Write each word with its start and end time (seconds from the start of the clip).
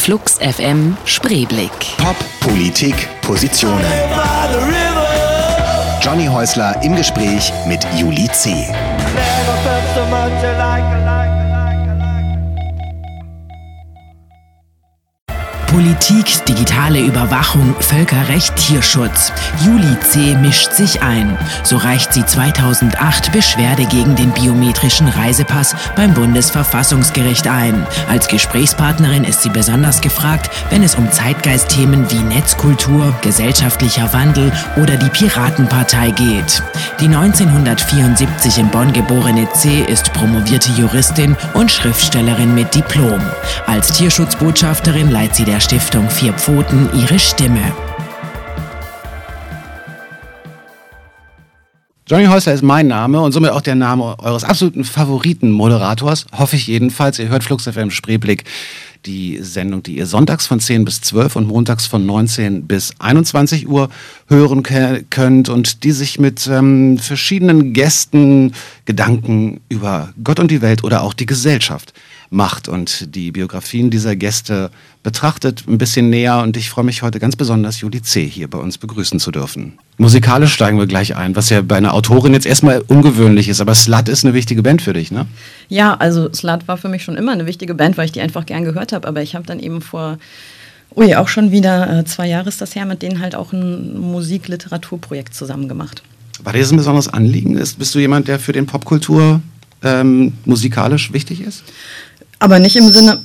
Flux 0.00 0.38
FM 0.38 0.96
Spreeblick. 1.04 1.70
Pop, 1.98 2.16
Politik, 2.40 2.94
Positionen. 3.20 3.84
Johnny 6.00 6.24
Häusler 6.24 6.82
im 6.82 6.96
Gespräch 6.96 7.52
mit 7.66 7.86
Juli 7.94 8.26
C. 8.32 8.66
Politik, 15.70 16.44
digitale 16.46 16.98
Überwachung, 16.98 17.76
Völkerrecht, 17.78 18.56
Tierschutz. 18.56 19.32
Juli 19.64 19.96
C. 20.00 20.34
mischt 20.34 20.72
sich 20.72 21.00
ein. 21.00 21.38
So 21.62 21.76
reicht 21.76 22.12
sie 22.12 22.26
2008 22.26 23.30
Beschwerde 23.30 23.84
gegen 23.84 24.16
den 24.16 24.32
biometrischen 24.32 25.06
Reisepass 25.06 25.76
beim 25.94 26.12
Bundesverfassungsgericht 26.12 27.46
ein. 27.46 27.86
Als 28.08 28.26
Gesprächspartnerin 28.26 29.22
ist 29.22 29.42
sie 29.42 29.50
besonders 29.50 30.00
gefragt, 30.00 30.50
wenn 30.70 30.82
es 30.82 30.96
um 30.96 31.08
Zeitgeistthemen 31.12 32.10
wie 32.10 32.18
Netzkultur, 32.18 33.14
gesellschaftlicher 33.20 34.12
Wandel 34.12 34.52
oder 34.76 34.96
die 34.96 35.10
Piratenpartei 35.10 36.10
geht. 36.10 36.64
Die 36.98 37.06
1974 37.06 38.58
in 38.58 38.68
Bonn 38.70 38.92
geborene 38.92 39.48
C. 39.52 39.82
ist 39.82 40.12
promovierte 40.14 40.72
Juristin 40.72 41.36
und 41.54 41.70
Schriftstellerin 41.70 42.56
mit 42.56 42.74
Diplom. 42.74 43.20
Als 43.68 43.92
Tierschutzbotschafterin 43.92 45.10
leiht 45.10 45.36
sie 45.36 45.44
der 45.44 45.59
Stiftung 45.60 46.08
Vier 46.08 46.32
Pfoten 46.32 46.88
ihre 46.98 47.18
Stimme. 47.18 47.60
Johnny 52.08 52.24
Häusler 52.26 52.54
ist 52.54 52.62
mein 52.62 52.88
Name 52.88 53.20
und 53.20 53.32
somit 53.32 53.50
auch 53.50 53.60
der 53.60 53.74
Name 53.74 54.18
eures 54.18 54.42
absoluten 54.42 54.84
Favoriten-Moderators. 54.84 56.26
Hoffe 56.36 56.56
ich 56.56 56.66
jedenfalls. 56.66 57.18
Ihr 57.18 57.28
hört 57.28 57.44
Flux 57.44 57.68
FM 57.68 57.90
Spreeblick, 57.90 58.44
die 59.06 59.38
Sendung, 59.42 59.82
die 59.82 59.98
ihr 59.98 60.06
sonntags 60.06 60.46
von 60.46 60.60
10 60.60 60.86
bis 60.86 61.02
12 61.02 61.36
und 61.36 61.46
montags 61.46 61.86
von 61.86 62.04
19 62.06 62.66
bis 62.66 62.94
21 62.98 63.68
Uhr 63.68 63.90
hören 64.28 64.62
könnt 64.62 65.50
und 65.50 65.84
die 65.84 65.92
sich 65.92 66.18
mit 66.18 66.48
ähm, 66.48 66.98
verschiedenen 66.98 67.74
Gästen 67.74 68.54
Gedanken 68.86 69.60
über 69.68 70.12
Gott 70.24 70.40
und 70.40 70.50
die 70.50 70.62
Welt 70.62 70.82
oder 70.84 71.02
auch 71.02 71.14
die 71.14 71.26
Gesellschaft 71.26 71.92
macht 72.30 72.68
und 72.68 73.14
die 73.14 73.32
Biografien 73.32 73.90
dieser 73.90 74.14
Gäste 74.14 74.70
betrachtet 75.02 75.64
ein 75.66 75.78
bisschen 75.78 76.10
näher. 76.10 76.38
Und 76.38 76.56
ich 76.56 76.70
freue 76.70 76.84
mich 76.84 77.02
heute 77.02 77.18
ganz 77.18 77.34
besonders, 77.34 77.80
Juli 77.80 78.02
C. 78.02 78.24
hier 78.26 78.48
bei 78.48 78.58
uns 78.58 78.78
begrüßen 78.78 79.18
zu 79.18 79.32
dürfen. 79.32 79.78
Musikalisch 79.98 80.54
steigen 80.54 80.78
wir 80.78 80.86
gleich 80.86 81.16
ein, 81.16 81.34
was 81.34 81.50
ja 81.50 81.60
bei 81.60 81.76
einer 81.76 81.92
Autorin 81.92 82.32
jetzt 82.32 82.46
erstmal 82.46 82.82
ungewöhnlich 82.86 83.48
ist. 83.48 83.60
Aber 83.60 83.74
Slut 83.74 84.08
ist 84.08 84.24
eine 84.24 84.32
wichtige 84.32 84.62
Band 84.62 84.80
für 84.80 84.92
dich, 84.92 85.10
ne? 85.10 85.26
Ja, 85.68 85.94
also 85.96 86.32
Slut 86.32 86.68
war 86.68 86.76
für 86.76 86.88
mich 86.88 87.02
schon 87.02 87.16
immer 87.16 87.32
eine 87.32 87.46
wichtige 87.46 87.74
Band, 87.74 87.98
weil 87.98 88.06
ich 88.06 88.12
die 88.12 88.20
einfach 88.20 88.46
gern 88.46 88.64
gehört 88.64 88.92
habe. 88.92 89.08
Aber 89.08 89.22
ich 89.22 89.34
habe 89.34 89.44
dann 89.44 89.58
eben 89.58 89.82
vor 89.82 90.18
Ui, 90.96 91.14
auch 91.14 91.28
schon 91.28 91.52
wieder 91.52 92.00
äh, 92.00 92.04
zwei 92.04 92.26
Jahre 92.26 92.48
ist 92.48 92.60
das 92.60 92.74
her, 92.74 92.84
mit 92.84 93.02
denen 93.02 93.20
halt 93.20 93.36
auch 93.36 93.52
ein 93.52 93.96
Musik-Literaturprojekt 93.98 95.34
zusammen 95.34 95.68
gemacht. 95.68 96.02
War 96.42 96.52
dir 96.52 96.60
das 96.60 96.72
ein 96.72 96.78
besonderes 96.78 97.08
Anliegen? 97.08 97.54
bist 97.54 97.94
du 97.94 97.98
jemand, 97.98 98.26
der 98.26 98.38
für 98.38 98.52
den 98.52 98.66
Popkultur 98.66 99.40
ähm, 99.82 100.32
musikalisch 100.44 101.12
wichtig 101.12 101.42
ist? 101.42 101.62
Aber 102.40 102.58
nicht 102.58 102.74
im 102.76 102.88
Sinne 102.88 103.14
Ups. 103.14 103.22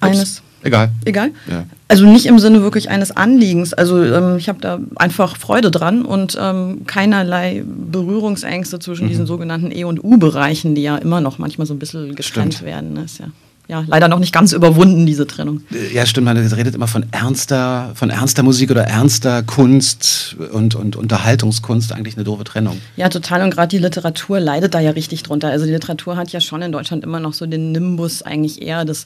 eines. 0.00 0.42
Egal. 0.64 0.92
Egal? 1.04 1.32
Ja. 1.50 1.64
Also 1.88 2.06
nicht 2.06 2.24
im 2.24 2.38
Sinne 2.38 2.62
wirklich 2.62 2.88
eines 2.88 3.14
Anliegens. 3.14 3.74
Also 3.74 4.02
ähm, 4.02 4.38
ich 4.38 4.48
habe 4.48 4.60
da 4.60 4.78
einfach 4.96 5.36
Freude 5.36 5.70
dran 5.70 6.06
und 6.06 6.38
ähm, 6.40 6.86
keinerlei 6.86 7.64
Berührungsängste 7.66 8.78
zwischen 8.78 9.04
mhm. 9.04 9.08
diesen 9.08 9.26
sogenannten 9.26 9.70
E- 9.70 9.84
und 9.84 10.02
U-Bereichen, 10.02 10.74
die 10.74 10.82
ja 10.82 10.96
immer 10.96 11.20
noch 11.20 11.38
manchmal 11.38 11.66
so 11.66 11.74
ein 11.74 11.78
bisschen 11.78 12.14
getrennt 12.14 12.54
Stimmt. 12.54 12.62
werden. 12.66 12.94
Das 12.94 13.12
ist 13.12 13.18
ja 13.18 13.26
ja, 13.68 13.84
leider 13.86 14.08
noch 14.08 14.18
nicht 14.18 14.32
ganz 14.32 14.52
überwunden, 14.52 15.06
diese 15.06 15.26
Trennung. 15.26 15.62
Ja, 15.94 16.04
stimmt, 16.04 16.24
man 16.24 16.36
redet 16.36 16.74
immer 16.74 16.88
von 16.88 17.06
ernster, 17.12 17.92
von 17.94 18.10
ernster 18.10 18.42
Musik 18.42 18.70
oder 18.70 18.82
ernster 18.82 19.42
Kunst 19.42 20.36
und, 20.52 20.74
und 20.74 20.96
Unterhaltungskunst, 20.96 21.92
eigentlich 21.92 22.16
eine 22.16 22.24
doofe 22.24 22.44
Trennung. 22.44 22.78
Ja, 22.96 23.08
total. 23.08 23.42
Und 23.42 23.54
gerade 23.54 23.68
die 23.68 23.78
Literatur 23.78 24.40
leidet 24.40 24.74
da 24.74 24.80
ja 24.80 24.90
richtig 24.90 25.22
drunter. 25.22 25.48
Also 25.48 25.64
die 25.64 25.70
Literatur 25.70 26.16
hat 26.16 26.30
ja 26.32 26.40
schon 26.40 26.60
in 26.60 26.72
Deutschland 26.72 27.04
immer 27.04 27.20
noch 27.20 27.34
so 27.34 27.46
den 27.46 27.72
Nimbus 27.72 28.22
eigentlich 28.22 28.60
eher 28.60 28.84
des 28.84 29.04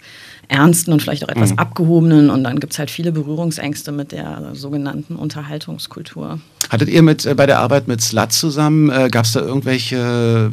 Ernsten 0.49 0.93
und 0.93 1.03
vielleicht 1.03 1.25
auch 1.25 1.29
etwas 1.29 1.51
mhm. 1.51 1.59
Abgehobenen. 1.59 2.31
Und 2.31 2.43
dann 2.43 2.59
gibt 2.59 2.73
es 2.73 2.79
halt 2.79 2.91
viele 2.91 3.13
Berührungsängste 3.13 3.93
mit 3.93 4.13
der 4.13 4.51
sogenannten 4.55 5.17
Unterhaltungskultur. 5.17 6.41
Hattet 6.71 6.89
ihr 6.89 7.03
mit, 7.03 7.27
äh, 7.27 7.35
bei 7.35 7.47
der 7.47 7.59
Arbeit 7.59 7.89
mit 7.89 8.01
Slut 8.01 8.33
zusammen, 8.33 8.91
äh, 8.91 9.09
gab 9.11 9.27
es 9.27 9.33
da 9.33 9.41
irgendwelche 9.41 10.51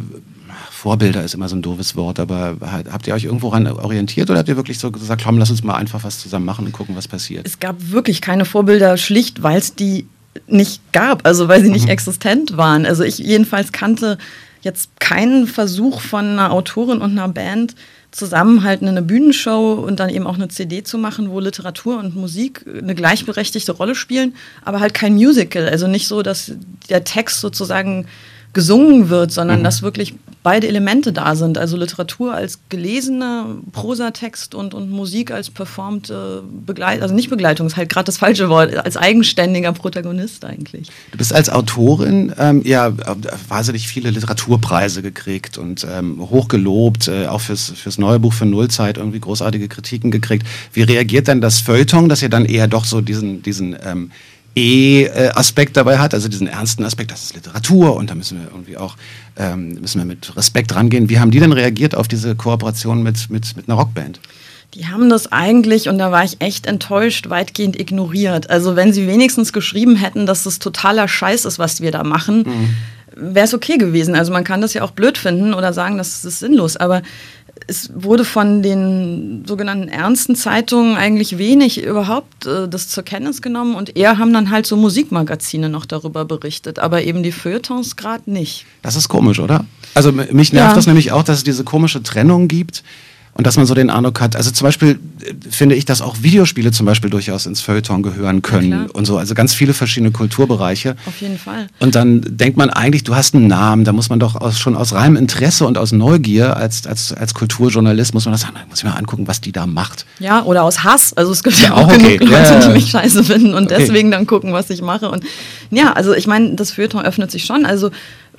Vorbilder 0.84 1.24
ist 1.24 1.34
immer 1.34 1.48
so 1.48 1.56
ein 1.56 1.62
doofes 1.62 1.96
Wort, 1.96 2.20
aber 2.20 2.58
habt 2.62 3.08
ihr 3.08 3.14
euch 3.14 3.24
irgendwo 3.24 3.48
ran 3.48 3.68
orientiert 3.68 4.30
oder 4.30 4.40
habt 4.40 4.50
ihr 4.50 4.58
wirklich 4.58 4.80
so 4.80 4.92
gesagt, 4.92 5.24
komm, 5.24 5.38
lass 5.38 5.50
uns 5.50 5.64
mal 5.64 5.76
einfach 5.76 6.04
was 6.04 6.20
zusammen 6.20 6.44
machen 6.44 6.66
und 6.66 6.74
gucken, 6.74 6.94
was 6.98 7.08
passiert? 7.08 7.48
Es 7.48 7.62
gab 7.62 7.78
wirklich 7.92 8.20
keine 8.20 8.44
Vorbilder, 8.44 8.98
schlicht, 8.98 9.42
weil 9.44 9.60
es 9.60 9.76
die 9.76 10.08
nicht 10.46 10.82
gab, 10.92 11.26
also 11.26 11.48
weil 11.48 11.64
sie 11.64 11.70
nicht 11.70 11.86
mhm. 11.86 11.92
existent 11.92 12.58
waren. 12.58 12.86
Also 12.86 13.06
ich 13.06 13.18
jedenfalls 13.18 13.72
kannte 13.72 14.18
jetzt 14.62 15.00
keinen 15.00 15.48
Versuch 15.48 16.02
von 16.02 16.26
einer 16.26 16.52
Autorin 16.52 17.00
und 17.00 17.12
einer 17.12 17.30
Band, 17.30 17.76
zusammen 18.12 18.64
halt 18.64 18.82
eine 18.82 19.02
Bühnenshow 19.02 19.86
und 19.88 20.02
dann 20.02 20.10
eben 20.10 20.28
auch 20.28 20.36
eine 20.36 20.50
CD 20.50 20.84
zu 20.84 20.98
machen, 20.98 21.32
wo 21.32 21.40
Literatur 21.40 21.98
und 21.98 22.14
Musik 22.14 22.66
eine 22.68 22.94
gleichberechtigte 22.94 23.72
Rolle 23.72 23.96
spielen, 23.96 24.36
aber 24.64 24.82
halt 24.82 24.94
kein 24.94 25.14
Musical. 25.14 25.70
Also 25.70 25.88
nicht 25.88 26.10
so, 26.10 26.24
dass 26.24 26.52
der 26.90 27.06
Text 27.06 27.40
sozusagen 27.40 28.06
gesungen 28.54 29.10
wird, 29.10 29.32
sondern 29.32 29.60
mhm. 29.60 29.64
dass 29.64 29.82
wirklich 29.82 30.14
beide 30.44 30.68
Elemente 30.68 31.12
da 31.12 31.36
sind. 31.36 31.58
Also 31.58 31.76
Literatur 31.76 32.34
als 32.34 32.60
gelesener 32.70 33.48
Prosatext 33.72 34.54
und, 34.54 34.74
und 34.74 34.92
Musik 34.92 35.32
als 35.32 35.50
performte 35.50 36.44
Begleitung, 36.66 37.02
also 37.02 37.16
nicht 37.16 37.30
Begleitung, 37.30 37.66
ist 37.66 37.78
halt 37.78 37.90
gerade 37.90 38.06
das 38.06 38.18
falsche 38.18 38.50
Wort, 38.50 38.76
als 38.76 38.98
eigenständiger 38.98 39.72
Protagonist 39.72 40.46
eigentlich. 40.46 40.90
Du 41.12 41.18
bist 41.18 41.34
als 41.34 41.50
Autorin 41.50 42.34
ähm, 42.38 42.62
ja 42.64 42.92
wahnsinnig 43.48 43.88
viele 43.88 44.12
Literaturpreise 44.12 45.02
gekriegt 45.02 45.58
und 45.58 45.88
ähm, 45.90 46.20
hochgelobt, 46.30 47.08
äh, 47.08 47.28
auch 47.28 47.42
fürs, 47.42 47.72
fürs 47.72 47.98
neue 47.98 48.20
Buch 48.20 48.34
für 48.34 48.46
Nullzeit 48.46 48.98
irgendwie 48.98 49.20
großartige 49.20 49.68
Kritiken 49.68 50.12
gekriegt. 50.12 50.46
Wie 50.74 50.84
reagiert 50.84 51.28
denn 51.28 51.42
das 51.42 51.60
Feuilleton, 51.60 52.10
dass 52.10 52.22
ihr 52.22 52.30
dann 52.30 52.46
eher 52.46 52.68
doch 52.68 52.86
so 52.86 53.02
diesen, 53.02 53.42
diesen 53.42 53.76
ähm, 53.84 54.12
E-Aspekt 54.56 55.78
dabei 55.78 55.98
hat, 55.98 56.14
also 56.14 56.28
diesen 56.28 56.48
ernsten 56.48 56.84
Aspekt, 56.86 57.12
das 57.12 57.24
ist 57.24 57.36
Literatur 57.36 57.96
und 57.96 58.10
da 58.10 58.16
müssen 58.16 58.40
wir 58.40 58.48
irgendwie 58.48 58.78
auch 58.78 58.96
ähm, 59.38 59.76
müssen 59.82 60.00
wir 60.00 60.06
mit 60.06 60.36
Respekt 60.36 60.76
rangehen. 60.76 61.10
Wie 61.10 61.20
haben 61.20 61.32
die 61.32 61.40
denn 61.40 61.52
reagiert 61.52 61.96
auf 61.96 62.08
diese 62.08 62.36
Kooperation 62.36 63.02
mit, 63.02 63.30
mit, 63.30 63.56
mit 63.58 63.68
einer 63.68 63.78
Rockband? 63.78 64.20
Die 64.76 64.88
haben 64.88 65.10
das 65.10 65.32
eigentlich, 65.32 65.88
und 65.88 66.00
da 66.00 66.12
war 66.12 66.24
ich 66.24 66.38
echt 66.42 66.66
enttäuscht, 66.66 67.30
weitgehend 67.30 67.80
ignoriert. 67.80 68.50
Also 68.50 68.76
wenn 68.76 68.92
sie 68.92 69.08
wenigstens 69.08 69.54
geschrieben 69.54 69.96
hätten, 69.96 70.26
dass 70.26 70.44
das 70.44 70.60
totaler 70.60 71.08
Scheiß 71.08 71.46
ist, 71.46 71.60
was 71.60 71.82
wir 71.82 71.92
da 71.92 72.04
machen, 72.04 72.44
mhm. 72.44 73.36
wäre 73.36 73.46
es 73.46 73.54
okay 73.54 73.78
gewesen. 73.78 74.16
Also 74.16 74.32
man 74.34 74.44
kann 74.44 74.62
das 74.62 74.74
ja 74.74 74.82
auch 74.82 74.92
blöd 74.92 75.18
finden 75.18 75.54
oder 75.54 75.74
sagen, 75.74 75.98
das 75.98 76.26
ist 76.26 76.40
sinnlos. 76.40 76.76
Aber 76.78 77.04
es 77.68 77.92
wurde 77.94 78.26
von 78.26 78.62
den 78.62 79.44
sogenannten 79.48 79.88
ernsten 79.88 80.36
Zeitungen 80.36 80.96
eigentlich 80.96 81.38
wenig 81.38 81.84
überhaupt 81.84 82.46
äh, 82.46 82.68
das 82.68 82.90
zur 82.90 83.04
Kenntnis 83.04 83.42
genommen 83.42 83.76
und 83.76 83.96
eher 83.96 84.18
haben 84.18 84.34
dann 84.34 84.50
halt 84.50 84.66
so 84.66 84.76
Musikmagazine 84.76 85.70
noch 85.70 85.86
darüber 85.86 86.26
berichtet, 86.26 86.80
aber 86.80 87.04
eben 87.04 87.24
die 87.24 87.32
Feuilletons 87.32 87.96
gerade 87.96 88.30
nicht. 88.30 88.66
Das 88.82 88.96
ist 88.96 89.08
komisch, 89.08 89.40
oder? 89.40 89.66
Also 89.94 90.12
mich 90.12 90.54
nervt 90.54 90.72
ja. 90.72 90.76
das 90.76 90.88
nämlich 90.88 91.12
auch, 91.12 91.24
dass 91.24 91.38
es 91.38 91.44
diese 91.44 91.64
komische 91.64 92.02
Trennung 92.02 92.48
gibt 92.48 92.84
und 93.36 93.48
dass 93.48 93.58
man 93.58 93.66
so 93.66 93.74
den 93.74 93.90
Eindruck 93.90 94.22
hat, 94.22 94.36
also 94.36 94.52
zum 94.52 94.66
Beispiel 94.66 95.00
äh, 95.22 95.34
finde 95.50 95.76
ich, 95.76 95.86
dass 95.86 96.02
auch 96.02 96.18
Videospiele 96.22 96.72
zum 96.72 96.86
Beispiel 96.86 97.10
durchaus 97.10 97.46
ins 97.46 97.62
Feuilleton 97.62 98.04
gehören 98.04 98.42
können 98.42 98.72
ja, 98.72 98.86
und 98.94 99.06
so, 99.06 99.18
also 99.18 99.34
ganz 99.34 99.54
viele 99.54 99.74
verschiedene 99.74 100.12
Kulturbereiche. 100.12 100.96
Auf 101.06 101.20
jeden 101.20 101.40
Fall. 101.40 101.68
Und 101.80 101.96
dann 101.96 102.22
denkt 102.26 102.58
man 102.58 102.70
eigentlich, 102.70 103.04
du 103.04 103.16
hast 103.16 103.34
einen 103.34 103.48
Namen, 103.48 103.86
da 103.86 103.94
muss 103.94 104.10
man 104.10 104.20
doch 104.20 104.36
aus, 104.36 104.60
schon 104.60 104.76
aus 104.76 104.94
reinem 104.94 105.16
Interesse 105.16 105.66
und 105.66 105.78
aus 105.78 105.92
Neugier 105.92 106.58
als, 106.58 106.86
als, 106.86 107.12
als 107.12 107.34
Kulturjournalist 107.34 108.14
muss 108.14 108.26
man 108.26 108.34
das 108.34 108.42
sagen, 108.42 108.54
muss 108.70 108.80
ich 108.80 108.86
mal 108.86 108.92
angucken, 108.92 109.28
was 109.28 109.42
die 109.42 109.52
da 109.52 109.66
macht. 109.66 110.06
Ja, 110.20 110.44
oder 110.44 110.64
aus 110.64 110.84
Hass, 110.84 111.14
also 111.14 111.32
es 111.32 111.44
gibt 111.44 111.60
ja, 111.62 111.70
ja 111.70 111.74
auch 111.74 111.88
okay. 111.88 112.18
genug 112.18 112.32
Leute, 112.32 112.54
ja, 112.54 112.68
die 112.68 112.74
mich 112.74 112.92
scheiße 112.92 113.24
finden 113.24 113.54
und 113.56 113.72
okay. 113.72 113.78
deswegen 113.80 114.12
dann 114.12 114.28
gucken, 114.28 114.54
was 114.54 114.70
ich 114.70 114.82
mache 114.82 115.10
und 115.10 115.24
ja, 115.72 115.94
also 115.94 116.14
ich 116.14 116.28
meine, 116.28 116.54
das 116.54 116.72
Feuilleton 116.72 117.04
öffnet 117.04 117.32
sich 117.32 117.46
schon, 117.46 117.66
also 117.66 117.90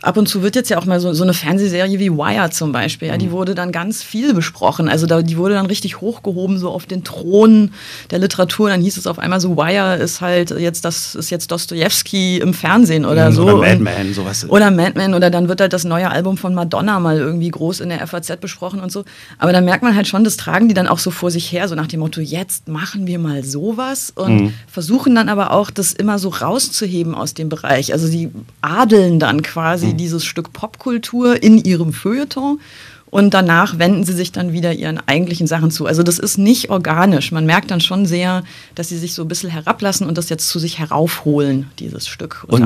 ab 0.04 0.16
und 0.18 0.28
zu 0.28 0.42
wird 0.42 0.54
jetzt 0.54 0.68
ja 0.68 0.78
auch 0.78 0.84
mal 0.84 1.00
so, 1.00 1.12
so 1.14 1.22
eine 1.22 1.32
Fernsehserie 1.32 1.98
wie 1.98 2.12
Wire 2.12 2.50
zum 2.50 2.72
Beispiel, 2.72 3.08
ja, 3.08 3.16
die 3.16 3.28
mhm. 3.28 3.32
wurde 3.32 3.54
dann 3.54 3.72
ganz 3.72 4.02
viel 4.02 4.34
besprochen. 4.34 4.88
Also 4.88 5.06
da, 5.06 5.22
die 5.22 5.38
wurde 5.38 5.54
dann 5.54 5.66
richtig 5.66 6.00
hochgehoben, 6.00 6.58
so 6.58 6.70
auf 6.70 6.86
den 6.86 7.04
Thron 7.04 7.72
der 8.10 8.18
Literatur. 8.18 8.68
Dann 8.68 8.82
hieß 8.82 8.98
es 8.98 9.06
auf 9.06 9.18
einmal 9.18 9.40
so, 9.40 9.56
Wire 9.56 9.96
ist 9.96 10.20
halt 10.20 10.50
jetzt, 10.50 10.84
das 10.84 11.14
ist 11.14 11.30
jetzt 11.30 11.50
Dostoevsky 11.50 12.38
im 12.38 12.52
Fernsehen 12.52 13.04
oder 13.04 13.30
mhm, 13.30 13.34
so. 13.34 13.42
Oder 13.44 13.56
Madman, 13.56 14.12
sowas. 14.12 14.48
Oder 14.48 14.70
Madman, 14.70 15.14
oder 15.14 15.30
dann 15.30 15.48
wird 15.48 15.60
halt 15.60 15.72
das 15.72 15.84
neue 15.84 16.10
Album 16.10 16.36
von 16.36 16.54
Madonna 16.54 17.00
mal 17.00 17.18
irgendwie 17.18 17.50
groß 17.50 17.80
in 17.80 17.88
der 17.88 18.06
FAZ 18.06 18.36
besprochen 18.40 18.80
und 18.80 18.92
so. 18.92 19.04
Aber 19.38 19.52
da 19.52 19.62
merkt 19.62 19.82
man 19.82 19.96
halt 19.96 20.06
schon, 20.06 20.22
das 20.22 20.36
tragen 20.36 20.68
die 20.68 20.74
dann 20.74 20.86
auch 20.86 20.98
so 20.98 21.10
vor 21.10 21.30
sich 21.30 21.50
her, 21.50 21.66
so 21.66 21.74
nach 21.74 21.86
dem 21.86 22.00
Motto, 22.00 22.20
jetzt 22.20 22.68
machen 22.68 23.06
wir 23.06 23.18
mal 23.18 23.42
sowas 23.42 24.12
und 24.14 24.36
mhm. 24.36 24.54
versuchen 24.66 25.14
dann 25.14 25.28
aber 25.30 25.50
auch, 25.52 25.70
das 25.70 25.92
immer 25.94 26.18
so 26.18 26.28
rauszuheben 26.28 27.14
aus 27.14 27.32
dem 27.32 27.48
Bereich. 27.48 27.92
Also 27.92 28.06
sie 28.06 28.30
adeln 28.60 29.18
dann 29.18 29.42
quasi 29.42 29.93
quasi 29.94 29.94
mhm. 29.94 29.98
dieses 29.98 30.24
Stück 30.24 30.52
Popkultur 30.52 31.42
in 31.42 31.58
ihrem 31.58 31.92
Feuilleton 31.92 32.60
und 33.06 33.32
danach 33.32 33.78
wenden 33.78 34.04
sie 34.04 34.12
sich 34.12 34.32
dann 34.32 34.52
wieder 34.52 34.72
ihren 34.72 34.98
eigentlichen 35.06 35.46
Sachen 35.46 35.70
zu. 35.70 35.86
Also 35.86 36.02
das 36.02 36.18
ist 36.18 36.36
nicht 36.36 36.70
organisch. 36.70 37.30
Man 37.30 37.46
merkt 37.46 37.70
dann 37.70 37.80
schon 37.80 38.06
sehr, 38.06 38.42
dass 38.74 38.88
sie 38.88 38.98
sich 38.98 39.14
so 39.14 39.22
ein 39.22 39.28
bisschen 39.28 39.50
herablassen 39.50 40.08
und 40.08 40.18
das 40.18 40.28
jetzt 40.28 40.48
zu 40.48 40.58
sich 40.58 40.78
heraufholen, 40.78 41.70
dieses 41.78 42.08
Stück 42.08 42.44
und, 42.48 42.64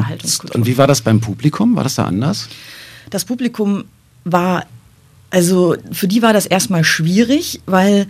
und 0.55 0.67
wie 0.67 0.79
war 0.79 0.87
das 0.87 1.03
beim 1.03 1.21
Publikum? 1.21 1.77
War 1.77 1.85
das 1.85 1.97
da 1.97 2.05
anders? 2.05 2.49
Das 3.11 3.25
Publikum 3.25 3.85
war, 4.25 4.65
also 5.31 5.77
für 5.93 6.09
die 6.09 6.23
war 6.23 6.33
das 6.33 6.47
erstmal 6.47 6.85
schwierig, 6.85 7.61
weil 7.67 8.07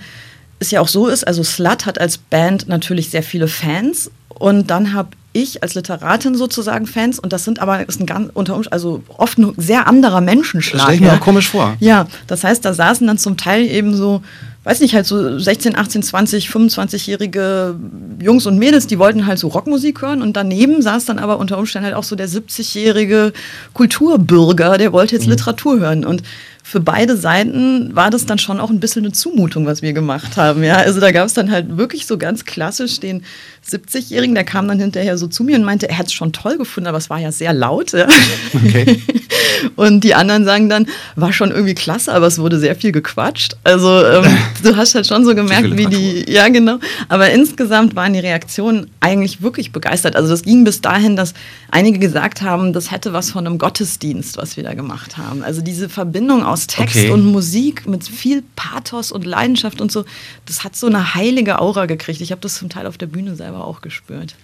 es 0.61 0.71
ja 0.71 0.81
auch 0.81 0.89
so 0.89 1.07
ist, 1.07 1.25
also 1.27 1.45
Slut 1.45 1.87
hat 1.87 2.01
als 2.01 2.19
Band 2.19 2.69
natürlich 2.69 3.11
sehr 3.11 3.23
viele 3.23 3.47
Fans 3.47 4.11
und 4.29 4.71
dann 4.71 4.93
habe 4.93 5.11
ich 5.43 5.63
als 5.63 5.75
Literatin 5.75 6.35
sozusagen 6.35 6.87
Fans 6.87 7.19
und 7.19 7.33
das 7.33 7.45
sind 7.45 7.61
aber 7.61 7.89
ist 7.89 8.01
ein 8.01 8.07
ganz 8.07 8.31
unter 8.35 8.61
also 8.71 9.03
oft 9.17 9.39
ein 9.39 9.53
sehr 9.57 9.87
anderer 9.87 10.21
Menschenschlag. 10.21 10.79
Das 10.79 10.83
stelle 10.83 10.97
ich 10.97 11.01
mir 11.01 11.13
auch 11.15 11.25
komisch 11.25 11.49
vor. 11.49 11.77
Ja, 11.81 12.07
das 12.27 12.45
heißt, 12.45 12.65
da 12.65 12.75
saßen 12.75 13.07
dann 13.07 13.19
zum 13.19 13.37
Teil 13.37 13.67
eben 13.67 13.95
so 13.95 14.23
weiß 14.69 14.81
nicht, 14.81 14.95
halt 14.95 15.07
so 15.07 15.39
16, 15.39 15.77
18, 15.77 16.03
20, 16.03 16.49
25-jährige 16.49 17.75
Jungs 18.21 18.45
und 18.45 18.59
Mädels, 18.59 18.87
die 18.87 18.99
wollten 18.99 19.27
halt 19.27 19.39
so 19.39 19.49
Rockmusik 19.49 20.03
hören 20.03 20.21
und 20.21 20.37
daneben 20.37 20.83
saß 20.83 21.07
dann 21.07 21.19
aber 21.19 21.39
unter 21.39 21.57
Umständen 21.57 21.87
halt 21.87 21.95
auch 21.95 22.05
so 22.05 22.17
der 22.17 22.29
70-jährige 22.29 23.33
Kulturbürger, 23.73 24.77
der 24.77 24.93
wollte 24.93 25.15
jetzt 25.15 25.25
mhm. 25.25 25.31
Literatur 25.31 25.81
hören 25.81 26.05
und 26.05 26.23
für 26.69 26.81
beide 26.81 27.17
Seiten 27.17 27.97
war 27.97 28.11
das 28.11 28.27
dann 28.27 28.39
schon 28.39 28.61
auch 28.61 28.69
ein 28.69 28.79
bisschen 28.79 29.03
eine 29.03 29.13
Zumutung, 29.13 29.65
was 29.65 29.81
wir 29.81 29.95
gemacht 29.95 30.37
haben. 30.37 30.63
Ja, 30.63 30.77
also 30.77 31.01
da 31.01 31.13
gab 31.13 31.25
es 31.25 31.33
dann 31.33 31.51
halt 31.51 31.79
wirklich 31.79 32.05
so 32.05 32.19
ganz 32.19 32.45
klassisch 32.45 33.01
den 33.01 33.23
70-Jährigen, 33.67 34.35
der 34.35 34.45
kam 34.45 34.69
dann 34.69 34.79
hinterher 34.79 35.17
so 35.17 35.29
zu 35.29 35.45
mir 35.45 35.57
und 35.57 35.65
meinte, 35.65 35.89
er 35.89 35.97
hätte 35.97 36.09
es 36.09 36.13
schon 36.13 36.33
toll 36.35 36.59
gefunden, 36.59 36.87
aber 36.87 36.99
es 36.99 37.09
war 37.09 37.19
ja 37.19 37.33
sehr 37.33 37.55
laut. 37.55 37.93
Ja. 37.93 38.07
Okay. 38.53 39.01
und 39.77 40.05
die 40.05 40.15
anderen 40.15 40.45
sagen 40.45 40.69
dann, 40.69 40.87
war 41.17 41.33
schon 41.33 41.53
irgendwie 41.53 41.75
klasse, 41.75 42.13
aber 42.13 42.27
es 42.27 42.39
wurde 42.39 42.59
sehr 42.59 42.77
viel 42.77 42.93
gequatscht. 42.93 43.57
Also 43.65 44.05
ähm, 44.05 44.27
du 44.63 44.77
hast 44.77 44.95
halt 44.95 45.07
schon 45.07 45.25
so 45.25 45.35
gemerkt, 45.35 45.75
wie 45.75 45.87
die, 45.87 46.31
ja 46.31 46.49
genau. 46.49 46.79
Aber 47.09 47.31
insgesamt 47.31 47.97
waren 47.97 48.13
die 48.13 48.21
Reaktionen 48.21 48.91
eigentlich 49.01 49.41
wirklich 49.41 49.73
begeistert. 49.73 50.17
Also 50.17 50.29
das 50.29 50.43
ging 50.43 50.65
bis 50.65 50.83
dahin, 50.83 51.17
dass 51.17 51.33
einige 51.71 51.99
gesagt 51.99 52.43
haben, 52.43 52.75
das 52.75 52.91
hätte 52.91 53.15
was 53.15 53.31
von 53.31 53.47
einem 53.47 53.57
Gottesdienst, 53.57 54.37
was 54.37 54.59
wir 54.59 54.65
da 54.65 54.75
gemacht 54.75 55.17
haben. 55.17 55.43
Also 55.43 55.63
diese 55.63 55.89
Verbindung 55.89 56.45
aus 56.45 56.58
aus 56.59 56.67
Text 56.67 56.97
okay. 56.97 57.11
und 57.11 57.25
Musik 57.25 57.87
mit 57.87 58.05
viel 58.05 58.43
Pathos 58.57 59.13
und 59.13 59.25
Leidenschaft 59.25 59.81
und 59.81 59.93
so. 59.93 60.05
Das 60.47 60.65
hat 60.65 60.77
so 60.77 60.87
eine 60.87 61.15
heilige 61.15 61.61
Aura 61.61 61.87
gekriegt. 61.87 62.21
Ich 62.21 62.33
habe 62.33 62.41
das 62.41 62.57
zum 62.57 62.69
Teil 62.69 62.87
auf 62.87 62.99
der 62.99 63.07
Bühne 63.07 63.37
selber 63.37 63.65
auch 63.65 63.81
gespürt. 63.81 64.35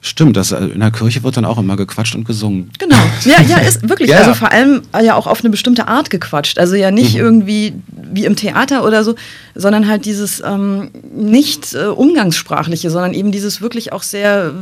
Stimmt, 0.00 0.36
das, 0.36 0.52
äh, 0.52 0.58
in 0.58 0.78
der 0.78 0.92
Kirche 0.92 1.24
wird 1.24 1.36
dann 1.36 1.44
auch 1.44 1.58
immer 1.58 1.76
gequatscht 1.76 2.14
und 2.14 2.24
gesungen. 2.24 2.70
Genau, 2.78 2.96
ja, 3.24 3.42
ja, 3.42 3.56
ist 3.68 3.88
wirklich. 3.88 4.10
ja. 4.10 4.18
Also 4.18 4.34
vor 4.34 4.52
allem 4.52 4.82
äh, 4.94 5.04
ja 5.04 5.16
auch 5.16 5.26
auf 5.26 5.40
eine 5.40 5.50
bestimmte 5.50 5.88
Art 5.88 6.08
gequatscht. 6.10 6.60
Also 6.60 6.76
ja 6.76 6.92
nicht 6.92 7.14
mhm. 7.14 7.20
irgendwie 7.20 7.74
wie 7.90 8.24
im 8.24 8.36
Theater 8.36 8.84
oder 8.84 9.02
so, 9.02 9.16
sondern 9.56 9.88
halt 9.88 10.04
dieses 10.04 10.40
ähm, 10.40 10.90
nicht 11.12 11.74
äh, 11.74 11.86
umgangssprachliche, 11.86 12.90
sondern 12.90 13.12
eben 13.12 13.32
dieses 13.32 13.60
wirklich 13.60 13.92
auch 13.92 14.04
sehr 14.04 14.54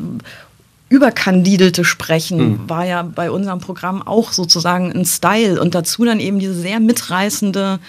überkandidelte 0.88 1.84
Sprechen 1.84 2.38
mhm. 2.38 2.68
war 2.68 2.86
ja 2.86 3.02
bei 3.02 3.30
unserem 3.30 3.60
Programm 3.60 4.02
auch 4.02 4.32
sozusagen 4.32 4.92
ein 4.92 5.04
Style 5.04 5.60
und 5.60 5.74
dazu 5.74 6.04
dann 6.04 6.20
eben 6.20 6.38
diese 6.38 6.54
sehr 6.54 6.80
mitreißende 6.80 7.80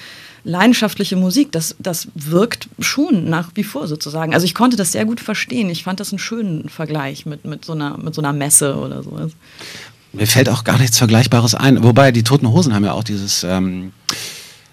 leidenschaftliche 0.47 1.17
Musik, 1.17 1.51
das, 1.51 1.75
das 1.77 2.07
wirkt 2.15 2.69
schon 2.79 3.29
nach 3.29 3.49
wie 3.55 3.65
vor 3.65 3.88
sozusagen. 3.88 4.33
Also 4.33 4.45
ich 4.45 4.55
konnte 4.55 4.77
das 4.77 4.94
sehr 4.94 5.03
gut 5.03 5.19
verstehen. 5.19 5.69
Ich 5.69 5.83
fand 5.83 5.99
das 5.99 6.11
einen 6.11 6.19
schönen 6.19 6.69
Vergleich 6.69 7.25
mit, 7.25 7.44
mit, 7.44 7.65
so, 7.65 7.73
einer, 7.73 7.97
mit 7.97 8.15
so 8.15 8.21
einer 8.21 8.31
Messe 8.31 8.77
oder 8.77 9.03
sowas. 9.03 9.33
Mir 10.13 10.25
fällt 10.25 10.47
auch 10.47 10.63
gar 10.63 10.79
nichts 10.79 10.97
Vergleichbares 10.97 11.53
ein. 11.53 11.83
Wobei 11.83 12.13
die 12.13 12.23
Toten 12.23 12.49
Hosen 12.49 12.73
haben 12.73 12.85
ja 12.85 12.94
auch 12.94 13.03
dieses 13.03 13.44
ähm, 13.44 13.91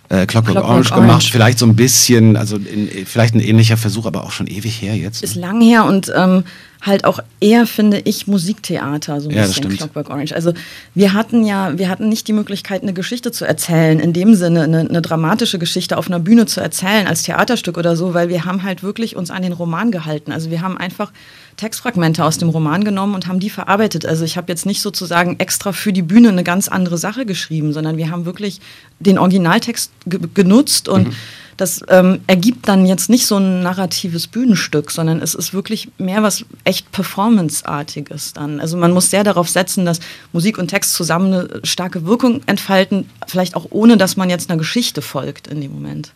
äh, 0.09 0.27
Clockwork, 0.27 0.53
Clockwork 0.53 0.65
Orange, 0.65 0.93
Orange, 0.93 1.09
gemacht. 1.09 1.25
Vielleicht 1.25 1.59
so 1.59 1.67
ein 1.67 1.75
bisschen, 1.75 2.37
also 2.37 2.57
in, 2.57 2.89
vielleicht 3.05 3.35
ein 3.35 3.41
ähnlicher 3.41 3.77
Versuch, 3.77 4.07
aber 4.07 4.23
auch 4.23 4.31
schon 4.31 4.47
ewig 4.47 4.81
her 4.81 4.97
jetzt. 4.97 5.25
Ist 5.25 5.35
lang 5.35 5.61
her 5.61 5.87
und 5.87 6.13
ähm, 6.15 6.45
halt 6.85 7.05
auch 7.05 7.19
eher, 7.41 7.67
finde 7.67 8.01
ich, 8.01 8.27
Musiktheater, 8.27 9.21
so 9.21 9.31
ein 9.31 9.35
ja, 9.35 9.47
bisschen 9.47 9.71
Clockwork 9.71 10.11
Orange. 10.11 10.35
Also 10.35 10.53
wir 10.95 11.15
hatten 11.15 11.45
ja, 11.45 11.79
wir 11.79 11.89
hatten 11.89 12.09
nicht 12.09 12.29
die 12.29 12.33
Möglichkeit, 12.33 12.83
eine 12.83 12.93
Geschichte 12.93 13.33
zu 13.33 13.47
erzählen, 13.47 13.99
in 13.99 14.13
dem 14.13 14.35
Sinne, 14.35 14.65
eine, 14.65 14.81
eine, 14.81 15.01
dramatische 15.01 15.59
Geschichte 15.59 15.97
auf 15.97 16.09
einer 16.09 16.21
Bühne 16.21 16.47
zu 16.47 16.61
erzählen, 16.61 17.07
als 17.07 17.23
Theaterstück 17.23 17.79
oder 17.79 17.97
so, 17.97 18.13
weil 18.13 18.29
wir 18.29 18.45
haben 18.45 18.63
halt 18.63 18.83
wirklich 18.83 19.17
uns 19.17 19.31
an 19.31 19.43
den 19.43 19.53
Roman 19.53 19.91
gehalten. 19.91 20.31
Also 20.31 20.51
wir 20.51 20.61
haben 20.61 20.77
einfach 20.77 21.11
Textfragmente 21.57 22.25
aus 22.25 22.37
dem 22.37 22.51
Roman 22.51 22.85
genommen 22.85 23.15
und 23.15 23.29
haben 23.29 23.41
die 23.41 23.51
verarbeitet. 23.51 24.05
Also 24.05 24.25
ich 24.25 24.37
habe 24.37 24.53
jetzt 24.53 24.67
nicht 24.67 24.83
sozusagen 24.83 25.39
extra 25.39 25.73
für 25.73 25.93
die 25.93 26.03
Bühne 26.03 26.29
eine 26.29 26.45
ganz 26.45 26.69
andere 26.69 26.99
Sache 26.99 27.25
geschrieben, 27.25 27.73
sondern 27.73 27.97
wir 27.97 28.11
haben 28.11 28.27
wirklich 28.27 28.61
den 29.01 29.19
Originaltext 29.19 29.91
genutzt 30.35 30.89
und 30.89 31.09
mhm 31.09 31.15
das 31.57 31.83
ähm, 31.89 32.21
ergibt 32.27 32.69
dann 32.69 32.87
jetzt 32.87 33.09
nicht 33.09 33.27
so 33.27 33.37
ein 33.37 33.63
narratives 33.63 34.27
Bühnenstück, 34.27 34.91
sondern 34.91 35.21
es 35.21 35.35
ist 35.35 35.55
wirklich 35.55 35.89
mehr 35.99 36.23
was 36.23 36.45
echt 36.65 36.91
Performance-artiges 36.93 38.33
dann. 38.33 38.61
Also 38.61 38.77
man 38.77 38.93
muss 38.93 39.11
sehr 39.11 39.25
darauf 39.25 39.49
setzen, 39.49 39.85
dass 39.85 40.01
Musik 40.33 40.59
und 40.59 40.69
Text 40.69 40.95
zusammen 40.95 41.33
eine 41.33 41.61
starke 41.65 42.07
Wirkung 42.07 42.41
entfalten, 42.47 43.09
vielleicht 43.27 43.57
auch 43.57 43.67
ohne, 43.71 43.97
dass 43.97 44.17
man 44.17 44.31
jetzt 44.31 44.51
einer 44.51 44.59
Geschichte 44.59 45.03
folgt 45.03 45.47
in 45.47 45.61
dem 45.61 45.73
Moment. 45.73 46.13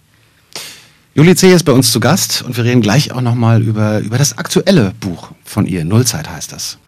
Juli 1.15 1.35
C. 1.35 1.53
ist 1.53 1.65
bei 1.65 1.73
uns 1.73 1.91
zu 1.91 1.99
Gast 1.99 2.43
und 2.43 2.57
wir 2.57 2.65
reden 2.65 2.81
gleich 2.81 3.11
auch 3.13 3.21
nochmal 3.21 3.63
über, 3.63 3.99
über 3.99 4.19
das 4.19 4.39
aktuelle 4.39 4.93
Buch 5.01 5.33
von 5.45 5.67
ihr. 5.67 5.85
Nullzeit 5.85 6.31
heißt 6.31 6.53
das. 6.53 6.79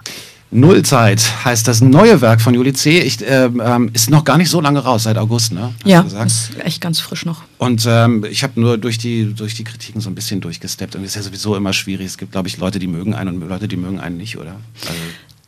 Nullzeit 0.52 1.22
heißt 1.44 1.68
das 1.68 1.80
neue 1.80 2.20
Werk 2.20 2.40
von 2.40 2.54
Juli 2.54 2.72
C. 2.72 2.98
Ich, 2.98 3.22
äh, 3.22 3.44
ähm, 3.44 3.90
ist 3.92 4.10
noch 4.10 4.24
gar 4.24 4.36
nicht 4.36 4.50
so 4.50 4.60
lange 4.60 4.80
raus, 4.80 5.04
seit 5.04 5.16
August, 5.16 5.52
ne? 5.52 5.72
Hast 5.84 5.86
ja, 5.86 6.24
ist 6.24 6.50
echt 6.64 6.80
ganz 6.80 6.98
frisch 6.98 7.24
noch. 7.24 7.42
Und 7.58 7.86
ähm, 7.88 8.24
ich 8.28 8.42
habe 8.42 8.60
nur 8.60 8.76
durch 8.76 8.98
die, 8.98 9.32
durch 9.32 9.54
die 9.54 9.64
Kritiken 9.64 10.00
so 10.00 10.10
ein 10.10 10.14
bisschen 10.14 10.40
durchgesteppt. 10.40 10.96
Und 10.96 11.02
es 11.02 11.10
ist 11.10 11.16
ja 11.16 11.22
sowieso 11.22 11.54
immer 11.54 11.72
schwierig. 11.72 12.06
Es 12.06 12.18
gibt, 12.18 12.32
glaube 12.32 12.48
ich, 12.48 12.56
Leute, 12.58 12.80
die 12.80 12.88
mögen 12.88 13.14
einen 13.14 13.40
und 13.40 13.48
Leute, 13.48 13.68
die 13.68 13.76
mögen 13.76 14.00
einen 14.00 14.16
nicht, 14.16 14.38
oder? 14.38 14.56
Also 14.80 15.00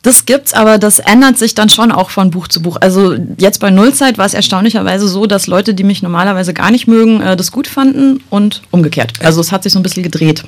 das 0.03 0.25
gibt's, 0.25 0.53
aber 0.53 0.77
das 0.77 0.99
ändert 0.99 1.37
sich 1.37 1.55
dann 1.55 1.69
schon 1.69 1.91
auch 1.91 2.09
von 2.09 2.29
Buch 2.29 2.49
zu 2.49 2.61
Buch. 2.61 2.77
Also 2.81 3.15
jetzt 3.37 3.61
bei 3.61 3.71
Nullzeit 3.71 4.17
war 4.17 4.25
es 4.25 4.33
erstaunlicherweise 4.33 5.07
so, 5.07 5.25
dass 5.27 5.47
Leute, 5.47 5.73
die 5.73 5.85
mich 5.85 6.03
normalerweise 6.03 6.53
gar 6.53 6.71
nicht 6.71 6.87
mögen, 6.87 7.21
äh, 7.21 7.37
das 7.37 7.53
gut 7.53 7.67
fanden 7.67 8.21
und 8.29 8.61
umgekehrt. 8.69 9.13
Also 9.21 9.39
es 9.39 9.53
hat 9.53 9.63
sich 9.63 9.71
so 9.71 9.79
ein 9.79 9.83
bisschen 9.83 10.03
gedreht. 10.03 10.43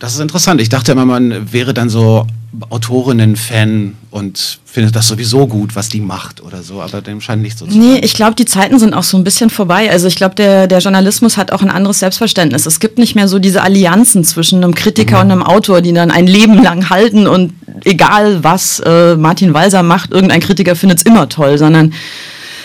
Das 0.00 0.14
ist 0.14 0.20
interessant. 0.20 0.60
Ich 0.62 0.70
dachte 0.70 0.92
immer, 0.92 1.04
man 1.04 1.52
wäre 1.52 1.74
dann 1.74 1.90
so 1.90 2.26
Autorinnen-Fan 2.70 3.96
und 4.10 4.60
findet 4.64 4.96
das 4.96 5.06
sowieso 5.06 5.46
gut, 5.46 5.76
was 5.76 5.90
die 5.90 6.00
macht 6.00 6.42
oder 6.42 6.62
so, 6.62 6.80
aber 6.80 7.02
dem 7.02 7.20
scheint 7.20 7.42
nicht 7.42 7.58
so 7.58 7.66
zu 7.66 7.70
sein. 7.70 7.80
Nee, 7.80 7.98
ich 7.98 8.14
glaube, 8.14 8.34
die 8.34 8.46
Zeiten 8.46 8.78
sind 8.78 8.94
auch 8.94 9.02
so 9.02 9.18
ein 9.18 9.24
bisschen 9.24 9.50
vorbei. 9.50 9.90
Also 9.90 10.08
ich 10.08 10.16
glaube, 10.16 10.34
der, 10.34 10.66
der 10.66 10.78
Journalismus 10.78 11.36
hat 11.36 11.52
auch 11.52 11.60
ein 11.60 11.70
anderes 11.70 12.00
Selbstverständnis. 12.00 12.64
Es 12.64 12.80
gibt 12.80 12.98
nicht 12.98 13.14
mehr 13.14 13.28
so 13.28 13.38
diese 13.38 13.62
Allianzen 13.62 14.24
zwischen 14.24 14.64
einem 14.64 14.74
Kritiker 14.74 15.16
mhm. 15.16 15.20
und 15.20 15.30
einem 15.32 15.42
Autor, 15.42 15.82
die 15.82 15.92
dann 15.92 16.10
ein 16.10 16.26
Leben 16.26 16.60
lang 16.62 16.88
halten 16.88 17.26
und 17.26 17.52
egal 17.84 18.42
was 18.42 18.80
äh, 18.80 19.16
Martin 19.16 19.52
Walser 19.52 19.82
macht, 19.82 20.12
irgendein 20.12 20.40
Kritiker 20.40 20.76
findet 20.76 21.00
es 21.00 21.04
immer 21.04 21.28
toll, 21.28 21.58
sondern 21.58 21.92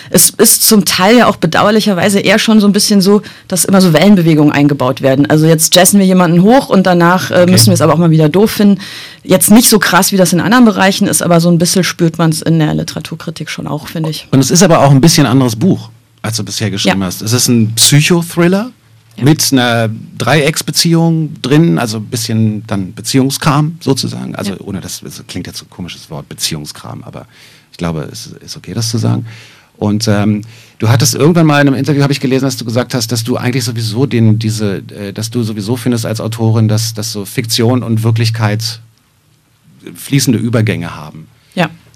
es 0.09 0.29
ist 0.29 0.63
zum 0.63 0.85
Teil 0.85 1.17
ja 1.17 1.27
auch 1.27 1.37
bedauerlicherweise 1.37 2.19
eher 2.19 2.39
schon 2.39 2.59
so 2.59 2.67
ein 2.67 2.73
bisschen 2.73 3.01
so, 3.01 3.21
dass 3.47 3.65
immer 3.65 3.81
so 3.81 3.93
Wellenbewegungen 3.93 4.51
eingebaut 4.51 5.01
werden. 5.01 5.25
Also 5.29 5.45
jetzt 5.45 5.75
jazzen 5.75 5.99
wir 5.99 6.05
jemanden 6.05 6.43
hoch 6.43 6.69
und 6.69 6.85
danach 6.85 7.31
äh, 7.31 7.35
okay. 7.41 7.51
müssen 7.51 7.67
wir 7.67 7.73
es 7.73 7.81
aber 7.81 7.93
auch 7.93 7.97
mal 7.97 8.11
wieder 8.11 8.29
doof 8.29 8.51
finden. 8.51 8.81
Jetzt 9.23 9.51
nicht 9.51 9.69
so 9.69 9.79
krass, 9.79 10.11
wie 10.11 10.17
das 10.17 10.33
in 10.33 10.39
anderen 10.39 10.65
Bereichen 10.65 11.07
ist, 11.07 11.21
aber 11.21 11.39
so 11.39 11.49
ein 11.49 11.57
bisschen 11.57 11.83
spürt 11.83 12.17
man 12.17 12.29
es 12.31 12.41
in 12.41 12.59
der 12.59 12.73
Literaturkritik 12.73 13.49
schon 13.49 13.67
auch, 13.67 13.87
finde 13.87 14.09
ich. 14.09 14.27
Und 14.31 14.39
es 14.39 14.51
ist 14.51 14.63
aber 14.63 14.79
auch 14.79 14.91
ein 14.91 15.01
bisschen 15.01 15.25
anderes 15.25 15.55
Buch, 15.55 15.89
als 16.21 16.37
du 16.37 16.43
bisher 16.43 16.69
geschrieben 16.69 17.01
ja. 17.01 17.07
hast. 17.07 17.21
Es 17.21 17.33
ist 17.33 17.47
ein 17.47 17.73
Psychothriller. 17.75 18.71
Ja. 19.17 19.23
mit 19.23 19.53
einer 19.53 19.89
Dreiecksbeziehung 20.17 21.41
drin, 21.41 21.79
also 21.79 21.99
ein 21.99 22.07
bisschen 22.07 22.67
dann 22.67 22.93
Beziehungskram 22.93 23.77
sozusagen. 23.79 24.35
Also 24.35 24.51
ja. 24.51 24.57
ohne 24.59 24.81
das, 24.81 24.99
das, 24.99 25.23
klingt 25.25 25.47
jetzt 25.47 25.59
so 25.59 25.65
ein 25.65 25.69
komisches 25.69 26.09
Wort, 26.09 26.27
Beziehungskram, 26.27 27.01
aber 27.01 27.25
ich 27.71 27.77
glaube, 27.77 28.09
es 28.11 28.27
ist 28.27 28.57
okay, 28.57 28.73
das 28.73 28.89
zu 28.89 28.97
sagen. 28.97 29.25
Und 29.77 30.07
ähm, 30.07 30.41
du 30.79 30.89
hattest 30.89 31.15
irgendwann 31.15 31.45
mal 31.45 31.61
in 31.61 31.67
einem 31.67 31.77
Interview, 31.77 32.01
habe 32.01 32.13
ich 32.13 32.19
gelesen, 32.19 32.45
dass 32.45 32.57
du 32.57 32.65
gesagt 32.65 32.93
hast, 32.93 33.11
dass 33.11 33.23
du 33.23 33.37
eigentlich 33.37 33.63
sowieso 33.63 34.05
den, 34.05 34.39
diese, 34.39 34.77
äh, 34.77 35.13
dass 35.13 35.29
du 35.29 35.43
sowieso 35.43 35.75
findest 35.75 36.05
als 36.05 36.21
Autorin, 36.21 36.67
dass, 36.67 36.93
dass 36.93 37.11
so 37.11 37.25
Fiktion 37.25 37.83
und 37.83 38.03
Wirklichkeit 38.03 38.79
fließende 39.93 40.39
Übergänge 40.39 40.95
haben. 40.95 41.27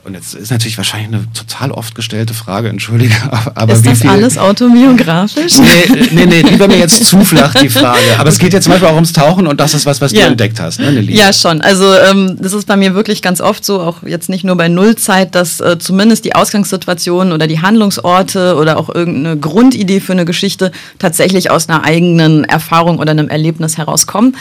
Und 0.05 0.13
jetzt 0.13 0.33
ist 0.33 0.49
natürlich 0.49 0.77
wahrscheinlich 0.77 1.09
eine 1.09 1.33
total 1.33 1.71
oft 1.71 1.93
gestellte 1.93 2.33
Frage, 2.33 2.69
entschuldige, 2.69 3.13
aber 3.55 3.73
ist 3.73 3.83
wie 3.83 3.89
das 3.89 3.99
viel, 3.99 4.09
alles 4.09 4.37
autobiografisch? 4.37 5.57
Nee, 5.57 6.07
nee, 6.11 6.25
nee, 6.25 6.43
die 6.43 6.57
wäre 6.57 6.69
mir 6.69 6.77
jetzt 6.77 7.03
zu 7.09 7.23
flach, 7.25 7.53
die 7.53 7.69
Frage. 7.69 8.17
Aber 8.17 8.29
es 8.29 8.39
geht 8.39 8.53
jetzt 8.53 8.63
zum 8.63 8.71
Beispiel 8.71 8.87
auch 8.87 8.95
ums 8.95 9.11
Tauchen 9.11 9.45
und 9.45 9.59
das 9.59 9.73
ist 9.73 9.85
was, 9.85 9.99
was 9.99 10.13
ja. 10.13 10.21
du 10.21 10.27
entdeckt 10.31 10.59
hast, 10.59 10.79
ne, 10.79 10.91
Nelly? 10.91 11.15
Ja, 11.15 11.33
schon. 11.33 11.61
Also 11.61 11.93
ähm, 11.93 12.37
das 12.39 12.53
ist 12.53 12.65
bei 12.65 12.77
mir 12.77 12.95
wirklich 12.95 13.21
ganz 13.21 13.41
oft 13.41 13.65
so, 13.65 13.81
auch 13.81 14.03
jetzt 14.03 14.29
nicht 14.29 14.45
nur 14.45 14.55
bei 14.55 14.69
Nullzeit, 14.69 15.35
dass 15.35 15.59
äh, 15.59 15.77
zumindest 15.77 16.23
die 16.23 16.33
Ausgangssituation 16.33 17.33
oder 17.33 17.47
die 17.47 17.61
Handlungsorte 17.61 18.55
oder 18.55 18.77
auch 18.77 18.89
irgendeine 18.93 19.37
Grundidee 19.37 19.99
für 19.99 20.13
eine 20.13 20.25
Geschichte 20.25 20.71
tatsächlich 20.97 21.51
aus 21.51 21.67
einer 21.67 21.83
eigenen 21.83 22.45
Erfahrung 22.45 22.99
oder 22.99 23.11
einem 23.11 23.29
Erlebnis 23.29 23.77
herauskommen. 23.77 24.35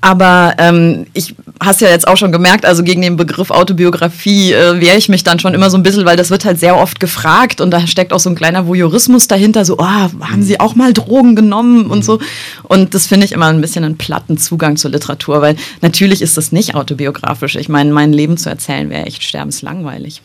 Aber 0.00 0.54
ähm, 0.58 1.06
ich 1.12 1.34
hast 1.60 1.80
ja 1.80 1.88
jetzt 1.88 2.06
auch 2.06 2.16
schon 2.16 2.30
gemerkt, 2.30 2.64
also 2.64 2.84
gegen 2.84 3.02
den 3.02 3.16
Begriff 3.16 3.50
Autobiografie 3.50 4.52
äh, 4.52 4.80
wehre 4.80 4.96
ich 4.96 5.08
mich 5.08 5.24
dann 5.24 5.40
schon 5.40 5.54
immer 5.54 5.70
so 5.70 5.76
ein 5.76 5.82
bisschen, 5.82 6.04
weil 6.04 6.16
das 6.16 6.30
wird 6.30 6.44
halt 6.44 6.60
sehr 6.60 6.76
oft 6.76 7.00
gefragt 7.00 7.60
und 7.60 7.72
da 7.72 7.84
steckt 7.86 8.12
auch 8.12 8.20
so 8.20 8.30
ein 8.30 8.36
kleiner 8.36 8.68
Voyeurismus 8.68 9.26
dahinter, 9.26 9.64
so, 9.64 9.76
oh, 9.78 9.82
haben 9.82 10.42
Sie 10.42 10.60
auch 10.60 10.76
mal 10.76 10.92
Drogen 10.92 11.34
genommen 11.34 11.86
und 11.86 12.04
so. 12.04 12.20
Und 12.62 12.94
das 12.94 13.08
finde 13.08 13.26
ich 13.26 13.32
immer 13.32 13.46
ein 13.46 13.60
bisschen 13.60 13.84
einen 13.84 13.98
platten 13.98 14.38
Zugang 14.38 14.76
zur 14.76 14.92
Literatur, 14.92 15.40
weil 15.40 15.56
natürlich 15.80 16.22
ist 16.22 16.36
das 16.36 16.52
nicht 16.52 16.76
autobiografisch. 16.76 17.56
Ich 17.56 17.68
meine, 17.68 17.92
mein 17.92 18.12
Leben 18.12 18.36
zu 18.36 18.48
erzählen 18.48 18.90
wäre 18.90 19.06
echt 19.06 19.24
sterbenslangweilig. 19.24 20.22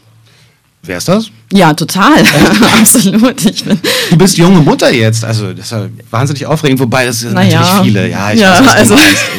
Wer 0.85 0.97
ist 0.97 1.07
das? 1.07 1.31
Ja, 1.53 1.73
total. 1.73 2.11
Absolut. 2.79 3.45
Ich 3.45 3.63
bin 3.63 3.79
du 4.09 4.17
bist 4.17 4.37
junge 4.37 4.59
Mutter 4.59 4.91
jetzt. 4.91 5.23
Also 5.23 5.53
das 5.53 5.67
ist 5.67 5.71
ja 5.71 5.87
wahnsinnig 6.11 6.45
aufregend, 6.45 6.81
wobei 6.81 7.05
das 7.05 7.21
sind 7.21 7.33
naja. 7.33 7.61
natürlich 7.61 7.83
viele. 7.83 8.09
Ja, 8.09 8.33
ich, 8.33 8.41
ja, 8.41 8.59
weiß, 8.59 8.91
also 8.91 8.95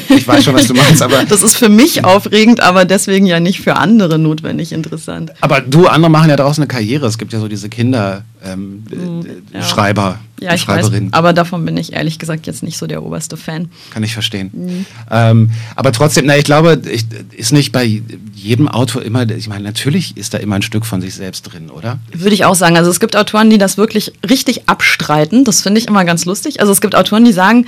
ich 0.09 0.27
weiß 0.27 0.43
schon, 0.43 0.55
was 0.55 0.67
du 0.67 0.73
meinst. 0.73 1.03
Aber 1.03 1.23
das 1.29 1.43
ist 1.43 1.57
für 1.57 1.69
mich 1.69 2.03
aufregend, 2.03 2.61
aber 2.61 2.87
deswegen 2.87 3.27
ja 3.27 3.41
nicht 3.41 3.61
für 3.61 3.77
andere 3.77 4.19
notwendig 4.19 4.73
interessant. 4.73 5.33
Aber 5.43 5.61
du, 5.61 5.87
andere 5.87 6.11
machen 6.11 6.31
ja 6.31 6.37
draußen 6.37 6.63
eine 6.63 6.69
Karriere. 6.69 7.07
Es 7.07 7.19
gibt 7.19 7.35
ja 7.35 7.41
so 7.41 7.49
diese 7.49 7.69
Kinder 7.69 8.23
ähm, 8.45 8.85
hm, 8.91 9.27
ja. 9.53 9.63
Schreiber, 9.63 10.19
ja, 10.41 10.53
ich 10.53 10.67
weiß, 10.67 10.91
aber 11.13 11.33
davon 11.33 11.65
bin 11.65 11.77
ich 11.77 11.93
ehrlich 11.93 12.19
gesagt 12.19 12.47
jetzt 12.47 12.63
nicht 12.63 12.77
so 12.77 12.87
der 12.87 13.03
oberste 13.03 13.37
Fan. 13.37 13.71
Kann 13.91 14.03
ich 14.03 14.13
verstehen. 14.13 14.51
Mhm. 14.53 14.87
Ähm, 15.11 15.51
aber 15.75 15.93
trotzdem, 15.93 16.27
na, 16.27 16.37
ich 16.37 16.45
glaube, 16.45 16.83
ich, 16.91 17.07
ist 17.33 17.53
nicht 17.53 17.73
bei 17.73 18.03
jedem 18.35 18.69
Autor 18.69 19.03
immer, 19.03 19.29
ich 19.31 19.49
meine, 19.49 19.65
natürlich 19.65 20.17
ist 20.17 20.35
da 20.35 20.39
immer 20.39 20.57
ein 20.57 20.63
Stück 20.63 20.85
von 20.85 21.01
sich 21.01 21.15
selbst 21.15 21.43
drin, 21.43 21.71
oder? 21.71 21.99
Würde 22.13 22.35
ich 22.35 22.45
auch 22.45 22.55
sagen. 22.55 22.77
Also 22.77 22.91
es 22.91 23.01
gibt 23.01 23.17
Autoren, 23.17 23.49
die 23.49 23.59
das 23.59 23.79
wirklich 23.79 24.13
richtig 24.29 24.69
abstreiten. 24.69 25.45
Das 25.45 25.63
finde 25.63 25.81
ich 25.81 25.87
immer 25.87 26.05
ganz 26.05 26.25
lustig. 26.25 26.61
Also 26.61 26.73
es 26.73 26.81
gibt 26.81 26.95
Autoren, 26.95 27.25
die 27.25 27.33
sagen, 27.33 27.67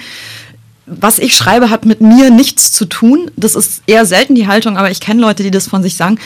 was 0.86 1.18
ich 1.18 1.36
schreibe, 1.36 1.70
hat 1.70 1.84
mit 1.84 2.00
mir 2.00 2.30
nichts 2.30 2.72
zu 2.72 2.84
tun. 2.84 3.30
Das 3.36 3.54
ist 3.54 3.82
eher 3.86 4.06
selten 4.06 4.34
die 4.34 4.46
Haltung, 4.46 4.76
aber 4.76 4.90
ich 4.90 5.00
kenne 5.00 5.20
Leute, 5.20 5.42
die 5.42 5.50
das 5.50 5.66
von 5.66 5.82
sich 5.82 5.96
sagen. 5.96 6.18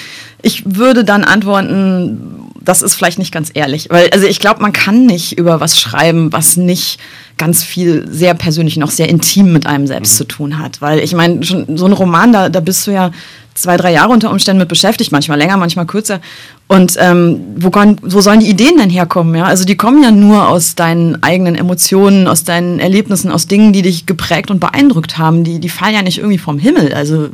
Ich 0.43 0.63
würde 0.67 1.05
dann 1.05 1.25
antworten, 1.25 2.40
das 2.61 2.83
ist 2.83 2.95
vielleicht 2.95 3.19
nicht 3.19 3.33
ganz 3.33 3.51
ehrlich. 3.55 3.89
Weil, 3.91 4.11
also 4.11 4.27
ich 4.27 4.39
glaube, 4.39 4.61
man 4.61 4.73
kann 4.73 5.07
nicht 5.07 5.39
über 5.39 5.61
was 5.61 5.81
schreiben, 5.81 6.33
was 6.33 6.57
nicht 6.57 6.99
ganz 7.39 7.65
viel 7.65 8.07
sehr 8.11 8.35
persönlich 8.35 8.77
noch 8.77 8.91
sehr 8.91 9.09
intim 9.09 9.53
mit 9.53 9.67
einem 9.67 9.87
selbst 9.87 10.15
mhm. 10.15 10.17
zu 10.17 10.25
tun 10.25 10.59
hat. 10.59 10.83
Weil 10.83 10.99
ich 10.99 11.15
meine, 11.15 11.43
schon 11.43 11.77
so 11.77 11.87
ein 11.87 11.93
Roman, 11.93 12.33
da, 12.33 12.49
da 12.49 12.61
bist 12.61 12.87
du 12.87 12.91
ja 12.91 13.11
zwei, 13.55 13.77
drei 13.77 13.93
Jahre 13.93 14.13
unter 14.13 14.31
Umständen 14.31 14.59
mit 14.59 14.69
beschäftigt, 14.69 15.13
manchmal 15.13 15.39
länger, 15.39 15.57
manchmal 15.57 15.87
kürzer. 15.87 16.21
Und 16.69 16.97
ähm, 16.99 17.41
wo, 17.57 17.71
wo 18.03 18.21
sollen 18.21 18.41
die 18.41 18.49
Ideen 18.49 18.77
denn 18.79 18.91
herkommen? 18.91 19.35
Ja? 19.35 19.45
Also 19.45 19.65
die 19.65 19.77
kommen 19.77 20.03
ja 20.03 20.11
nur 20.11 20.49
aus 20.49 20.77
deinen 20.77 21.23
eigenen 21.23 21.57
Emotionen, 21.57 22.29
aus 22.29 22.45
deinen 22.45 22.79
Erlebnissen, 22.79 23.31
aus 23.31 23.47
Dingen, 23.47 23.73
die 23.73 23.83
dich 23.83 24.07
geprägt 24.07 24.51
und 24.51 24.61
beeindruckt 24.61 25.19
haben. 25.19 25.45
Die, 25.45 25.59
die 25.59 25.69
fallen 25.69 25.95
ja 25.95 26.03
nicht 26.03 26.19
irgendwie 26.19 26.39
vom 26.39 26.59
Himmel. 26.59 26.93
Also 26.95 27.29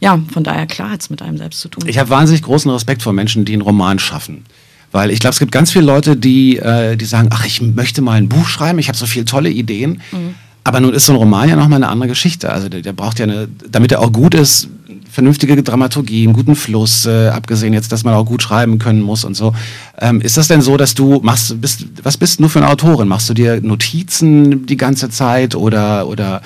ja, 0.00 0.20
von 0.32 0.44
daher 0.44 0.66
klar 0.66 0.90
hat 0.90 1.00
es 1.00 1.10
mit 1.10 1.22
einem 1.22 1.38
selbst 1.38 1.60
zu 1.60 1.68
tun. 1.68 1.84
Ich 1.86 1.98
habe 1.98 2.10
wahnsinnig 2.10 2.42
großen 2.42 2.70
Respekt 2.70 3.02
vor 3.02 3.12
Menschen, 3.12 3.44
die 3.44 3.54
einen 3.54 3.62
Roman 3.62 3.98
schaffen. 3.98 4.44
Weil 4.92 5.10
ich 5.10 5.20
glaube, 5.20 5.32
es 5.32 5.38
gibt 5.38 5.52
ganz 5.52 5.72
viele 5.72 5.86
Leute, 5.86 6.16
die, 6.16 6.58
äh, 6.58 6.96
die 6.96 7.04
sagen, 7.06 7.30
ach, 7.32 7.46
ich 7.46 7.60
möchte 7.62 8.02
mal 8.02 8.12
ein 8.12 8.28
Buch 8.28 8.46
schreiben, 8.46 8.78
ich 8.78 8.88
habe 8.88 8.98
so 8.98 9.06
viele 9.06 9.24
tolle 9.24 9.50
Ideen. 9.50 10.02
Mhm. 10.12 10.34
Aber 10.64 10.78
nun 10.78 10.94
ist 10.94 11.06
so 11.06 11.12
ein 11.12 11.16
Roman 11.16 11.48
ja 11.48 11.56
nochmal 11.56 11.78
eine 11.78 11.88
andere 11.88 12.08
Geschichte. 12.10 12.52
Also 12.52 12.68
der, 12.68 12.82
der 12.82 12.92
braucht 12.92 13.18
ja 13.18 13.24
eine, 13.24 13.48
damit 13.68 13.90
er 13.90 14.00
auch 14.00 14.12
gut 14.12 14.34
ist, 14.34 14.68
vernünftige 15.10 15.60
Dramaturgie, 15.62 16.24
einen 16.24 16.32
guten 16.32 16.54
Fluss, 16.54 17.04
äh, 17.04 17.28
abgesehen 17.28 17.72
jetzt, 17.72 17.92
dass 17.92 18.04
man 18.04 18.14
auch 18.14 18.24
gut 18.24 18.42
schreiben 18.42 18.78
können 18.78 19.02
muss 19.02 19.24
und 19.24 19.34
so. 19.34 19.54
Ähm, 20.00 20.20
ist 20.20 20.36
das 20.36 20.48
denn 20.48 20.62
so, 20.62 20.76
dass 20.76 20.94
du 20.94 21.20
machst, 21.22 21.60
bist, 21.60 21.84
was 22.02 22.16
bist 22.16 22.40
du 22.40 22.48
für 22.48 22.60
eine 22.60 22.70
Autorin? 22.70 23.08
Machst 23.08 23.28
du 23.28 23.34
dir 23.34 23.60
Notizen 23.60 24.66
die 24.66 24.76
ganze 24.76 25.10
Zeit 25.10 25.54
oder, 25.54 26.06
oder 26.06 26.42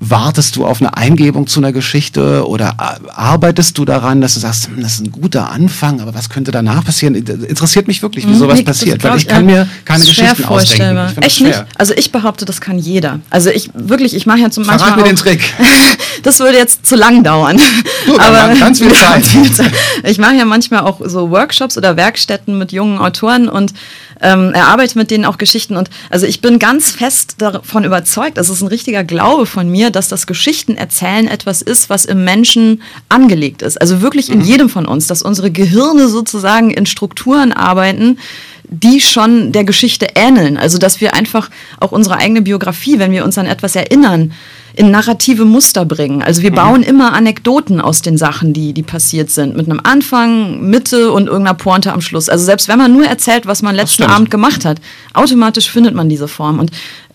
wartest 0.00 0.56
du 0.56 0.64
auf 0.64 0.80
eine 0.80 0.96
Eingebung 0.96 1.46
zu 1.46 1.60
einer 1.60 1.72
Geschichte 1.72 2.48
oder 2.48 2.74
arbeitest 3.14 3.76
du 3.76 3.84
daran, 3.84 4.22
dass 4.22 4.34
du 4.34 4.40
sagst, 4.40 4.68
hm, 4.68 4.80
das 4.80 4.94
ist 4.94 5.00
ein 5.00 5.12
guter 5.12 5.50
Anfang, 5.50 6.00
aber 6.00 6.14
was 6.14 6.30
könnte 6.30 6.50
danach 6.50 6.82
passieren? 6.82 7.14
Interessiert 7.14 7.86
mich 7.86 8.00
wirklich, 8.00 8.26
wie 8.26 8.30
hm, 8.30 8.38
sowas 8.38 8.64
passiert, 8.64 9.04
weil 9.04 9.18
ich 9.18 9.28
kann 9.28 9.44
mir 9.44 9.68
keine 9.84 10.04
Geschichten 10.04 10.44
ausdenken. 10.46 11.12
Ich 11.18 11.26
Echt 11.26 11.40
nicht? 11.42 11.64
Also 11.76 11.92
ich 11.94 12.10
behaupte, 12.10 12.46
das 12.46 12.62
kann 12.62 12.78
jeder. 12.78 13.20
Also 13.28 13.50
ich 13.50 13.70
wirklich, 13.74 14.14
ich 14.14 14.24
mache 14.24 14.38
ja 14.38 14.50
zum 14.50 14.64
Beispiel. 14.66 14.86
Verrat 14.86 14.96
mir 14.96 15.04
den 15.04 15.16
Trick. 15.16 15.42
das 16.22 16.38
würde 16.38 16.56
jetzt 16.56 16.86
zu 16.86 16.96
lang 16.96 17.22
dauern. 17.22 17.60
Du, 18.06 18.18
aber 18.18 18.54
ganz 18.58 18.78
viel 18.80 18.94
Zeit. 18.94 19.70
Ich 20.04 20.16
mache 20.16 20.34
ja 20.34 20.46
manchmal 20.46 20.80
auch 20.80 21.00
so 21.04 21.30
Workshops 21.30 21.76
oder 21.76 21.96
Werkstätten 21.96 22.56
mit 22.56 22.72
jungen 22.72 22.98
Autoren 22.98 23.50
und 23.50 23.74
ähm, 24.20 24.52
erarbeite 24.52 24.98
mit 24.98 25.10
denen 25.10 25.24
auch 25.24 25.38
Geschichten. 25.38 25.76
Und 25.76 25.90
also 26.10 26.26
ich 26.26 26.40
bin 26.40 26.58
ganz 26.58 26.90
fest 26.90 27.36
davon 27.38 27.84
überzeugt, 27.84 28.38
das 28.38 28.48
ist 28.48 28.60
ein 28.60 28.68
richtiger 28.68 29.04
Glaube 29.04 29.46
von 29.46 29.70
mir, 29.70 29.90
dass 29.90 30.08
das 30.08 30.26
Geschichtenerzählen 30.26 31.28
etwas 31.28 31.62
ist, 31.62 31.90
was 31.90 32.04
im 32.04 32.24
Menschen 32.24 32.82
angelegt 33.08 33.62
ist. 33.62 33.80
Also 33.80 34.02
wirklich 34.02 34.30
in 34.30 34.38
mhm. 34.38 34.44
jedem 34.44 34.68
von 34.68 34.86
uns, 34.86 35.06
dass 35.06 35.22
unsere 35.22 35.50
Gehirne 35.50 36.08
sozusagen 36.08 36.70
in 36.70 36.86
Strukturen 36.86 37.52
arbeiten, 37.52 38.18
die 38.64 39.00
schon 39.00 39.52
der 39.52 39.64
Geschichte 39.64 40.08
ähneln. 40.14 40.56
Also 40.56 40.78
dass 40.78 41.00
wir 41.00 41.14
einfach 41.14 41.50
auch 41.80 41.92
unsere 41.92 42.16
eigene 42.16 42.42
Biografie, 42.42 42.98
wenn 42.98 43.12
wir 43.12 43.24
uns 43.24 43.36
an 43.38 43.46
etwas 43.46 43.74
erinnern, 43.74 44.32
in 44.74 44.90
narrative 44.90 45.44
Muster 45.44 45.84
bringen. 45.84 46.22
Also 46.22 46.42
wir 46.42 46.50
mhm. 46.50 46.56
bauen 46.56 46.82
immer 46.82 47.12
Anekdoten 47.12 47.80
aus 47.80 48.02
den 48.02 48.16
Sachen, 48.16 48.52
die, 48.52 48.72
die 48.72 48.82
passiert 48.82 49.30
sind. 49.30 49.56
Mit 49.56 49.68
einem 49.68 49.80
Anfang, 49.82 50.60
Mitte 50.62 51.12
und 51.12 51.26
irgendeiner 51.26 51.56
Pointe 51.56 51.92
am 51.92 52.00
Schluss. 52.00 52.28
Also 52.28 52.44
selbst 52.44 52.68
wenn 52.68 52.78
man 52.78 52.92
nur 52.92 53.06
erzählt, 53.06 53.46
was 53.46 53.62
man 53.62 53.74
letzten 53.74 54.04
Abend 54.04 54.30
gemacht 54.30 54.64
hat, 54.64 54.80
automatisch 55.14 55.70
findet 55.70 55.94
man 55.94 56.08
diese 56.08 56.28
Form. 56.28 56.58
Und 56.58 56.70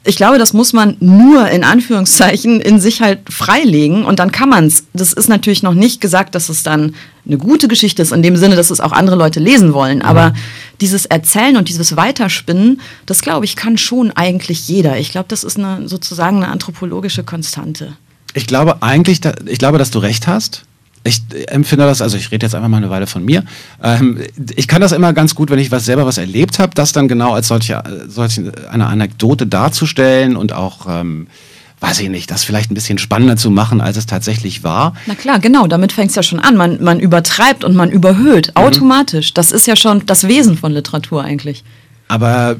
ich 0.05 0.17
glaube, 0.17 0.37
das 0.37 0.53
muss 0.53 0.71
man 0.71 0.97
nur 0.99 1.49
in 1.49 1.63
Anführungszeichen 1.63 2.61
in 2.61 2.79
sich 2.79 3.01
halt 3.01 3.31
freilegen 3.31 4.05
und 4.05 4.19
dann 4.19 4.31
kann 4.31 4.49
man 4.49 4.67
es. 4.67 4.85
Das 4.93 5.13
ist 5.13 5.27
natürlich 5.27 5.63
noch 5.63 5.73
nicht 5.73 5.99
gesagt, 5.99 6.35
dass 6.35 6.47
es 6.49 6.61
dann 6.61 6.93
eine 7.25 7.39
gute 7.39 7.67
Geschichte 7.67 8.03
ist, 8.03 8.11
in 8.11 8.21
dem 8.21 8.37
Sinne, 8.37 8.55
dass 8.55 8.69
es 8.69 8.79
auch 8.79 8.91
andere 8.91 9.15
Leute 9.15 9.39
lesen 9.39 9.73
wollen. 9.73 10.03
Aber 10.03 10.29
mhm. 10.29 10.35
dieses 10.79 11.07
Erzählen 11.07 11.57
und 11.57 11.69
dieses 11.69 11.95
Weiterspinnen, 11.97 12.81
das 13.07 13.21
glaube 13.21 13.45
ich, 13.45 13.55
kann 13.55 13.79
schon 13.79 14.11
eigentlich 14.11 14.67
jeder. 14.67 14.97
Ich 14.99 15.11
glaube, 15.11 15.25
das 15.27 15.43
ist 15.43 15.57
eine, 15.57 15.87
sozusagen 15.87 16.37
eine 16.37 16.49
anthropologische 16.49 17.23
Konstante. 17.23 17.97
Ich 18.35 18.45
glaube 18.45 18.83
eigentlich, 18.83 19.21
ich 19.47 19.57
glaube, 19.57 19.79
dass 19.79 19.89
du 19.89 19.99
recht 19.99 20.27
hast 20.27 20.65
ich 21.05 21.21
empfinde 21.47 21.85
das, 21.85 22.01
also 22.01 22.17
ich 22.17 22.31
rede 22.31 22.45
jetzt 22.45 22.55
einfach 22.55 22.67
mal 22.67 22.77
eine 22.77 22.89
Weile 22.89 23.05
von 23.05 23.23
mir. 23.23 23.43
Ähm, 23.81 24.19
ich 24.55 24.67
kann 24.67 24.81
das 24.81 24.91
immer 24.91 25.13
ganz 25.13 25.35
gut, 25.35 25.51
wenn 25.51 25.59
ich 25.59 25.71
was 25.71 25.85
selber 25.85 26.05
was 26.05 26.17
erlebt 26.17 26.57
habe, 26.57 26.73
das 26.73 26.93
dann 26.93 27.07
genau 27.07 27.33
als 27.33 27.47
solche, 27.47 27.83
solche 28.07 28.51
eine 28.71 28.87
Anekdote 28.87 29.45
darzustellen 29.45 30.35
und 30.35 30.51
auch 30.51 30.87
ähm, 30.89 31.27
weiß 31.79 31.99
ich 31.99 32.09
nicht, 32.09 32.31
das 32.31 32.43
vielleicht 32.43 32.71
ein 32.71 32.73
bisschen 32.73 32.97
spannender 32.97 33.37
zu 33.37 33.51
machen, 33.51 33.81
als 33.81 33.97
es 33.97 34.07
tatsächlich 34.07 34.63
war. 34.63 34.95
Na 35.05 35.13
klar, 35.13 35.37
genau, 35.37 35.67
damit 35.67 35.91
fängt 35.91 36.09
es 36.09 36.15
ja 36.15 36.23
schon 36.23 36.39
an. 36.39 36.57
Man, 36.57 36.83
man 36.83 36.99
übertreibt 36.99 37.63
und 37.63 37.75
man 37.75 37.91
überhöht 37.91 38.47
mhm. 38.47 38.63
automatisch. 38.63 39.33
Das 39.35 39.51
ist 39.51 39.67
ja 39.67 39.75
schon 39.75 40.03
das 40.07 40.27
Wesen 40.27 40.57
von 40.57 40.71
Literatur 40.71 41.23
eigentlich. 41.23 41.63
Aber 42.07 42.55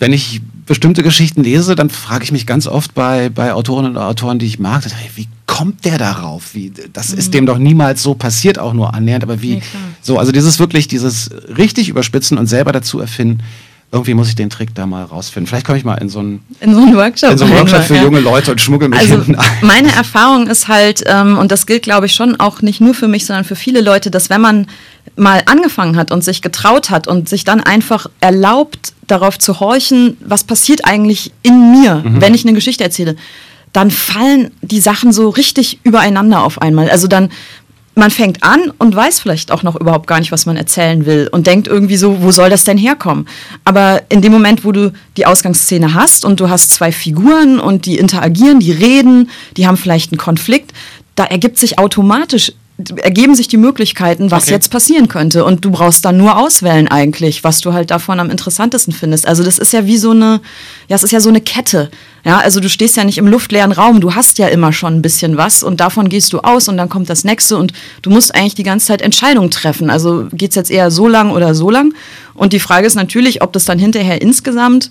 wenn 0.00 0.12
ich 0.12 0.40
bestimmte 0.66 1.04
Geschichten 1.04 1.44
lese, 1.44 1.76
dann 1.76 1.90
frage 1.90 2.24
ich 2.24 2.32
mich 2.32 2.46
ganz 2.46 2.66
oft 2.66 2.94
bei, 2.94 3.28
bei 3.28 3.52
Autorinnen 3.52 3.92
und 3.92 4.02
Autoren, 4.02 4.40
die 4.40 4.46
ich 4.46 4.58
mag, 4.58 4.84
wie 5.14 5.28
kommt 5.50 5.84
der 5.84 5.98
darauf? 5.98 6.54
Wie, 6.54 6.72
das 6.92 7.10
mhm. 7.10 7.18
ist 7.18 7.34
dem 7.34 7.44
doch 7.44 7.58
niemals 7.58 8.04
so 8.04 8.14
passiert, 8.14 8.60
auch 8.60 8.72
nur 8.72 8.94
annähernd, 8.94 9.24
aber 9.24 9.42
wie, 9.42 9.56
nee, 9.56 9.62
so, 10.00 10.16
also 10.16 10.30
dieses 10.30 10.60
wirklich, 10.60 10.86
dieses 10.86 11.28
richtig 11.58 11.88
überspitzen 11.88 12.38
und 12.38 12.46
selber 12.46 12.70
dazu 12.70 13.00
erfinden, 13.00 13.42
irgendwie 13.90 14.14
muss 14.14 14.28
ich 14.28 14.36
den 14.36 14.48
Trick 14.48 14.72
da 14.76 14.86
mal 14.86 15.02
rausfinden. 15.02 15.48
Vielleicht 15.48 15.66
komme 15.66 15.76
ich 15.76 15.84
mal 15.84 15.96
in 15.96 16.08
so 16.08 16.20
einen, 16.20 16.40
in 16.60 16.72
so 16.72 16.80
einen 16.80 16.94
Workshop, 16.94 17.32
in 17.32 17.38
so 17.38 17.44
einen 17.46 17.54
Workshop 17.54 17.82
für 17.82 17.96
ja. 17.96 18.04
junge 18.04 18.20
Leute 18.20 18.52
und 18.52 18.60
schmuggle 18.60 18.88
mich 18.88 19.00
also 19.00 19.14
hinten 19.14 19.34
ein. 19.34 19.46
Meine 19.62 19.90
Erfahrung 19.90 20.46
ist 20.46 20.68
halt, 20.68 21.02
ähm, 21.06 21.36
und 21.36 21.50
das 21.50 21.66
gilt 21.66 21.82
glaube 21.82 22.06
ich 22.06 22.14
schon 22.14 22.38
auch 22.38 22.62
nicht 22.62 22.80
nur 22.80 22.94
für 22.94 23.08
mich, 23.08 23.26
sondern 23.26 23.44
für 23.44 23.56
viele 23.56 23.80
Leute, 23.80 24.12
dass 24.12 24.30
wenn 24.30 24.40
man 24.40 24.68
mal 25.16 25.42
angefangen 25.46 25.96
hat 25.96 26.12
und 26.12 26.22
sich 26.22 26.42
getraut 26.42 26.90
hat 26.90 27.08
und 27.08 27.28
sich 27.28 27.42
dann 27.42 27.60
einfach 27.60 28.06
erlaubt, 28.20 28.92
darauf 29.08 29.36
zu 29.36 29.58
horchen, 29.58 30.16
was 30.20 30.44
passiert 30.44 30.84
eigentlich 30.84 31.32
in 31.42 31.72
mir, 31.72 31.96
mhm. 31.96 32.20
wenn 32.20 32.34
ich 32.34 32.44
eine 32.44 32.54
Geschichte 32.54 32.84
erzähle, 32.84 33.16
dann 33.72 33.90
fallen 33.90 34.50
die 34.62 34.80
Sachen 34.80 35.12
so 35.12 35.28
richtig 35.28 35.80
übereinander 35.84 36.42
auf 36.42 36.60
einmal. 36.60 36.90
Also 36.90 37.06
dann, 37.06 37.30
man 37.94 38.10
fängt 38.10 38.42
an 38.42 38.72
und 38.78 38.94
weiß 38.94 39.20
vielleicht 39.20 39.52
auch 39.52 39.62
noch 39.62 39.76
überhaupt 39.76 40.06
gar 40.06 40.18
nicht, 40.20 40.32
was 40.32 40.46
man 40.46 40.56
erzählen 40.56 41.06
will 41.06 41.28
und 41.30 41.46
denkt 41.46 41.68
irgendwie 41.68 41.96
so, 41.96 42.22
wo 42.22 42.30
soll 42.30 42.50
das 42.50 42.64
denn 42.64 42.78
herkommen? 42.78 43.26
Aber 43.64 44.02
in 44.08 44.22
dem 44.22 44.32
Moment, 44.32 44.64
wo 44.64 44.72
du 44.72 44.92
die 45.16 45.26
Ausgangsszene 45.26 45.94
hast 45.94 46.24
und 46.24 46.40
du 46.40 46.48
hast 46.48 46.70
zwei 46.70 46.92
Figuren 46.92 47.60
und 47.60 47.86
die 47.86 47.98
interagieren, 47.98 48.60
die 48.60 48.72
reden, 48.72 49.30
die 49.56 49.66
haben 49.66 49.76
vielleicht 49.76 50.12
einen 50.12 50.18
Konflikt, 50.18 50.72
da 51.14 51.24
ergibt 51.24 51.58
sich 51.58 51.78
automatisch 51.78 52.52
ergeben 53.02 53.34
sich 53.34 53.48
die 53.48 53.56
Möglichkeiten, 53.56 54.30
was 54.30 54.44
okay. 54.44 54.52
jetzt 54.52 54.70
passieren 54.70 55.08
könnte. 55.08 55.44
Und 55.44 55.64
du 55.64 55.70
brauchst 55.70 56.04
dann 56.04 56.16
nur 56.16 56.38
auswählen 56.38 56.88
eigentlich, 56.88 57.44
was 57.44 57.60
du 57.60 57.72
halt 57.72 57.90
davon 57.90 58.20
am 58.20 58.30
interessantesten 58.30 58.92
findest. 58.92 59.26
Also 59.26 59.42
das 59.42 59.58
ist 59.58 59.72
ja 59.72 59.86
wie 59.86 59.96
so 59.96 60.10
eine, 60.10 60.40
ja, 60.88 60.96
es 60.96 61.02
ist 61.02 61.12
ja 61.12 61.20
so 61.20 61.28
eine 61.28 61.40
Kette. 61.40 61.90
Ja, 62.24 62.38
also 62.38 62.60
du 62.60 62.68
stehst 62.68 62.96
ja 62.96 63.04
nicht 63.04 63.18
im 63.18 63.26
luftleeren 63.26 63.72
Raum, 63.72 64.00
du 64.00 64.14
hast 64.14 64.38
ja 64.38 64.48
immer 64.48 64.72
schon 64.72 64.96
ein 64.96 65.02
bisschen 65.02 65.38
was 65.38 65.62
und 65.62 65.80
davon 65.80 66.08
gehst 66.10 66.32
du 66.32 66.40
aus 66.40 66.68
und 66.68 66.76
dann 66.76 66.90
kommt 66.90 67.08
das 67.08 67.24
nächste 67.24 67.56
und 67.56 67.72
du 68.02 68.10
musst 68.10 68.34
eigentlich 68.34 68.54
die 68.54 68.62
ganze 68.62 68.88
Zeit 68.88 69.00
Entscheidungen 69.00 69.50
treffen. 69.50 69.88
Also 69.88 70.28
geht 70.32 70.50
es 70.50 70.56
jetzt 70.56 70.70
eher 70.70 70.90
so 70.90 71.08
lang 71.08 71.30
oder 71.30 71.54
so 71.54 71.70
lang? 71.70 71.94
Und 72.34 72.52
die 72.52 72.60
Frage 72.60 72.86
ist 72.86 72.94
natürlich, 72.94 73.42
ob 73.42 73.52
das 73.52 73.64
dann 73.64 73.78
hinterher 73.78 74.20
insgesamt 74.20 74.90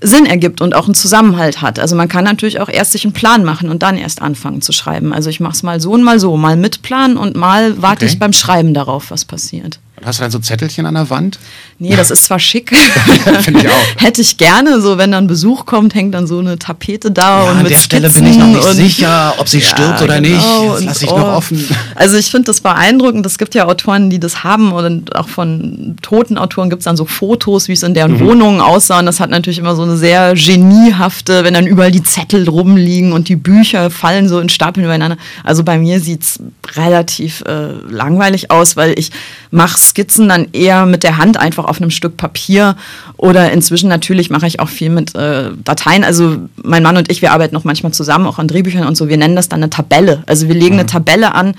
Sinn 0.00 0.26
ergibt 0.26 0.60
und 0.60 0.74
auch 0.74 0.86
einen 0.86 0.94
Zusammenhalt 0.94 1.62
hat. 1.62 1.78
Also 1.78 1.94
man 1.96 2.08
kann 2.08 2.24
natürlich 2.24 2.60
auch 2.60 2.68
erst 2.68 2.92
sich 2.92 3.04
einen 3.04 3.12
Plan 3.14 3.44
machen 3.44 3.68
und 3.70 3.82
dann 3.82 3.96
erst 3.96 4.20
anfangen 4.22 4.60
zu 4.60 4.72
schreiben. 4.72 5.12
Also 5.12 5.30
ich 5.30 5.40
mache 5.40 5.52
es 5.54 5.62
mal 5.62 5.80
so 5.80 5.92
und 5.92 6.02
mal 6.02 6.18
so, 6.20 6.36
mal 6.36 6.56
mit 6.56 6.82
Plan 6.82 7.16
und 7.16 7.36
mal 7.36 7.80
warte 7.80 8.04
Okay. 8.04 8.12
ich 8.12 8.18
beim 8.18 8.32
Schreiben 8.32 8.74
darauf, 8.74 9.10
was 9.10 9.24
passiert. 9.24 9.78
Hast 10.04 10.18
du 10.18 10.22
dann 10.22 10.30
so 10.32 10.38
Zettelchen 10.40 10.84
an 10.86 10.94
der 10.94 11.08
Wand? 11.10 11.38
Nee, 11.78 11.94
das 11.96 12.10
ist 12.10 12.24
zwar 12.24 12.38
schick. 12.38 12.76
Finde 13.40 13.60
ich 13.60 13.68
auch. 13.68 14.02
Hätte 14.02 14.22
ich 14.22 14.38
gerne, 14.38 14.80
so 14.80 14.96
wenn 14.96 15.12
dann 15.12 15.26
Besuch 15.26 15.66
kommt, 15.66 15.94
hängt 15.94 16.14
dann 16.14 16.26
so 16.26 16.38
eine 16.38 16.58
Tapete 16.58 17.10
da 17.10 17.44
Ja, 17.44 17.50
und 17.50 17.56
an 17.58 17.62
mit 17.64 17.72
der 17.72 17.76
Stelle 17.76 18.08
Skizzen 18.08 18.24
bin 18.24 18.32
ich 18.32 18.38
noch 18.38 18.74
nicht 18.74 18.96
sicher, 18.96 19.34
ob 19.38 19.48
sie 19.48 19.60
stirbt 19.60 20.00
oder 20.00 20.20
nicht. 20.20 20.42
Das 20.42 20.84
lasse 20.84 21.04
ich 21.04 21.10
oh. 21.10 21.18
noch 21.18 21.36
offen. 21.36 21.68
Also 21.94 22.16
ich 22.16 22.30
finde 22.30 22.46
das 22.46 22.60
beeindruckend. 22.60 23.26
Es 23.26 23.38
gibt 23.38 23.54
ja 23.54 23.66
Autoren, 23.66 24.08
die 24.08 24.18
das 24.18 24.44
haben 24.44 24.72
und 24.72 25.14
auch 25.14 25.28
von 25.28 25.96
toten 26.00 26.38
Autoren 26.38 26.70
gibt 26.70 26.80
es 26.80 26.84
dann 26.84 26.96
so 26.96 27.04
Fotos, 27.04 27.68
wie 27.68 27.72
es 27.72 27.82
in 27.82 27.94
deren 27.94 28.14
Mhm. 28.14 28.20
Wohnungen 28.20 28.60
aussah. 28.60 28.98
Und 29.00 29.06
das 29.06 29.20
hat 29.20 29.30
natürlich 29.30 29.58
immer 29.58 29.76
so 29.76 29.82
eine 29.82 29.96
sehr 29.96 30.34
geniehafte, 30.34 31.44
wenn 31.44 31.54
dann 31.54 31.66
überall 31.66 31.90
die 31.90 32.02
Zettel 32.02 32.48
rumliegen 32.48 33.12
und 33.12 33.28
die 33.28 33.36
Bücher 33.36 33.90
fallen 33.90 34.28
so 34.28 34.40
in 34.40 34.48
Stapeln 34.48 34.84
übereinander. 34.84 35.16
Also 35.42 35.64
bei 35.64 35.78
mir 35.78 36.00
sieht 36.00 36.22
es 36.22 36.38
relativ 36.76 37.42
äh, 37.42 37.72
langweilig 37.88 38.50
aus, 38.50 38.76
weil 38.76 38.98
ich 38.98 39.10
mache 39.50 39.78
Skizzen 39.78 40.28
dann 40.28 40.48
eher 40.52 40.86
mit 40.86 41.02
der 41.02 41.18
Hand 41.18 41.36
einfach 41.36 41.63
auf 41.64 41.80
einem 41.80 41.90
Stück 41.90 42.16
Papier 42.16 42.76
oder 43.16 43.52
inzwischen 43.52 43.88
natürlich 43.88 44.30
mache 44.30 44.46
ich 44.46 44.60
auch 44.60 44.68
viel 44.68 44.90
mit 44.90 45.14
äh, 45.14 45.50
Dateien. 45.64 46.04
Also 46.04 46.48
mein 46.62 46.82
Mann 46.82 46.96
und 46.96 47.10
ich, 47.10 47.22
wir 47.22 47.32
arbeiten 47.32 47.54
noch 47.54 47.64
manchmal 47.64 47.92
zusammen, 47.92 48.26
auch 48.26 48.38
an 48.38 48.48
Drehbüchern 48.48 48.86
und 48.86 48.96
so. 48.96 49.08
Wir 49.08 49.16
nennen 49.16 49.36
das 49.36 49.48
dann 49.48 49.62
eine 49.62 49.70
Tabelle. 49.70 50.22
Also 50.26 50.48
wir 50.48 50.54
legen 50.54 50.74
eine 50.74 50.86
Tabelle 50.86 51.34
an, 51.34 51.54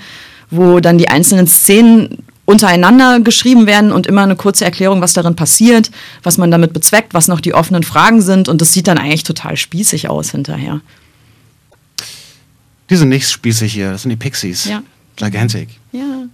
wo 0.50 0.80
dann 0.80 0.98
die 0.98 1.08
einzelnen 1.08 1.46
Szenen 1.46 2.18
untereinander 2.46 3.20
geschrieben 3.20 3.66
werden 3.66 3.92
und 3.92 4.06
immer 4.06 4.22
eine 4.22 4.36
kurze 4.36 4.64
Erklärung, 4.64 5.00
was 5.00 5.12
darin 5.12 5.36
passiert, 5.36 5.90
was 6.22 6.38
man 6.38 6.50
damit 6.50 6.72
bezweckt, 6.72 7.12
was 7.12 7.28
noch 7.28 7.40
die 7.40 7.52
offenen 7.52 7.82
Fragen 7.82 8.22
sind. 8.22 8.48
Und 8.48 8.60
das 8.60 8.72
sieht 8.72 8.86
dann 8.86 8.98
eigentlich 8.98 9.24
total 9.24 9.56
spießig 9.56 10.08
aus 10.08 10.30
hinterher. 10.30 10.80
Die 12.88 12.96
sind 12.96 13.08
nicht 13.08 13.28
spießig 13.28 13.72
hier, 13.72 13.90
das 13.90 14.02
sind 14.02 14.10
die 14.10 14.16
Pixies. 14.16 14.64
Ja. 14.66 14.82
Gigantic. 15.16 15.68
Ja, 15.92 16.26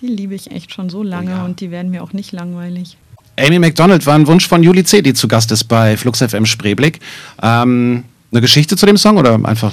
die 0.00 0.06
liebe 0.08 0.34
ich 0.34 0.50
echt 0.50 0.72
schon 0.74 0.90
so 0.90 1.02
lange 1.02 1.30
Ja. 1.32 1.44
und 1.44 1.60
die 1.60 1.70
werden 1.70 1.90
mir 1.90 2.02
auch 2.02 2.12
nicht 2.12 2.32
langweilig. 2.32 2.96
Amy 3.38 3.58
McDonald 3.58 4.04
war 4.06 4.14
ein 4.14 4.26
Wunsch 4.26 4.46
von 4.48 4.62
Juli 4.62 4.84
C., 4.84 5.02
die 5.02 5.14
zu 5.14 5.28
Gast 5.28 5.50
ist 5.52 5.64
bei 5.64 5.96
Flux 5.96 6.18
FM 6.20 6.44
Spreeblick. 6.46 7.00
Ähm, 7.42 8.04
eine 8.32 8.40
Geschichte 8.40 8.76
zu 8.76 8.86
dem 8.86 8.96
Song 8.96 9.16
oder 9.16 9.38
einfach? 9.44 9.72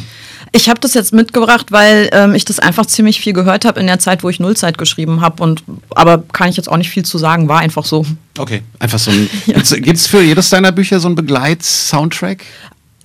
Ich 0.53 0.69
habe 0.69 0.79
das 0.79 0.93
jetzt 0.93 1.13
mitgebracht, 1.13 1.71
weil 1.71 2.09
ähm, 2.13 2.33
ich 2.33 2.45
das 2.45 2.59
einfach 2.59 2.85
ziemlich 2.85 3.19
viel 3.19 3.33
gehört 3.33 3.65
habe 3.65 3.79
in 3.79 3.87
der 3.87 3.99
Zeit, 3.99 4.23
wo 4.23 4.29
ich 4.29 4.39
Nullzeit 4.39 4.77
geschrieben 4.77 5.19
habe. 5.21 5.43
Und 5.43 5.63
aber 5.95 6.23
kann 6.31 6.49
ich 6.49 6.55
jetzt 6.55 6.69
auch 6.69 6.77
nicht 6.77 6.89
viel 6.89 7.03
zu 7.03 7.17
sagen, 7.17 7.49
war 7.49 7.59
einfach 7.59 7.83
so. 7.85 8.05
Okay, 8.37 8.61
einfach 8.79 8.99
so 8.99 9.11
ein. 9.11 9.29
Gibt 9.45 9.97
es 9.97 10.07
für 10.07 10.21
jedes 10.21 10.49
deiner 10.49 10.71
Bücher 10.71 10.99
so 11.01 11.07
einen 11.07 11.15
Begleit-Soundtrack? 11.15 12.45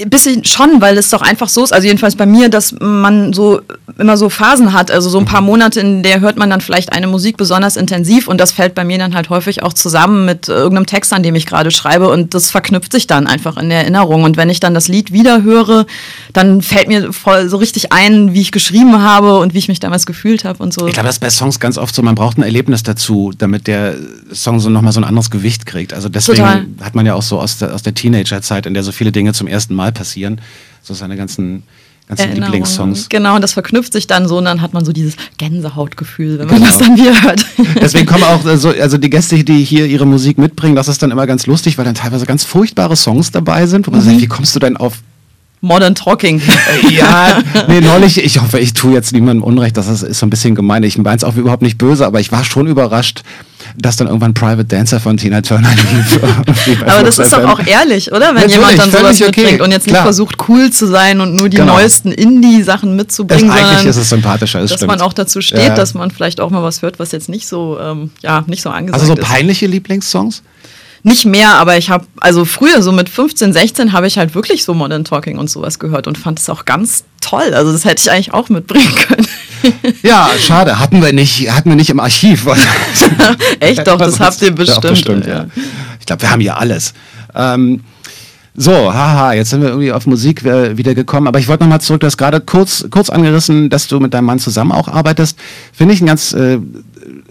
Ein 0.02 0.10
bisschen 0.10 0.44
schon, 0.44 0.80
weil 0.80 0.98
es 0.98 1.10
doch 1.10 1.22
einfach 1.22 1.48
so 1.48 1.64
ist, 1.64 1.72
also 1.72 1.86
jedenfalls 1.86 2.16
bei 2.16 2.26
mir, 2.26 2.48
dass 2.48 2.74
man 2.80 3.32
so 3.32 3.60
immer 3.98 4.16
so 4.16 4.28
Phasen 4.28 4.72
hat, 4.72 4.90
also 4.90 5.08
so 5.10 5.18
ein 5.18 5.24
paar 5.24 5.40
Monate, 5.40 5.80
in 5.80 6.02
der 6.02 6.20
hört 6.20 6.36
man 6.36 6.50
dann 6.50 6.60
vielleicht 6.60 6.92
eine 6.92 7.06
Musik 7.06 7.36
besonders 7.36 7.76
intensiv 7.76 8.28
und 8.28 8.38
das 8.38 8.52
fällt 8.52 8.74
bei 8.74 8.84
mir 8.84 8.98
dann 8.98 9.14
halt 9.14 9.30
häufig 9.30 9.62
auch 9.62 9.72
zusammen 9.72 10.24
mit 10.24 10.48
äh, 10.48 10.52
irgendeinem 10.52 10.86
Text, 10.86 11.12
an 11.12 11.22
dem 11.22 11.34
ich 11.34 11.46
gerade 11.46 11.70
schreibe 11.70 12.08
und 12.08 12.34
das 12.34 12.50
verknüpft 12.50 12.92
sich 12.92 13.06
dann 13.06 13.26
einfach 13.26 13.56
in 13.56 13.68
der 13.68 13.80
Erinnerung 13.80 14.24
und 14.24 14.36
wenn 14.36 14.50
ich 14.50 14.60
dann 14.60 14.74
das 14.74 14.88
Lied 14.88 15.12
wieder 15.12 15.42
höre, 15.42 15.86
dann 16.32 16.62
fällt 16.62 16.88
mir 16.88 17.12
voll 17.12 17.48
so 17.48 17.56
richtig 17.56 17.92
ein, 17.92 18.32
wie 18.34 18.40
ich 18.40 18.52
geschrieben 18.52 19.00
habe 19.00 19.38
und 19.38 19.54
wie 19.54 19.58
ich 19.58 19.68
mich 19.68 19.80
damals 19.80 20.06
gefühlt 20.06 20.44
habe 20.44 20.62
und 20.62 20.72
so. 20.72 20.86
Ich 20.86 20.94
glaube, 20.94 21.06
das 21.06 21.16
ist 21.16 21.20
bei 21.20 21.30
Songs 21.30 21.60
ganz 21.60 21.78
oft 21.78 21.94
so, 21.94 22.02
man 22.02 22.14
braucht 22.14 22.38
ein 22.38 22.42
Erlebnis 22.42 22.82
dazu, 22.82 23.32
damit 23.36 23.66
der 23.66 23.94
Song 24.32 24.60
so 24.60 24.70
nochmal 24.70 24.92
so 24.92 25.00
ein 25.00 25.04
anderes 25.04 25.30
Gewicht 25.30 25.66
kriegt. 25.66 25.92
Also 25.92 26.08
deswegen 26.08 26.38
Total. 26.38 26.66
hat 26.80 26.94
man 26.94 27.06
ja 27.06 27.14
auch 27.14 27.22
so 27.22 27.38
aus 27.38 27.58
der, 27.58 27.74
aus 27.74 27.82
der 27.82 27.94
Teenagerzeit, 27.94 28.66
in 28.66 28.74
der 28.74 28.82
so 28.82 28.92
viele 28.92 29.12
Dinge 29.12 29.32
zum 29.32 29.46
ersten 29.46 29.74
Mal 29.74 29.91
passieren, 29.92 30.40
so 30.82 30.94
seine 30.94 31.16
ganzen, 31.16 31.62
ganzen. 32.08 32.32
Lieblingssongs. 32.32 33.08
Genau, 33.08 33.36
und 33.36 33.42
das 33.42 33.52
verknüpft 33.52 33.92
sich 33.92 34.06
dann 34.06 34.26
so 34.28 34.38
und 34.38 34.44
dann 34.46 34.60
hat 34.60 34.72
man 34.74 34.84
so 34.84 34.92
dieses 34.92 35.14
Gänsehautgefühl, 35.38 36.38
wenn 36.38 36.46
man 36.46 36.56
Genau. 36.56 36.66
das 36.66 36.78
dann 36.78 36.96
wieder 36.96 37.22
hört. 37.22 37.46
Deswegen 37.80 38.06
kommen 38.06 38.24
auch 38.24 38.44
äh, 38.44 38.56
so, 38.56 38.70
also 38.70 38.98
die 38.98 39.10
Gäste, 39.10 39.42
die 39.44 39.62
hier 39.64 39.86
ihre 39.86 40.06
Musik 40.06 40.38
mitbringen, 40.38 40.74
das 40.76 40.88
ist 40.88 41.02
dann 41.02 41.10
immer 41.10 41.26
ganz 41.26 41.46
lustig, 41.46 41.78
weil 41.78 41.84
dann 41.84 41.94
teilweise 41.94 42.26
ganz 42.26 42.44
furchtbare 42.44 42.96
Songs 42.96 43.30
dabei 43.30 43.66
sind, 43.66 43.86
wo 43.86 43.90
man 43.92 44.00
Mhm. 44.00 44.04
sagt, 44.04 44.20
wie 44.20 44.26
kommst 44.26 44.54
du 44.54 44.58
denn 44.58 44.76
auf 44.76 44.94
Modern 45.64 45.94
Talking. 45.94 46.40
Äh, 46.40 46.92
Ja, 46.92 47.40
nee, 47.68 47.80
neulich, 47.80 48.18
ich 48.18 48.40
hoffe, 48.42 48.58
ich 48.58 48.74
tue 48.74 48.94
jetzt 48.94 49.12
niemandem 49.12 49.44
Unrecht, 49.44 49.76
das 49.76 49.86
ist, 49.86 50.02
ist 50.02 50.18
so 50.18 50.26
ein 50.26 50.30
bisschen 50.30 50.56
gemein. 50.56 50.82
Ich 50.82 50.98
meine 50.98 51.16
es 51.16 51.22
auch 51.22 51.36
überhaupt 51.36 51.62
nicht 51.62 51.78
böse, 51.78 52.04
aber 52.04 52.18
ich 52.18 52.32
war 52.32 52.42
schon 52.44 52.66
überrascht, 52.66 53.22
dass 53.76 53.96
dann 53.96 54.06
irgendwann 54.06 54.34
Private 54.34 54.64
Dancer 54.64 55.00
von 55.00 55.16
Tina 55.16 55.40
Turner 55.42 55.70
lief. 55.70 56.20
Aber 56.86 57.02
das 57.02 57.18
ist 57.18 57.32
doch 57.32 57.44
auch 57.44 57.66
ehrlich, 57.66 58.10
oder? 58.12 58.28
Wenn 58.28 58.34
Natürlich, 58.46 58.54
jemand 58.56 58.78
dann 58.78 58.90
sowas 58.90 59.20
okay, 59.22 59.24
mitbringt 59.42 59.60
und 59.62 59.70
jetzt 59.72 59.86
nicht 59.86 59.94
klar. 59.94 60.04
versucht, 60.04 60.36
cool 60.48 60.70
zu 60.70 60.86
sein 60.86 61.20
und 61.20 61.34
nur 61.34 61.48
die 61.48 61.56
Genau. 61.58 61.74
neuesten 61.74 62.12
Indie-Sachen 62.12 62.90
Das, 62.90 62.96
mitzubringen, 62.96 63.50
eigentlich 63.50 63.66
sondern 63.68 63.86
ist 63.88 63.96
es 63.96 64.08
sympathischer, 64.08 64.60
das 64.60 64.70
dass 64.70 64.78
stimmt. 64.80 64.90
man 64.92 65.00
auch 65.00 65.12
dazu 65.12 65.40
steht, 65.40 65.58
Ja. 65.68 65.74
dass 65.74 65.94
man 65.94 66.10
vielleicht 66.10 66.40
auch 66.40 66.50
mal 66.50 66.62
was 66.62 66.82
hört, 66.82 66.98
was 66.98 67.12
jetzt 67.12 67.28
nicht 67.28 67.46
so, 67.48 67.78
ähm, 67.80 68.10
ja, 68.22 68.44
nicht 68.46 68.62
so 68.62 68.70
angesagt 68.70 69.00
Also 69.02 69.14
so 69.14 69.20
ist. 69.20 69.26
peinliche 69.28 69.66
Lieblingssongs? 69.66 70.42
Nicht 71.04 71.24
mehr, 71.24 71.54
aber 71.54 71.76
ich 71.78 71.90
habe, 71.90 72.06
also 72.20 72.44
früher, 72.44 72.80
so 72.80 72.92
mit 72.92 73.08
15, 73.08 73.52
16, 73.52 73.92
habe 73.92 74.06
ich 74.06 74.18
halt 74.18 74.36
wirklich 74.36 74.62
so 74.62 74.72
Modern 74.72 75.04
Talking 75.04 75.36
und 75.36 75.50
sowas 75.50 75.80
gehört 75.80 76.06
und 76.06 76.16
fand 76.16 76.38
es 76.38 76.48
auch 76.48 76.64
ganz 76.64 77.02
toll. 77.20 77.54
Also 77.54 77.72
das 77.72 77.84
hätte 77.84 78.02
ich 78.04 78.10
eigentlich 78.12 78.32
auch 78.32 78.48
mitbringen 78.50 78.94
können. 79.08 79.26
Ja, 80.02 80.30
schade, 80.38 80.78
hatten 80.78 81.02
wir 81.02 81.12
nicht, 81.12 81.50
hatten 81.50 81.68
wir 81.70 81.76
nicht 81.76 81.90
im 81.90 82.00
Archiv. 82.00 82.46
Echt 83.60 83.86
doch, 83.86 83.98
das 83.98 84.20
habt 84.20 84.40
ihr 84.42 84.48
Ja, 84.48 84.54
bestimmt. 84.54 84.82
bestimmt 84.82 85.26
ja. 85.26 85.46
Ich 86.00 86.06
glaube, 86.06 86.22
wir 86.22 86.30
haben 86.30 86.40
hier 86.40 86.56
alles. 86.58 86.92
Ähm, 87.34 87.80
so, 88.54 88.92
haha, 88.92 89.32
jetzt 89.32 89.50
sind 89.50 89.62
wir 89.62 89.68
irgendwie 89.68 89.92
auf 89.92 90.06
Musik 90.06 90.44
äh, 90.44 90.76
wieder 90.76 90.94
gekommen, 90.94 91.26
aber 91.26 91.38
ich 91.38 91.48
wollte 91.48 91.64
nochmal 91.64 91.80
zurück, 91.80 92.00
du 92.00 92.06
hast 92.06 92.18
gerade 92.18 92.40
kurz, 92.40 92.84
kurz 92.90 93.08
angerissen, 93.08 93.70
dass 93.70 93.88
du 93.88 93.98
mit 93.98 94.12
deinem 94.12 94.26
Mann 94.26 94.38
zusammen 94.38 94.72
auch 94.72 94.88
arbeitest. 94.88 95.38
Finde 95.72 95.94
ich 95.94 96.00
einen 96.00 96.08
ganz 96.08 96.34
äh, 96.34 96.58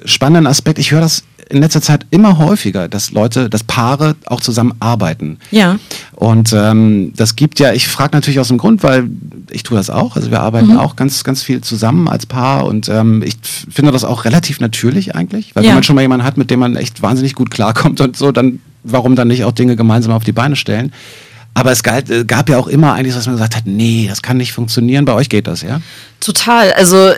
spannenden 0.06 0.48
Aspekt. 0.48 0.80
Ich 0.80 0.92
höre 0.92 1.02
das 1.02 1.24
in 1.52 1.62
letzter 1.62 1.82
Zeit 1.82 2.06
immer 2.12 2.38
häufiger, 2.38 2.88
dass 2.88 3.12
Leute, 3.12 3.50
dass 3.50 3.64
Paare 3.64 4.16
auch 4.26 4.42
zusammen 4.42 4.74
arbeiten. 4.80 5.38
Ja. 5.52 5.78
Und 6.16 6.54
ähm, 6.54 7.14
das 7.16 7.36
gibt 7.36 7.60
ja, 7.60 7.74
ich 7.74 7.88
frage 7.88 8.16
natürlich 8.16 8.40
aus 8.40 8.48
dem 8.48 8.58
Grund, 8.58 8.84
weil 8.84 9.10
ich 9.52 9.64
tue 9.64 9.78
das 9.78 9.90
auch. 9.90 10.16
Also 10.16 10.32
wir 10.32 10.42
arbeiten 10.42 10.78
auch 10.78 10.96
ganz, 10.96 11.24
ganz 11.24 11.44
viel 11.44 11.62
zusammen 11.62 12.08
als 12.08 12.26
Paar 12.26 12.66
und 12.66 12.88
ähm, 12.90 13.22
ich 13.24 13.38
finde 13.70 13.92
das 13.92 14.04
auch 14.04 14.26
relativ 14.26 14.60
natürlich 14.60 15.16
eigentlich, 15.16 15.56
weil 15.56 15.64
Ja. 15.64 15.70
wenn 15.70 15.76
man 15.76 15.84
schon 15.84 15.96
mal 15.96 16.02
jemanden 16.02 16.26
hat, 16.26 16.38
mit 16.38 16.50
dem 16.52 16.60
man 16.60 16.76
echt 16.76 17.02
wahnsinnig 17.02 17.36
gut 17.36 17.52
klarkommt 17.52 18.02
und 18.02 18.16
so, 18.16 18.32
dann 18.32 18.60
warum 18.84 19.16
dann 19.16 19.28
nicht 19.28 19.44
auch 19.44 19.52
Dinge 19.52 19.76
gemeinsam 19.76 20.14
auf 20.14 20.24
die 20.24 20.32
Beine 20.32 20.56
stellen? 20.56 20.92
Aber 21.54 21.72
es 21.72 21.84
galt, 21.84 22.28
gab 22.30 22.48
ja 22.50 22.58
auch 22.58 22.68
immer 22.68 22.94
eigentlich, 22.94 23.14
dass 23.14 23.26
man 23.26 23.36
gesagt 23.36 23.58
hat, 23.58 23.64
nee, 23.66 24.06
das 24.08 24.22
kann 24.22 24.38
nicht 24.38 24.54
funktionieren. 24.54 25.04
Bei 25.04 25.14
euch 25.14 25.28
geht 25.28 25.48
das, 25.48 25.62
ja? 25.62 25.82
Total. 26.22 26.72
Also 26.74 27.12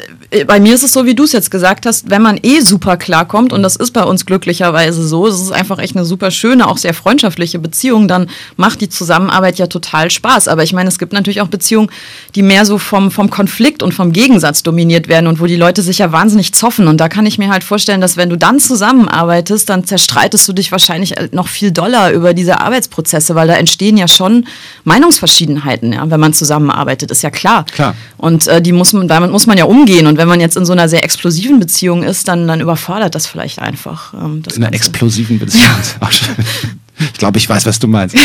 bei 0.47 0.59
mir 0.59 0.73
ist 0.73 0.83
es 0.83 0.91
so, 0.91 1.05
wie 1.05 1.15
du 1.15 1.23
es 1.23 1.31
jetzt 1.31 1.51
gesagt 1.51 1.85
hast, 1.85 2.09
wenn 2.09 2.21
man 2.21 2.39
eh 2.41 2.61
super 2.61 2.97
klarkommt, 2.97 3.53
und 3.53 3.63
das 3.63 3.75
ist 3.75 3.91
bei 3.91 4.03
uns 4.03 4.25
glücklicherweise 4.25 5.05
so, 5.07 5.27
es 5.27 5.39
ist 5.39 5.51
einfach 5.51 5.79
echt 5.79 5.95
eine 5.95 6.05
super 6.05 6.31
schöne, 6.31 6.67
auch 6.67 6.77
sehr 6.77 6.93
freundschaftliche 6.93 7.59
Beziehung, 7.59 8.07
dann 8.07 8.29
macht 8.57 8.81
die 8.81 8.89
Zusammenarbeit 8.89 9.59
ja 9.59 9.67
total 9.67 10.09
Spaß. 10.09 10.47
Aber 10.47 10.63
ich 10.63 10.73
meine, 10.73 10.89
es 10.89 10.97
gibt 10.97 11.13
natürlich 11.13 11.41
auch 11.41 11.47
Beziehungen, 11.47 11.89
die 12.35 12.41
mehr 12.41 12.65
so 12.65 12.77
vom, 12.77 13.11
vom 13.11 13.29
Konflikt 13.29 13.83
und 13.83 13.93
vom 13.93 14.11
Gegensatz 14.11 14.63
dominiert 14.63 15.07
werden 15.07 15.27
und 15.27 15.39
wo 15.39 15.45
die 15.45 15.55
Leute 15.55 15.81
sich 15.81 15.99
ja 15.99 16.11
wahnsinnig 16.11 16.53
zoffen. 16.53 16.87
Und 16.87 16.97
da 16.97 17.09
kann 17.09 17.25
ich 17.25 17.37
mir 17.37 17.49
halt 17.49 17.63
vorstellen, 17.63 18.01
dass 18.01 18.17
wenn 18.17 18.29
du 18.29 18.37
dann 18.37 18.59
zusammenarbeitest, 18.59 19.69
dann 19.69 19.85
zerstreitest 19.85 20.47
du 20.47 20.53
dich 20.53 20.71
wahrscheinlich 20.71 21.17
äh, 21.17 21.29
noch 21.31 21.47
viel 21.47 21.71
doller 21.71 22.11
über 22.11 22.33
diese 22.33 22.59
Arbeitsprozesse, 22.59 23.35
weil 23.35 23.47
da 23.47 23.55
entstehen 23.55 23.97
ja 23.97 24.07
schon 24.07 24.45
Meinungsverschiedenheiten, 24.83 25.93
ja, 25.93 26.09
wenn 26.09 26.19
man 26.19 26.33
zusammenarbeitet, 26.33 27.11
ist 27.11 27.21
ja 27.21 27.29
klar. 27.29 27.65
Klar. 27.65 27.95
Und 28.17 28.47
äh, 28.47 28.61
die 28.61 28.71
muss 28.71 28.93
man, 28.93 29.07
damit 29.07 29.31
muss 29.31 29.47
man 29.47 29.57
ja 29.57 29.65
umgehen. 29.65 30.07
Und 30.07 30.17
wenn 30.23 30.29
man 30.29 30.39
jetzt 30.39 30.55
in 30.55 30.65
so 30.65 30.71
einer 30.71 30.87
sehr 30.87 31.03
explosiven 31.03 31.59
Beziehung 31.59 32.01
ist, 32.01 32.29
dann, 32.29 32.47
dann 32.47 32.61
überfordert 32.61 33.13
das 33.13 33.27
vielleicht 33.27 33.59
einfach. 33.59 34.13
Ähm, 34.13 34.41
das 34.41 34.55
In 34.55 34.63
einer 34.63 34.71
Ganze. 34.71 34.87
explosiven 34.87 35.37
Beziehung. 35.37 35.65
Schön. 36.11 36.35
Ich 36.97 37.13
glaube, 37.19 37.37
ich 37.39 37.49
weiß, 37.49 37.65
was 37.65 37.77
du 37.77 37.89
meinst. 37.89 38.15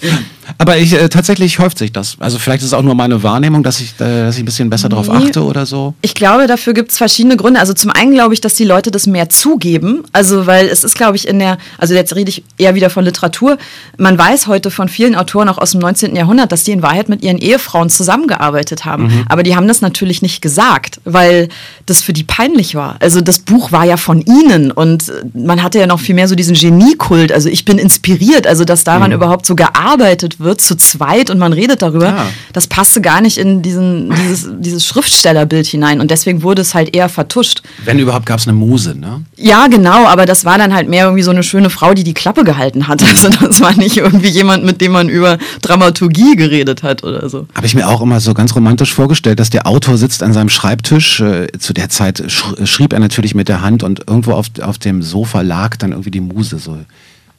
Aber 0.56 0.78
ich, 0.78 0.94
äh, 0.94 1.08
tatsächlich 1.08 1.58
häuft 1.58 1.78
sich 1.78 1.92
das. 1.92 2.16
Also 2.18 2.38
vielleicht 2.38 2.60
ist 2.60 2.68
es 2.68 2.72
auch 2.72 2.82
nur 2.82 2.94
meine 2.94 3.22
Wahrnehmung, 3.22 3.62
dass 3.62 3.80
ich, 3.80 3.94
äh, 4.00 4.24
dass 4.24 4.36
ich 4.36 4.42
ein 4.42 4.46
bisschen 4.46 4.70
besser 4.70 4.88
darauf 4.88 5.08
Nee. 5.08 5.26
achte 5.26 5.44
oder 5.44 5.66
so. 5.66 5.94
Ich 6.02 6.14
glaube, 6.14 6.46
dafür 6.46 6.72
gibt 6.72 6.90
es 6.90 6.98
verschiedene 6.98 7.36
Gründe. 7.36 7.60
Also 7.60 7.74
zum 7.74 7.90
einen 7.90 8.12
glaube 8.12 8.34
ich, 8.34 8.40
dass 8.40 8.54
die 8.54 8.64
Leute 8.64 8.90
das 8.90 9.06
mehr 9.06 9.28
zugeben. 9.28 10.04
Also 10.12 10.46
weil 10.46 10.66
es 10.66 10.84
ist, 10.84 10.96
glaube 10.96 11.16
ich, 11.16 11.28
in 11.28 11.38
der, 11.38 11.58
also 11.76 11.94
jetzt 11.94 12.14
rede 12.14 12.30
ich 12.30 12.42
eher 12.56 12.74
wieder 12.74 12.90
von 12.90 13.04
Literatur. 13.04 13.58
Man 13.98 14.18
weiß 14.18 14.46
heute 14.46 14.70
von 14.70 14.88
vielen 14.88 15.14
Autoren 15.14 15.48
auch 15.48 15.58
aus 15.58 15.72
dem 15.72 15.80
19. 15.80 16.16
Jahrhundert, 16.16 16.52
dass 16.52 16.64
die 16.64 16.72
in 16.72 16.82
Wahrheit 16.82 17.08
mit 17.08 17.22
ihren 17.22 17.38
Ehefrauen 17.38 17.90
zusammengearbeitet 17.90 18.84
haben. 18.84 19.26
Aber 19.28 19.42
die 19.42 19.56
haben 19.56 19.68
das 19.68 19.80
natürlich 19.80 20.22
nicht 20.22 20.40
gesagt, 20.40 21.00
weil 21.04 21.48
das 21.86 22.02
für 22.02 22.12
die 22.12 22.24
peinlich 22.24 22.74
war. 22.74 22.96
Also 23.00 23.20
das 23.20 23.40
Buch 23.40 23.72
war 23.72 23.84
ja 23.84 23.96
von 23.96 24.22
ihnen 24.22 24.70
und 24.70 25.08
äh, 25.08 25.12
man 25.34 25.62
hatte 25.62 25.78
ja 25.78 25.86
noch 25.86 26.00
viel 26.00 26.14
mehr 26.14 26.28
so 26.28 26.34
diesen 26.34 26.54
Geniekult. 26.54 27.32
Also 27.32 27.48
ich 27.48 27.64
bin 27.64 27.78
inspiriert. 27.78 28.46
Also, 28.46 28.64
dass 28.64 28.84
daran 28.84 29.10
mhm. 29.10 29.16
überhaupt 29.16 29.46
so 29.46 29.54
gearbeitet 29.54 30.37
wird, 30.40 30.60
zu 30.60 30.76
zweit 30.76 31.30
und 31.30 31.38
man 31.38 31.52
redet 31.52 31.82
darüber, 31.82 32.06
ja. 32.06 32.26
das 32.52 32.66
passte 32.66 33.00
gar 33.00 33.20
nicht 33.20 33.38
in 33.38 33.62
diesen, 33.62 34.10
dieses, 34.14 34.48
dieses 34.58 34.86
Schriftstellerbild 34.86 35.66
hinein. 35.66 36.00
Und 36.00 36.10
deswegen 36.10 36.42
wurde 36.42 36.62
es 36.62 36.74
halt 36.74 36.94
eher 36.94 37.08
vertuscht. 37.08 37.62
Wenn 37.84 37.98
überhaupt 37.98 38.26
gab 38.26 38.38
es 38.38 38.46
eine 38.46 38.56
Muse, 38.56 38.94
ne? 38.98 39.22
Ja, 39.36 39.66
genau, 39.68 40.06
aber 40.06 40.26
das 40.26 40.44
war 40.44 40.58
dann 40.58 40.74
halt 40.74 40.88
mehr 40.88 41.04
irgendwie 41.04 41.22
so 41.22 41.30
eine 41.30 41.42
schöne 41.42 41.70
Frau, 41.70 41.94
die 41.94 42.04
die 42.04 42.14
Klappe 42.14 42.44
gehalten 42.44 42.88
hat. 42.88 43.02
Also, 43.08 43.30
das 43.30 43.60
war 43.60 43.74
nicht 43.74 43.96
irgendwie 43.96 44.28
jemand, 44.28 44.64
mit 44.64 44.80
dem 44.80 44.92
man 44.92 45.08
über 45.08 45.38
Dramaturgie 45.62 46.36
geredet 46.36 46.82
hat 46.82 47.04
oder 47.04 47.28
so. 47.28 47.48
Habe 47.54 47.66
ich 47.66 47.74
mir 47.74 47.88
auch 47.88 48.00
immer 48.02 48.20
so 48.20 48.34
ganz 48.34 48.54
romantisch 48.54 48.92
vorgestellt, 48.92 49.40
dass 49.40 49.50
der 49.50 49.66
Autor 49.66 49.96
sitzt 49.96 50.22
an 50.22 50.32
seinem 50.32 50.50
Schreibtisch. 50.50 51.20
Äh, 51.20 51.48
zu 51.58 51.72
der 51.72 51.88
Zeit 51.88 52.22
schrieb 52.64 52.92
er 52.92 53.00
natürlich 53.00 53.34
mit 53.34 53.48
der 53.48 53.62
Hand 53.62 53.82
und 53.82 54.00
irgendwo 54.06 54.32
auf, 54.32 54.48
auf 54.60 54.78
dem 54.78 55.02
Sofa 55.02 55.40
lag 55.40 55.76
dann 55.76 55.92
irgendwie 55.92 56.10
die 56.10 56.20
Muse 56.20 56.58
so 56.58 56.78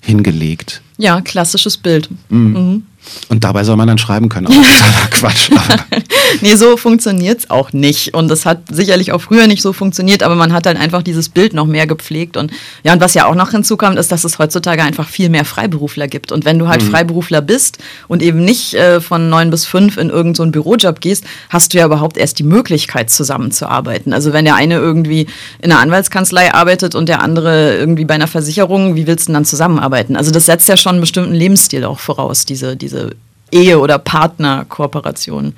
hingelegt. 0.02 0.82
Ja, 0.98 1.22
klassisches 1.22 1.78
Bild. 1.78 2.10
Mhm. 2.30 2.54
Mhm. 2.54 2.84
Und 3.30 3.44
dabei 3.44 3.64
soll 3.64 3.76
man 3.76 3.88
dann 3.88 3.98
schreiben 3.98 4.30
können. 4.30 4.48
Auch 4.48 4.54
Quatsch. 5.12 5.50
nee, 6.42 6.56
so 6.56 6.78
funktioniert 6.78 7.40
es 7.40 7.50
auch 7.50 7.74
nicht. 7.74 8.14
Und 8.14 8.28
das 8.28 8.46
hat 8.46 8.64
sicherlich 8.72 9.12
auch 9.12 9.22
früher 9.22 9.48
nicht 9.48 9.62
so 9.62 9.74
funktioniert, 9.74 10.24
aber 10.24 10.36
man 10.36 10.54
hat 10.54 10.66
dann 10.66 10.78
einfach 10.78 11.04
dieses 11.04 11.30
Bild 11.30 11.54
noch 11.54 11.66
mehr 11.66 11.88
gepflegt. 11.88 12.38
Und 12.38 12.52
ja, 12.84 12.94
und 12.94 13.02
was 13.02 13.14
ja 13.14 13.26
auch 13.26 13.36
noch 13.36 13.52
hinzukommt, 13.52 13.98
ist, 13.98 14.12
dass 14.12 14.24
es 14.24 14.40
heutzutage 14.40 14.84
einfach 14.84 15.08
viel 15.08 15.30
mehr 15.30 15.46
Freiberufler 15.46 16.08
gibt. 16.08 16.32
Und 16.32 16.46
wenn 16.46 16.60
du 16.60 16.68
halt 16.68 16.84
mhm. 16.84 16.90
Freiberufler 16.90 17.42
bist 17.42 17.80
und 18.08 18.22
eben 18.22 18.44
nicht 18.44 18.74
äh, 18.74 19.02
von 19.02 19.30
neun 19.30 19.50
bis 19.50 19.66
fünf 19.66 19.98
in 19.98 20.10
irgendeinen 20.10 20.54
so 20.54 20.60
Bürojob 20.60 21.02
gehst, 21.02 21.24
hast 21.50 21.74
du 21.74 21.78
ja 21.78 21.86
überhaupt 21.86 22.18
erst 22.18 22.40
die 22.40 22.44
Möglichkeit, 22.44 23.10
zusammenzuarbeiten. 23.10 24.14
Also 24.14 24.34
wenn 24.34 24.46
der 24.46 24.56
eine 24.56 24.76
irgendwie 24.76 25.28
in 25.62 25.72
einer 25.72 25.82
Anwaltskanzlei 25.82 26.54
arbeitet 26.54 26.96
und 26.96 27.10
der 27.10 27.22
andere 27.22 27.76
irgendwie 27.76 28.06
bei 28.06 28.16
einer 28.16 28.28
Versicherung, 28.28 28.96
wie 28.96 29.08
willst 29.08 29.28
du 29.28 29.32
denn 29.32 29.36
dann 29.36 29.46
zusammenarbeiten? 29.46 30.16
Also 30.16 30.32
das 30.32 30.46
setzt 30.46 30.68
ja 30.68 30.78
schon 30.78 30.94
einen 30.94 31.02
bestimmten 31.02 31.34
Lebensstil 31.34 31.84
auch 31.86 32.00
voraus, 32.00 32.46
diese, 32.46 32.76
diese 32.76 32.89
diese 32.90 33.16
Ehe- 33.52 33.80
oder 33.80 33.98
Partnerkooperation. 34.00 35.54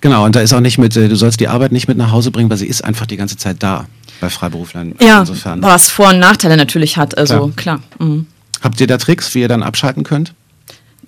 Genau, 0.00 0.24
und 0.24 0.36
da 0.36 0.40
ist 0.40 0.52
auch 0.52 0.60
nicht 0.60 0.78
mit, 0.78 0.96
äh, 0.96 1.08
du 1.08 1.16
sollst 1.16 1.40
die 1.40 1.48
Arbeit 1.48 1.72
nicht 1.72 1.88
mit 1.88 1.96
nach 1.96 2.12
Hause 2.12 2.30
bringen, 2.30 2.50
weil 2.50 2.58
sie 2.58 2.66
ist 2.66 2.84
einfach 2.84 3.06
die 3.06 3.16
ganze 3.16 3.36
Zeit 3.36 3.62
da 3.62 3.86
bei 4.20 4.28
Freiberuflern. 4.28 4.94
Ja, 5.00 5.20
insofern. 5.20 5.62
was 5.62 5.90
Vor- 5.90 6.10
und 6.10 6.18
Nachteile 6.18 6.56
natürlich 6.56 6.96
hat, 6.96 7.16
also 7.16 7.50
klar. 7.56 7.80
klar. 7.98 8.08
Mhm. 8.08 8.26
Habt 8.62 8.80
ihr 8.80 8.86
da 8.86 8.98
Tricks, 8.98 9.34
wie 9.34 9.40
ihr 9.40 9.48
dann 9.48 9.62
abschalten 9.62 10.04
könnt? 10.04 10.32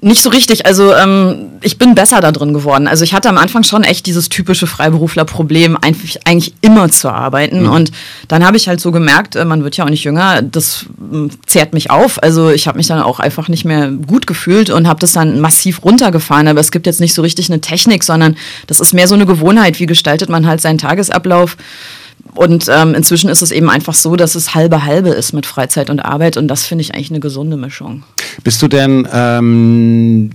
Nicht 0.01 0.23
so 0.23 0.31
richtig. 0.31 0.67
Also 0.67 0.95
ähm, 0.95 1.53
ich 1.63 1.79
bin 1.79 1.95
besser 1.95 2.21
da 2.21 2.31
drin 2.31 2.53
geworden. 2.53 2.87
Also 2.87 3.03
ich 3.05 3.15
hatte 3.15 3.29
am 3.29 3.39
Anfang 3.39 3.63
schon 3.63 3.83
echt 3.83 4.07
dieses 4.07 4.29
typische 4.29 4.67
Freiberuflerproblem, 4.67 5.77
eigentlich, 5.81 6.27
eigentlich 6.27 6.55
immer 6.61 6.91
zu 6.91 7.09
arbeiten. 7.09 7.63
Mhm. 7.63 7.71
Und 7.71 7.93
dann 8.29 8.45
habe 8.45 8.57
ich 8.57 8.69
halt 8.69 8.81
so 8.81 8.93
gemerkt, 8.93 9.37
äh, 9.37 9.45
man 9.45 9.65
wird 9.65 9.77
ja 9.77 9.85
auch 9.85 9.91
nicht 9.91 10.05
jünger, 10.05 10.43
das 10.43 10.87
äh, 11.13 11.29
zehrt 11.47 11.73
mich 11.73 11.91
auf. 11.91 12.23
Also 12.23 12.51
ich 12.51 12.69
habe 12.69 12.77
mich 12.77 12.89
dann 12.89 13.01
auch 13.01 13.21
einfach 13.21 13.49
nicht 13.49 13.65
mehr 13.65 13.91
gut 13.91 14.27
gefühlt 14.27 14.71
und 14.71 14.87
habe 14.87 15.01
das 15.01 15.13
dann 15.13 15.41
massiv 15.41 15.83
runtergefahren. 15.83 16.49
Aber 16.49 16.61
es 16.61 16.71
gibt 16.71 16.87
jetzt 16.87 17.01
nicht 17.01 17.15
so 17.15 17.23
richtig 17.23 17.51
eine 17.51 17.61
Technik, 17.61 18.05
sondern 18.05 18.37
das 18.67 18.81
ist 18.81 18.93
mehr 18.93 19.09
so 19.09 19.15
eine 19.15 19.27
Gewohnheit. 19.27 19.81
Wie 19.81 19.87
gestaltet 19.87 20.29
man 20.29 20.47
halt 20.47 20.61
seinen 20.61 20.79
Tagesablauf? 20.79 21.57
Und 22.37 22.67
ähm, 22.69 22.95
inzwischen 22.95 23.31
ist 23.31 23.43
es 23.43 23.51
eben 23.51 23.71
einfach 23.71 23.95
so, 23.95 24.15
dass 24.15 24.35
es 24.35 24.55
halbe 24.55 24.85
halbe 24.85 25.09
ist 25.09 25.33
mit 25.33 25.47
Freizeit 25.47 25.91
und 25.91 26.01
Arbeit 26.01 26.37
und 26.37 26.49
das 26.49 26.65
finde 26.65 26.83
ich 26.83 26.95
eigentlich 26.95 27.11
eine 27.11 27.21
gesunde 27.21 27.57
Mischung. 27.57 28.05
Bist 28.45 28.61
du 28.63 28.69
denn 28.69 29.09
ähm, 29.13 30.31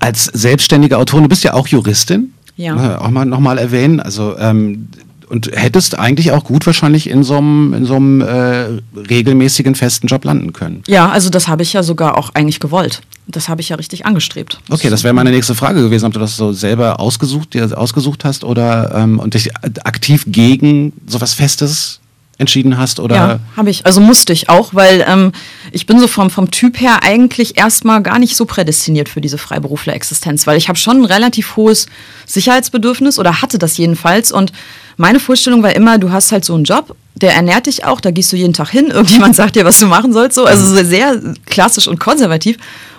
als 0.00 0.24
selbstständige 0.26 0.96
Autorin, 0.98 1.24
du 1.24 1.28
bist 1.28 1.44
ja 1.44 1.54
auch 1.54 1.66
Juristin, 1.68 2.32
ja. 2.56 2.94
Äh, 2.94 2.96
auch 2.98 3.10
mal 3.10 3.26
nochmal 3.26 3.58
erwähnen, 3.58 4.00
also 4.00 4.36
ähm, 4.38 4.88
und 5.28 5.50
hättest 5.52 5.98
eigentlich 5.98 6.32
auch 6.32 6.44
gut 6.44 6.66
wahrscheinlich 6.66 7.08
in 7.10 7.22
so 7.22 7.38
einem, 7.38 7.74
in 7.74 7.84
so 7.84 7.96
einem 7.96 8.20
äh, 8.20 8.80
regelmäßigen 8.96 9.74
festen 9.74 10.06
Job 10.06 10.24
landen 10.24 10.52
können. 10.52 10.82
Ja, 10.86 11.08
also 11.08 11.30
das 11.30 11.48
habe 11.48 11.62
ich 11.62 11.72
ja 11.72 11.82
sogar 11.82 12.16
auch 12.16 12.30
eigentlich 12.34 12.60
gewollt. 12.60 13.02
Das 13.26 13.48
habe 13.48 13.60
ich 13.60 13.70
ja 13.70 13.76
richtig 13.76 14.06
angestrebt. 14.06 14.60
Okay, 14.70 14.88
das 14.88 15.02
wäre 15.02 15.12
meine 15.12 15.30
nächste 15.30 15.56
Frage 15.56 15.82
gewesen, 15.82 16.06
ob 16.06 16.12
du 16.12 16.20
das 16.20 16.36
so 16.36 16.52
selber 16.52 17.00
ausgesucht, 17.00 17.54
dir 17.54 17.76
ausgesucht 17.76 18.24
hast 18.24 18.44
oder 18.44 18.94
ähm, 18.94 19.18
und 19.18 19.34
dich 19.34 19.50
aktiv 19.56 20.24
gegen 20.28 20.92
sowas 21.06 21.34
Festes 21.34 22.00
entschieden 22.38 22.76
hast 22.76 23.00
oder? 23.00 23.16
Ja, 23.16 23.40
habe 23.56 23.70
ich. 23.70 23.86
Also 23.86 24.00
musste 24.00 24.32
ich 24.32 24.48
auch, 24.48 24.74
weil 24.74 25.04
ähm, 25.08 25.32
ich 25.72 25.86
bin 25.86 25.98
so 25.98 26.06
vom, 26.06 26.30
vom 26.30 26.50
Typ 26.50 26.80
her 26.80 27.02
eigentlich 27.02 27.56
erstmal 27.56 28.02
gar 28.02 28.18
nicht 28.18 28.36
so 28.36 28.44
prädestiniert 28.44 29.08
für 29.08 29.20
diese 29.20 29.38
Freiberufler-Existenz, 29.38 30.46
weil 30.46 30.58
ich 30.58 30.68
habe 30.68 30.78
schon 30.78 30.98
ein 30.98 31.04
relativ 31.04 31.56
hohes 31.56 31.86
Sicherheitsbedürfnis 32.26 33.18
oder 33.18 33.40
hatte 33.40 33.58
das 33.58 33.76
jedenfalls 33.78 34.32
und 34.32 34.52
meine 34.96 35.20
Vorstellung 35.20 35.62
war 35.62 35.74
immer, 35.74 35.98
du 35.98 36.10
hast 36.10 36.32
halt 36.32 36.44
so 36.44 36.54
einen 36.54 36.64
Job, 36.64 36.96
der 37.16 37.34
ernährt 37.34 37.66
dich 37.66 37.84
auch, 37.84 38.00
da 38.00 38.10
gehst 38.10 38.32
du 38.32 38.36
jeden 38.36 38.52
Tag 38.52 38.70
hin, 38.70 38.86
irgendjemand 38.90 39.36
sagt 39.36 39.56
dir, 39.56 39.64
was 39.64 39.78
du 39.78 39.86
machen 39.86 40.12
sollst, 40.12 40.36
so, 40.36 40.44
also 40.44 40.66
so 40.66 40.84
sehr 40.84 41.20
klassisch 41.46 41.88
und 41.88 41.98
konservativ. 41.98 42.56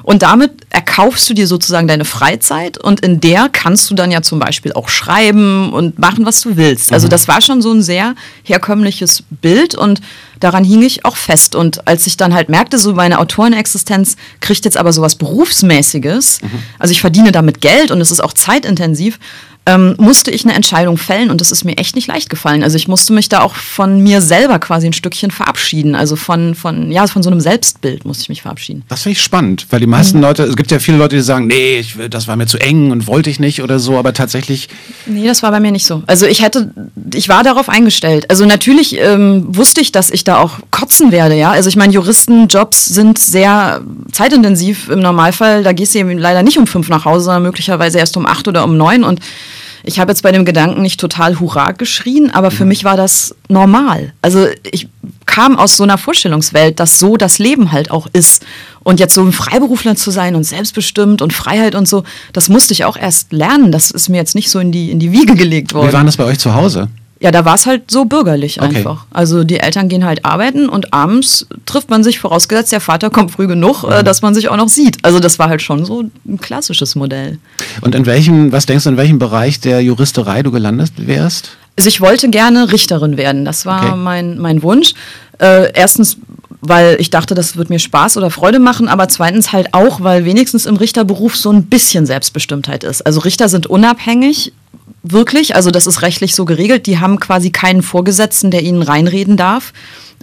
Und 0.08 0.24
damit 0.24 0.52
erkaufst 0.70 1.30
du 1.30 1.34
dir 1.34 1.48
sozusagen 1.48 1.86
deine 1.86 2.06
Freizeit 2.06 2.78
und 2.78 3.02
in 3.02 3.20
der 3.20 3.50
kannst 3.50 3.90
du 3.90 3.94
dann 3.94 4.10
ja 4.10 4.22
zum 4.22 4.40
Beispiel 4.40 4.72
auch 4.72 4.88
schreiben 4.88 5.74
und 5.74 6.00
machen, 6.00 6.26
was 6.26 6.40
du 6.40 6.56
willst. 6.56 6.94
Also 6.94 7.08
mhm. 7.08 7.10
das 7.10 7.28
war 7.28 7.42
schon 7.42 7.62
so 7.62 7.74
ein 7.74 7.82
sehr 7.82 8.16
herkömmliches 8.44 9.24
Bild 9.30 9.76
und 9.76 10.00
daran 10.40 10.64
hing 10.64 10.82
ich 10.82 11.04
auch 11.04 11.18
fest. 11.18 11.56
Und 11.56 11.86
als 11.90 12.08
ich 12.08 12.16
dann 12.16 12.34
halt 12.34 12.48
merkte, 12.48 12.78
so 12.78 12.94
meine 12.94 13.20
Autorenexistenz 13.20 14.16
kriegt 14.40 14.64
jetzt 14.64 14.78
aber 14.78 14.94
sowas 14.94 15.16
Berufsmäßiges, 15.16 16.42
mhm. 16.42 16.64
also 16.80 16.94
ich 16.94 17.02
verdiene 17.02 17.34
damit 17.34 17.60
Geld 17.60 17.92
und 17.92 18.00
es 18.00 18.10
ist 18.10 18.24
auch 18.24 18.32
zeitintensiv, 18.32 19.20
ähm, 19.68 19.96
musste 19.98 20.32
ich 20.32 20.46
eine 20.46 20.54
Entscheidung 20.54 20.98
fällen 20.98 21.30
und 21.30 21.42
das 21.42 21.52
ist 21.52 21.66
mir 21.66 21.78
echt 21.78 21.96
nicht 21.96 22.08
leicht 22.08 22.30
gefallen. 22.30 22.64
Also 22.64 22.78
ich 22.78 22.88
musste 22.88 23.12
mich 23.12 23.28
da 23.28 23.42
auch 23.42 23.54
von 23.54 24.02
mir 24.08 24.22
selber 24.22 24.58
quasi 24.60 24.88
ein 24.88 24.94
Stückchen 24.94 25.32
verabschieden. 25.32 25.94
Also 25.94 26.16
von, 26.16 26.56
von, 26.56 26.92
ja, 26.92 27.06
von 27.08 27.24
so 27.24 27.30
einem 27.30 27.42
Selbstbild 27.42 28.06
musste 28.06 28.24
ich 28.24 28.30
mich 28.30 28.42
verabschieden. 28.42 28.84
Das 28.88 29.04
finde 29.04 29.18
ich 29.18 29.22
spannend, 29.22 29.68
weil 29.70 29.82
die 29.82 29.88
meisten 29.88 30.18
mhm. 30.18 30.24
Leute, 30.24 30.44
es 30.44 30.56
gibt 30.56 30.72
ja 30.72 30.80
viele 30.80 30.98
Leute, 30.98 31.18
die 31.18 31.22
sagen, 31.22 31.48
nee, 31.48 31.80
ich, 31.80 31.96
das 32.10 32.28
war 32.28 32.38
mir 32.38 32.48
zu 32.48 32.58
eng 32.58 32.92
und 32.92 33.08
wollte 33.08 33.30
ich 33.30 33.40
nicht 33.40 33.62
oder 33.62 33.80
so, 33.80 33.98
aber 33.98 34.14
tatsächlich. 34.14 34.70
Nee, 35.06 35.28
das 35.28 35.44
war 35.44 35.52
bei 35.52 35.60
mir 35.60 35.72
nicht 35.72 35.86
so. 35.86 36.04
Also 36.08 36.26
ich 36.26 36.42
hätte, 36.42 36.72
ich 37.14 37.28
war 37.28 37.44
darauf 37.44 37.68
eingestellt. 37.68 38.30
Also 38.30 38.46
natürlich 38.46 38.98
ähm, 38.98 39.46
wusste 39.50 39.82
ich, 39.82 39.92
dass 39.92 40.10
ich 40.10 40.24
da 40.24 40.38
auch 40.38 40.60
kotzen 40.72 41.12
werde, 41.12 41.36
ja. 41.36 41.52
Also 41.52 41.68
ich 41.68 41.76
meine, 41.76 41.94
Juristenjobs 41.94 42.86
sind 42.86 43.20
sehr 43.20 43.82
zeitintensiv 44.14 44.90
im 44.90 45.00
Normalfall. 45.00 45.64
Da 45.64 45.74
gehst 45.74 45.94
du 45.96 46.00
eben 46.00 46.18
leider 46.18 46.44
nicht 46.44 46.58
um 46.58 46.66
fünf 46.66 46.88
nach 46.88 47.04
Hause, 47.04 47.26
sondern 47.26 47.44
möglicherweise 47.44 48.00
erst 48.00 48.16
um 48.16 48.26
acht 48.26 48.48
oder 48.48 48.64
um 48.64 48.78
neun 48.78 49.04
und 49.04 49.20
ich 49.88 50.00
habe 50.00 50.12
jetzt 50.12 50.22
bei 50.22 50.34
dem 50.34 50.44
Gedanken 50.44 50.82
nicht 50.82 51.00
total 51.00 51.40
Hurra 51.40 51.72
geschrien, 51.72 52.30
aber 52.30 52.52
für 52.52 52.64
mhm. 52.64 52.70
mich 52.70 52.84
war 52.84 52.98
das 52.98 53.34
normal. 53.48 54.12
Also 54.22 54.48
ich 54.70 54.90
kam 55.26 55.58
aus 55.58 55.78
so 55.78 55.84
einer 55.84 55.98
Vorstellungswelt, 55.98 56.80
dass 56.82 57.00
so 57.00 57.16
das 57.16 57.40
Leben 57.40 57.72
halt 57.72 57.90
auch 57.90 58.08
ist. 58.12 58.46
Und 58.84 59.00
jetzt 59.00 59.14
so 59.14 59.24
ein 59.24 59.32
Freiberufler 59.32 59.96
zu 59.96 60.12
sein 60.12 60.36
und 60.36 60.44
selbstbestimmt 60.44 61.22
und 61.22 61.32
Freiheit 61.32 61.74
und 61.74 61.88
so, 61.88 62.04
das 62.34 62.50
musste 62.50 62.74
ich 62.74 62.84
auch 62.84 62.98
erst 62.98 63.32
lernen. 63.32 63.72
Das 63.72 63.90
ist 63.90 64.10
mir 64.10 64.18
jetzt 64.18 64.36
nicht 64.36 64.50
so 64.50 64.60
in 64.60 64.74
die, 64.74 64.92
in 64.92 65.00
die 65.00 65.14
Wiege 65.14 65.36
gelegt 65.36 65.74
worden. 65.74 65.90
Wie 65.90 65.94
war 65.94 66.04
das 66.04 66.18
bei 66.18 66.26
euch 66.26 66.40
zu 66.40 66.54
Hause? 66.54 66.90
Ja, 67.20 67.32
da 67.32 67.46
war 67.46 67.56
es 67.56 67.66
halt 67.66 67.90
so 67.90 68.06
bürgerlich 68.06 68.62
okay. 68.62 68.78
einfach. 68.78 69.06
Also 69.12 69.44
die 69.44 69.60
Eltern 69.60 69.90
gehen 69.90 70.06
halt 70.06 70.24
arbeiten 70.24 70.70
und 70.70 70.94
abends 70.94 71.48
trifft 71.66 71.90
man 71.90 72.04
sich, 72.04 72.20
vorausgesetzt 72.20 72.72
der 72.72 72.82
Vater 72.82 73.10
kommt 73.10 73.32
früh 73.32 73.48
genug, 73.48 73.84
äh, 73.84 74.00
mhm. 74.00 74.06
dass 74.06 74.22
man 74.22 74.36
sich 74.36 74.50
auch 74.50 74.58
noch 74.58 74.70
sieht. 74.70 74.98
Also 75.04 75.20
das 75.20 75.40
war 75.40 75.50
halt 75.50 75.62
schon 75.62 75.84
so 75.84 76.04
ein 76.28 76.38
klassisches 76.40 76.96
Modell. 76.96 77.40
Und 77.82 77.96
in 77.96 78.06
welchem, 78.06 78.52
was 78.52 78.68
denkst 78.68 78.84
du, 78.84 78.92
in 78.92 78.98
welchem 78.98 79.18
Bereich 79.18 79.60
der 79.60 79.82
Juristerei 79.82 80.44
du 80.44 80.52
gelandet 80.52 80.94
wärst? 80.98 81.52
Also 81.76 81.90
ich 81.90 82.02
wollte 82.02 82.30
gerne 82.30 82.72
Richterin 82.72 83.18
werden. 83.18 83.46
Das 83.46 83.66
war 83.66 83.84
okay. 83.84 83.96
mein, 83.96 84.38
mein 84.38 84.62
Wunsch. 84.64 84.94
Äh, 85.40 85.72
erstens, 85.74 86.18
weil 86.62 86.98
ich 87.00 87.10
dachte, 87.10 87.36
das 87.36 87.56
wird 87.56 87.70
mir 87.70 87.80
Spaß 87.80 88.18
oder 88.18 88.32
Freude 88.32 88.60
machen, 88.60 88.88
aber 88.88 89.10
zweitens 89.10 89.52
halt 89.52 89.74
auch, 89.74 90.02
weil 90.02 90.26
wenigstens 90.26 90.66
im 90.66 90.76
Richterberuf 90.76 91.36
so 91.36 91.52
ein 91.52 91.66
bisschen 91.66 92.06
Selbstbestimmtheit 92.06 92.84
ist. 92.84 93.06
Also 93.06 93.20
Richter 93.22 93.48
sind 93.48 93.68
unabhängig, 93.68 94.54
wirklich. 95.04 95.56
Also 95.56 95.72
das 95.72 95.88
ist 95.88 96.02
rechtlich 96.02 96.36
so 96.36 96.46
geregelt. 96.46 96.88
Die 96.88 97.00
haben 97.00 97.20
quasi 97.20 97.52
keinen 97.52 97.82
Vorgesetzten, 97.82 98.52
der 98.52 98.64
ihnen 98.64 98.82
reinreden 98.82 99.38
darf. 99.38 99.74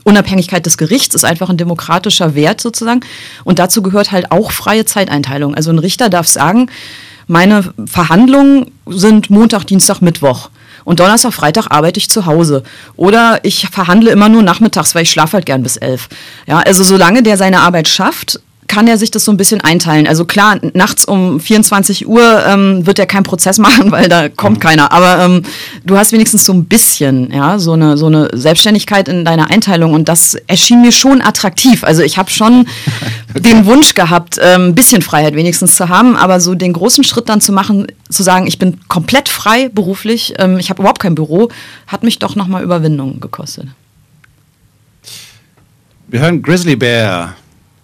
Unabhängigkeit 0.05 0.67
des 0.67 0.77
Gerichts 0.77 1.15
ist 1.15 1.25
einfach 1.25 1.49
ein 1.49 1.57
demokratischer 1.57 2.35
Wert 2.35 2.61
sozusagen. 2.61 3.01
Und 3.45 3.59
dazu 3.59 3.83
gehört 3.83 4.13
halt 4.13 4.31
auch 4.31 4.53
freie 4.53 4.85
Zeiteinteilung. 4.85 5.55
Also 5.55 5.71
ein 5.71 5.79
Richter 5.79 6.11
darf 6.11 6.29
sagen, 6.29 6.71
meine 7.27 7.73
Verhandlungen 7.87 8.71
sind 8.87 9.31
Montag, 9.31 9.65
Dienstag, 9.65 10.01
Mittwoch. 10.03 10.51
Und 10.85 11.01
Donnerstag, 11.01 11.33
Freitag 11.33 11.69
arbeite 11.71 11.99
ich 11.99 12.11
zu 12.11 12.27
Hause. 12.27 12.63
Oder 12.97 13.41
ich 13.43 13.69
verhandle 13.71 14.11
immer 14.11 14.29
nur 14.29 14.43
nachmittags, 14.43 14.95
weil 14.95 15.05
ich 15.05 15.11
schlafe 15.11 15.35
halt 15.35 15.47
gern 15.47 15.63
bis 15.63 15.79
elf. 15.79 16.09
Ja, 16.47 16.59
also 16.59 16.85
solange 16.85 17.23
der 17.23 17.39
seine 17.39 17.61
Arbeit 17.61 17.89
schafft, 17.89 18.41
kann 18.69 18.89
er 18.89 18.99
sich 18.99 19.11
das 19.11 19.25
so 19.25 19.33
ein 19.33 19.37
bisschen 19.37 19.61
einteilen. 19.61 20.07
Also 20.07 20.25
klar, 20.25 20.59
nachts 20.73 21.05
um 21.05 21.41
24 21.41 22.07
Uhr 22.07 22.45
ähm, 22.47 22.87
wird 22.87 22.99
er 22.99 23.07
keinen 23.07 23.25
Prozess 23.25 23.59
machen, 23.65 23.91
weil 23.91 24.09
da 24.09 24.29
kommt 24.29 24.59
mhm. 24.59 24.61
keiner. 24.61 24.93
Aber 24.93 25.25
ähm, 25.25 25.43
du 25.85 25.97
hast 25.97 26.13
wenigstens 26.13 26.45
so 26.45 26.53
ein 26.53 26.65
bisschen, 26.65 27.33
ja, 27.33 27.59
so 27.59 27.73
eine, 27.73 27.97
so 27.97 28.07
eine 28.07 28.31
Selbstständigkeit 28.33 29.09
in 29.09 29.25
deiner 29.25 29.51
Einteilung 29.51 29.93
und 29.93 30.09
das 30.09 30.35
erschien 30.47 30.83
mir 30.83 30.93
schon 30.93 31.21
attraktiv. 31.21 31.85
Also 31.85 32.03
ich 32.03 32.19
habe 32.19 32.31
schon 32.31 32.67
okay. 33.31 33.41
den 33.41 33.67
Wunsch 33.67 33.95
gehabt, 33.95 34.39
ähm, 34.41 34.69
ein 34.69 34.75
bisschen 34.75 35.03
Freiheit 35.03 35.35
wenigstens 35.35 35.77
zu 35.77 35.89
haben, 35.89 36.17
aber 36.17 36.41
so 36.41 36.55
den 36.55 36.73
großen 36.73 37.05
Schritt 37.05 37.29
dann 37.29 37.41
zu 37.41 37.53
machen, 37.53 37.87
zu 38.09 38.23
sagen, 38.23 38.47
ich 38.47 38.59
bin 38.59 38.81
komplett 38.89 39.29
frei 39.29 39.69
beruflich, 39.69 40.35
ähm, 40.39 40.59
ich 40.59 40.71
habe 40.71 40.83
überhaupt 40.83 41.01
kein 41.01 41.15
Büro, 41.15 41.49
hat 41.87 42.03
mich 42.03 42.19
doch 42.19 42.35
nochmal 42.37 42.63
Überwindung 42.63 43.21
gekostet. 43.21 43.67
Wir 46.09 46.21
hören 46.21 46.43
Grizzly 46.43 46.77
Bear 46.77 47.35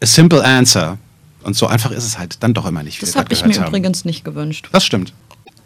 A 0.03 0.07
Simple 0.07 0.45
Answer 0.45 0.99
Und 1.43 1.57
so 1.57 1.67
einfach 1.67 1.91
ist 1.91 2.05
es 2.05 2.19
halt 2.19 2.43
dann 2.43 2.55
doch 2.55 2.67
immer 2.67 2.83
nicht. 2.83 3.03
Das 3.03 3.17
habe 3.17 3.33
ich 3.33 3.45
mir 3.45 3.55
haben. 3.55 3.69
übrigens 3.69 4.05
nicht 4.05 4.25
gewünscht. 4.25 4.69
Das 4.73 4.85
stimmt. 4.85 5.13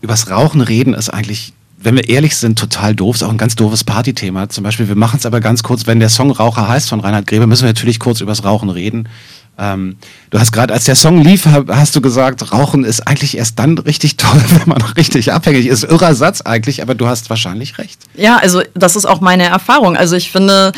Übers 0.01 0.31
Rauchen 0.31 0.61
reden 0.61 0.95
ist 0.95 1.09
eigentlich, 1.09 1.53
wenn 1.79 1.97
wir 1.97 2.09
ehrlich 2.09 2.37
sind, 2.37 2.59
total 2.59 2.95
doof. 2.95 3.17
Ist 3.17 3.23
auch 3.23 3.31
ein 3.31 3.39
ganz 3.39 3.57
doofes 3.57 3.85
Partythema. 3.85 4.49
Zum 4.49 4.65
Beispiel, 4.65 4.89
wir 4.89 4.97
machen 4.97 5.19
es 5.19 5.27
aber 5.27 5.41
ganz 5.41 5.63
kurz, 5.63 5.87
wenn 5.87 6.01
der 6.01 6.09
Song 6.09 6.31
Raucher 6.31 6.69
heißt 6.69 6.89
von 6.89 7.01
Reinhard 7.01 7.27
Grebe, 7.27 7.47
müssen 7.47 7.63
wir 7.63 7.71
natürlich 7.71 7.99
kurz 8.01 8.21
übers 8.21 8.45
Rauchen 8.45 8.71
reden. 8.71 9.09
Ähm, 9.57 9.97
du 10.31 10.41
hast 10.41 10.53
gerade, 10.53 10.75
als 10.75 10.85
der 10.85 10.97
Song 10.97 11.23
lief, 11.23 11.47
hast 11.47 11.95
du 11.95 12.01
gesagt, 12.01 12.53
Rauchen 12.53 12.85
ist 12.85 13.07
eigentlich 13.07 13.37
erst 13.37 13.59
dann 13.59 13.79
richtig 13.79 14.17
toll, 14.17 14.43
wenn 14.49 14.69
man 14.69 14.79
noch 14.79 14.97
richtig 14.97 15.33
abhängig 15.33 15.67
ist. 15.67 15.85
Irrer 15.85 16.15
Satz 16.15 16.41
eigentlich, 16.41 16.83
aber 16.83 16.95
du 16.95 17.07
hast 17.07 17.31
wahrscheinlich 17.31 17.79
recht. 17.79 18.01
Ja, 18.15 18.39
also 18.39 18.63
das 18.75 18.97
ist 18.97 19.07
auch 19.07 19.21
meine 19.21 19.45
Erfahrung. 19.45 19.97
Also 19.97 20.17
ich 20.17 20.33
finde, 20.33 20.73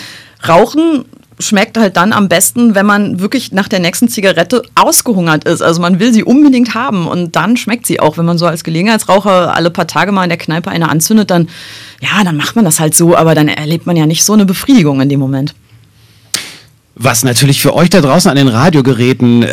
Rauchen 0.47 1.07
schmeckt 1.39 1.77
halt 1.79 1.97
dann 1.97 2.13
am 2.13 2.29
besten, 2.29 2.75
wenn 2.75 2.87
man 2.87 3.21
wirklich 3.21 3.53
nach 3.53 3.69
der 3.69 3.81
nächsten 3.81 4.09
Zigarette 4.09 4.63
ausgehungert 4.75 5.45
ist. 5.45 5.63
Also 5.63 5.81
man 5.81 6.01
will 6.01 6.13
sie 6.13 6.25
unbedingt 6.25 6.75
haben 6.75 7.07
und 7.07 7.37
dann 7.37 7.57
schmeckt 7.57 7.87
sie 7.87 8.01
auch. 8.01 8.17
Wenn 8.17 8.25
man 8.25 8.39
so 8.39 8.47
als 8.47 8.65
Gelegenheitsraucher 8.65 9.55
alle 9.55 9.71
paar 9.71 9.87
Tage 9.87 10.13
mal 10.13 10.25
in 10.25 10.31
der 10.31 10.39
Kneipe 10.39 10.71
eine 10.71 10.89
anzündet, 10.89 11.31
dann 11.31 11.49
ja, 12.01 12.25
dann 12.25 12.37
macht 12.37 12.57
man 12.57 12.65
das 12.65 12.81
halt 12.81 12.95
so, 12.95 13.17
aber 13.17 13.35
dann 13.35 13.49
erlebt 13.49 13.87
man 13.87 13.97
ja 13.97 14.07
nicht 14.07 14.25
so 14.25 14.33
eine 14.33 14.45
Befriedigung 14.45 15.01
in 15.01 15.09
dem 15.09 15.21
Moment. 15.21 15.55
Was 16.95 17.25
natürlich 17.25 17.61
für 17.61 17.75
euch 17.75 17.91
da 17.91 18.01
draußen 18.01 18.31
an 18.31 18.39
den 18.39 18.49
Radiogeräten 18.49 19.43
ähm, 19.43 19.49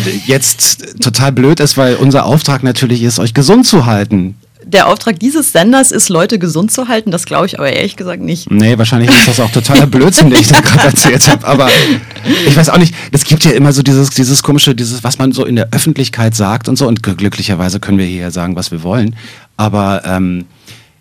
jetzt 0.26 1.00
total 1.00 1.30
blöd 1.30 1.60
ist, 1.60 1.76
weil 1.76 1.94
unser 1.94 2.24
Auftrag 2.24 2.64
natürlich 2.64 3.02
ist, 3.02 3.20
euch 3.20 3.34
gesund 3.34 3.66
zu 3.66 3.86
halten. 3.86 4.34
Der 4.68 4.86
Auftrag 4.86 5.18
dieses 5.18 5.52
Senders 5.52 5.90
ist, 5.92 6.10
Leute 6.10 6.38
gesund 6.38 6.70
zu 6.70 6.88
halten. 6.88 7.10
Das 7.10 7.24
glaube 7.24 7.46
ich 7.46 7.58
aber 7.58 7.72
ehrlich 7.72 7.96
gesagt 7.96 8.22
nicht. 8.22 8.50
Nee, 8.50 8.76
wahrscheinlich 8.76 9.10
ist 9.10 9.26
das 9.26 9.40
auch 9.40 9.50
totaler 9.50 9.86
Blödsinn, 9.96 10.28
den 10.30 10.40
ich 10.40 10.48
da 10.48 10.60
gerade 10.60 10.88
erzählt 10.88 11.26
habe. 11.26 11.46
Aber 11.46 11.68
ich 12.46 12.54
weiß 12.56 12.68
auch 12.68 12.76
nicht, 12.78 12.94
es 13.10 13.24
gibt 13.24 13.44
ja 13.44 13.52
immer 13.52 13.72
so 13.72 13.82
dieses, 13.82 14.10
dieses 14.10 14.42
komische, 14.42 14.74
dieses, 14.74 15.02
was 15.02 15.18
man 15.18 15.32
so 15.32 15.46
in 15.46 15.56
der 15.56 15.68
Öffentlichkeit 15.72 16.34
sagt 16.36 16.68
und 16.68 16.76
so. 16.76 16.86
Und 16.86 17.00
gl- 17.02 17.14
glücklicherweise 17.14 17.80
können 17.80 17.96
wir 17.98 18.04
hier 18.04 18.20
ja 18.22 18.30
sagen, 18.30 18.56
was 18.56 18.70
wir 18.70 18.82
wollen. 18.82 19.16
Aber 19.56 20.02
ähm, 20.04 20.44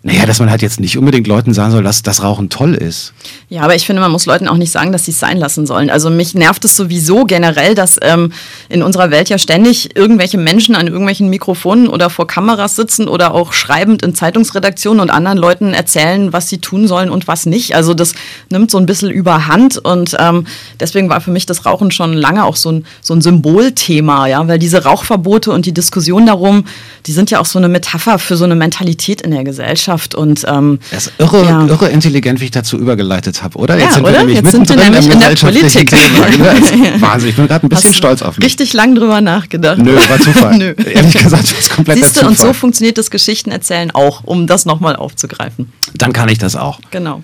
naja, 0.07 0.25
dass 0.25 0.39
man 0.39 0.49
halt 0.49 0.61
jetzt 0.61 0.79
nicht 0.79 0.97
unbedingt 0.97 1.27
Leuten 1.27 1.53
sagen 1.53 1.73
soll, 1.73 1.83
dass 1.83 2.01
das 2.01 2.23
Rauchen 2.23 2.49
toll 2.49 2.75
ist. 2.75 3.11
Ja, 3.49 3.63
aber 3.63 3.75
ich 3.75 3.85
finde, 3.85 4.01
man 4.01 4.09
muss 4.09 4.25
Leuten 4.25 4.47
auch 4.47 4.55
nicht 4.55 4.71
sagen, 4.71 4.93
dass 4.93 5.03
sie 5.03 5.11
es 5.11 5.19
sein 5.19 5.35
lassen 5.37 5.67
sollen. 5.67 5.89
Also 5.89 6.09
mich 6.09 6.33
nervt 6.33 6.63
es 6.63 6.77
sowieso 6.77 7.25
generell, 7.25 7.75
dass 7.75 7.97
ähm, 8.01 8.31
in 8.69 8.83
unserer 8.83 9.11
Welt 9.11 9.27
ja 9.27 9.37
ständig 9.37 9.97
irgendwelche 9.97 10.37
Menschen 10.37 10.75
an 10.75 10.87
irgendwelchen 10.87 11.29
Mikrofonen 11.29 11.89
oder 11.89 12.09
vor 12.09 12.25
Kameras 12.25 12.77
sitzen 12.77 13.09
oder 13.09 13.33
auch 13.33 13.51
schreibend 13.51 14.01
in 14.01 14.15
Zeitungsredaktionen 14.15 15.01
und 15.01 15.09
anderen 15.09 15.37
Leuten 15.37 15.73
erzählen, 15.73 16.31
was 16.31 16.47
sie 16.47 16.59
tun 16.59 16.87
sollen 16.87 17.09
und 17.09 17.27
was 17.27 17.45
nicht. 17.45 17.75
Also 17.75 17.93
das 17.93 18.13
nimmt 18.49 18.71
so 18.71 18.77
ein 18.77 18.85
bisschen 18.85 19.11
überhand 19.11 19.77
und 19.77 20.15
ähm, 20.21 20.47
deswegen 20.79 21.09
war 21.09 21.19
für 21.19 21.31
mich 21.31 21.45
das 21.45 21.65
Rauchen 21.65 21.91
schon 21.91 22.13
lange 22.13 22.45
auch 22.45 22.55
so 22.55 22.71
ein, 22.71 22.85
so 23.01 23.13
ein 23.13 23.19
Symbolthema, 23.19 24.27
ja, 24.27 24.47
weil 24.47 24.57
diese 24.57 24.85
Rauchverbote 24.85 25.51
und 25.51 25.65
die 25.65 25.73
Diskussion 25.73 26.27
darum, 26.27 26.63
die 27.07 27.11
sind 27.11 27.29
ja 27.29 27.41
auch 27.41 27.45
so 27.45 27.59
eine 27.59 27.67
Metapher 27.67 28.19
für 28.19 28.37
so 28.37 28.45
eine 28.45 28.55
Mentalität 28.55 29.21
in 29.21 29.31
der 29.31 29.43
Gesellschaft 29.43 29.96
und 30.15 30.43
ähm, 30.47 30.79
Das 30.91 31.07
ist 31.07 31.13
irre, 31.19 31.45
Ja. 31.45 31.65
irre 31.65 31.89
intelligent, 31.89 32.39
wie 32.39 32.45
ich 32.45 32.51
dazu 32.51 32.77
übergeleitet 32.77 33.43
habe, 33.43 33.57
oder? 33.57 33.77
Ja, 33.77 33.95
oder? 33.99 34.27
Jetzt 34.27 34.51
sind 34.51 34.67
wir 34.69 34.75
nämlich 34.75 35.09
in 35.09 35.19
der 35.19 35.29
Politik. 35.35 35.89
Thema. 35.89 36.27
Das 36.37 36.71
ist 36.71 37.01
Wahnsinn, 37.01 37.29
ich 37.29 37.35
bin 37.35 37.47
gerade 37.47 37.65
ein 37.65 37.69
bisschen 37.69 37.89
Hast 37.89 37.97
stolz 37.97 38.21
auf 38.21 38.37
mich. 38.37 38.45
Richtig 38.45 38.73
lang 38.73 38.95
drüber 38.95 39.21
nachgedacht. 39.21 39.77
Nö, 39.79 39.95
war 39.95 40.19
Zufall. 40.19 40.57
Nö. 40.57 40.73
Ehrlich 40.77 41.13
gesagt, 41.13 41.31
war 41.31 41.59
es 41.59 41.69
kompletter 41.69 41.99
Siehst 42.03 42.21
du, 42.21 42.27
und 42.27 42.37
so 42.37 42.53
funktioniert 42.53 42.97
das 42.97 43.11
Geschichtenerzählen 43.11 43.91
auch, 43.91 44.23
um 44.23 44.47
das 44.47 44.65
nochmal 44.65 44.95
aufzugreifen. 44.95 45.71
Dann 45.95 46.13
kann 46.13 46.29
ich 46.29 46.37
das 46.37 46.55
auch. 46.55 46.79
Genau. 46.91 47.23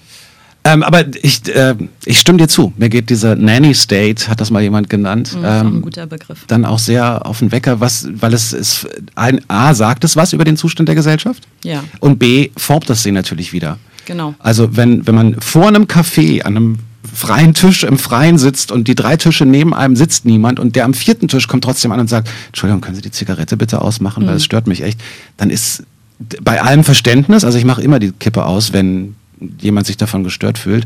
Ähm, 0.65 0.82
aber 0.84 1.04
ich, 1.21 1.54
äh, 1.54 1.76
ich 2.06 2.19
stimme 2.19 2.38
dir 2.38 2.47
zu. 2.47 2.71
Mir 2.78 2.88
geht 2.88 3.10
dieser 3.10 3.36
Nanny 3.36 3.73
State, 3.76 4.30
hat 4.30 4.39
das 4.39 4.49
mal 4.49 4.62
jemand 4.62 4.89
genannt, 4.89 5.28
ist 5.30 5.36
auch 5.38 5.43
ein 5.43 5.67
ähm, 5.67 5.82
guter 5.82 6.08
Begriff. 6.08 6.45
dann 6.47 6.63
auch 6.63 6.80
sehr 6.80 7.26
auf 7.26 7.39
den 7.39 7.52
Wecker, 7.52 7.82
was, 7.82 8.08
weil 8.13 8.34
es 8.34 8.54
ist, 8.54 8.88
ein 9.15 9.41
A, 9.49 9.73
sagt 9.73 10.04
es 10.06 10.15
was 10.15 10.32
über 10.32 10.45
den 10.45 10.56
Zustand 10.56 10.88
der 10.88 10.95
Gesellschaft 10.95 11.43
Ja. 11.65 11.84
und 11.99 12.17
B, 12.17 12.49
formt 12.56 12.89
das 12.89 13.04
sie 13.04 13.12
natürlich 13.12 13.52
wieder. 13.52 13.78
Genau. 14.06 14.36
Also 14.39 14.76
wenn, 14.78 15.06
wenn 15.06 15.15
man 15.15 15.41
vor 15.41 15.67
einem 15.67 15.84
Café 15.84 16.43
an 16.43 16.56
einem 16.56 16.80
freien 17.13 17.54
Tisch 17.54 17.84
im 17.84 17.97
Freien 17.97 18.38
sitzt 18.38 18.71
und 18.71 18.88
die 18.88 18.95
drei 18.95 19.17
Tische 19.17 19.45
neben 19.45 19.73
einem 19.73 19.97
sitzt 19.97 20.23
niemand 20.26 20.60
und 20.60 20.78
der 20.78 20.86
am 20.86 20.93
vierten 20.93 21.28
Tisch 21.28 21.49
kommt 21.49 21.65
trotzdem 21.65 21.91
an 21.91 21.99
und 21.99 22.10
sagt, 22.10 22.30
Entschuldigung, 22.47 22.80
können 22.80 22.95
Sie 22.95 23.02
die 23.02 23.12
Zigarette 23.12 23.58
bitte 23.58 23.82
ausmachen, 23.82 24.23
Mhm. 24.23 24.28
weil 24.28 24.36
es 24.38 24.45
stört 24.45 24.67
mich 24.67 24.82
echt, 24.82 24.99
dann 25.36 25.49
ist 25.49 25.84
bei 26.41 26.62
allem 26.62 26.86
Verständnis, 26.86 27.43
also 27.43 27.58
ich 27.58 27.65
mache 27.65 27.82
immer 27.82 27.99
die 27.99 28.12
Kippe 28.13 28.45
aus, 28.45 28.71
wenn 28.71 29.15
jemand 29.60 29.88
sich 29.88 29.97
davon 29.97 30.23
gestört 30.23 30.58
fühlt, 30.58 30.86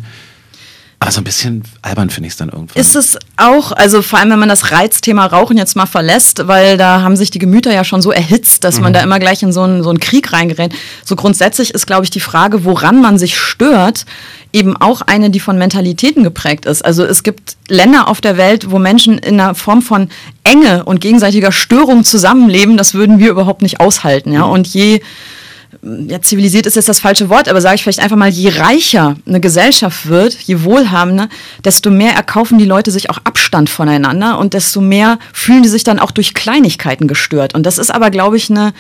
aber 0.99 1.11
so 1.11 1.21
ein 1.21 1.25
bisschen 1.25 1.61
albern 1.83 2.09
finde 2.09 2.25
ich 2.25 2.33
es 2.33 2.37
dann 2.37 2.49
irgendwann. 2.49 2.81
Ist 2.81 2.95
es 2.95 3.19
auch, 3.37 3.71
also 3.71 4.01
vor 4.01 4.17
allem 4.17 4.31
wenn 4.31 4.39
man 4.39 4.49
das 4.49 4.71
Reizthema 4.71 5.27
Rauchen 5.27 5.55
jetzt 5.55 5.75
mal 5.75 5.85
verlässt, 5.85 6.47
weil 6.47 6.75
da 6.77 7.01
haben 7.01 7.15
sich 7.15 7.29
die 7.29 7.37
Gemüter 7.37 7.71
ja 7.71 7.83
schon 7.83 8.01
so 8.01 8.11
erhitzt, 8.11 8.63
dass 8.63 8.77
Mhm. 8.77 8.83
man 8.83 8.93
da 8.93 9.01
immer 9.01 9.19
gleich 9.19 9.43
in 9.43 9.53
so 9.53 9.61
einen, 9.61 9.83
so 9.83 9.91
einen 9.91 9.99
Krieg 9.99 10.33
reingerät. 10.33 10.73
So 11.05 11.15
grundsätzlich 11.15 11.71
ist, 11.75 11.85
glaube 11.85 12.03
ich, 12.05 12.09
die 12.09 12.19
Frage, 12.19 12.65
woran 12.65 12.99
man 12.99 13.19
sich 13.19 13.37
stört, 13.37 14.05
eben 14.51 14.75
auch 14.75 15.01
eine, 15.01 15.29
die 15.29 15.39
von 15.39 15.59
Mentalitäten 15.59 16.23
geprägt 16.23 16.65
ist. 16.65 16.83
Also 16.83 17.05
es 17.05 17.21
gibt 17.21 17.57
Länder 17.69 18.07
auf 18.07 18.19
der 18.19 18.37
Welt, 18.37 18.71
wo 18.71 18.79
Menschen 18.79 19.19
in 19.19 19.39
einer 19.39 19.53
Form 19.53 19.83
von 19.83 20.09
Enge 20.43 20.83
und 20.85 20.99
gegenseitiger 20.99 21.51
Störung 21.51 22.05
zusammenleben, 22.05 22.75
das 22.75 22.95
würden 22.95 23.19
wir 23.19 23.29
überhaupt 23.29 23.61
nicht 23.61 23.79
aushalten. 23.79 24.31
Ja? 24.33 24.43
Und 24.43 24.65
je 24.65 25.01
ja, 26.07 26.21
zivilisiert 26.21 26.65
ist 26.65 26.75
jetzt 26.75 26.89
das 26.89 26.99
falsche 26.99 27.29
Wort, 27.29 27.47
aber 27.47 27.61
sage 27.61 27.75
ich 27.75 27.83
vielleicht 27.83 27.99
einfach 27.99 28.17
mal, 28.17 28.29
je 28.29 28.49
reicher 28.49 29.15
eine 29.25 29.39
Gesellschaft 29.39 30.07
wird, 30.07 30.33
je 30.33 30.63
wohlhabender, 30.63 31.29
desto 31.63 31.89
mehr 31.89 32.13
erkaufen 32.13 32.57
die 32.57 32.65
Leute 32.65 32.91
sich 32.91 33.09
auch 33.09 33.19
Abstand 33.23 33.69
voneinander 33.69 34.37
und 34.39 34.53
desto 34.53 34.81
mehr 34.81 35.19
fühlen 35.33 35.63
die 35.63 35.69
sich 35.69 35.83
dann 35.83 35.99
auch 35.99 36.11
durch 36.11 36.33
Kleinigkeiten 36.33 37.07
gestört. 37.07 37.55
Und 37.55 37.65
das 37.65 37.77
ist 37.77 37.91
aber, 37.91 38.09
glaube 38.09 38.37
ich, 38.37 38.49
eine 38.49 38.73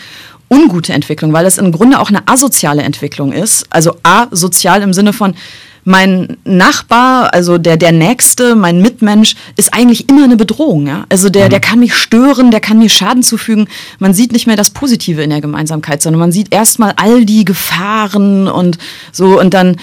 ungute 0.49 0.93
Entwicklung, 0.93 1.33
weil 1.33 1.45
es 1.45 1.57
im 1.57 1.71
Grunde 1.71 1.99
auch 1.99 2.09
eine 2.09 2.27
asoziale 2.27 2.83
Entwicklung 2.83 3.31
ist. 3.31 3.65
Also 3.69 3.97
asozial 4.03 4.81
im 4.81 4.93
Sinne 4.93 5.13
von, 5.13 5.33
mein 5.87 6.35
Nachbar, 6.43 7.33
also 7.33 7.57
der, 7.57 7.77
der 7.77 7.93
Nächste, 7.93 8.55
mein 8.55 8.81
Mitmensch, 8.81 9.35
ist 9.55 9.73
eigentlich 9.73 10.09
immer 10.09 10.25
eine 10.25 10.35
Bedrohung. 10.35 10.85
Ja? 10.85 11.05
Also 11.07 11.29
der, 11.29 11.47
der 11.47 11.61
kann 11.61 11.79
mich 11.79 11.95
stören, 11.95 12.51
der 12.51 12.59
kann 12.59 12.77
mir 12.77 12.89
Schaden 12.89 13.23
zufügen. 13.23 13.69
Man 13.97 14.13
sieht 14.13 14.33
nicht 14.33 14.47
mehr 14.47 14.57
das 14.57 14.69
Positive 14.69 15.23
in 15.23 15.29
der 15.29 15.39
Gemeinsamkeit, 15.39 16.01
sondern 16.01 16.19
man 16.19 16.33
sieht 16.33 16.53
erstmal 16.53 16.93
all 16.97 17.23
die 17.23 17.45
Gefahren 17.45 18.49
und 18.49 18.77
so 19.13 19.39
und 19.39 19.53
dann 19.53 19.77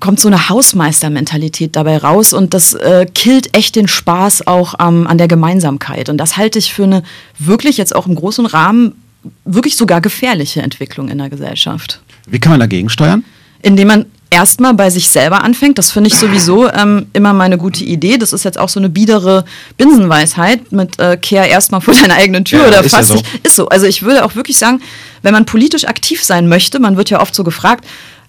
kommt 0.00 0.18
so 0.18 0.26
eine 0.26 0.48
Hausmeistermentalität 0.48 1.76
dabei 1.76 1.98
raus 1.98 2.32
und 2.32 2.52
das 2.52 2.74
äh, 2.74 3.06
killt 3.14 3.56
echt 3.56 3.76
den 3.76 3.86
Spaß 3.86 4.48
auch 4.48 4.74
ähm, 4.80 5.06
an 5.06 5.18
der 5.18 5.28
Gemeinsamkeit. 5.28 6.08
Und 6.08 6.18
das 6.18 6.36
halte 6.36 6.58
ich 6.58 6.74
für 6.74 6.82
eine 6.82 7.04
wirklich 7.38 7.76
jetzt 7.76 7.94
auch 7.94 8.08
im 8.08 8.16
großen 8.16 8.44
Rahmen 8.46 9.03
wirklich 9.44 9.76
sogar 9.76 10.00
gefährliche 10.00 10.62
Entwicklung 10.62 11.08
in 11.08 11.18
der 11.18 11.30
Gesellschaft 11.30 12.00
Wie 12.26 12.38
kann 12.38 12.50
man 12.52 12.60
dagegen 12.60 12.88
steuern? 12.88 13.24
indem 13.62 13.88
man 13.88 14.06
erstmal 14.34 14.74
bei 14.74 14.90
sich 14.90 15.08
selber 15.08 15.42
anfängt. 15.42 15.78
Das 15.78 15.92
finde 15.92 16.08
ich 16.08 16.16
sowieso 16.16 16.70
ähm, 16.70 17.06
immer 17.12 17.32
meine 17.32 17.56
gute 17.56 17.84
Idee. 17.84 18.18
Das 18.18 18.32
ist 18.32 18.44
jetzt 18.44 18.58
auch 18.58 18.68
so 18.68 18.80
eine 18.80 18.88
biedere 18.88 19.44
Binsenweisheit 19.76 20.72
mit 20.72 20.98
äh, 20.98 21.16
kehr 21.16 21.48
erstmal 21.48 21.80
vor 21.80 21.94
deiner 22.02 22.14
eigenen 22.14 22.44
Tür 22.44 22.62
Ja, 22.62 22.68
oder 22.68 22.84
ist 22.84 22.92
ja 22.92 23.02
so. 23.02 23.22
Ist 23.42 23.56
so. 23.56 23.68
Also 23.68 23.86
ich 23.86 24.02
würde 24.02 24.24
auch 24.24 24.34
wirklich 24.34 24.58
sagen, 24.58 24.82
wenn 25.22 25.32
man 25.32 25.46
politisch 25.46 25.84
aktiv 25.86 26.22
sein 26.22 26.48
möchte, 26.48 26.80
man 26.80 26.96
wird 26.96 27.10
ja 27.10 27.20
oft 27.20 27.34
so 27.34 27.44
gefragt, 27.44 27.86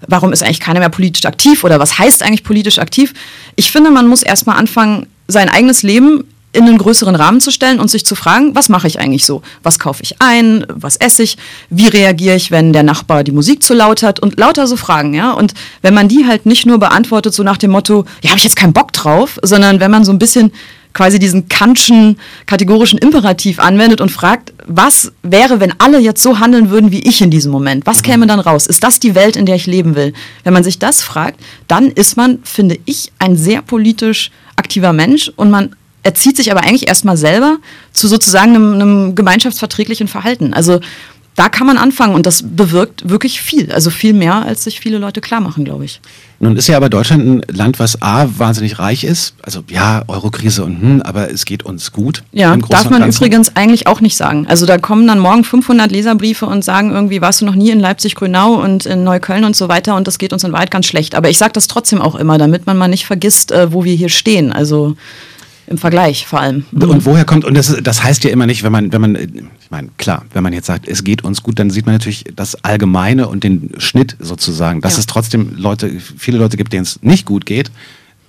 warum 0.07 0.31
ist 0.31 0.43
eigentlich 0.43 0.59
keiner 0.59 0.79
mehr 0.79 0.89
politisch 0.89 1.25
aktiv 1.25 1.63
oder 1.63 1.79
was 1.79 1.97
heißt 1.97 2.23
eigentlich 2.23 2.43
politisch 2.43 2.79
aktiv? 2.79 3.13
Ich 3.55 3.71
finde, 3.71 3.89
man 3.89 4.07
muss 4.07 4.21
erstmal 4.21 4.57
anfangen, 4.57 5.07
sein 5.27 5.49
eigenes 5.49 5.81
Leben 5.81 6.23
in 6.55 6.63
einen 6.63 6.77
größeren 6.77 7.15
Rahmen 7.15 7.41
zu 7.41 7.51
stellen 7.51 7.79
und 7.79 7.89
sich 7.89 8.05
zu 8.05 8.15
fragen, 8.15 8.55
was 8.55 8.69
mache 8.69 8.87
ich 8.87 8.99
eigentlich 8.99 9.25
so? 9.25 9.41
Was 9.63 9.79
kaufe 9.79 10.03
ich 10.03 10.21
ein? 10.21 10.65
Was 10.69 10.95
esse 10.95 11.23
ich? 11.23 11.37
Wie 11.69 11.87
reagiere 11.87 12.35
ich, 12.35 12.51
wenn 12.51 12.73
der 12.73 12.83
Nachbar 12.83 13.23
die 13.23 13.31
Musik 13.31 13.61
zu 13.61 13.73
laut 13.73 14.03
hat? 14.03 14.19
Und 14.19 14.39
lauter 14.39 14.67
so 14.67 14.77
Fragen, 14.77 15.13
ja. 15.13 15.31
Und 15.31 15.53
wenn 15.81 15.93
man 15.93 16.07
die 16.07 16.25
halt 16.25 16.45
nicht 16.45 16.65
nur 16.65 16.79
beantwortet, 16.79 17.33
so 17.33 17.43
nach 17.43 17.57
dem 17.57 17.71
Motto, 17.71 18.05
ja, 18.21 18.29
habe 18.29 18.37
ich 18.37 18.43
jetzt 18.43 18.55
keinen 18.55 18.73
Bock 18.73 18.93
drauf, 18.93 19.39
sondern 19.43 19.79
wenn 19.79 19.91
man 19.91 20.05
so 20.05 20.11
ein 20.11 20.19
bisschen 20.19 20.51
quasi 20.95 21.19
diesen 21.19 21.47
Kantschen 21.49 22.17
kategorischen 22.47 22.97
Imperativ 22.97 23.59
anwendet 23.59 24.01
und 24.01 24.11
fragt, 24.11 24.53
was 24.65 25.11
wäre, 25.21 25.59
wenn 25.59 25.73
alle 25.77 25.99
jetzt 25.99 26.23
so 26.23 26.39
handeln 26.39 26.71
würden 26.71 26.89
wie 26.91 27.01
ich 27.01 27.21
in 27.21 27.29
diesem 27.29 27.51
Moment? 27.51 27.85
Was 27.85 28.01
käme 28.01 28.25
dann 28.25 28.39
raus? 28.39 28.65
Ist 28.65 28.83
das 28.83 28.99
die 28.99 29.13
Welt, 29.13 29.35
in 29.35 29.45
der 29.45 29.57
ich 29.57 29.67
leben 29.67 29.95
will? 29.95 30.13
Wenn 30.43 30.53
man 30.53 30.63
sich 30.63 30.79
das 30.79 31.03
fragt, 31.03 31.39
dann 31.67 31.91
ist 31.91 32.17
man, 32.17 32.39
finde 32.43 32.79
ich, 32.85 33.11
ein 33.19 33.35
sehr 33.35 33.61
politisch 33.61 34.31
aktiver 34.55 34.93
Mensch 34.93 35.31
und 35.35 35.51
man 35.51 35.75
erzieht 36.05 36.37
sich 36.37 36.51
aber 36.51 36.61
eigentlich 36.61 36.87
erstmal 36.87 37.17
selber 37.17 37.57
zu 37.91 38.07
sozusagen 38.07 38.55
einem, 38.55 38.73
einem 38.73 39.15
gemeinschaftsverträglichen 39.15 40.07
Verhalten. 40.07 40.53
Also 40.53 40.79
da 41.35 41.49
kann 41.49 41.67
man 41.67 41.77
anfangen 41.77 42.15
und 42.15 42.25
das 42.25 42.43
bewirkt 42.45 43.09
wirklich 43.09 43.41
viel. 43.41 43.69
Also 43.71 43.89
viel 43.89 44.13
mehr, 44.13 44.35
als 44.35 44.63
sich 44.63 44.79
viele 44.79 44.99
Leute 44.99 45.19
klar 45.19 45.41
machen, 45.41 45.65
glaube 45.65 45.83
ich. 45.83 45.99
Nun 46.39 46.55
ist 46.55 46.67
ja 46.67 46.77
aber 46.77 46.89
Deutschland 46.89 47.25
ein 47.25 47.41
Land, 47.53 47.77
was 47.79 48.01
A, 48.01 48.27
wahnsinnig 48.37 48.79
reich 48.79 49.03
ist. 49.03 49.35
Also 49.41 49.63
ja, 49.67 50.03
Eurokrise 50.07 50.63
und 50.63 50.81
hm, 50.81 51.01
aber 51.01 51.29
es 51.31 51.43
geht 51.43 51.63
uns 51.63 51.91
gut. 51.91 52.23
Ja, 52.31 52.55
darf 52.55 52.89
man 52.89 53.05
übrigens 53.05 53.55
eigentlich 53.55 53.87
auch 53.87 53.99
nicht 53.99 54.15
sagen. 54.15 54.45
Also 54.47 54.65
da 54.65 54.77
kommen 54.77 55.07
dann 55.07 55.19
morgen 55.19 55.43
500 55.43 55.91
Leserbriefe 55.91 56.45
und 56.45 56.63
sagen 56.63 56.91
irgendwie, 56.91 57.19
warst 57.19 57.41
du 57.41 57.45
noch 57.45 57.55
nie 57.55 57.71
in 57.71 57.81
Leipzig-Grünau 57.81 58.53
und 58.53 58.85
in 58.85 59.03
Neukölln 59.03 59.43
und 59.43 59.57
so 59.57 59.67
weiter 59.67 59.95
und 59.95 60.07
das 60.07 60.17
geht 60.17 60.31
uns 60.31 60.45
in 60.45 60.53
Wahrheit 60.53 60.71
ganz 60.71 60.85
schlecht. 60.85 61.15
Aber 61.15 61.29
ich 61.29 61.37
sage 61.37 61.53
das 61.53 61.67
trotzdem 61.67 62.01
auch 62.01 62.15
immer, 62.15 62.37
damit 62.37 62.65
man 62.65 62.77
mal 62.77 62.87
nicht 62.87 63.05
vergisst, 63.05 63.51
äh, 63.51 63.73
wo 63.73 63.83
wir 63.83 63.95
hier 63.95 64.09
stehen. 64.09 64.53
Also 64.53 64.95
Im 65.67 65.77
Vergleich 65.79 66.27
vor 66.27 66.39
allem. 66.41 66.63
Und 66.71 67.05
woher 67.05 67.25
kommt, 67.25 67.43
und 67.43 67.55
das, 67.55 67.75
das 67.81 68.03
heißt 68.03 68.23
ja 68.23 68.29
immer 68.29 68.45
nicht, 68.45 68.61
wenn 68.63 68.71
man, 68.71 68.91
wenn 68.93 69.01
man, 69.01 69.15
ich 69.15 69.71
meine, 69.71 69.89
klar, 69.97 70.23
wenn 70.33 70.43
man 70.43 70.53
jetzt 70.53 70.67
sagt, 70.67 70.87
es 70.87 71.03
geht 71.03 71.23
uns 71.23 71.41
gut, 71.41 71.57
dann 71.57 71.71
sieht 71.71 71.85
man 71.87 71.95
natürlich 71.95 72.25
das 72.35 72.63
Allgemeine 72.63 73.27
und 73.27 73.43
den 73.43 73.71
Schnitt 73.79 74.15
sozusagen, 74.19 74.81
dass 74.81 74.93
Ja. 74.93 74.99
es 74.99 75.05
trotzdem 75.07 75.53
Leute, 75.57 75.91
viele 76.17 76.37
Leute 76.37 76.55
gibt, 76.57 76.71
denen 76.71 76.83
es 76.83 77.01
nicht 77.01 77.25
gut 77.25 77.45
geht, 77.47 77.71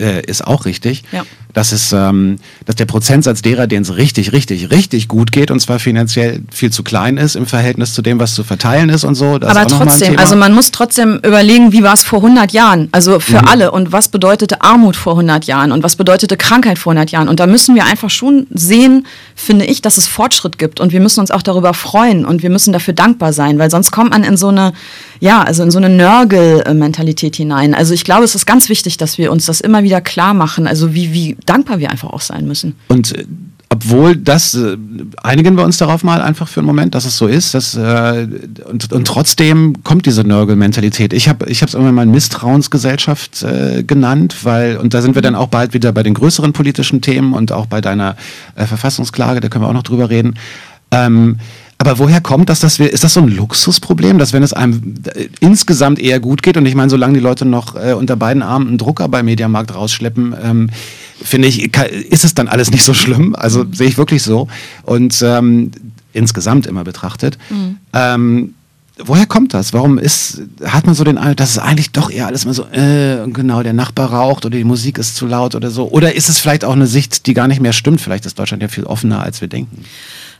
äh, 0.01 0.25
ist 0.27 0.47
auch 0.47 0.65
richtig. 0.65 1.05
Ja. 1.13 1.25
Das 1.53 1.73
ist, 1.73 1.93
ähm, 1.93 2.37
dass 2.67 2.77
der 2.77 2.85
Prozentsatz 2.85 3.41
derer, 3.41 3.67
denen 3.67 3.81
es 3.81 3.97
richtig, 3.97 4.33
richtig, 4.33 4.71
richtig 4.71 5.09
gut 5.09 5.33
geht, 5.33 5.51
und 5.51 5.59
zwar 5.59 5.79
finanziell 5.79 6.43
viel 6.53 6.71
zu 6.71 6.83
klein 6.83 7.17
ist 7.17 7.35
im 7.35 7.47
Verhältnis 7.47 7.95
zu 7.95 8.03
dem, 8.03 8.19
was 8.19 8.35
zu 8.35 8.45
verteilen 8.45 8.91
ist 8.91 9.05
und 9.05 9.15
so. 9.15 9.39
Das 9.39 9.57
Aber 9.57 9.67
trotzdem, 9.67 10.19
also 10.19 10.37
man 10.37 10.53
muss 10.53 10.71
trotzdem 10.71 11.19
überlegen, 11.25 11.73
wie 11.73 11.83
war 11.83 11.95
es 11.95 12.05
vor 12.05 12.19
100 12.19 12.53
Jahren, 12.53 12.91
also 12.93 13.21
für 13.21 13.41
Mhm. 13.41 13.49
alle 13.49 13.71
und 13.71 13.91
was 13.91 14.09
bedeutete 14.09 14.61
Armut 14.61 14.97
vor 14.97 15.15
100 15.15 15.47
Jahren 15.47 15.73
und 15.73 15.83
was 15.83 15.97
bedeutete 15.97 16.37
Krankheit 16.37 16.79
vor 16.79 16.93
100 16.93 17.11
Jahren. 17.11 17.29
Und 17.29 17.41
da 17.41 17.47
müssen 17.47 17.75
wir 17.75 17.87
einfach 17.87 18.11
schon 18.11 18.47
sehen, 18.53 19.07
finde 19.35 19.65
ich, 19.65 19.81
dass 19.81 19.97
es 19.97 20.07
Fortschritt 20.07 20.59
gibt 20.59 20.79
und 20.79 20.93
wir 20.93 21.01
müssen 21.01 21.21
uns 21.21 21.31
auch 21.31 21.43
darüber 21.43 21.73
freuen 21.73 22.27
und 22.27 22.43
wir 22.43 22.51
müssen 22.51 22.75
dafür 22.75 22.93
dankbar 22.93 23.33
sein, 23.33 23.59
weil 23.59 23.71
sonst 23.71 23.93
kommt 23.93 24.11
man 24.11 24.25
in 24.25 24.37
so 24.37 24.49
eine, 24.49 24.75
ja, 25.21 25.43
also 25.43 25.63
in 25.63 25.71
so 25.71 25.79
eine 25.79 25.89
Nörgel-Mentalität 25.89 27.37
hinein. 27.37 27.75
Also 27.75 27.95
ich 27.95 28.05
glaube, 28.05 28.25
es 28.25 28.35
ist 28.35 28.45
ganz 28.45 28.69
wichtig, 28.69 28.99
dass 28.99 29.17
wir 29.17 29.33
uns 29.33 29.47
das 29.47 29.63
immer 29.63 29.83
wieder 29.83 29.86
klar 30.01 30.35
machen, 30.35 30.67
also 30.67 30.95
wie, 30.95 31.13
wie 31.13 31.37
dankbar 31.47 31.79
wir 31.79 31.91
einfach 31.91 32.11
auch 32.11 32.21
sein 32.21 32.47
müssen. 32.47 32.75
Und 32.89 33.17
äh, 33.17 33.25
obwohl 33.69 34.17
das, 34.17 34.55
äh, 34.55 34.77
einigen 35.23 35.57
wir 35.57 35.65
uns 35.65 35.77
darauf 35.79 36.05
mal 36.05 36.23
einfach 36.23 36.47
für 36.49 36.61
einen 36.61 36.67
Moment, 36.67 36.95
dass 36.95 37.05
es 37.05 37.17
so 37.17 37.27
ist, 37.27 37.53
dass, 37.53 37.75
äh, 37.75 38.27
und, 38.71 38.93
und 38.93 39.07
trotzdem 39.07 39.83
kommt 39.83 40.07
diese 40.07 40.23
Nörgel-Mentalität. 40.23 41.13
Ich 41.13 41.29
habe 41.29 41.49
ich 41.51 41.63
es 41.63 41.75
irgendwann 41.75 41.95
mal 41.95 42.07
Misstrauensgesellschaft 42.07 43.43
äh, 43.43 43.83
genannt, 43.83 44.37
weil, 44.45 44.77
und 44.77 44.95
da 44.95 45.03
sind 45.03 45.15
wir 45.15 45.23
dann 45.23 45.35
auch 45.35 45.49
bald 45.49 45.75
wieder 45.75 45.93
bei 45.93 46.05
den 46.05 46.15
größeren 46.15 46.53
politischen 46.53 47.01
Themen 47.01 47.33
und 47.33 47.51
auch 47.51 47.67
bei 47.67 47.81
deiner 47.81 48.17
äh, 48.55 48.67
Verfassungsklage, 48.67 49.41
da 49.41 49.49
können 49.49 49.65
wir 49.65 49.69
auch 49.69 49.75
noch 49.75 49.83
drüber 49.83 50.11
reden. 50.11 50.37
Ähm, 50.93 51.39
aber 51.79 51.99
woher 51.99 52.21
kommt 52.21 52.49
das, 52.49 52.61
dass 52.61 52.79
wir, 52.79 52.93
ist 52.93 53.05
das 53.05 53.15
so 53.15 53.21
ein 53.21 53.29
Luxusproblem, 53.29 54.19
dass 54.19 54.33
wenn 54.33 54.43
es 54.43 54.53
einem 54.53 54.95
äh, 55.15 55.29
insgesamt 55.41 55.99
eher 55.99 56.21
gut 56.21 56.43
geht 56.43 56.57
und 56.57 56.67
ich 56.67 56.75
meine, 56.75 56.91
solange 56.91 57.15
die 57.15 57.21
Leute 57.21 57.45
noch 57.45 57.77
äh, 57.77 57.93
unter 57.93 58.17
beiden 58.17 58.43
Armen 58.43 58.69
einen 58.69 58.79
Drucker 58.79 59.09
beim 59.09 59.27
Mediamarkt 59.27 59.75
rausschleppen, 59.75 60.35
ähm, 60.43 60.71
finde 61.23 61.49
ich, 61.49 61.77
ist 62.11 62.25
es 62.25 62.35
dann 62.35 62.49
alles 62.49 62.71
nicht 62.71 62.85
so 62.85 62.95
schlimm. 62.95 63.35
Also 63.35 63.65
sehe 63.71 63.89
ich 63.89 63.99
wirklich 63.99 64.23
so. 64.23 64.49
Und 64.85 65.23
ähm, 65.23 65.71
insgesamt 66.13 66.67
immer 66.67 66.85
betrachtet. 66.85 67.39
Ähm, 67.93 68.55
woher 69.05 69.27
kommt 69.27 69.55
das? 69.55 69.73
Warum 69.73 69.99
ist, 69.99 70.43
hat 70.65 70.87
man 70.87 70.95
so 70.95 71.05
den 71.05 71.19
Eindruck, 71.19 71.37
dass 71.37 71.51
es 71.51 71.59
eigentlich 71.59 71.93
doch 71.93 72.11
eher 72.11 72.27
alles 72.27 72.45
mal 72.47 72.55
so, 72.55 72.65
äh, 72.67 73.27
genau, 73.29 73.63
der 73.63 73.75
Nachbar 73.75 74.13
raucht 74.13 74.47
oder 74.47 74.57
die 74.57 74.65
Musik 74.65 74.99
ist 74.99 75.17
zu 75.17 75.27
laut 75.27 75.55
oder 75.55 75.71
so? 75.71 75.91
Oder 75.91 76.15
ist 76.15 76.29
es 76.29 76.39
vielleicht 76.39 76.65
auch 76.65 76.73
eine 76.73 76.87
Sicht, 76.87 77.27
die 77.27 77.35
gar 77.35 77.49
nicht 77.49 77.61
mehr 77.61 77.73
stimmt? 77.73 78.01
Vielleicht 78.01 78.27
ist 78.27 78.39
Deutschland 78.39 78.63
ja 78.63 78.69
viel 78.69 78.85
offener, 78.85 79.21
als 79.21 79.41
wir 79.41 79.49
denken. 79.49 79.85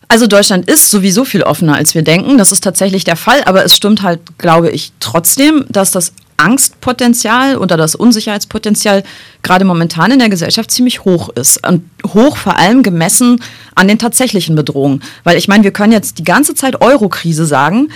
Also 0.09 0.27
Deutschland 0.27 0.69
ist 0.69 0.91
sowieso 0.91 1.25
viel 1.25 1.43
offener, 1.43 1.75
als 1.75 1.95
wir 1.95 2.03
denken. 2.03 2.39
Das 2.39 2.53
ist 2.53 2.63
tatsächlich 2.63 3.05
der 3.05 3.17
Fall. 3.17 3.43
Aber 3.45 3.65
es 3.65 3.77
stimmt 3.77 4.03
halt, 4.03 4.21
glaube 4.39 4.71
ich, 4.71 4.93
trotzdem, 5.01 5.67
dass 5.69 5.91
das 5.91 6.13
Angstpotenzial 6.37 7.57
oder 7.57 7.77
das 7.77 7.95
Unsicherheitspotenzial 7.95 9.03
gerade 9.43 9.65
momentan 9.65 10.13
in 10.13 10.19
der 10.19 10.29
Gesellschaft 10.29 10.71
ziemlich 10.71 11.05
hoch 11.05 11.31
ist. 11.31 11.67
Und 11.67 11.89
hoch 12.07 12.37
vor 12.37 12.57
allem 12.59 12.83
gemessen 12.83 13.43
an 13.75 13.89
den 13.89 13.99
tatsächlichen 13.99 14.55
Bedrohungen. 14.55 15.03
Weil 15.25 15.39
ich 15.39 15.49
meine, 15.49 15.65
wir 15.65 15.73
können 15.73 15.93
jetzt 15.93 16.19
die 16.19 16.25
ganze 16.25 16.55
Zeit 16.55 16.81
Euro-Krise 16.83 17.47
sagen, 17.47 17.89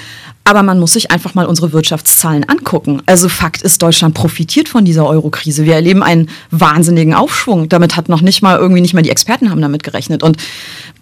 aber 0.51 0.63
man 0.63 0.79
muss 0.79 0.93
sich 0.93 1.11
einfach 1.11 1.35
mal 1.35 1.47
unsere 1.47 1.73
Wirtschaftszahlen 1.73 2.49
angucken. 2.49 3.03
Also 3.07 3.29
Fakt 3.29 3.63
ist, 3.63 3.81
Deutschland 3.83 4.15
profitiert 4.15 4.69
von 4.69 4.85
dieser 4.85 5.07
Euro-Krise. 5.07 5.65
Wir 5.65 5.75
erleben 5.75 6.03
einen 6.03 6.29
wahnsinnigen 6.51 7.15
Aufschwung. 7.15 7.69
Damit 7.69 7.97
hat 7.97 8.09
noch 8.09 8.21
nicht 8.21 8.43
mal 8.43 8.59
irgendwie 8.59 8.81
nicht 8.81 8.93
mal 8.93 9.03
die 9.03 9.11
Experten 9.11 9.51
haben 9.51 9.63
damit 9.63 9.83
gerechnet. 9.83 10.23
Und 10.23 10.37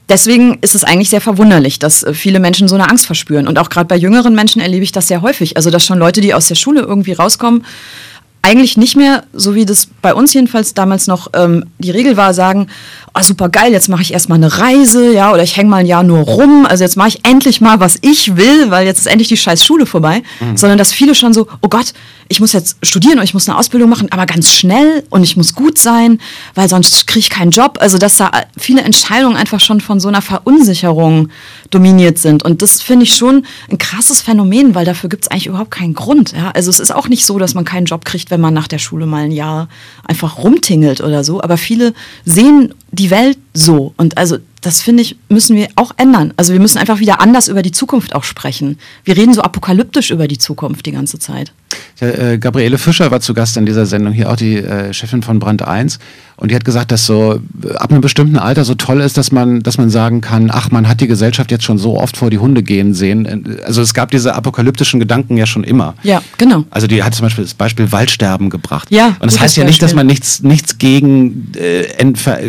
Deswegen 0.08 0.56
ist 0.62 0.74
es 0.74 0.84
eigentlich 0.84 1.10
sehr 1.10 1.20
verwunderlich, 1.20 1.78
dass 1.78 2.02
äh, 2.02 2.14
viele 2.14 2.40
Menschen 2.40 2.66
so 2.66 2.76
eine 2.76 2.88
Angst 2.88 3.04
verspüren. 3.04 3.46
Und 3.46 3.58
auch 3.58 3.68
gerade 3.68 3.86
bei 3.86 3.96
jüngeren 3.96 4.34
Menschen 4.34 4.62
erlebe 4.62 4.82
ich 4.82 4.90
das 4.90 5.08
sehr 5.08 5.20
häufig. 5.20 5.58
Also, 5.58 5.70
dass 5.70 5.84
schon 5.84 5.98
Leute, 5.98 6.22
die 6.22 6.32
aus 6.32 6.48
der 6.48 6.54
Schule 6.54 6.80
irgendwie 6.80 7.12
rauskommen, 7.12 7.62
eigentlich 8.40 8.76
nicht 8.76 8.96
mehr, 8.96 9.24
so 9.34 9.54
wie 9.54 9.66
das 9.66 9.88
bei 10.00 10.14
uns 10.14 10.32
jedenfalls 10.32 10.72
damals 10.72 11.06
noch 11.06 11.28
ähm, 11.34 11.66
die 11.78 11.90
Regel 11.90 12.16
war, 12.16 12.32
sagen, 12.32 12.68
oh, 13.18 13.22
super 13.22 13.48
geil, 13.48 13.72
jetzt 13.72 13.88
mache 13.88 14.02
ich 14.02 14.12
erstmal 14.12 14.36
eine 14.36 14.58
Reise, 14.58 15.12
ja, 15.12 15.32
oder 15.32 15.42
ich 15.42 15.56
hänge 15.56 15.70
mal 15.70 15.78
ein 15.78 15.86
Jahr 15.86 16.02
nur 16.02 16.20
rum, 16.20 16.66
also 16.66 16.84
jetzt 16.84 16.96
mache 16.96 17.08
ich 17.08 17.24
endlich 17.24 17.60
mal, 17.60 17.80
was 17.80 17.98
ich 18.02 18.36
will, 18.36 18.70
weil 18.70 18.86
jetzt 18.86 18.98
ist 18.98 19.06
endlich 19.06 19.28
die 19.28 19.36
scheiß 19.36 19.64
Schule 19.64 19.86
vorbei, 19.86 20.22
sondern 20.54 20.78
dass 20.78 20.92
viele 20.92 21.14
schon 21.14 21.32
so, 21.32 21.48
oh 21.62 21.68
Gott, 21.68 21.92
ich 22.28 22.40
muss 22.40 22.52
jetzt 22.52 22.76
studieren 22.82 23.18
und 23.18 23.24
ich 23.24 23.34
muss 23.34 23.48
eine 23.48 23.56
Ausbildung 23.58 23.88
machen, 23.88 24.12
aber 24.12 24.26
ganz 24.26 24.50
schnell 24.50 25.02
und 25.08 25.22
ich 25.22 25.36
muss 25.36 25.54
gut 25.54 25.78
sein, 25.78 26.20
weil 26.54 26.68
sonst 26.68 27.06
kriege 27.06 27.20
ich 27.20 27.30
keinen 27.30 27.50
Job. 27.50 27.78
Also 27.80 27.96
dass 27.96 28.18
da 28.18 28.30
viele 28.58 28.82
Entscheidungen 28.82 29.36
einfach 29.36 29.60
schon 29.60 29.80
von 29.80 29.98
so 29.98 30.08
einer 30.08 30.20
Verunsicherung 30.20 31.30
dominiert 31.70 32.18
sind. 32.18 32.42
Und 32.42 32.60
das 32.60 32.82
finde 32.82 33.04
ich 33.04 33.14
schon 33.14 33.46
ein 33.70 33.78
krasses 33.78 34.20
Phänomen, 34.20 34.74
weil 34.74 34.84
dafür 34.84 35.08
gibt 35.08 35.24
es 35.24 35.30
eigentlich 35.30 35.46
überhaupt 35.46 35.70
keinen 35.70 35.94
Grund. 35.94 36.32
Ja? 36.32 36.50
Also 36.50 36.70
es 36.70 36.78
ist 36.78 36.94
auch 36.94 37.08
nicht 37.08 37.24
so, 37.24 37.38
dass 37.38 37.54
man 37.54 37.64
keinen 37.64 37.86
Job 37.86 38.04
kriegt, 38.04 38.30
wenn 38.30 38.40
man 38.40 38.52
nach 38.52 38.68
der 38.68 38.78
Schule 38.78 39.06
mal 39.06 39.24
ein 39.24 39.32
Jahr 39.32 39.68
einfach 40.06 40.38
rumtingelt 40.38 41.00
oder 41.00 41.24
so. 41.24 41.40
Aber 41.40 41.56
viele 41.56 41.94
sehen 42.26 42.74
die 42.90 43.07
Welt 43.10 43.38
so. 43.54 43.92
Und 43.96 44.16
also 44.16 44.38
das 44.68 44.82
finde 44.82 45.02
ich, 45.02 45.16
müssen 45.30 45.56
wir 45.56 45.68
auch 45.76 45.92
ändern. 45.96 46.34
Also 46.36 46.52
wir 46.52 46.60
müssen 46.60 46.76
einfach 46.76 47.00
wieder 47.00 47.22
anders 47.22 47.48
über 47.48 47.62
die 47.62 47.72
Zukunft 47.72 48.14
auch 48.14 48.22
sprechen. 48.22 48.78
Wir 49.02 49.16
reden 49.16 49.32
so 49.32 49.40
apokalyptisch 49.40 50.10
über 50.10 50.28
die 50.28 50.36
Zukunft 50.36 50.84
die 50.84 50.92
ganze 50.92 51.18
Zeit. 51.18 51.52
Ja, 52.00 52.08
äh, 52.08 52.38
Gabriele 52.38 52.76
Fischer 52.76 53.10
war 53.10 53.20
zu 53.20 53.32
Gast 53.34 53.56
in 53.56 53.64
dieser 53.66 53.86
Sendung, 53.86 54.12
hier 54.12 54.30
auch 54.30 54.36
die 54.36 54.56
äh, 54.56 54.92
Chefin 54.92 55.22
von 55.22 55.38
Brand 55.38 55.62
1. 55.66 55.98
Und 56.36 56.50
die 56.50 56.54
hat 56.54 56.64
gesagt, 56.64 56.92
dass 56.92 57.04
so 57.06 57.40
äh, 57.64 57.74
ab 57.74 57.90
einem 57.90 58.00
bestimmten 58.00 58.36
Alter 58.38 58.64
so 58.64 58.74
toll 58.74 59.00
ist, 59.00 59.16
dass 59.16 59.32
man, 59.32 59.62
dass 59.62 59.76
man 59.78 59.90
sagen 59.90 60.20
kann, 60.20 60.50
ach, 60.52 60.70
man 60.70 60.86
hat 60.86 61.00
die 61.00 61.08
Gesellschaft 61.08 61.50
jetzt 61.50 61.64
schon 61.64 61.78
so 61.78 61.98
oft 61.98 62.16
vor 62.16 62.30
die 62.30 62.38
Hunde 62.38 62.62
gehen 62.62 62.94
sehen. 62.94 63.26
Äh, 63.26 63.62
Also 63.64 63.82
es 63.82 63.92
gab 63.94 64.10
diese 64.10 64.34
apokalyptischen 64.34 65.00
Gedanken 65.00 65.36
ja 65.36 65.46
schon 65.46 65.64
immer. 65.64 65.94
Ja, 66.02 66.22
genau. 66.36 66.64
Also 66.70 66.86
die 66.86 67.02
hat 67.02 67.14
zum 67.14 67.24
Beispiel 67.24 67.44
das 67.44 67.54
Beispiel 67.54 67.90
Waldsterben 67.90 68.50
gebracht. 68.50 68.88
Ja, 68.90 69.16
Und 69.18 69.24
das 69.30 69.40
heißt 69.40 69.56
ja 69.56 69.64
nicht, 69.64 69.82
dass 69.82 69.94
man 69.94 70.06
nichts, 70.06 70.42
nichts 70.42 70.78
gegen 70.78 71.52
äh, 71.56 72.04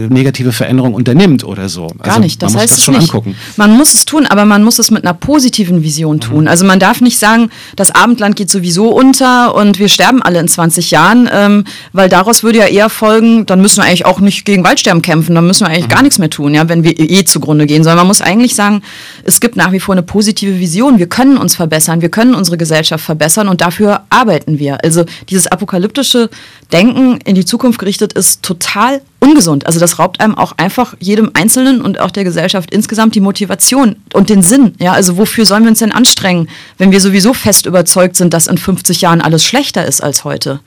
negative 0.09 0.51
Veränderungen 0.51 0.93
unternimmt 0.93 1.43
oder 1.43 1.69
so. 1.69 1.87
Gar 2.09 2.17
also 2.17 2.23
nicht. 2.23 2.41
Das 2.41 2.53
man 2.53 2.61
heißt 2.63 2.77
es 2.77 2.83
schon 2.83 2.95
nicht. 2.95 3.09
angucken. 3.09 3.35
Man 3.55 3.77
muss 3.77 3.93
es 3.93 4.05
tun, 4.05 4.25
aber 4.25 4.45
man 4.45 4.63
muss 4.63 4.79
es 4.79 4.91
mit 4.91 5.03
einer 5.03 5.13
positiven 5.13 5.83
Vision 5.83 6.19
tun. 6.19 6.47
Also 6.47 6.65
man 6.65 6.79
darf 6.79 7.01
nicht 7.01 7.19
sagen, 7.19 7.49
das 7.75 7.91
Abendland 7.91 8.35
geht 8.35 8.49
sowieso 8.49 8.89
unter 8.89 9.55
und 9.55 9.79
wir 9.79 9.89
sterben 9.89 10.21
alle 10.21 10.39
in 10.39 10.47
20 10.47 10.91
Jahren, 10.91 11.29
ähm, 11.31 11.65
weil 11.93 12.09
daraus 12.09 12.43
würde 12.43 12.59
ja 12.59 12.65
eher 12.65 12.89
folgen, 12.89 13.45
dann 13.45 13.61
müssen 13.61 13.77
wir 13.77 13.83
eigentlich 13.83 14.05
auch 14.05 14.19
nicht 14.19 14.45
gegen 14.45 14.63
Waldsterben 14.63 15.01
kämpfen, 15.01 15.35
dann 15.35 15.45
müssen 15.45 15.65
wir 15.65 15.71
eigentlich 15.71 15.89
gar 15.89 16.01
nichts 16.01 16.17
mehr 16.17 16.29
tun, 16.29 16.53
ja, 16.53 16.67
wenn 16.67 16.83
wir 16.83 16.99
eh 16.99 17.23
zugrunde 17.25 17.65
gehen. 17.65 17.83
Sondern 17.83 17.99
man 17.99 18.07
muss 18.07 18.21
eigentlich 18.21 18.55
sagen, 18.55 18.81
es 19.23 19.39
gibt 19.39 19.55
nach 19.55 19.71
wie 19.71 19.79
vor 19.79 19.93
eine 19.93 20.03
positive 20.03 20.59
Vision. 20.59 20.97
Wir 20.99 21.07
können 21.07 21.37
uns 21.37 21.55
verbessern, 21.55 22.01
wir 22.01 22.09
können 22.09 22.33
unsere 22.33 22.57
Gesellschaft 22.57 23.03
verbessern 23.03 23.47
und 23.47 23.61
dafür 23.61 24.01
arbeiten 24.09 24.59
wir. 24.59 24.83
Also 24.83 25.05
dieses 25.29 25.47
apokalyptische 25.47 26.29
Denken 26.71 27.19
in 27.25 27.35
die 27.35 27.45
Zukunft 27.45 27.79
gerichtet 27.79 28.13
ist 28.13 28.43
total 28.43 29.01
ungesund. 29.19 29.65
Also 29.65 29.79
das 29.79 29.99
raubt 29.99 30.19
einem 30.21 30.35
auch 30.35 30.53
einfach 30.57 30.95
jedem 30.99 31.31
Einzelnen 31.33 31.81
und 31.81 31.99
auch 31.99 32.11
der 32.11 32.23
Gesellschaft 32.23 32.71
insgesamt 32.71 33.15
die 33.15 33.19
Motivation 33.19 33.95
und 34.13 34.29
den 34.29 34.41
Sinn. 34.41 34.75
Ja, 34.79 34.93
also 34.93 35.17
wofür 35.17 35.45
sollen 35.45 35.63
wir 35.63 35.69
uns 35.69 35.79
denn 35.79 35.91
anstrengen, 35.91 36.49
wenn 36.77 36.91
wir 36.91 37.01
sowieso 37.01 37.33
fest 37.33 37.65
überzeugt 37.65 38.15
sind, 38.15 38.33
dass 38.33 38.47
in 38.47 38.57
50 38.57 39.01
Jahren 39.01 39.21
alles 39.21 39.43
schlechter 39.43 39.85
ist 39.85 40.01
als 40.01 40.23
heute? 40.23 40.59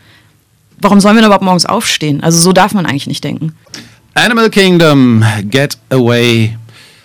Warum 0.81 1.01
sollen 1.01 1.17
wir 1.17 1.23
denn 1.23 1.29
überhaupt 1.29 1.45
morgens 1.45 1.67
aufstehen? 1.67 2.23
Also 2.23 2.39
so 2.39 2.53
darf 2.53 2.75
man 2.75 2.87
eigentlich 2.87 3.07
nicht 3.07 3.25
denken. 3.25 3.55
Animal 4.15 4.51
Kingdom, 4.51 5.25
get 5.49 5.79
away 5.91 6.57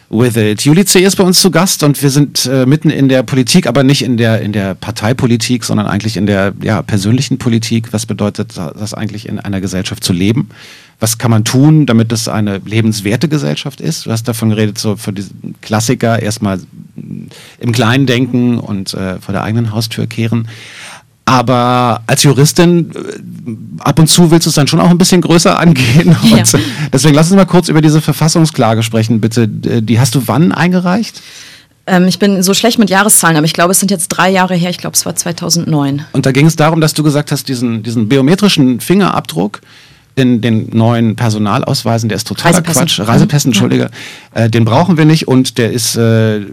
with 0.09 0.35
it. 0.35 0.61
Juli 0.61 0.85
C. 0.85 1.01
ist 1.03 1.15
bei 1.15 1.23
uns 1.23 1.41
zu 1.41 1.51
Gast 1.51 1.83
und 1.83 2.01
wir 2.01 2.09
sind 2.09 2.45
äh, 2.45 2.65
mitten 2.65 2.89
in 2.89 3.09
der 3.09 3.23
Politik, 3.23 3.67
aber 3.67 3.83
nicht 3.83 4.03
in 4.03 4.17
der, 4.17 4.41
in 4.41 4.51
der 4.51 4.75
Parteipolitik, 4.75 5.63
sondern 5.63 5.87
eigentlich 5.87 6.17
in 6.17 6.25
der 6.25 6.53
ja, 6.61 6.81
persönlichen 6.81 7.37
Politik. 7.37 7.93
Was 7.93 8.05
bedeutet 8.05 8.57
das 8.57 8.93
eigentlich 8.93 9.27
in 9.27 9.39
einer 9.39 9.61
Gesellschaft 9.61 10.03
zu 10.03 10.13
leben? 10.13 10.49
Was 10.99 11.17
kann 11.19 11.29
man 11.29 11.43
tun, 11.43 11.85
damit 11.85 12.11
es 12.11 12.27
eine 12.27 12.57
lebenswerte 12.57 13.27
Gesellschaft 13.27 13.81
ist? 13.81 14.07
Du 14.07 14.11
hast 14.11 14.27
davon 14.27 14.49
geredet, 14.49 14.79
so 14.79 14.95
für 14.95 15.13
diesen 15.13 15.55
Klassiker 15.61 16.21
erstmal 16.21 16.59
im 17.59 17.71
Kleinen 17.71 18.07
denken 18.07 18.57
und 18.57 18.93
äh, 18.95 19.19
vor 19.19 19.31
der 19.31 19.43
eigenen 19.43 19.71
Haustür 19.73 20.07
kehren. 20.07 20.47
Aber 21.25 22.03
als 22.07 22.23
Juristin, 22.23 22.91
äh, 22.95 23.81
ab 23.83 23.99
und 23.99 24.07
zu 24.07 24.31
willst 24.31 24.45
du 24.45 24.49
es 24.49 24.55
dann 24.55 24.67
schon 24.67 24.79
auch 24.79 24.89
ein 24.89 24.97
bisschen 24.97 25.21
größer 25.21 25.59
angehen. 25.59 26.15
Ja. 26.23 26.43
Deswegen 26.91 27.13
lass 27.13 27.27
uns 27.29 27.35
mal 27.35 27.45
kurz 27.45 27.67
über 27.67 27.81
diese 27.81 28.01
Verfassungsklage 28.01 28.81
sprechen, 28.81 29.19
bitte. 29.19 29.47
Die 29.47 29.99
hast 29.99 30.15
du 30.15 30.23
wann 30.27 30.51
eingereicht? 30.51 31.21
Ähm, 31.85 32.07
ich 32.07 32.17
bin 32.17 32.41
so 32.43 32.53
schlecht 32.53 32.79
mit 32.79 32.89
Jahreszahlen, 32.89 33.37
aber 33.37 33.45
ich 33.45 33.53
glaube, 33.53 33.71
es 33.71 33.79
sind 33.79 33.91
jetzt 33.91 34.07
drei 34.07 34.29
Jahre 34.29 34.55
her. 34.55 34.69
Ich 34.69 34.77
glaube, 34.77 34.95
es 34.95 35.05
war 35.05 35.15
2009. 35.15 36.05
Und 36.11 36.25
da 36.25 36.31
ging 36.31 36.45
es 36.45 36.55
darum, 36.55 36.81
dass 36.81 36.93
du 36.93 37.03
gesagt 37.03 37.31
hast, 37.31 37.47
diesen, 37.47 37.83
diesen 37.83 38.07
biometrischen 38.09 38.79
Fingerabdruck 38.79 39.61
in 40.17 40.41
den 40.41 40.69
neuen 40.73 41.15
Personalausweisen, 41.15 42.09
der 42.09 42.15
ist 42.15 42.27
totaler. 42.27 42.63
Quatsch. 42.63 42.99
Reisepässen, 42.99 43.49
Entschuldige. 43.49 43.91
Äh, 44.33 44.49
den 44.49 44.65
brauchen 44.65 44.97
wir 44.97 45.05
nicht 45.05 45.27
und 45.27 45.59
der 45.59 45.71
ist, 45.71 45.95
äh, 45.95 46.37
äh, 46.37 46.43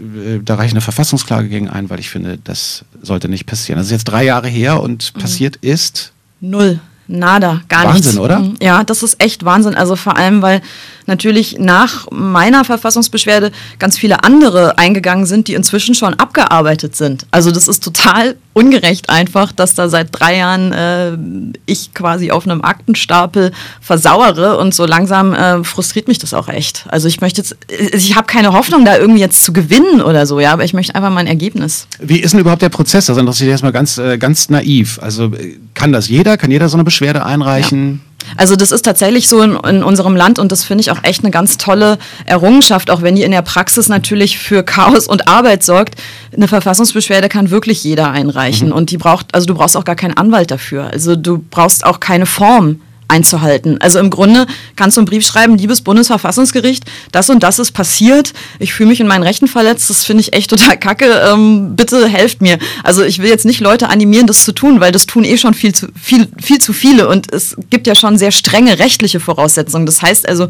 da 0.45 0.55
reiche 0.55 0.67
ich 0.67 0.73
eine 0.73 0.81
Verfassungsklage 0.81 1.49
gegen 1.49 1.67
ein, 1.67 1.89
weil 1.89 1.99
ich 1.99 2.11
finde, 2.11 2.37
das 2.43 2.85
sollte 3.01 3.27
nicht 3.27 3.47
passieren. 3.47 3.79
Das 3.79 3.87
ist 3.87 3.91
jetzt 3.91 4.03
drei 4.03 4.23
Jahre 4.23 4.47
her 4.47 4.81
und 4.81 5.13
passiert 5.15 5.55
ist. 5.57 6.13
Null. 6.41 6.79
Nada, 7.07 7.61
gar 7.69 7.85
Wahnsinn, 7.85 8.03
nichts. 8.03 8.17
oder? 8.17 8.39
Mhm. 8.39 8.55
Ja, 8.61 8.83
das 8.83 9.03
ist 9.03 9.21
echt 9.21 9.45
Wahnsinn. 9.45 9.75
Also 9.75 9.95
vor 9.95 10.17
allem, 10.17 10.41
weil 10.41 10.61
natürlich 11.05 11.57
nach 11.59 12.07
meiner 12.11 12.65
Verfassungsbeschwerde 12.65 13.51
ganz 13.77 13.97
viele 13.97 14.23
andere 14.23 14.79
eingegangen 14.79 15.27
sind, 15.27 15.47
die 15.47 15.53
inzwischen 15.53 15.93
schon 15.93 16.15
abgearbeitet 16.15 16.95
sind. 16.95 17.27
Also 17.29 17.51
das 17.51 17.67
ist 17.67 17.83
total 17.83 18.35
ungerecht 18.53 19.09
einfach, 19.09 19.51
dass 19.51 19.75
da 19.75 19.87
seit 19.89 20.07
drei 20.11 20.37
Jahren 20.37 20.71
äh, 20.71 21.17
ich 21.65 21.93
quasi 21.93 22.31
auf 22.31 22.45
einem 22.47 22.63
Aktenstapel 22.63 23.51
versauere 23.81 24.57
und 24.57 24.73
so 24.73 24.85
langsam 24.85 25.33
äh, 25.33 25.63
frustriert 25.63 26.07
mich 26.07 26.17
das 26.17 26.33
auch 26.33 26.47
echt. 26.47 26.85
Also 26.89 27.07
ich 27.07 27.21
möchte 27.21 27.41
jetzt, 27.41 27.55
ich 27.69 28.15
habe 28.15 28.25
keine 28.25 28.53
Hoffnung, 28.53 28.85
da 28.85 28.97
irgendwie 28.97 29.19
jetzt 29.19 29.43
zu 29.43 29.53
gewinnen 29.53 30.01
oder 30.01 30.25
so, 30.25 30.39
ja, 30.39 30.53
aber 30.53 30.63
ich 30.63 30.73
möchte 30.73 30.95
einfach 30.95 31.11
mein 31.11 31.27
Ergebnis. 31.27 31.87
Wie 31.99 32.19
ist 32.19 32.31
denn 32.31 32.39
überhaupt 32.39 32.61
der 32.61 32.69
Prozess? 32.69 33.05
Das 33.07 33.17
interessiert 33.17 33.51
erstmal 33.51 33.73
ganz, 33.73 33.97
äh, 33.97 34.17
ganz 34.17 34.49
naiv. 34.49 34.99
Also 35.01 35.25
äh, 35.25 35.57
kann 35.75 35.91
das 35.91 36.09
jeder? 36.09 36.37
Kann 36.37 36.49
jeder 36.49 36.67
so 36.69 36.77
eine 36.77 36.83
Beschwerde 36.83 37.25
einreichen? 37.25 38.01
Also 38.37 38.55
das 38.55 38.71
ist 38.71 38.81
tatsächlich 38.81 39.29
so 39.29 39.41
in, 39.41 39.55
in 39.55 39.83
unserem 39.83 40.15
Land 40.15 40.39
und 40.39 40.51
das 40.51 40.63
finde 40.63 40.81
ich 40.81 40.89
auch 40.89 41.03
echt 41.03 41.23
eine 41.23 41.31
ganz 41.31 41.57
tolle 41.57 41.99
Errungenschaft, 42.25 42.89
auch 42.89 43.01
wenn 43.03 43.15
die 43.15 43.21
in 43.21 43.31
der 43.31 43.43
Praxis 43.43 43.87
natürlich 43.87 44.39
für 44.39 44.63
Chaos 44.63 45.07
und 45.07 45.27
Arbeit 45.27 45.63
sorgt. 45.63 45.95
Eine 46.35 46.47
Verfassungsbeschwerde 46.47 47.29
kann 47.29 47.51
wirklich 47.51 47.83
jeder 47.83 48.11
einreichen 48.11 48.71
und 48.71 48.89
die 48.89 48.97
braucht, 48.97 49.33
also 49.35 49.45
du 49.45 49.53
brauchst 49.53 49.77
auch 49.77 49.85
gar 49.85 49.95
keinen 49.95 50.17
Anwalt 50.17 50.49
dafür. 50.49 50.89
Also 50.91 51.15
du 51.15 51.43
brauchst 51.49 51.85
auch 51.85 51.99
keine 51.99 52.25
Form 52.25 52.81
einzuhalten. 53.07 53.79
Also 53.81 53.99
im 53.99 54.09
Grunde 54.09 54.47
kannst 54.75 54.97
du 54.97 55.01
einen 55.01 55.05
Brief 55.05 55.25
schreiben, 55.25 55.57
liebes 55.57 55.81
Bundesverfassungsgericht, 55.81 56.85
das 57.11 57.29
und 57.29 57.43
das 57.43 57.59
ist 57.59 57.71
passiert, 57.71 58.33
ich 58.59 58.73
fühle 58.73 58.89
mich 58.89 58.99
in 58.99 59.07
meinen 59.07 59.23
Rechten 59.23 59.47
verletzt, 59.47 59.89
das 59.89 60.03
finde 60.03 60.21
ich 60.21 60.33
echt 60.33 60.49
total 60.49 60.77
kacke, 60.77 61.05
ähm, 61.31 61.75
bitte 61.75 62.07
helft 62.07 62.41
mir. 62.41 62.57
Also 62.83 63.03
ich 63.03 63.19
will 63.19 63.29
jetzt 63.29 63.45
nicht 63.45 63.59
Leute 63.59 63.89
animieren, 63.89 64.27
das 64.27 64.43
zu 64.43 64.51
tun, 64.51 64.79
weil 64.79 64.91
das 64.91 65.05
tun 65.05 65.23
eh 65.23 65.37
schon 65.37 65.53
viel 65.53 65.73
zu, 65.73 65.87
viel, 66.01 66.27
viel 66.41 66.59
zu 66.59 66.73
viele 66.73 67.07
und 67.07 67.33
es 67.33 67.55
gibt 67.69 67.87
ja 67.87 67.95
schon 67.95 68.17
sehr 68.17 68.31
strenge 68.31 68.79
rechtliche 68.79 69.19
Voraussetzungen. 69.19 69.85
Das 69.85 70.01
heißt 70.01 70.27
also, 70.27 70.47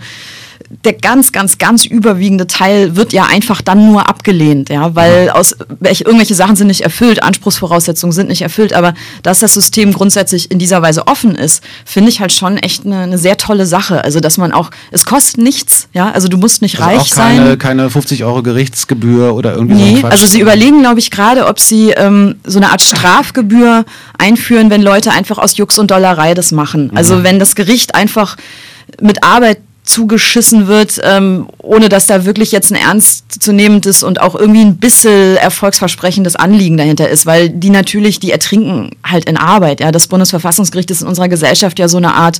der 0.83 0.93
ganz, 0.93 1.31
ganz, 1.31 1.57
ganz 1.57 1.85
überwiegende 1.85 2.47
Teil 2.47 2.95
wird 2.95 3.13
ja 3.13 3.25
einfach 3.25 3.61
dann 3.61 3.85
nur 3.85 4.07
abgelehnt, 4.07 4.69
ja, 4.69 4.95
weil 4.95 5.29
aus 5.29 5.55
welche, 5.79 6.03
irgendwelche 6.03 6.35
Sachen 6.35 6.55
sind 6.55 6.67
nicht 6.67 6.81
erfüllt, 6.81 7.21
Anspruchsvoraussetzungen 7.21 8.11
sind 8.11 8.29
nicht 8.29 8.41
erfüllt, 8.41 8.73
aber 8.73 8.93
dass 9.23 9.39
das 9.39 9.53
System 9.53 9.93
grundsätzlich 9.93 10.51
in 10.51 10.59
dieser 10.59 10.81
Weise 10.81 11.07
offen 11.07 11.35
ist, 11.35 11.63
finde 11.85 12.09
ich 12.09 12.19
halt 12.19 12.31
schon 12.31 12.57
echt 12.57 12.85
eine, 12.85 13.01
eine, 13.01 13.17
sehr 13.17 13.37
tolle 13.37 13.65
Sache. 13.65 14.03
Also 14.03 14.19
dass 14.19 14.37
man 14.37 14.51
auch, 14.51 14.71
es 14.91 15.05
kostet 15.05 15.37
nichts, 15.39 15.87
ja, 15.93 16.11
also 16.11 16.27
du 16.27 16.37
musst 16.37 16.61
nicht 16.61 16.79
also 16.79 16.89
reich 16.89 17.11
auch 17.11 17.15
keine, 17.15 17.47
sein. 17.47 17.59
keine 17.59 17.89
50 17.89 18.23
Euro 18.23 18.43
Gerichtsgebühr 18.43 19.35
oder 19.35 19.53
irgendwie 19.55 19.75
nee, 19.75 20.01
so 20.01 20.07
also 20.07 20.25
sie 20.25 20.39
überlegen, 20.39 20.81
glaube 20.81 20.99
ich, 20.99 21.11
gerade, 21.11 21.47
ob 21.47 21.59
sie 21.59 21.91
ähm, 21.91 22.35
so 22.43 22.59
eine 22.59 22.71
Art 22.71 22.81
Strafgebühr 22.81 23.85
einführen, 24.17 24.69
wenn 24.69 24.81
Leute 24.81 25.11
einfach 25.11 25.37
aus 25.37 25.57
Jux 25.57 25.77
und 25.77 25.91
Dollerei 25.91 26.33
das 26.33 26.51
machen. 26.51 26.91
Also 26.95 27.23
wenn 27.23 27.39
das 27.39 27.55
Gericht 27.55 27.95
einfach 27.95 28.37
mit 29.01 29.23
Arbeit 29.23 29.59
zugeschissen 29.85 30.67
wird, 30.67 30.99
ähm, 31.03 31.47
ohne 31.59 31.89
dass 31.89 32.07
da 32.07 32.25
wirklich 32.25 32.51
jetzt 32.51 32.71
ein 32.71 32.75
ernstzunehmendes 32.75 34.03
und 34.03 34.19
auch 34.19 34.35
irgendwie 34.35 34.61
ein 34.61 34.77
bisschen 34.77 35.37
erfolgsversprechendes 35.37 36.35
Anliegen 36.35 36.75
dahinter 36.75 37.07
ist, 37.07 37.25
weil 37.25 37.49
die 37.49 37.69
natürlich, 37.69 38.19
die 38.19 38.31
ertrinken 38.31 38.91
halt 39.05 39.25
in 39.25 39.37
Arbeit. 39.37 39.79
Ja, 39.79 39.91
das 39.91 40.07
Bundesverfassungsgericht 40.07 40.89
ist 40.91 41.01
in 41.01 41.07
unserer 41.07 41.29
Gesellschaft 41.29 41.77
ja 41.77 41.87
so 41.87 41.97
eine 41.97 42.15
Art 42.15 42.39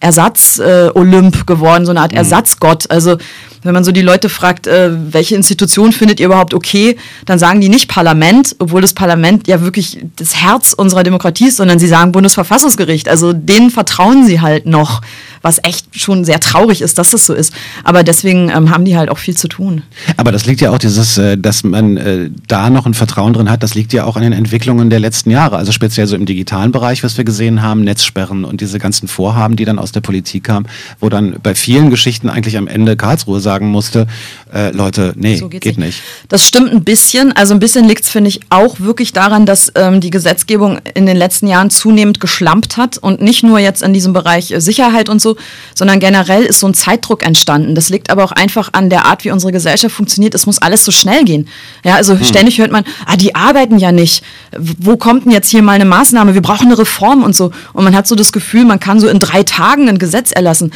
Ersatz-Olymp 0.00 1.36
äh, 1.36 1.44
geworden, 1.44 1.84
so 1.84 1.90
eine 1.90 2.00
Art 2.00 2.12
Ersatzgott. 2.12 2.90
Also 2.90 3.18
wenn 3.62 3.74
man 3.74 3.84
so 3.84 3.92
die 3.92 4.02
Leute 4.02 4.28
fragt, 4.28 4.66
äh, 4.66 4.90
welche 5.12 5.34
Institution 5.34 5.92
findet 5.92 6.20
ihr 6.20 6.26
überhaupt 6.26 6.54
okay, 6.54 6.96
dann 7.26 7.38
sagen 7.38 7.60
die 7.60 7.68
nicht 7.68 7.88
Parlament, 7.88 8.56
obwohl 8.58 8.80
das 8.80 8.94
Parlament 8.94 9.48
ja 9.48 9.60
wirklich 9.60 9.98
das 10.16 10.36
Herz 10.36 10.72
unserer 10.72 11.02
Demokratie 11.02 11.48
ist, 11.48 11.56
sondern 11.56 11.78
sie 11.78 11.88
sagen 11.88 12.12
Bundesverfassungsgericht. 12.12 13.08
Also 13.08 13.32
denen 13.32 13.70
vertrauen 13.70 14.24
sie 14.24 14.40
halt 14.40 14.66
noch, 14.66 15.02
was 15.46 15.60
echt 15.62 15.86
schon 15.98 16.24
sehr 16.24 16.40
traurig 16.40 16.82
ist, 16.82 16.98
dass 16.98 17.10
das 17.10 17.24
so 17.24 17.32
ist. 17.32 17.52
Aber 17.84 18.02
deswegen 18.02 18.50
ähm, 18.50 18.70
haben 18.70 18.84
die 18.84 18.96
halt 18.96 19.10
auch 19.10 19.18
viel 19.18 19.36
zu 19.36 19.46
tun. 19.46 19.82
Aber 20.16 20.32
das 20.32 20.44
liegt 20.44 20.60
ja 20.60 20.72
auch 20.72 20.78
dieses, 20.78 21.18
äh, 21.18 21.38
dass 21.38 21.62
man 21.62 21.96
äh, 21.96 22.30
da 22.48 22.68
noch 22.68 22.84
ein 22.84 22.94
Vertrauen 22.94 23.32
drin 23.32 23.48
hat, 23.48 23.62
das 23.62 23.76
liegt 23.76 23.92
ja 23.92 24.04
auch 24.04 24.16
an 24.16 24.22
den 24.22 24.32
Entwicklungen 24.32 24.90
der 24.90 24.98
letzten 24.98 25.30
Jahre. 25.30 25.56
Also 25.56 25.70
speziell 25.70 26.08
so 26.08 26.16
im 26.16 26.26
digitalen 26.26 26.72
Bereich, 26.72 27.04
was 27.04 27.16
wir 27.16 27.24
gesehen 27.24 27.62
haben, 27.62 27.82
Netzsperren 27.82 28.44
und 28.44 28.60
diese 28.60 28.80
ganzen 28.80 29.06
Vorhaben, 29.06 29.54
die 29.54 29.64
dann 29.64 29.78
aus 29.78 29.92
der 29.92 30.00
Politik 30.00 30.44
kamen, 30.44 30.66
wo 30.98 31.08
dann 31.08 31.36
bei 31.40 31.54
vielen 31.54 31.90
Geschichten 31.90 32.28
eigentlich 32.28 32.56
am 32.56 32.66
Ende 32.66 32.96
Karlsruhe 32.96 33.38
sagen 33.38 33.68
musste, 33.68 34.08
äh, 34.52 34.72
Leute, 34.72 35.12
nee, 35.16 35.36
So 35.36 35.48
geht 35.48 35.62
geht's 35.62 35.78
nicht. 35.78 36.02
Das 36.28 36.44
stimmt 36.44 36.72
ein 36.72 36.82
bisschen. 36.82 37.32
Also 37.32 37.54
ein 37.54 37.60
bisschen 37.60 37.86
liegt 37.86 38.02
es, 38.02 38.10
finde 38.10 38.30
ich, 38.30 38.40
auch 38.50 38.80
wirklich 38.80 39.12
daran, 39.12 39.46
dass 39.46 39.70
ähm, 39.76 40.00
die 40.00 40.10
Gesetzgebung 40.10 40.80
in 40.94 41.06
den 41.06 41.16
letzten 41.16 41.46
Jahren 41.46 41.70
zunehmend 41.70 42.18
geschlampt 42.18 42.76
hat 42.76 42.98
und 42.98 43.20
nicht 43.20 43.44
nur 43.44 43.60
jetzt 43.60 43.82
in 43.82 43.92
diesem 43.92 44.12
Bereich 44.12 44.50
äh, 44.50 44.60
Sicherheit 44.60 45.08
und 45.08 45.22
so, 45.22 45.35
sondern 45.74 46.00
generell 46.00 46.42
ist 46.42 46.60
so 46.60 46.66
ein 46.66 46.74
Zeitdruck 46.74 47.24
entstanden. 47.24 47.74
Das 47.74 47.88
liegt 47.88 48.10
aber 48.10 48.24
auch 48.24 48.32
einfach 48.32 48.70
an 48.72 48.90
der 48.90 49.06
Art, 49.06 49.24
wie 49.24 49.30
unsere 49.30 49.52
Gesellschaft 49.52 49.94
funktioniert. 49.94 50.34
Es 50.34 50.46
muss 50.46 50.58
alles 50.58 50.84
so 50.84 50.92
schnell 50.92 51.24
gehen. 51.24 51.48
Ja, 51.84 51.94
also 51.94 52.16
ständig 52.22 52.58
hört 52.58 52.72
man, 52.72 52.84
ah, 53.06 53.16
die 53.16 53.34
arbeiten 53.34 53.78
ja 53.78 53.92
nicht. 53.92 54.22
Wo 54.56 54.96
kommt 54.96 55.24
denn 55.24 55.32
jetzt 55.32 55.50
hier 55.50 55.62
mal 55.62 55.72
eine 55.72 55.84
Maßnahme? 55.84 56.34
Wir 56.34 56.42
brauchen 56.42 56.66
eine 56.66 56.78
Reform 56.78 57.22
und 57.22 57.34
so. 57.36 57.50
Und 57.72 57.84
man 57.84 57.94
hat 57.94 58.06
so 58.06 58.14
das 58.14 58.32
Gefühl, 58.32 58.64
man 58.64 58.80
kann 58.80 59.00
so 59.00 59.08
in 59.08 59.18
drei 59.18 59.42
Tagen 59.42 59.88
ein 59.88 59.98
Gesetz 59.98 60.32
erlassen. 60.32 60.72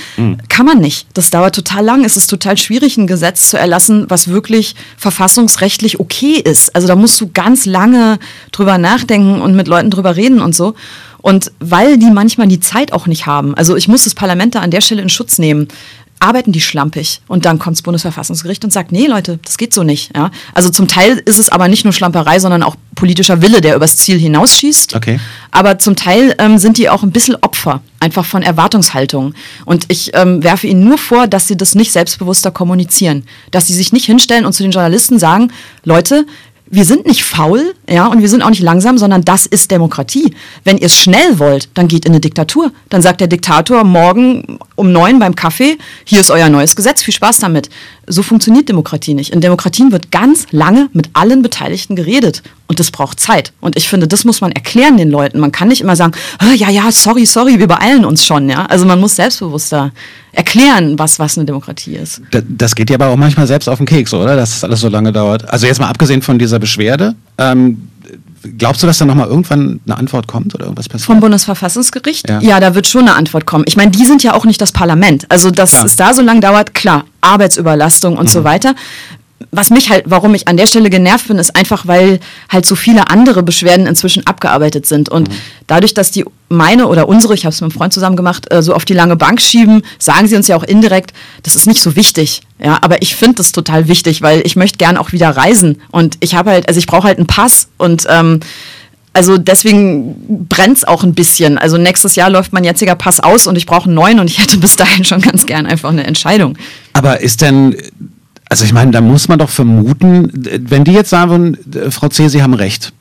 Kann 0.49 0.67
man 0.67 0.79
nicht. 0.79 1.07
Das 1.15 1.31
dauert 1.31 1.55
total 1.55 1.85
lang. 1.85 2.05
Es 2.05 2.17
ist 2.17 2.29
total 2.29 2.57
schwierig, 2.57 2.97
ein 2.97 3.07
Gesetz 3.07 3.51
zu 3.51 3.59
erlassen, 3.59 4.07
was 4.09 4.29
wirklich 4.29 4.75
verfassungsrechtlich 4.97 6.01
okay 6.01 6.35
ist. 6.35 6.75
Also 6.75 6.89
da 6.89 6.97
musst 6.97 7.21
du 7.21 7.31
ganz 7.33 7.67
lange 7.67 8.19
drüber 8.53 8.79
nachdenken 8.79 9.41
und 9.41 9.55
mit 9.55 9.69
Leuten 9.69 9.91
drüber 9.91 10.17
reden 10.17 10.41
und 10.41 10.55
so. 10.55 10.75
Und 11.23 11.53
weil 11.61 11.99
die 11.99 12.11
manchmal 12.11 12.49
die 12.49 12.61
Zeit 12.61 12.93
auch 12.93 13.07
nicht 13.07 13.27
haben, 13.27 13.55
also 13.55 13.77
ich 13.77 13.89
muss 13.89 14.05
das 14.05 14.15
Parlament 14.15 14.55
da 14.55 14.61
an 14.61 14.71
der 14.71 14.81
Stelle 14.81 15.03
in 15.03 15.09
Schutz 15.09 15.39
nehmen, 15.39 15.69
arbeiten 16.21 16.53
die 16.53 16.61
schlampig. 16.61 17.23
Und 17.27 17.47
dann 17.47 17.59
kommt 17.59 17.77
das 17.79 17.83
Bundesverfassungsgericht 17.83 18.63
und 18.63 18.71
sagt, 18.71 18.93
nee 18.93 19.07
Leute, 19.07 19.39
das 19.43 19.57
geht 19.57 19.73
so 19.73 19.83
nicht. 19.83 20.15
Ja? 20.15 20.31
Also 20.55 20.69
zum 20.69 20.87
Teil 20.87 21.21
ist 21.25 21.39
es 21.39 21.49
aber 21.49 21.67
nicht 21.67 21.85
nur 21.85 21.95
Schlamperei, 21.95 22.39
sondern 22.39 22.63
auch 22.63 22.77
politischer 22.95 23.41
Wille, 23.41 23.63
der 23.63 23.75
übers 23.75 23.97
Ziel 23.97 24.19
hinausschießt. 24.19 24.95
Okay. 24.95 25.19
Aber 25.51 25.79
zum 25.79 25.97
Teil 25.97 26.35
ähm, 26.39 26.59
sind 26.59 26.77
die 26.77 26.91
auch 26.91 27.03
ein 27.03 27.11
bisschen 27.11 27.37
Opfer, 27.37 27.81
einfach 28.01 28.27
von 28.27 28.43
Erwartungshaltung. 28.43 29.35
Und 29.65 29.87
ich 29.89 30.11
ähm, 30.15 30.45
werfe 30.45 30.67
ihnen 30.67 30.85
nur 30.85 30.99
vor, 30.99 31.27
dass 31.27 31.49
sie 31.49 31.57
das 31.57 31.75
nicht 31.75 31.91
selbstbewusster 31.91 32.51
kommunizieren. 32.51 33.25
Dass 33.51 33.67
sie 33.67 33.75
sich 33.75 33.93
nicht 33.93 34.05
hinstellen 34.05 34.45
und 34.45 34.53
zu 34.53 34.63
den 34.63 34.73
Journalisten 34.73 35.19
sagen, 35.19 35.51
Leute, 35.85 36.27
wir 36.71 36.85
sind 36.85 37.07
nicht 37.07 37.25
faul, 37.25 37.75
ja, 37.89 38.07
und 38.07 38.21
wir 38.21 38.29
sind 38.29 38.43
auch 38.43 38.51
nicht 38.51 38.63
langsam, 38.63 38.97
sondern 38.97 39.23
das 39.23 39.45
ist 39.45 39.73
Demokratie. 39.73 40.35
Wenn 40.63 40.79
ihr 40.79 40.87
es 40.87 40.97
schnell 40.97 41.41
wollt, 41.41 41.69
dann 41.75 41.89
geht 41.89 42.05
in 42.05 42.13
eine 42.13 42.21
Diktatur. 42.21 42.71
Dann 42.89 43.03
sagt 43.03 43.21
der 43.21 43.27
Diktator 43.27 43.83
morgen 43.83 44.59
um 44.77 44.93
neun 44.93 45.19
beim 45.19 45.35
Kaffee, 45.35 45.79
hier 46.05 46.21
ist 46.21 46.31
euer 46.31 46.49
neues 46.49 46.77
Gesetz, 46.77 47.03
viel 47.03 47.13
Spaß 47.13 47.39
damit. 47.39 47.71
So 48.11 48.23
funktioniert 48.23 48.69
Demokratie 48.69 49.15
nicht. 49.15 49.33
In 49.33 49.41
Demokratien 49.41 49.93
wird 49.93 50.11
ganz 50.11 50.47
lange 50.51 50.89
mit 50.93 51.11
allen 51.13 51.43
Beteiligten 51.43 51.97
geredet. 51.97 52.43
Und 52.67 52.79
das 52.81 52.91
braucht 52.91 53.19
Zeit. 53.21 53.53
Und 53.61 53.77
ich 53.77 53.89
finde, 53.89 54.07
das 54.09 54.25
muss 54.25 54.41
man 54.41 54.53
erklären 54.53 54.97
den 54.97 55.11
Leuten. 55.11 55.41
Man 55.41 55.51
kann 55.53 55.69
nicht 55.69 55.81
immer 55.81 55.97
sagen, 55.97 56.13
"Ah, 56.39 56.53
ja, 56.55 56.71
ja, 56.71 56.91
sorry, 56.93 57.27
sorry, 57.27 57.59
wir 57.59 57.67
beeilen 57.67 58.05
uns 58.05 58.25
schon, 58.27 58.49
ja. 58.49 58.67
Also 58.67 58.85
man 58.87 59.01
muss 59.01 59.17
selbstbewusster 59.17 59.93
erklären, 60.33 60.99
was, 60.99 61.19
was 61.19 61.37
eine 61.37 61.45
Demokratie 61.47 61.95
ist. 61.97 62.23
Da- 62.31 62.41
Das 62.49 62.75
geht 62.75 62.89
dir 62.89 62.95
aber 62.95 63.09
auch 63.09 63.17
manchmal 63.17 63.47
selbst 63.47 63.69
auf 63.69 63.79
den 63.79 63.87
Keks, 63.87 64.13
oder? 64.15 64.37
Dass 64.37 64.51
das 64.51 64.65
alles 64.65 64.81
so 64.81 64.89
lange 64.89 65.13
dauert. 65.13 65.49
Also 65.51 65.67
jetzt 65.67 65.81
mal 65.81 65.89
abgesehen 65.89 66.23
von 66.23 66.39
dieser 66.39 66.59
Beschwerde, 66.59 67.15
ähm, 67.39 67.89
glaubst 68.59 68.83
du, 68.83 68.87
dass 68.87 68.99
da 68.99 69.05
nochmal 69.05 69.29
irgendwann 69.29 69.81
eine 69.87 69.97
Antwort 69.97 70.27
kommt 70.27 70.55
oder 70.55 70.65
irgendwas 70.65 70.89
passiert? 70.89 71.07
Vom 71.07 71.21
Bundesverfassungsgericht? 71.21 72.29
Ja. 72.29 72.41
Ja. 72.41 72.61
da 72.61 72.75
wird 72.75 72.87
schon 72.87 73.03
eine 73.03 73.15
Antwort 73.15 73.47
kommen. 73.47 73.65
Ich 73.67 73.77
meine, 73.77 73.91
die 73.91 74.05
sind 74.05 74.23
ja 74.23 74.35
auch 74.35 74.45
nicht 74.45 74.61
das 74.61 74.73
Parlament. 74.73 75.27
Also, 75.31 75.51
dass 75.51 75.73
Klar. 75.73 75.85
es 75.87 75.97
da 75.97 76.15
so 76.15 76.23
lange 76.23 76.41
dauert, 76.41 76.75
klar, 76.75 77.05
Arbeitsüberlastung 77.21 78.17
und 78.17 78.31
so 78.31 78.45
weiter. 78.45 78.75
Was 79.53 79.71
mich 79.71 79.91
halt, 79.91 80.05
warum 80.07 80.35
ich 80.35 80.49
an 80.49 80.57
der 80.57 80.67
Stelle 80.67 80.91
genervt 80.91 81.29
bin, 81.29 81.39
ist 81.39 81.57
einfach, 81.57 81.87
weil 81.87 82.21
halt 82.51 82.67
so 82.67 82.77
viele 82.77 83.11
andere 83.11 83.43
Beschwerden 83.43 83.87
inzwischen 83.87 84.27
abgearbeitet 84.27 84.87
sind. 84.87 85.09
Und 85.09 85.31
dadurch, 85.67 85.95
dass 85.95 86.11
die 86.11 86.25
meine 86.49 86.87
oder 86.87 87.09
unsere, 87.09 87.35
ich 87.35 87.45
habe 87.45 87.53
es 87.53 87.61
mit 87.61 87.71
einem 87.71 87.79
Freund 87.79 87.93
zusammen 87.93 88.17
gemacht, 88.17 88.53
äh, 88.53 88.63
so 88.63 88.75
auf 88.75 88.85
die 88.85 88.93
lange 88.93 89.17
Bank 89.17 89.41
schieben, 89.41 89.83
sagen 89.99 90.27
sie 90.29 90.37
uns 90.37 90.47
ja 90.47 90.57
auch 90.57 90.63
indirekt, 90.63 91.13
das 91.43 91.57
ist 91.57 91.67
nicht 91.67 91.83
so 91.83 91.97
wichtig. 91.97 92.43
Ja, 92.63 92.79
aber 92.83 93.03
ich 93.03 93.17
finde 93.17 93.37
das 93.37 93.53
total 93.53 93.89
wichtig, 93.89 94.21
weil 94.23 94.43
ich 94.45 94.57
möchte 94.57 94.79
gern 94.79 94.97
auch 94.97 95.13
wieder 95.13 95.31
reisen. 95.31 95.81
Und 95.91 96.17
ich 96.21 96.35
habe 96.35 96.51
halt, 96.51 96.69
also 96.69 96.79
ich 96.79 96.87
brauche 96.87 97.05
halt 97.05 97.19
einen 97.19 97.27
Pass 97.27 97.69
und 97.79 98.07
ähm, 98.09 98.41
also 99.13 99.39
deswegen 99.39 100.47
brennt's 100.49 100.85
auch 100.85 101.03
ein 101.03 101.15
bisschen. 101.15 101.59
Also 101.59 101.79
nächstes 101.79 102.15
Jahr 102.15 102.31
läuft 102.31 102.53
mein 102.53 102.65
jetziger 102.65 102.95
Pass 102.95 103.21
aus 103.21 103.47
und 103.47 103.57
ich 103.57 103.67
brauche 103.67 103.87
einen 103.87 103.95
neuen 103.95 104.21
und 104.21 104.31
ich 104.31 104.39
hätte 104.39 104.57
bis 104.59 104.77
dahin 104.77 105.05
schon 105.05 105.21
ganz 105.21 105.47
gern 105.47 105.67
einfach 105.67 105.91
eine 105.91 106.07
Entscheidung. 106.07 106.57
Aber 106.93 107.21
ist 107.21 107.41
denn, 107.41 107.77
also 108.51 108.65
ich 108.65 108.73
meine, 108.73 108.91
da 108.91 109.01
muss 109.01 109.29
man 109.29 109.39
doch 109.39 109.49
vermuten, 109.49 110.29
wenn 110.35 110.85
die 110.85 110.93
jetzt 110.93 111.09
sagen, 111.09 111.31
würden, 111.31 111.87
äh, 111.87 111.91
Frau 111.91 112.09
C., 112.09 112.29
Sie 112.29 112.43
haben 112.43 112.53
recht. 112.53 112.93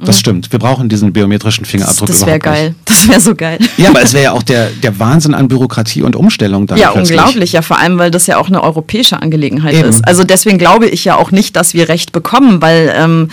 Das 0.00 0.16
mhm. 0.16 0.20
stimmt. 0.20 0.52
Wir 0.52 0.60
brauchen 0.60 0.88
diesen 0.88 1.12
biometrischen 1.12 1.64
Fingerabdruck. 1.64 2.06
Das, 2.06 2.20
das 2.20 2.26
wäre 2.28 2.38
geil. 2.38 2.74
Das 2.84 3.08
wäre 3.08 3.20
so 3.20 3.34
geil. 3.34 3.58
Ja, 3.76 3.90
aber 3.90 4.02
es 4.02 4.12
wäre 4.12 4.24
ja 4.24 4.32
auch 4.32 4.44
der, 4.44 4.70
der 4.70 4.98
Wahnsinn 5.00 5.34
an 5.34 5.48
Bürokratie 5.48 6.02
und 6.02 6.14
Umstellung 6.14 6.68
dann. 6.68 6.78
Ja, 6.78 6.92
plötzlich. 6.92 7.18
unglaublich. 7.18 7.52
Ja, 7.52 7.62
vor 7.62 7.78
allem, 7.78 7.98
weil 7.98 8.12
das 8.12 8.28
ja 8.28 8.38
auch 8.38 8.46
eine 8.46 8.62
europäische 8.62 9.20
Angelegenheit 9.20 9.74
Eben. 9.74 9.88
ist. 9.88 10.06
Also 10.06 10.22
deswegen 10.22 10.58
glaube 10.58 10.86
ich 10.86 11.04
ja 11.04 11.16
auch 11.16 11.32
nicht, 11.32 11.56
dass 11.56 11.74
wir 11.74 11.88
Recht 11.88 12.12
bekommen, 12.12 12.62
weil 12.62 12.92
ähm, 12.96 13.30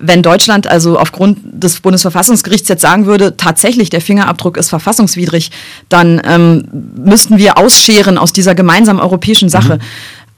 wenn 0.00 0.22
Deutschland 0.22 0.68
also 0.68 0.98
aufgrund 0.98 1.38
des 1.42 1.80
Bundesverfassungsgerichts 1.80 2.68
jetzt 2.68 2.82
sagen 2.82 3.06
würde, 3.06 3.36
tatsächlich 3.36 3.90
der 3.90 4.00
Fingerabdruck 4.00 4.56
ist 4.56 4.68
verfassungswidrig, 4.68 5.50
dann 5.88 6.22
ähm, 6.24 6.68
müssten 6.96 7.38
wir 7.38 7.58
ausscheren 7.58 8.18
aus 8.18 8.32
dieser 8.32 8.54
gemeinsamen 8.54 9.00
europäischen 9.00 9.48
Sache. 9.48 9.76
Mhm. 9.76 9.80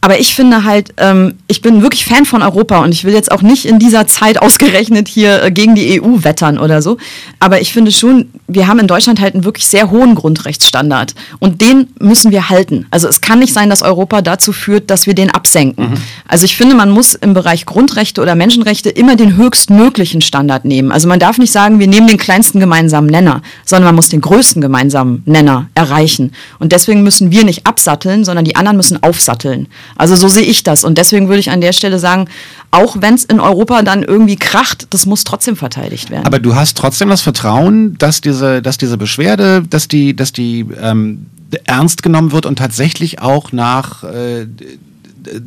Aber 0.07 0.21
ich 0.21 0.37
finde 0.37 0.63
halt, 0.63 0.95
ähm, 0.99 1.35
ich 1.49 1.63
bin 1.63 1.83
wirklich 1.83 2.05
Fan 2.05 2.27
von 2.27 2.41
Europa 2.41 2.79
und 2.79 2.93
ich 2.93 3.03
will 3.03 3.13
jetzt 3.13 3.33
auch 3.33 3.43
nicht 3.43 3.65
in 3.65 3.81
dieser 3.81 4.07
Zeit 4.07 4.41
ausgerechnet 4.41 5.09
hier 5.09 5.43
äh, 5.43 5.51
gegen 5.51 5.75
die 5.75 6.01
EU 6.01 6.23
wettern 6.23 6.59
oder 6.59 6.81
so. 6.81 6.97
Aber 7.41 7.61
ich 7.61 7.73
finde 7.73 7.91
schon, 7.91 8.31
wir 8.47 8.69
haben 8.69 8.79
in 8.79 8.87
Deutschland 8.87 9.21
halt 9.21 9.35
einen 9.35 9.43
wirklich 9.43 9.67
sehr 9.67 9.91
hohen 9.91 10.15
Grundrechtsstandard 10.15 11.17
und 11.41 11.61
den 11.61 11.89
müssen 11.99 12.31
wir 12.31 12.49
halten. 12.51 12.87
Also 12.93 13.09
es 13.09 13.21
kann 13.21 13.41
nicht 13.41 13.53
sein, 13.53 13.69
dass 13.69 13.83
Europa 13.83 14.23
dazu 14.23 14.53
führt, 14.53 14.91
dass 14.91 15.09
wir 15.09 15.15
den 15.17 15.29
absenken. 15.29 15.91
Mhm. 15.91 15.95
Also 16.29 16.45
ich 16.45 16.57
finde, 16.57 16.77
man 16.77 16.91
muss 16.91 17.15
im 17.17 17.35
Bereich 17.35 17.67
Grundrechte 17.67 18.23
oder 18.23 18.37
Menschenrechte 18.37 18.91
immer 18.91 19.17
den 19.17 19.35
höchstmöglichen 19.37 20.21
Standard 20.21 20.65
nehmen. 20.65 20.93
Also 20.93 21.09
man 21.09 21.19
darf 21.19 21.39
nicht 21.39 21.51
sagen, 21.51 21.81
wir 21.81 21.89
nehmen 21.89 22.07
den 22.07 22.19
kleinsten 22.19 22.61
gemeinsamen 22.61 23.09
Nenner, 23.09 23.43
sondern 23.65 23.87
man 23.87 23.97
muss 23.97 24.09
den 24.09 24.21
größten 24.21 24.63
gemeinsamen 24.63 25.25
Nenner 25.27 25.67
erreichen. 25.75 26.31
Und 26.61 26.71
deswegen 26.71 27.03
müssen 27.03 27.33
wir 27.33 27.43
nicht 27.43 27.67
absatteln, 27.67 28.25
sondern 28.25 28.45
die 28.45 28.55
anderen 28.55 28.77
müssen 28.77 29.03
aufsatteln. 29.03 29.67
Also 29.97 30.15
so 30.17 30.29
sehe 30.29 30.45
ich 30.45 30.63
das. 30.63 30.85
Und 30.85 30.99
deswegen 30.99 31.29
würde 31.29 31.41
ich 31.41 31.51
an 31.51 31.61
der 31.61 31.73
Stelle 31.73 31.99
sagen, 31.99 32.29
auch 32.71 32.97
wenn 33.01 33.15
es 33.15 33.25
in 33.25 33.41
Europa 33.41 33.83
dann 33.83 34.03
irgendwie 34.03 34.37
kracht, 34.37 34.89
das 34.91 35.07
muss 35.07 35.25
trotzdem 35.25 35.57
verteidigt 35.57 36.11
werden. 36.11 36.27
Aber 36.27 36.39
du 36.39 36.55
hast 36.55 36.77
trotzdem 36.77 37.09
das 37.09 37.23
Vertrauen, 37.23 37.97
dass 37.99 38.21
diese, 38.21 38.63
dass 38.63 38.79
diese 38.79 38.97
Beschwerde, 38.97 39.63
dass 39.69 39.89
die, 39.89 40.15
dass 40.15 40.33
die 40.33 40.67
ähm, 40.81 41.27
ernst 41.65 42.03
genommen 42.03 42.33
wird 42.33 42.47
und 42.47 42.57
tatsächlich 42.59 43.21
auch 43.21 43.53
nach 43.53 44.05
äh, 44.05 44.47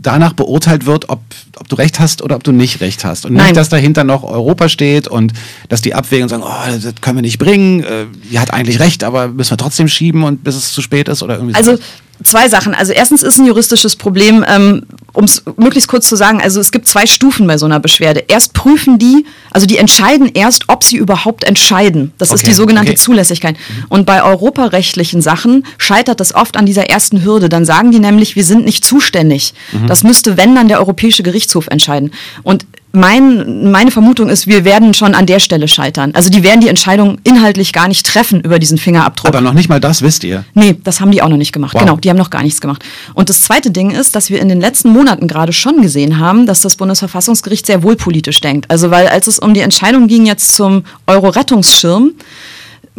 danach 0.01 0.33
beurteilt 0.33 0.85
wird, 0.85 1.09
ob, 1.09 1.21
ob 1.57 1.67
du 1.67 1.75
recht 1.75 1.99
hast 1.99 2.21
oder 2.21 2.35
ob 2.35 2.43
du 2.43 2.51
nicht 2.51 2.81
recht 2.81 3.05
hast. 3.05 3.25
Und 3.25 3.33
Nein. 3.33 3.45
nicht, 3.45 3.57
dass 3.57 3.69
dahinter 3.69 4.03
noch 4.03 4.23
Europa 4.23 4.69
steht 4.69 5.07
und 5.07 5.33
dass 5.69 5.81
die 5.81 5.93
abwägen 5.93 6.23
und 6.23 6.29
sagen, 6.29 6.43
oh, 6.45 6.79
das 6.81 6.93
können 7.01 7.17
wir 7.17 7.21
nicht 7.21 7.39
bringen, 7.39 7.83
äh, 7.83 8.05
die 8.29 8.39
hat 8.39 8.53
eigentlich 8.53 8.79
recht, 8.79 9.03
aber 9.03 9.29
müssen 9.29 9.51
wir 9.51 9.57
trotzdem 9.57 9.87
schieben 9.87 10.23
und 10.23 10.43
bis 10.43 10.55
es 10.55 10.73
zu 10.73 10.81
spät 10.81 11.07
ist 11.07 11.23
oder 11.23 11.35
irgendwie 11.35 11.55
Also 11.55 11.77
zwei 12.23 12.49
Sachen. 12.49 12.73
Also 12.73 12.91
erstens 12.91 13.23
ist 13.23 13.37
ein 13.37 13.45
juristisches 13.45 13.95
Problem, 13.95 14.45
ähm, 14.47 14.83
um 15.13 15.23
es 15.23 15.43
möglichst 15.57 15.87
kurz 15.87 16.07
zu 16.07 16.15
sagen, 16.15 16.41
also 16.41 16.59
es 16.59 16.71
gibt 16.71 16.87
zwei 16.87 17.05
Stufen 17.05 17.47
bei 17.47 17.57
so 17.57 17.65
einer 17.65 17.79
Beschwerde. 17.79 18.23
Erst 18.27 18.53
prüfen 18.53 18.99
die, 18.99 19.25
also 19.51 19.65
die 19.65 19.77
entscheiden 19.77 20.29
erst, 20.33 20.65
ob 20.67 20.83
sie 20.83 20.97
überhaupt 20.97 21.43
entscheiden. 21.43 22.11
Das 22.17 22.29
okay, 22.29 22.37
ist 22.37 22.47
die 22.47 22.53
sogenannte 22.53 22.91
okay. 22.91 22.99
Zulässigkeit. 22.99 23.55
Mhm. 23.55 23.85
Und 23.89 24.05
bei 24.05 24.23
europarechtlichen 24.23 25.21
Sachen 25.21 25.65
scheitert 25.77 26.19
das 26.19 26.33
oft 26.33 26.57
an 26.57 26.65
dieser 26.65 26.89
ersten 26.89 27.23
Hürde. 27.23 27.49
Dann 27.49 27.65
sagen 27.65 27.91
die 27.91 27.99
nämlich, 27.99 28.35
wir 28.35 28.43
sind 28.43 28.65
nicht 28.65 28.85
zuständig. 28.85 29.53
Mhm. 29.71 29.87
Das 29.87 30.03
müsste, 30.03 30.37
wenn, 30.37 30.55
dann 30.55 30.67
der 30.67 30.79
Europäische 30.79 31.23
Gerichtshof 31.23 31.67
entscheiden. 31.67 32.11
Und 32.43 32.65
mein, 32.91 33.71
meine 33.71 33.91
Vermutung 33.91 34.29
ist, 34.29 34.47
wir 34.47 34.65
werden 34.65 34.93
schon 34.93 35.13
an 35.13 35.25
der 35.25 35.39
Stelle 35.39 35.67
scheitern. 35.67 36.11
Also 36.15 36.29
die 36.29 36.43
werden 36.43 36.61
die 36.61 36.69
Entscheidung 36.69 37.19
inhaltlich 37.23 37.71
gar 37.71 37.87
nicht 37.87 38.05
treffen 38.05 38.41
über 38.41 38.57
diesen 38.57 38.77
Fingerabdruck. 38.77 39.27
Aber 39.27 39.41
noch 39.41 39.53
nicht 39.53 39.69
mal 39.69 39.79
das 39.79 40.01
wisst 40.01 40.23
ihr? 40.23 40.43
Nee, 40.55 40.75
das 40.83 40.99
haben 40.99 41.11
die 41.11 41.21
auch 41.21 41.29
noch 41.29 41.37
nicht 41.37 41.51
gemacht. 41.51 41.75
Wow. 41.75 41.81
Genau, 41.81 41.97
die 41.97 42.09
haben 42.09 42.17
noch 42.17 42.31
gar 42.31 42.41
nichts 42.41 42.61
gemacht. 42.61 42.83
Und 43.13 43.29
das 43.29 43.41
zweite 43.41 43.69
Ding 43.69 43.91
ist, 43.91 44.15
dass 44.15 44.29
wir 44.29 44.41
in 44.41 44.49
den 44.49 44.59
letzten 44.59 44.89
Monaten 44.89 45.27
gerade 45.27 45.53
schon 45.53 45.81
gesehen 45.81 46.19
haben, 46.19 46.47
dass 46.47 46.61
das 46.61 46.75
Bundesverfassungsgericht 46.77 47.67
sehr 47.67 47.83
wohl 47.83 47.95
politisch 47.95 48.41
denkt. 48.41 48.69
Also 48.71 48.89
weil 48.89 49.07
als 49.07 49.27
es 49.27 49.37
um 49.37 49.53
die 49.53 49.61
Entscheidung 49.61 50.07
ging 50.07 50.25
jetzt 50.25 50.55
zum 50.55 50.83
Euro-Rettungsschirm, 51.05 52.13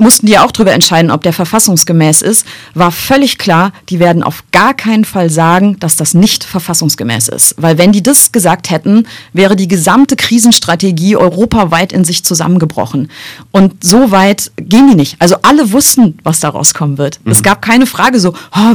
mussten 0.01 0.27
die 0.27 0.39
auch 0.39 0.51
darüber 0.51 0.73
entscheiden, 0.73 1.11
ob 1.11 1.23
der 1.23 1.33
verfassungsgemäß 1.33 2.23
ist, 2.23 2.47
war 2.75 2.91
völlig 2.91 3.39
klar, 3.39 3.73
die 3.89 4.01
werden 4.01 4.23
auf 4.23 4.45
gar 4.51 4.75
keinen 4.75 5.05
Fall 5.05 5.31
sagen, 5.31 5.79
dass 5.79 5.97
das 5.97 6.15
nicht 6.15 6.43
verfassungsgemäß 6.45 7.29
ist. 7.29 7.55
Weil 7.59 7.79
wenn 7.79 7.93
die 7.93 8.03
das 8.03 8.33
gesagt 8.33 8.71
hätten, 8.71 9.07
wäre 9.33 9.57
die 9.57 9.69
gesamte 9.69 10.17
Krisenstrategie 10.17 11.17
europaweit 11.17 11.93
in 11.93 12.05
sich 12.05 12.25
zusammengebrochen. 12.25 13.11
Und 13.51 13.85
so 13.85 14.11
weit 14.11 14.51
gehen 14.57 14.89
die 14.89 14.97
nicht. 14.97 15.17
Also 15.21 15.37
alle 15.43 15.73
wussten, 15.73 16.19
was 16.23 16.41
da 16.41 16.49
rauskommen 16.49 16.99
wird. 16.99 17.21
Mhm. 17.25 17.33
Es 17.33 17.43
gab 17.43 17.63
keine 17.63 17.87
Frage 17.87 18.21
so, 18.21 18.35
oh, 18.55 18.75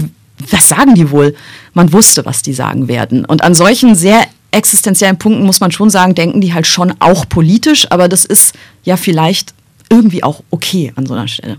was 0.51 0.67
sagen 0.67 0.95
die 0.95 1.11
wohl? 1.11 1.35
Man 1.73 1.91
wusste, 1.93 2.25
was 2.25 2.41
die 2.41 2.53
sagen 2.53 2.87
werden. 2.87 3.25
Und 3.25 3.43
an 3.43 3.55
solchen 3.55 3.95
sehr 3.95 4.25
existenziellen 4.51 5.17
Punkten 5.17 5.45
muss 5.45 5.59
man 5.59 5.71
schon 5.71 5.89
sagen, 5.89 6.15
denken 6.15 6.41
die 6.41 6.53
halt 6.53 6.67
schon 6.67 6.93
auch 6.99 7.27
politisch, 7.27 7.91
aber 7.91 8.07
das 8.07 8.25
ist 8.25 8.53
ja 8.83 8.95
vielleicht 8.95 9.53
irgendwie 9.89 10.23
auch 10.23 10.43
okay 10.49 10.91
an 10.95 11.05
so 11.05 11.13
einer 11.13 11.27
Stelle. 11.27 11.57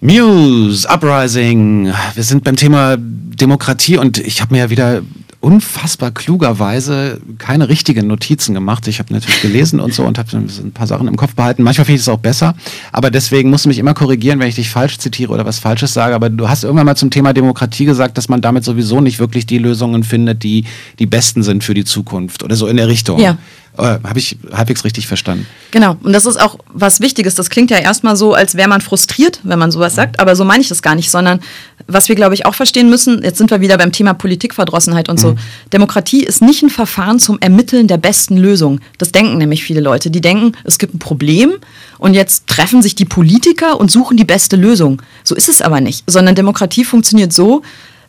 Muse, 0.00 0.88
Uprising. 0.88 1.92
Wir 2.14 2.24
sind 2.24 2.42
beim 2.42 2.56
Thema 2.56 2.96
Demokratie 2.98 3.98
und 3.98 4.18
ich 4.18 4.40
habe 4.40 4.54
mir 4.54 4.60
ja 4.60 4.70
wieder 4.70 5.02
unfassbar 5.42 6.12
klugerweise 6.12 7.20
keine 7.38 7.68
richtigen 7.68 8.06
Notizen 8.06 8.54
gemacht. 8.54 8.86
Ich 8.86 9.00
habe 9.00 9.12
natürlich 9.12 9.42
gelesen 9.42 9.80
und 9.80 9.92
so 9.92 10.04
und 10.04 10.16
habe 10.16 10.36
ein 10.36 10.70
paar 10.72 10.86
Sachen 10.86 11.08
im 11.08 11.16
Kopf 11.16 11.34
behalten. 11.34 11.64
Manchmal 11.64 11.84
finde 11.84 11.96
ich 11.96 12.02
es 12.02 12.08
auch 12.08 12.18
besser, 12.18 12.54
aber 12.92 13.10
deswegen 13.10 13.50
musst 13.50 13.64
du 13.64 13.68
mich 13.68 13.78
immer 13.78 13.92
korrigieren, 13.92 14.38
wenn 14.38 14.48
ich 14.48 14.54
dich 14.54 14.70
falsch 14.70 14.98
zitiere 14.98 15.32
oder 15.32 15.44
was 15.44 15.58
Falsches 15.58 15.94
sage. 15.94 16.14
Aber 16.14 16.30
du 16.30 16.48
hast 16.48 16.62
irgendwann 16.62 16.86
mal 16.86 16.96
zum 16.96 17.10
Thema 17.10 17.32
Demokratie 17.32 17.84
gesagt, 17.84 18.16
dass 18.18 18.28
man 18.28 18.40
damit 18.40 18.64
sowieso 18.64 19.00
nicht 19.00 19.18
wirklich 19.18 19.44
die 19.44 19.58
Lösungen 19.58 20.04
findet, 20.04 20.44
die 20.44 20.64
die 21.00 21.06
besten 21.06 21.42
sind 21.42 21.64
für 21.64 21.74
die 21.74 21.84
Zukunft 21.84 22.44
oder 22.44 22.54
so 22.54 22.68
in 22.68 22.76
der 22.76 22.86
Richtung. 22.86 23.18
Ja. 23.18 23.36
Äh, 23.78 23.98
Habe 24.04 24.18
ich 24.18 24.36
halbwegs 24.52 24.84
richtig 24.84 25.06
verstanden. 25.06 25.46
Genau, 25.70 25.96
und 26.02 26.12
das 26.12 26.26
ist 26.26 26.38
auch 26.38 26.58
was 26.68 27.00
Wichtiges. 27.00 27.34
Das 27.34 27.48
klingt 27.48 27.70
ja 27.70 27.78
erstmal 27.78 28.16
so, 28.16 28.34
als 28.34 28.54
wäre 28.54 28.68
man 28.68 28.82
frustriert, 28.82 29.40
wenn 29.44 29.58
man 29.58 29.70
sowas 29.70 29.94
sagt, 29.94 30.20
aber 30.20 30.36
so 30.36 30.44
meine 30.44 30.60
ich 30.60 30.68
das 30.68 30.82
gar 30.82 30.94
nicht, 30.94 31.10
sondern 31.10 31.40
was 31.86 32.10
wir, 32.10 32.14
glaube 32.14 32.34
ich, 32.34 32.44
auch 32.44 32.54
verstehen 32.54 32.90
müssen, 32.90 33.22
jetzt 33.22 33.38
sind 33.38 33.50
wir 33.50 33.62
wieder 33.62 33.78
beim 33.78 33.90
Thema 33.90 34.12
Politikverdrossenheit 34.12 35.08
und 35.08 35.18
mhm. 35.18 35.22
so. 35.22 35.34
Demokratie 35.72 36.22
ist 36.22 36.42
nicht 36.42 36.62
ein 36.62 36.68
Verfahren 36.68 37.18
zum 37.18 37.40
Ermitteln 37.40 37.88
der 37.88 37.96
besten 37.96 38.36
Lösung. 38.36 38.80
Das 38.98 39.10
denken 39.10 39.38
nämlich 39.38 39.64
viele 39.64 39.80
Leute. 39.80 40.10
Die 40.10 40.20
denken, 40.20 40.52
es 40.64 40.78
gibt 40.78 40.94
ein 40.94 40.98
Problem 40.98 41.52
und 41.96 42.12
jetzt 42.12 42.48
treffen 42.48 42.82
sich 42.82 42.94
die 42.94 43.06
Politiker 43.06 43.80
und 43.80 43.90
suchen 43.90 44.18
die 44.18 44.24
beste 44.24 44.56
Lösung. 44.56 45.00
So 45.24 45.34
ist 45.34 45.48
es 45.48 45.62
aber 45.62 45.80
nicht, 45.80 46.04
sondern 46.06 46.34
Demokratie 46.34 46.84
funktioniert 46.84 47.32
so, 47.32 47.62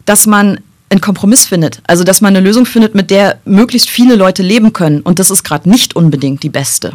dass 0.03 0.28
man 0.28 0.59
einen 0.94 1.02
Kompromiss 1.02 1.46
findet. 1.46 1.82
Also, 1.86 2.04
dass 2.04 2.22
man 2.22 2.36
eine 2.36 2.46
Lösung 2.46 2.66
findet, 2.66 2.96
mit 2.96 3.12
der 3.12 3.39
möglichst 3.46 3.89
viele 3.89 4.16
Leute 4.16 4.44
leben 4.44 4.74
können. 4.74 5.02
Und 5.02 5.20
das 5.20 5.30
ist 5.30 5.44
gerade 5.44 5.70
nicht 5.70 5.96
unbedingt 5.96 6.44
die 6.44 6.50
beste. 6.50 6.94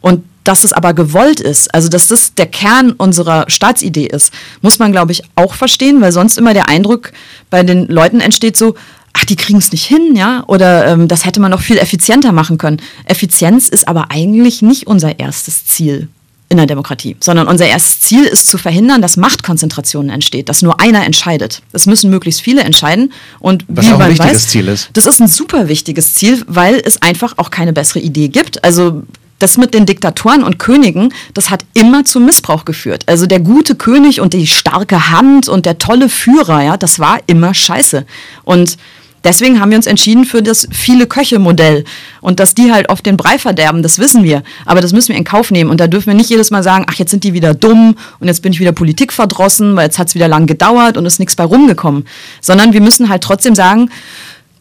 Und 0.00 0.24
dass 0.44 0.64
es 0.64 0.72
aber 0.72 0.92
gewollt 0.92 1.40
ist, 1.40 1.72
also 1.72 1.88
dass 1.88 2.08
das 2.08 2.34
der 2.34 2.46
Kern 2.46 2.92
unserer 2.92 3.44
Staatsidee 3.48 4.06
ist, 4.06 4.32
muss 4.60 4.78
man, 4.78 4.90
glaube 4.90 5.12
ich, 5.12 5.22
auch 5.36 5.54
verstehen, 5.54 6.00
weil 6.00 6.10
sonst 6.10 6.36
immer 6.36 6.54
der 6.54 6.68
Eindruck 6.68 7.12
bei 7.48 7.62
den 7.62 7.86
Leuten 7.86 8.20
entsteht 8.20 8.56
so, 8.56 8.74
ach, 9.12 9.24
die 9.24 9.36
kriegen 9.36 9.58
es 9.58 9.70
nicht 9.70 9.84
hin, 9.84 10.16
ja, 10.16 10.42
oder 10.48 10.86
ähm, 10.86 11.06
das 11.06 11.24
hätte 11.24 11.40
man 11.40 11.50
noch 11.50 11.60
viel 11.60 11.78
effizienter 11.78 12.32
machen 12.32 12.58
können. 12.58 12.80
Effizienz 13.04 13.68
ist 13.68 13.86
aber 13.86 14.10
eigentlich 14.10 14.62
nicht 14.62 14.86
unser 14.86 15.20
erstes 15.20 15.66
Ziel 15.66 16.08
in 16.52 16.58
der 16.58 16.66
Demokratie, 16.66 17.16
sondern 17.18 17.48
unser 17.48 17.66
erstes 17.66 18.00
Ziel 18.00 18.24
ist 18.24 18.46
zu 18.46 18.58
verhindern, 18.58 19.02
dass 19.02 19.16
Machtkonzentrationen 19.16 20.10
entsteht, 20.10 20.48
dass 20.48 20.62
nur 20.62 20.80
einer 20.80 21.04
entscheidet. 21.04 21.62
Es 21.72 21.86
müssen 21.86 22.10
möglichst 22.10 22.42
viele 22.42 22.60
entscheiden 22.60 23.12
und 23.40 23.64
Was 23.68 23.86
wie 23.86 23.92
auch 23.92 23.98
man 23.98 24.08
ein 24.08 24.12
wichtiges 24.12 24.34
weiß, 24.34 24.48
Ziel 24.48 24.68
ist. 24.68 24.90
Das 24.92 25.06
ist 25.06 25.20
ein 25.20 25.28
super 25.28 25.68
wichtiges 25.68 26.14
Ziel, 26.14 26.44
weil 26.46 26.80
es 26.84 27.00
einfach 27.00 27.34
auch 27.38 27.50
keine 27.50 27.72
bessere 27.72 28.00
Idee 28.00 28.28
gibt. 28.28 28.62
Also 28.62 29.02
das 29.38 29.56
mit 29.56 29.74
den 29.74 29.86
Diktatoren 29.86 30.44
und 30.44 30.58
Königen, 30.58 31.12
das 31.34 31.50
hat 31.50 31.64
immer 31.74 32.04
zu 32.04 32.20
Missbrauch 32.20 32.64
geführt. 32.64 33.04
Also 33.06 33.26
der 33.26 33.40
gute 33.40 33.74
König 33.74 34.20
und 34.20 34.34
die 34.34 34.46
starke 34.46 35.10
Hand 35.10 35.48
und 35.48 35.66
der 35.66 35.78
tolle 35.78 36.08
Führer, 36.08 36.62
ja, 36.62 36.76
das 36.76 36.98
war 36.98 37.18
immer 37.26 37.52
scheiße. 37.52 38.06
Und 38.44 38.76
Deswegen 39.24 39.60
haben 39.60 39.70
wir 39.70 39.76
uns 39.76 39.86
entschieden 39.86 40.24
für 40.24 40.42
das 40.42 40.68
viele 40.70 41.06
Köche-Modell. 41.06 41.84
Und 42.20 42.40
dass 42.40 42.54
die 42.54 42.72
halt 42.72 42.88
oft 42.88 43.06
den 43.06 43.16
Brei 43.16 43.38
verderben, 43.38 43.82
das 43.82 43.98
wissen 43.98 44.24
wir. 44.24 44.42
Aber 44.66 44.80
das 44.80 44.92
müssen 44.92 45.10
wir 45.10 45.16
in 45.16 45.24
Kauf 45.24 45.50
nehmen. 45.50 45.70
Und 45.70 45.80
da 45.80 45.86
dürfen 45.86 46.08
wir 46.08 46.14
nicht 46.14 46.30
jedes 46.30 46.50
Mal 46.50 46.62
sagen, 46.62 46.86
ach, 46.88 46.94
jetzt 46.94 47.10
sind 47.10 47.24
die 47.24 47.32
wieder 47.32 47.54
dumm 47.54 47.96
und 48.20 48.28
jetzt 48.28 48.42
bin 48.42 48.52
ich 48.52 48.60
wieder 48.60 48.72
Politik 48.72 49.12
verdrossen, 49.12 49.76
weil 49.76 49.86
jetzt 49.86 49.98
hat 49.98 50.08
es 50.08 50.14
wieder 50.14 50.28
lang 50.28 50.46
gedauert 50.46 50.96
und 50.96 51.06
ist 51.06 51.18
nichts 51.18 51.36
bei 51.36 51.44
rumgekommen. 51.44 52.04
Sondern 52.40 52.72
wir 52.72 52.80
müssen 52.80 53.08
halt 53.08 53.22
trotzdem 53.22 53.54
sagen, 53.54 53.90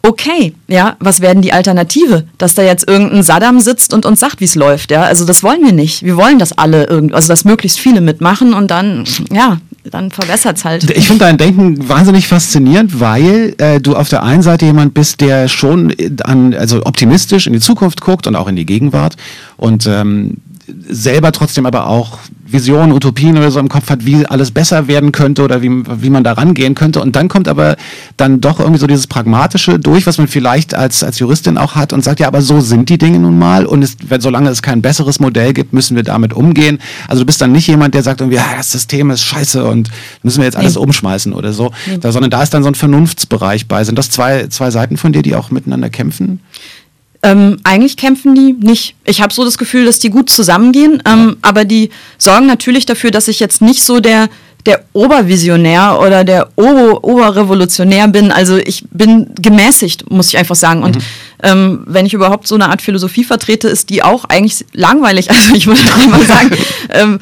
okay, 0.03 0.53
ja, 0.67 0.95
was 0.99 1.21
werden 1.21 1.41
die 1.41 1.53
Alternative? 1.53 2.25
Dass 2.37 2.55
da 2.55 2.63
jetzt 2.63 2.87
irgendein 2.87 3.23
Saddam 3.23 3.59
sitzt 3.59 3.93
und 3.93 4.05
uns 4.05 4.19
sagt, 4.19 4.39
wie 4.39 4.45
es 4.45 4.55
läuft, 4.55 4.91
ja. 4.91 5.03
Also 5.03 5.25
das 5.25 5.43
wollen 5.43 5.63
wir 5.63 5.73
nicht. 5.73 6.03
Wir 6.03 6.17
wollen, 6.17 6.39
dass 6.39 6.57
alle 6.57 6.85
irgendwie, 6.85 7.13
also 7.13 7.27
dass 7.27 7.45
möglichst 7.45 7.79
viele 7.79 8.01
mitmachen 8.01 8.53
und 8.53 8.71
dann, 8.71 9.05
ja, 9.31 9.59
dann 9.89 10.11
verbessert 10.11 10.57
es 10.57 10.65
halt. 10.65 10.89
Ich 10.91 11.07
finde 11.07 11.25
dein 11.25 11.37
Denken 11.37 11.89
wahnsinnig 11.89 12.27
faszinierend, 12.27 12.99
weil 12.99 13.55
äh, 13.57 13.79
du 13.79 13.95
auf 13.95 14.09
der 14.09 14.23
einen 14.23 14.43
Seite 14.43 14.65
jemand 14.65 14.93
bist, 14.93 15.21
der 15.21 15.47
schon 15.47 15.93
an, 16.23 16.53
also 16.53 16.85
optimistisch 16.85 17.47
in 17.47 17.53
die 17.53 17.59
Zukunft 17.59 18.01
guckt 18.01 18.27
und 18.27 18.35
auch 18.35 18.47
in 18.47 18.55
die 18.55 18.65
Gegenwart 18.65 19.15
und 19.57 19.87
ähm, 19.87 20.37
selber 20.87 21.31
trotzdem 21.31 21.65
aber 21.65 21.87
auch 21.87 22.19
Visionen, 22.51 22.91
Utopien 22.91 23.37
oder 23.37 23.51
so 23.51 23.59
im 23.59 23.69
Kopf 23.69 23.89
hat, 23.89 24.05
wie 24.05 24.25
alles 24.25 24.51
besser 24.51 24.87
werden 24.87 25.11
könnte 25.11 25.43
oder 25.43 25.61
wie, 25.61 25.69
wie 25.69 26.09
man 26.09 26.23
da 26.23 26.33
rangehen 26.33 26.75
könnte. 26.75 27.01
Und 27.01 27.15
dann 27.15 27.27
kommt 27.27 27.47
aber 27.47 27.75
dann 28.17 28.41
doch 28.41 28.59
irgendwie 28.59 28.79
so 28.79 28.87
dieses 28.87 29.07
Pragmatische 29.07 29.79
durch, 29.79 30.07
was 30.07 30.17
man 30.17 30.27
vielleicht 30.27 30.73
als, 30.73 31.03
als 31.03 31.19
Juristin 31.19 31.57
auch 31.57 31.75
hat 31.75 31.93
und 31.93 32.03
sagt, 32.03 32.19
ja, 32.19 32.27
aber 32.27 32.41
so 32.41 32.59
sind 32.59 32.89
die 32.89 32.97
Dinge 32.97 33.19
nun 33.19 33.37
mal. 33.37 33.65
Und 33.65 33.83
es, 33.83 33.97
wenn, 34.07 34.21
solange 34.21 34.49
es 34.49 34.61
kein 34.61 34.81
besseres 34.81 35.19
Modell 35.19 35.53
gibt, 35.53 35.73
müssen 35.73 35.95
wir 35.95 36.03
damit 36.03 36.33
umgehen. 36.33 36.79
Also 37.07 37.21
du 37.21 37.25
bist 37.25 37.41
dann 37.41 37.51
nicht 37.51 37.67
jemand, 37.67 37.93
der 37.95 38.03
sagt 38.03 38.21
irgendwie, 38.21 38.37
ja, 38.37 38.45
das 38.55 38.71
System 38.71 39.11
ist 39.11 39.23
scheiße 39.23 39.63
und 39.63 39.89
müssen 40.23 40.39
wir 40.39 40.45
jetzt 40.45 40.57
alles 40.57 40.75
nee. 40.75 40.81
umschmeißen 40.81 41.33
oder 41.33 41.53
so. 41.53 41.71
Nee. 41.87 41.97
Da, 41.99 42.11
sondern 42.11 42.31
da 42.31 42.43
ist 42.43 42.53
dann 42.53 42.63
so 42.63 42.69
ein 42.69 42.75
Vernunftsbereich 42.75 43.67
bei. 43.67 43.83
Sind 43.83 43.97
das 43.97 44.09
zwei, 44.09 44.47
zwei 44.47 44.71
Seiten 44.71 44.97
von 44.97 45.13
dir, 45.13 45.21
die 45.21 45.35
auch 45.35 45.51
miteinander 45.51 45.89
kämpfen? 45.89 46.39
Ähm, 47.23 47.59
eigentlich 47.63 47.97
kämpfen 47.97 48.33
die 48.33 48.53
nicht. 48.53 48.95
Ich 49.05 49.21
habe 49.21 49.33
so 49.33 49.45
das 49.45 49.57
Gefühl, 49.57 49.85
dass 49.85 49.99
die 49.99 50.09
gut 50.09 50.29
zusammengehen, 50.29 51.03
ähm, 51.05 51.37
aber 51.43 51.65
die 51.65 51.91
sorgen 52.17 52.47
natürlich 52.47 52.85
dafür, 52.87 53.11
dass 53.11 53.27
ich 53.27 53.39
jetzt 53.39 53.61
nicht 53.61 53.83
so 53.83 53.99
der 53.99 54.29
der 54.65 54.83
Obervisionär 54.93 55.99
oder 55.99 56.23
der 56.23 56.49
Ober 56.55 57.03
Oberrevolutionär 57.03 58.07
bin. 58.07 58.31
Also 58.31 58.57
ich 58.57 58.83
bin 58.91 59.27
gemäßigt, 59.41 60.09
muss 60.11 60.27
ich 60.27 60.37
einfach 60.37 60.55
sagen. 60.55 60.83
Und 60.83 60.97
mhm. 60.97 61.01
ähm, 61.43 61.83
wenn 61.87 62.05
ich 62.05 62.13
überhaupt 62.13 62.47
so 62.47 62.55
eine 62.55 62.69
Art 62.69 62.81
Philosophie 62.81 63.23
vertrete, 63.23 63.67
ist 63.67 63.89
die 63.89 64.03
auch 64.03 64.25
eigentlich 64.25 64.65
langweilig. 64.73 65.29
Also 65.41 65.55
ich 65.55 65.65
würde 65.65 65.81
mal 66.09 66.25
sagen, 66.25 66.51
ähm, 66.89 67.19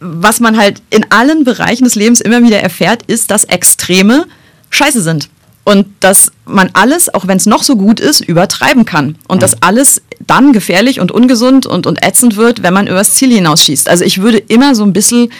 was 0.00 0.40
man 0.40 0.56
halt 0.56 0.82
in 0.90 1.06
allen 1.10 1.44
Bereichen 1.44 1.84
des 1.84 1.94
Lebens 1.94 2.20
immer 2.20 2.42
wieder 2.42 2.60
erfährt, 2.60 3.02
ist, 3.06 3.30
dass 3.30 3.44
Extreme 3.44 4.26
scheiße 4.70 5.02
sind. 5.02 5.28
Und 5.64 5.86
dass 6.00 6.32
man 6.44 6.70
alles, 6.72 7.12
auch 7.12 7.28
wenn 7.28 7.36
es 7.36 7.46
noch 7.46 7.62
so 7.62 7.76
gut 7.76 8.00
ist, 8.00 8.20
übertreiben 8.20 8.84
kann. 8.84 9.16
Und 9.28 9.36
mhm. 9.36 9.40
dass 9.40 9.62
alles 9.62 10.02
dann 10.26 10.52
gefährlich 10.52 11.00
und 11.00 11.12
ungesund 11.12 11.66
und, 11.66 11.86
und 11.86 12.04
ätzend 12.04 12.36
wird, 12.36 12.62
wenn 12.62 12.74
man 12.74 12.86
übers 12.86 13.14
Ziel 13.14 13.32
hinausschießt. 13.32 13.88
Also 13.88 14.04
ich 14.04 14.22
würde 14.22 14.38
immer 14.38 14.74
so 14.74 14.82
ein 14.84 14.92
bisschen 14.92 15.30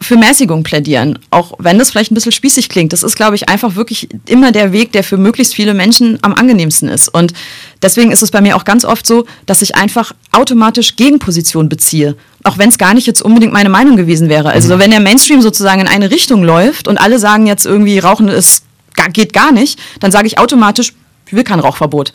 für 0.00 0.16
Mäßigung 0.16 0.64
plädieren, 0.64 1.18
auch 1.30 1.54
wenn 1.58 1.78
das 1.78 1.90
vielleicht 1.90 2.10
ein 2.10 2.14
bisschen 2.14 2.32
spießig 2.32 2.68
klingt. 2.68 2.92
Das 2.92 3.02
ist, 3.02 3.16
glaube 3.16 3.36
ich, 3.36 3.48
einfach 3.48 3.74
wirklich 3.74 4.08
immer 4.26 4.52
der 4.52 4.72
Weg, 4.72 4.92
der 4.92 5.02
für 5.02 5.16
möglichst 5.16 5.54
viele 5.54 5.72
Menschen 5.72 6.18
am 6.22 6.34
angenehmsten 6.34 6.88
ist. 6.88 7.08
Und 7.08 7.32
deswegen 7.80 8.10
ist 8.10 8.22
es 8.22 8.30
bei 8.30 8.40
mir 8.40 8.56
auch 8.56 8.64
ganz 8.64 8.84
oft 8.84 9.06
so, 9.06 9.24
dass 9.46 9.62
ich 9.62 9.76
einfach 9.76 10.12
automatisch 10.32 10.96
Gegenposition 10.96 11.68
beziehe, 11.68 12.16
auch 12.44 12.58
wenn 12.58 12.68
es 12.68 12.78
gar 12.78 12.92
nicht 12.92 13.06
jetzt 13.06 13.22
unbedingt 13.22 13.52
meine 13.52 13.70
Meinung 13.70 13.96
gewesen 13.96 14.28
wäre. 14.28 14.50
Also 14.50 14.74
mhm. 14.74 14.80
wenn 14.80 14.90
der 14.90 15.00
Mainstream 15.00 15.40
sozusagen 15.40 15.80
in 15.80 15.88
eine 15.88 16.10
Richtung 16.10 16.42
läuft 16.42 16.86
und 16.86 16.98
alle 16.98 17.18
sagen 17.18 17.46
jetzt 17.46 17.64
irgendwie, 17.64 17.98
Rauchen 17.98 18.28
ist, 18.28 18.64
geht 19.06 19.32
gar 19.32 19.52
nicht, 19.52 19.78
dann 20.00 20.10
sage 20.10 20.26
ich 20.26 20.38
automatisch, 20.38 20.94
ich 21.26 21.32
will 21.32 21.44
kein 21.44 21.60
Rauchverbot. 21.60 22.12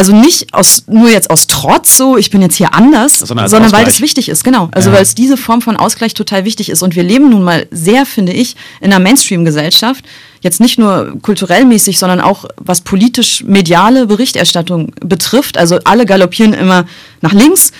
Also 0.00 0.16
nicht 0.16 0.54
aus, 0.54 0.84
nur 0.86 1.10
jetzt 1.10 1.28
aus 1.28 1.46
Trotz 1.46 1.98
so, 1.98 2.16
ich 2.16 2.30
bin 2.30 2.40
jetzt 2.40 2.56
hier 2.56 2.72
anders, 2.72 3.18
sondern, 3.18 3.48
sondern 3.48 3.70
weil 3.70 3.84
das 3.84 4.00
wichtig 4.00 4.30
ist, 4.30 4.44
genau. 4.44 4.70
Also 4.72 4.88
ja. 4.88 4.96
weil 4.96 5.02
es 5.02 5.14
diese 5.14 5.36
Form 5.36 5.60
von 5.60 5.76
Ausgleich 5.76 6.14
total 6.14 6.46
wichtig 6.46 6.70
ist. 6.70 6.82
Und 6.82 6.96
wir 6.96 7.02
leben 7.02 7.28
nun 7.28 7.42
mal 7.42 7.66
sehr, 7.70 8.06
finde 8.06 8.32
ich, 8.32 8.56
in 8.80 8.94
einer 8.94 8.98
Mainstream-Gesellschaft. 8.98 10.02
Jetzt 10.40 10.58
nicht 10.58 10.78
nur 10.78 11.18
kulturell 11.20 11.66
mäßig, 11.66 11.98
sondern 11.98 12.22
auch 12.22 12.46
was 12.56 12.80
politisch-mediale 12.80 14.06
Berichterstattung 14.06 14.92
betrifft. 15.04 15.58
Also 15.58 15.78
alle 15.84 16.06
galoppieren 16.06 16.54
immer 16.54 16.86
nach 17.20 17.34
links. 17.34 17.72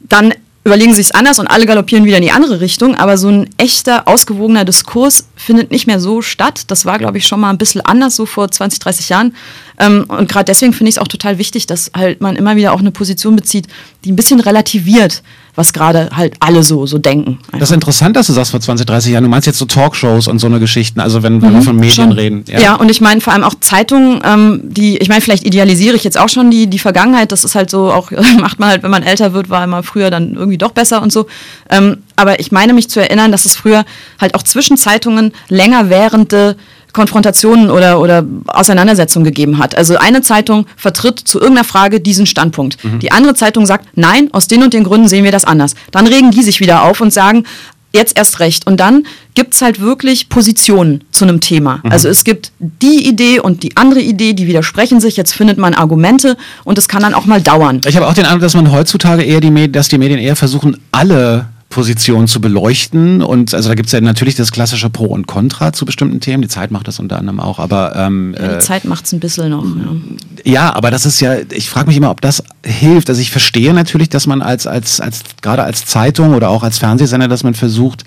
Dann 0.00 0.34
überlegen 0.64 0.92
sich 0.92 1.06
es 1.06 1.12
anders 1.12 1.38
und 1.38 1.46
alle 1.46 1.66
galoppieren 1.66 2.04
wieder 2.04 2.16
in 2.16 2.24
die 2.24 2.32
andere 2.32 2.60
Richtung. 2.60 2.96
Aber 2.96 3.16
so 3.16 3.28
ein 3.28 3.48
echter, 3.58 4.08
ausgewogener 4.08 4.64
Diskurs 4.64 5.26
findet 5.40 5.70
nicht 5.70 5.86
mehr 5.86 6.00
so 6.00 6.20
statt. 6.22 6.64
Das 6.66 6.84
war, 6.84 6.98
glaube 6.98 7.18
ich, 7.18 7.26
schon 7.26 7.40
mal 7.40 7.50
ein 7.50 7.58
bisschen 7.58 7.80
anders, 7.80 8.14
so 8.14 8.26
vor 8.26 8.50
20, 8.50 8.78
30 8.78 9.08
Jahren. 9.08 9.34
Ähm, 9.78 10.04
und 10.08 10.28
gerade 10.28 10.44
deswegen 10.44 10.72
finde 10.74 10.90
ich 10.90 10.96
es 10.96 10.98
auch 10.98 11.08
total 11.08 11.38
wichtig, 11.38 11.66
dass 11.66 11.90
halt 11.96 12.20
man 12.20 12.36
immer 12.36 12.56
wieder 12.56 12.72
auch 12.72 12.80
eine 12.80 12.90
Position 12.90 13.36
bezieht, 13.36 13.66
die 14.04 14.12
ein 14.12 14.16
bisschen 14.16 14.40
relativiert, 14.40 15.22
was 15.54 15.72
gerade 15.72 16.10
halt 16.14 16.34
alle 16.40 16.62
so, 16.62 16.86
so 16.86 16.98
denken. 16.98 17.38
Einfach. 17.46 17.58
Das 17.60 17.70
ist 17.70 17.74
interessant, 17.74 18.16
dass 18.16 18.26
du 18.26 18.34
sagst 18.34 18.50
vor 18.50 18.60
20, 18.60 18.86
30 18.86 19.12
Jahren. 19.12 19.24
Du 19.24 19.30
meinst 19.30 19.46
jetzt 19.46 19.58
so 19.58 19.64
Talkshows 19.64 20.28
und 20.28 20.38
so 20.38 20.46
eine 20.46 20.60
Geschichten, 20.60 21.00
also 21.00 21.22
wenn, 21.22 21.40
wenn 21.40 21.52
mhm, 21.52 21.56
wir 21.56 21.62
von 21.62 21.76
Medien 21.76 21.94
schon. 21.94 22.12
reden. 22.12 22.44
Ja. 22.46 22.60
ja. 22.60 22.74
und 22.74 22.90
ich 22.90 23.00
meine 23.00 23.22
vor 23.22 23.32
allem 23.32 23.44
auch 23.44 23.54
Zeitungen, 23.60 24.20
ähm, 24.24 24.60
die, 24.64 24.98
ich 24.98 25.08
meine, 25.08 25.22
vielleicht 25.22 25.46
idealisiere 25.46 25.96
ich 25.96 26.04
jetzt 26.04 26.18
auch 26.18 26.28
schon 26.28 26.50
die, 26.50 26.66
die 26.66 26.78
Vergangenheit. 26.78 27.32
Das 27.32 27.44
ist 27.44 27.54
halt 27.54 27.70
so, 27.70 27.90
auch 27.90 28.10
macht 28.38 28.58
man 28.58 28.68
halt, 28.68 28.82
wenn 28.82 28.90
man 28.90 29.02
älter 29.02 29.32
wird, 29.32 29.48
war 29.48 29.64
immer 29.64 29.82
früher 29.82 30.10
dann 30.10 30.34
irgendwie 30.34 30.58
doch 30.58 30.72
besser 30.72 31.00
und 31.00 31.12
so. 31.12 31.26
Ähm, 31.70 31.98
aber 32.20 32.40
ich 32.40 32.52
meine 32.52 32.72
mich 32.72 32.88
zu 32.88 33.00
erinnern, 33.00 33.32
dass 33.32 33.44
es 33.44 33.56
früher 33.56 33.84
halt 34.20 34.34
auch 34.34 34.42
zwischen 34.42 34.76
Zeitungen 34.76 35.32
länger 35.48 35.90
währende 35.90 36.56
Konfrontationen 36.92 37.70
oder, 37.70 38.00
oder 38.00 38.24
Auseinandersetzungen 38.46 39.24
gegeben 39.24 39.58
hat. 39.58 39.76
Also 39.76 39.96
eine 39.96 40.22
Zeitung 40.22 40.66
vertritt 40.76 41.20
zu 41.20 41.38
irgendeiner 41.38 41.64
Frage 41.64 42.00
diesen 42.00 42.26
Standpunkt. 42.26 42.82
Mhm. 42.84 42.98
Die 42.98 43.12
andere 43.12 43.34
Zeitung 43.34 43.66
sagt, 43.66 43.86
nein, 43.94 44.28
aus 44.32 44.48
den 44.48 44.62
und 44.62 44.74
den 44.74 44.84
Gründen 44.84 45.08
sehen 45.08 45.24
wir 45.24 45.32
das 45.32 45.44
anders. 45.44 45.74
Dann 45.90 46.06
regen 46.06 46.30
die 46.30 46.42
sich 46.42 46.60
wieder 46.60 46.82
auf 46.82 47.00
und 47.00 47.12
sagen, 47.12 47.44
jetzt 47.92 48.16
erst 48.16 48.40
recht. 48.40 48.66
Und 48.66 48.78
dann 48.78 49.04
gibt 49.34 49.54
es 49.54 49.62
halt 49.62 49.80
wirklich 49.80 50.28
Positionen 50.28 51.04
zu 51.10 51.24
einem 51.24 51.40
Thema. 51.40 51.80
Mhm. 51.82 51.92
Also 51.92 52.08
es 52.08 52.24
gibt 52.24 52.52
die 52.58 53.06
Idee 53.08 53.40
und 53.40 53.62
die 53.62 53.76
andere 53.76 54.00
Idee, 54.00 54.32
die 54.32 54.46
widersprechen 54.46 55.00
sich. 55.00 55.16
Jetzt 55.16 55.32
findet 55.32 55.58
man 55.58 55.74
Argumente 55.74 56.36
und 56.64 56.78
es 56.78 56.88
kann 56.88 57.02
dann 57.02 57.14
auch 57.14 57.26
mal 57.26 57.40
dauern. 57.40 57.80
Ich 57.86 57.96
habe 57.96 58.06
auch 58.06 58.14
den 58.14 58.24
Eindruck, 58.24 58.42
dass 58.42 58.54
man 58.54 58.70
heutzutage 58.72 59.22
eher 59.22 59.40
die 59.40 59.50
Medien, 59.50 59.72
dass 59.72 59.88
die 59.88 59.98
Medien 59.98 60.20
eher 60.20 60.36
versuchen, 60.36 60.76
alle 60.92 61.46
Position 61.70 62.26
zu 62.26 62.40
beleuchten. 62.40 63.22
Und 63.22 63.54
also 63.54 63.68
da 63.68 63.74
gibt 63.76 63.86
es 63.86 63.92
ja 63.92 64.00
natürlich 64.00 64.34
das 64.34 64.50
klassische 64.50 64.90
Pro 64.90 65.06
und 65.06 65.26
Contra 65.26 65.72
zu 65.72 65.86
bestimmten 65.86 66.20
Themen. 66.20 66.42
Die 66.42 66.48
Zeit 66.48 66.72
macht 66.72 66.88
das 66.88 66.98
unter 66.98 67.16
anderem 67.16 67.40
auch, 67.40 67.60
aber 67.60 67.94
ähm, 67.96 68.34
ja, 68.38 68.48
die 68.48 68.54
äh, 68.56 68.58
Zeit 68.58 68.84
macht 68.84 69.06
es 69.06 69.12
ein 69.12 69.20
bisschen 69.20 69.50
noch. 69.50 69.64
Ja. 69.64 70.52
ja, 70.52 70.74
aber 70.74 70.90
das 70.90 71.06
ist 71.06 71.20
ja, 71.20 71.36
ich 71.52 71.70
frage 71.70 71.86
mich 71.86 71.96
immer, 71.96 72.10
ob 72.10 72.20
das 72.20 72.42
hilft. 72.64 73.08
Also 73.08 73.22
ich 73.22 73.30
verstehe 73.30 73.72
natürlich, 73.72 74.08
dass 74.08 74.26
man 74.26 74.42
als, 74.42 74.66
als, 74.66 75.00
als 75.00 75.22
gerade 75.40 75.62
als 75.62 75.86
Zeitung 75.86 76.34
oder 76.34 76.50
auch 76.50 76.64
als 76.64 76.78
Fernsehsender, 76.78 77.28
dass 77.28 77.44
man 77.44 77.54
versucht, 77.54 78.04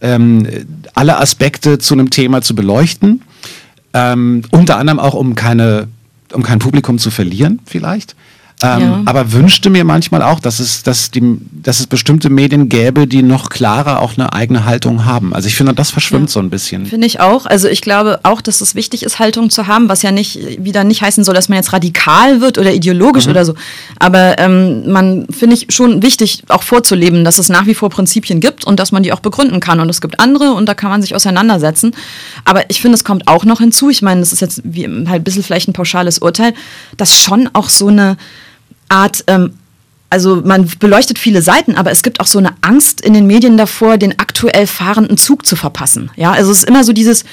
ähm, 0.00 0.48
alle 0.94 1.20
Aspekte 1.20 1.78
zu 1.78 1.94
einem 1.94 2.08
Thema 2.08 2.40
zu 2.40 2.54
beleuchten. 2.54 3.20
Ähm, 3.92 4.42
unter 4.50 4.78
anderem 4.78 4.98
auch, 4.98 5.14
um 5.14 5.34
keine, 5.34 5.88
um 6.32 6.42
kein 6.42 6.60
Publikum 6.60 6.98
zu 6.98 7.10
verlieren, 7.10 7.60
vielleicht. 7.66 8.16
Ähm, 8.62 8.80
ja. 8.80 9.02
Aber 9.06 9.32
wünschte 9.32 9.70
mir 9.70 9.84
manchmal 9.84 10.22
auch, 10.22 10.38
dass 10.38 10.60
es, 10.60 10.82
dass, 10.82 11.10
die, 11.10 11.38
dass 11.50 11.80
es 11.80 11.86
bestimmte 11.86 12.30
Medien 12.30 12.68
gäbe, 12.68 13.06
die 13.06 13.22
noch 13.22 13.48
klarer 13.48 14.00
auch 14.00 14.16
eine 14.16 14.32
eigene 14.32 14.64
Haltung 14.64 15.04
haben. 15.04 15.34
Also 15.34 15.48
ich 15.48 15.56
finde, 15.56 15.74
das 15.74 15.90
verschwimmt 15.90 16.28
ja. 16.28 16.34
so 16.34 16.40
ein 16.40 16.50
bisschen. 16.50 16.86
Finde 16.86 17.06
ich 17.06 17.20
auch. 17.20 17.46
Also 17.46 17.68
ich 17.68 17.80
glaube 17.80 18.20
auch, 18.22 18.40
dass 18.40 18.60
es 18.60 18.74
wichtig 18.74 19.02
ist, 19.02 19.18
Haltung 19.18 19.50
zu 19.50 19.66
haben, 19.66 19.88
was 19.88 20.02
ja 20.02 20.12
nicht 20.12 20.64
wieder 20.64 20.84
nicht 20.84 21.02
heißen 21.02 21.24
soll, 21.24 21.34
dass 21.34 21.48
man 21.48 21.56
jetzt 21.56 21.72
radikal 21.72 22.40
wird 22.40 22.58
oder 22.58 22.72
ideologisch 22.72 23.26
mhm. 23.26 23.32
oder 23.32 23.44
so. 23.44 23.54
Aber 23.98 24.38
ähm, 24.38 24.90
man 24.90 25.26
finde 25.30 25.56
ich 25.56 25.66
schon 25.70 26.02
wichtig, 26.02 26.44
auch 26.48 26.62
vorzuleben, 26.62 27.24
dass 27.24 27.38
es 27.38 27.48
nach 27.48 27.66
wie 27.66 27.74
vor 27.74 27.90
Prinzipien 27.90 28.40
gibt 28.40 28.64
und 28.64 28.78
dass 28.78 28.92
man 28.92 29.02
die 29.02 29.12
auch 29.12 29.20
begründen 29.20 29.60
kann. 29.60 29.80
Und 29.80 29.88
es 29.88 30.00
gibt 30.00 30.20
andere 30.20 30.52
und 30.52 30.66
da 30.66 30.74
kann 30.74 30.90
man 30.90 31.02
sich 31.02 31.14
auseinandersetzen. 31.14 31.94
Aber 32.44 32.70
ich 32.70 32.80
finde, 32.80 32.94
es 32.94 33.04
kommt 33.04 33.26
auch 33.26 33.44
noch 33.44 33.58
hinzu. 33.58 33.90
Ich 33.90 34.02
meine, 34.02 34.20
das 34.20 34.32
ist 34.32 34.40
jetzt 34.40 34.60
wie 34.64 34.84
halt 34.84 35.22
ein 35.22 35.24
bisschen 35.24 35.42
vielleicht 35.42 35.68
ein 35.68 35.72
pauschales 35.72 36.18
Urteil, 36.18 36.54
dass 36.96 37.18
schon 37.18 37.50
auch 37.52 37.68
so 37.68 37.88
eine 37.88 38.16
Art 38.88 39.24
ähm, 39.26 39.54
also 40.12 40.42
man 40.44 40.70
beleuchtet 40.78 41.18
viele 41.18 41.40
Seiten, 41.40 41.74
aber 41.74 41.90
es 41.90 42.02
gibt 42.02 42.20
auch 42.20 42.26
so 42.26 42.38
eine 42.38 42.50
Angst 42.60 43.00
in 43.00 43.14
den 43.14 43.26
Medien 43.26 43.56
davor, 43.56 43.96
den 43.96 44.18
aktuell 44.18 44.66
fahrenden 44.66 45.16
Zug 45.16 45.46
zu 45.46 45.56
verpassen. 45.56 46.10
Ja, 46.16 46.32
also 46.32 46.52
es 46.52 46.58
ist 46.58 46.68
immer 46.68 46.84
so 46.84 46.92
dieses, 46.92 47.24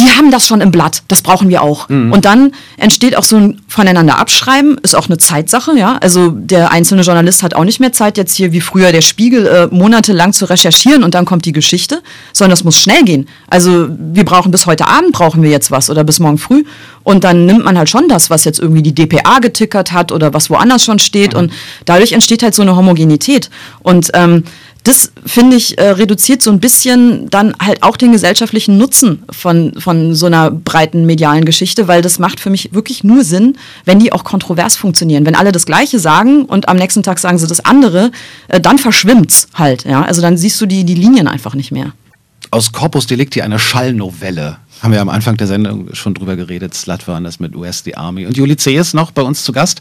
die 0.00 0.10
haben 0.18 0.32
das 0.32 0.44
schon 0.44 0.60
im 0.60 0.72
Blatt, 0.72 1.04
das 1.06 1.22
brauchen 1.22 1.48
wir 1.48 1.62
auch. 1.62 1.88
Mhm. 1.88 2.10
Und 2.10 2.24
dann 2.24 2.50
entsteht 2.76 3.16
auch 3.16 3.22
so 3.22 3.36
ein 3.36 3.60
voneinander 3.68 4.18
abschreiben, 4.18 4.78
ist 4.82 4.96
auch 4.96 5.06
eine 5.06 5.16
Zeitsache, 5.16 5.78
ja. 5.78 5.96
Also 5.98 6.30
der 6.30 6.72
einzelne 6.72 7.02
Journalist 7.02 7.44
hat 7.44 7.54
auch 7.54 7.62
nicht 7.62 7.78
mehr 7.78 7.92
Zeit, 7.92 8.16
jetzt 8.16 8.34
hier 8.34 8.50
wie 8.50 8.60
früher 8.60 8.90
der 8.90 9.02
Spiegel 9.02 9.46
äh, 9.46 9.68
monatelang 9.70 10.32
zu 10.32 10.46
recherchieren 10.46 11.04
und 11.04 11.14
dann 11.14 11.26
kommt 11.26 11.44
die 11.44 11.52
Geschichte, 11.52 12.02
sondern 12.32 12.50
das 12.50 12.64
muss 12.64 12.76
schnell 12.76 13.04
gehen. 13.04 13.28
Also 13.46 13.88
wir 13.88 14.24
brauchen 14.24 14.50
bis 14.50 14.66
heute 14.66 14.88
Abend 14.88 15.12
brauchen 15.12 15.40
wir 15.44 15.50
jetzt 15.50 15.70
was 15.70 15.88
oder 15.88 16.02
bis 16.02 16.18
morgen 16.18 16.38
früh. 16.38 16.64
Und 17.04 17.22
dann 17.22 17.46
nimmt 17.46 17.64
man 17.64 17.78
halt 17.78 17.88
schon 17.88 18.08
das, 18.08 18.30
was 18.30 18.44
jetzt 18.44 18.58
irgendwie 18.58 18.82
die 18.82 18.94
DPA 18.94 19.38
getickert 19.38 19.92
hat 19.92 20.10
oder 20.10 20.34
was 20.34 20.50
woanders 20.50 20.84
schon 20.84 20.98
steht. 20.98 21.34
Mhm. 21.34 21.38
Und 21.38 21.52
dadurch 21.84 22.12
entsteht 22.12 22.42
halt 22.42 22.54
so 22.54 22.62
eine 22.62 22.74
Homogenität. 22.74 23.50
Und 23.82 24.10
ähm, 24.14 24.44
das, 24.84 25.12
finde 25.24 25.56
ich, 25.56 25.78
äh, 25.78 25.90
reduziert 25.90 26.42
so 26.42 26.50
ein 26.50 26.60
bisschen 26.60 27.30
dann 27.30 27.54
halt 27.60 27.82
auch 27.82 27.96
den 27.96 28.12
gesellschaftlichen 28.12 28.76
Nutzen 28.76 29.22
von, 29.30 29.72
von 29.78 30.14
so 30.14 30.26
einer 30.26 30.50
breiten 30.50 31.06
medialen 31.06 31.46
Geschichte, 31.46 31.88
weil 31.88 32.02
das 32.02 32.18
macht 32.18 32.38
für 32.38 32.50
mich 32.50 32.74
wirklich 32.74 33.02
nur 33.02 33.24
Sinn, 33.24 33.56
wenn 33.86 33.98
die 33.98 34.12
auch 34.12 34.24
kontrovers 34.24 34.76
funktionieren. 34.76 35.24
Wenn 35.24 35.34
alle 35.36 35.52
das 35.52 35.64
Gleiche 35.64 35.98
sagen 35.98 36.44
und 36.44 36.68
am 36.68 36.76
nächsten 36.76 37.02
Tag 37.02 37.18
sagen 37.18 37.38
sie 37.38 37.46
das 37.46 37.64
andere, 37.64 38.12
äh, 38.48 38.60
dann 38.60 38.78
verschwimmt's 38.78 39.48
halt. 39.54 39.84
Ja? 39.84 40.02
Also 40.02 40.20
dann 40.20 40.36
siehst 40.36 40.60
du 40.60 40.66
die, 40.66 40.84
die 40.84 40.94
Linien 40.94 41.28
einfach 41.28 41.54
nicht 41.54 41.72
mehr. 41.72 41.92
Aus 42.50 42.70
Corpus 42.70 43.06
Delicti 43.06 43.40
eine 43.40 43.58
Schallnovelle 43.58 44.58
haben 44.82 44.92
wir 44.92 45.00
am 45.00 45.08
Anfang 45.08 45.36
der 45.36 45.46
Sendung 45.46 45.94
schon 45.94 46.14
drüber 46.14 46.36
geredet. 46.36 46.74
Slut 46.74 47.08
waren 47.08 47.24
das 47.24 47.40
mit 47.40 47.56
US 47.56 47.82
the 47.84 47.96
Army. 47.96 48.26
Und 48.26 48.36
Juli 48.36 48.56
C. 48.56 48.76
ist 48.76 48.94
noch 48.94 49.10
bei 49.10 49.22
uns 49.22 49.44
zu 49.44 49.52
Gast. 49.52 49.80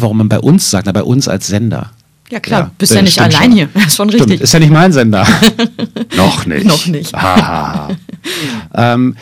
Warum 0.00 0.18
man 0.18 0.28
bei 0.28 0.38
uns 0.38 0.70
sagt, 0.70 0.86
na, 0.86 0.92
bei 0.92 1.02
uns 1.02 1.28
als 1.28 1.46
Sender. 1.46 1.92
Ja 2.30 2.40
klar, 2.40 2.60
ja, 2.60 2.70
bist 2.76 2.92
ja 2.92 3.02
nicht 3.02 3.20
allein 3.20 3.32
schon. 3.32 3.52
hier. 3.52 3.68
Ist 3.86 3.96
schon 3.96 4.10
richtig. 4.10 4.26
Stimmt, 4.26 4.42
ist 4.42 4.52
ja 4.52 4.58
nicht 4.58 4.72
mein 4.72 4.92
Sender. 4.92 5.26
Noch 6.16 6.44
nicht. 6.44 6.66
Noch 6.66 6.86
nicht. 6.86 7.12
ähm, 8.74 9.16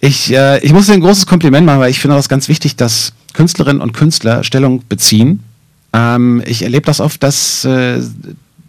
ich, 0.00 0.32
äh, 0.32 0.64
ich 0.64 0.72
muss 0.72 0.86
dir 0.86 0.94
ein 0.94 1.00
großes 1.00 1.26
Kompliment 1.26 1.66
machen, 1.66 1.80
weil 1.80 1.90
ich 1.90 2.00
finde 2.00 2.16
das 2.16 2.30
ganz 2.30 2.48
wichtig, 2.48 2.76
dass 2.76 3.12
Künstlerinnen 3.34 3.82
und 3.82 3.92
Künstler 3.92 4.42
Stellung 4.42 4.82
beziehen. 4.88 5.42
Ähm, 5.92 6.42
ich 6.46 6.62
erlebe 6.62 6.86
das 6.86 7.00
oft, 7.00 7.22
dass, 7.22 7.64
äh, 7.66 8.00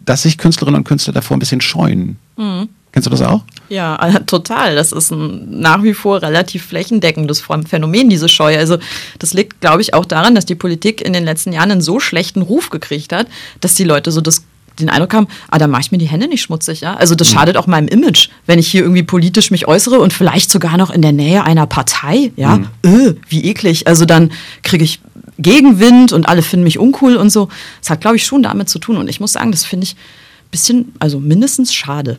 dass 0.04 0.22
sich 0.22 0.36
Künstlerinnen 0.36 0.80
und 0.80 0.84
Künstler 0.84 1.14
davor 1.14 1.36
ein 1.36 1.40
bisschen 1.40 1.62
scheuen. 1.62 2.16
Mhm. 2.36 2.68
Kennst 2.92 3.06
du 3.06 3.10
das 3.10 3.22
auch? 3.22 3.42
Ja, 3.68 3.96
total. 4.26 4.74
Das 4.74 4.92
ist 4.92 5.10
ein 5.10 5.60
nach 5.60 5.82
wie 5.82 5.94
vor 5.94 6.22
relativ 6.22 6.64
flächendeckendes 6.66 7.42
Phänomen, 7.66 8.08
diese 8.08 8.28
Scheu. 8.28 8.56
Also 8.56 8.78
das 9.18 9.34
liegt, 9.34 9.60
glaube 9.60 9.82
ich, 9.82 9.94
auch 9.94 10.04
daran, 10.04 10.34
dass 10.34 10.46
die 10.46 10.54
Politik 10.54 11.00
in 11.00 11.12
den 11.12 11.24
letzten 11.24 11.52
Jahren 11.52 11.70
einen 11.70 11.82
so 11.82 12.00
schlechten 12.00 12.42
Ruf 12.42 12.70
gekriegt 12.70 13.12
hat, 13.12 13.26
dass 13.60 13.74
die 13.74 13.84
Leute 13.84 14.10
so 14.12 14.20
das 14.20 14.44
den 14.78 14.90
Eindruck 14.90 15.12
haben, 15.14 15.26
ah, 15.50 15.58
da 15.58 15.66
mache 15.66 15.82
ich 15.82 15.92
mir 15.92 15.98
die 15.98 16.06
Hände 16.06 16.28
nicht 16.28 16.42
schmutzig, 16.42 16.82
ja. 16.82 16.94
Also 16.94 17.14
das 17.16 17.30
mhm. 17.30 17.34
schadet 17.34 17.56
auch 17.56 17.66
meinem 17.66 17.88
Image, 17.88 18.28
wenn 18.46 18.60
ich 18.60 18.68
hier 18.68 18.82
irgendwie 18.82 19.02
politisch 19.02 19.50
mich 19.50 19.66
äußere 19.66 19.98
und 19.98 20.12
vielleicht 20.12 20.50
sogar 20.50 20.76
noch 20.76 20.90
in 20.90 21.02
der 21.02 21.12
Nähe 21.12 21.44
einer 21.44 21.66
Partei, 21.66 22.32
ja. 22.36 22.58
Mhm. 22.58 22.66
Öh, 22.86 23.14
wie 23.28 23.44
eklig. 23.44 23.86
Also 23.86 24.04
dann 24.04 24.30
kriege 24.62 24.84
ich 24.84 25.00
Gegenwind 25.38 26.12
und 26.12 26.28
alle 26.28 26.42
finden 26.42 26.64
mich 26.64 26.78
uncool 26.78 27.16
und 27.16 27.30
so. 27.30 27.48
Das 27.80 27.90
hat, 27.90 28.00
glaube 28.00 28.16
ich, 28.16 28.24
schon 28.24 28.42
damit 28.42 28.68
zu 28.68 28.78
tun. 28.78 28.96
Und 28.96 29.08
ich 29.08 29.20
muss 29.20 29.32
sagen, 29.32 29.52
das 29.52 29.64
finde 29.64 29.84
ich 29.84 29.94
ein 29.94 30.50
bisschen, 30.50 30.92
also 30.98 31.20
mindestens 31.20 31.72
schade. 31.72 32.18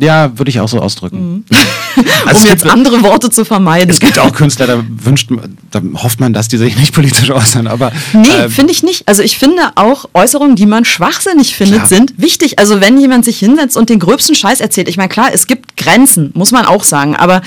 Ja, 0.00 0.36
würde 0.36 0.48
ich 0.50 0.58
auch 0.58 0.68
so 0.68 0.80
ausdrücken. 0.80 1.18
Mhm. 1.18 1.44
also 2.26 2.40
um 2.44 2.50
jetzt 2.50 2.62
gibt, 2.62 2.72
andere 2.72 3.02
Worte 3.02 3.30
zu 3.30 3.44
vermeiden. 3.44 3.90
Es 3.90 4.00
gibt 4.00 4.18
auch 4.18 4.32
Künstler, 4.32 4.66
da 4.66 4.84
wünscht, 4.88 5.30
da 5.70 5.80
hofft 6.02 6.20
man, 6.20 6.32
dass 6.32 6.48
die 6.48 6.56
sich 6.56 6.76
nicht 6.76 6.92
politisch 6.92 7.30
äußern, 7.30 7.66
aber. 7.66 7.92
Nee, 8.12 8.28
ähm, 8.28 8.50
finde 8.50 8.72
ich 8.72 8.82
nicht. 8.82 9.06
Also 9.06 9.22
ich 9.22 9.38
finde 9.38 9.62
auch 9.76 10.06
Äußerungen, 10.12 10.56
die 10.56 10.66
man 10.66 10.84
schwachsinnig 10.84 11.54
findet, 11.54 11.78
klar. 11.78 11.88
sind 11.88 12.14
wichtig. 12.16 12.58
Also 12.58 12.80
wenn 12.80 12.98
jemand 12.98 13.24
sich 13.24 13.38
hinsetzt 13.38 13.76
und 13.76 13.88
den 13.88 14.00
gröbsten 14.00 14.34
Scheiß 14.34 14.60
erzählt, 14.60 14.88
ich 14.88 14.96
meine, 14.96 15.08
klar, 15.08 15.30
es 15.32 15.46
gibt 15.46 15.76
Grenzen, 15.76 16.32
muss 16.34 16.50
man 16.50 16.66
auch 16.66 16.82
sagen, 16.82 17.14
aber 17.14 17.42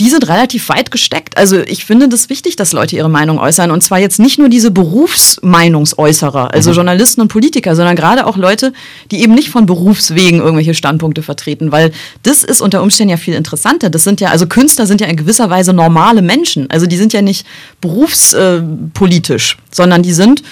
die 0.00 0.08
sind 0.08 0.26
relativ 0.28 0.70
weit 0.70 0.90
gesteckt. 0.90 1.36
Also 1.36 1.60
ich 1.60 1.84
finde 1.84 2.08
das 2.08 2.30
wichtig, 2.30 2.56
dass 2.56 2.72
Leute 2.72 2.96
ihre 2.96 3.10
Meinung 3.10 3.38
äußern. 3.38 3.70
Und 3.70 3.82
zwar 3.82 3.98
jetzt 3.98 4.18
nicht 4.18 4.38
nur 4.38 4.48
diese 4.48 4.70
Berufsmeinungsäußerer, 4.70 6.54
also 6.54 6.70
mhm. 6.70 6.76
Journalisten 6.76 7.20
und 7.20 7.28
Politiker, 7.28 7.76
sondern 7.76 7.96
gerade 7.96 8.26
auch 8.26 8.38
Leute, 8.38 8.72
die 9.10 9.22
eben 9.22 9.34
nicht 9.34 9.50
von 9.50 9.66
Berufswegen 9.66 10.40
irgendwelche 10.40 10.72
Standpunkte 10.72 11.22
vertreten. 11.22 11.70
Weil 11.70 11.92
das 12.22 12.42
ist 12.42 12.62
unter 12.62 12.82
Umständen 12.82 13.10
ja 13.10 13.18
viel 13.18 13.34
interessanter. 13.34 13.90
Das 13.90 14.02
sind 14.02 14.22
ja, 14.22 14.30
also 14.30 14.46
Künstler 14.46 14.86
sind 14.86 15.02
ja 15.02 15.06
in 15.06 15.16
gewisser 15.16 15.50
Weise 15.50 15.74
normale 15.74 16.22
Menschen. 16.22 16.70
Also 16.70 16.86
die 16.86 16.96
sind 16.96 17.12
ja 17.12 17.20
nicht 17.20 17.46
berufspolitisch, 17.82 19.58
sondern 19.70 20.02
die 20.02 20.14
sind 20.14 20.42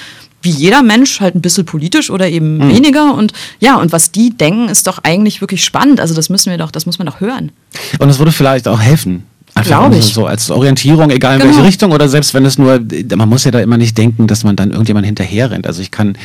wie 0.42 0.50
jeder 0.50 0.82
Mensch 0.82 1.20
halt 1.20 1.34
ein 1.34 1.40
bisschen 1.40 1.64
politisch 1.64 2.10
oder 2.10 2.28
eben 2.28 2.58
mhm. 2.58 2.68
weniger. 2.68 3.14
Und 3.14 3.32
ja, 3.60 3.76
und 3.76 3.92
was 3.92 4.12
die 4.12 4.30
denken, 4.30 4.68
ist 4.68 4.86
doch 4.86 4.98
eigentlich 5.02 5.40
wirklich 5.40 5.64
spannend. 5.64 6.00
Also 6.00 6.14
das 6.14 6.28
müssen 6.28 6.50
wir 6.50 6.58
doch, 6.58 6.70
das 6.70 6.84
muss 6.84 6.98
man 6.98 7.06
doch 7.06 7.20
hören. 7.20 7.50
Und 7.98 8.08
es 8.10 8.18
würde 8.18 8.30
vielleicht 8.30 8.68
auch 8.68 8.80
helfen, 8.80 9.24
Glaube 9.62 9.96
ich. 9.96 10.14
So 10.14 10.26
als 10.26 10.50
Orientierung, 10.50 11.10
egal 11.10 11.34
in 11.34 11.40
genau. 11.40 11.52
welche 11.52 11.66
Richtung 11.66 11.92
oder 11.92 12.08
selbst 12.08 12.34
wenn 12.34 12.44
es 12.44 12.58
nur, 12.58 12.80
man 13.16 13.28
muss 13.28 13.44
ja 13.44 13.50
da 13.50 13.60
immer 13.60 13.78
nicht 13.78 13.96
denken, 13.96 14.26
dass 14.26 14.44
man 14.44 14.56
dann 14.56 14.70
irgendjemand 14.70 15.06
hinterher 15.06 15.50
rennt. 15.50 15.66
Also 15.66 15.82
ich 15.82 15.90
kann 15.90 16.16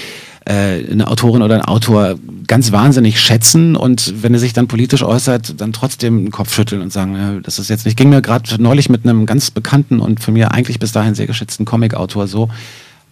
äh, 0.46 0.92
eine 0.92 1.08
Autorin 1.08 1.42
oder 1.42 1.56
ein 1.56 1.62
Autor 1.62 2.16
ganz 2.48 2.72
wahnsinnig 2.72 3.20
schätzen 3.20 3.76
und 3.76 4.22
wenn 4.22 4.34
er 4.34 4.40
sich 4.40 4.54
dann 4.54 4.68
politisch 4.68 5.04
äußert, 5.04 5.62
dann 5.62 5.72
trotzdem 5.72 6.26
den 6.26 6.32
Kopf 6.32 6.54
schütteln 6.54 6.82
und 6.82 6.92
sagen, 6.92 7.42
das 7.44 7.60
ist 7.60 7.70
jetzt 7.70 7.86
nicht. 7.86 7.98
Ging 7.98 8.10
mir 8.10 8.22
gerade 8.22 8.62
neulich 8.62 8.90
mit 8.90 9.06
einem 9.06 9.26
ganz 9.26 9.52
bekannten 9.52 10.00
und 10.00 10.20
von 10.20 10.34
mir 10.34 10.52
eigentlich 10.52 10.80
bis 10.80 10.92
dahin 10.92 11.16
sehr 11.16 11.28
geschätzten 11.28 11.66
Comic-Autor 11.66 12.28
so. 12.28 12.50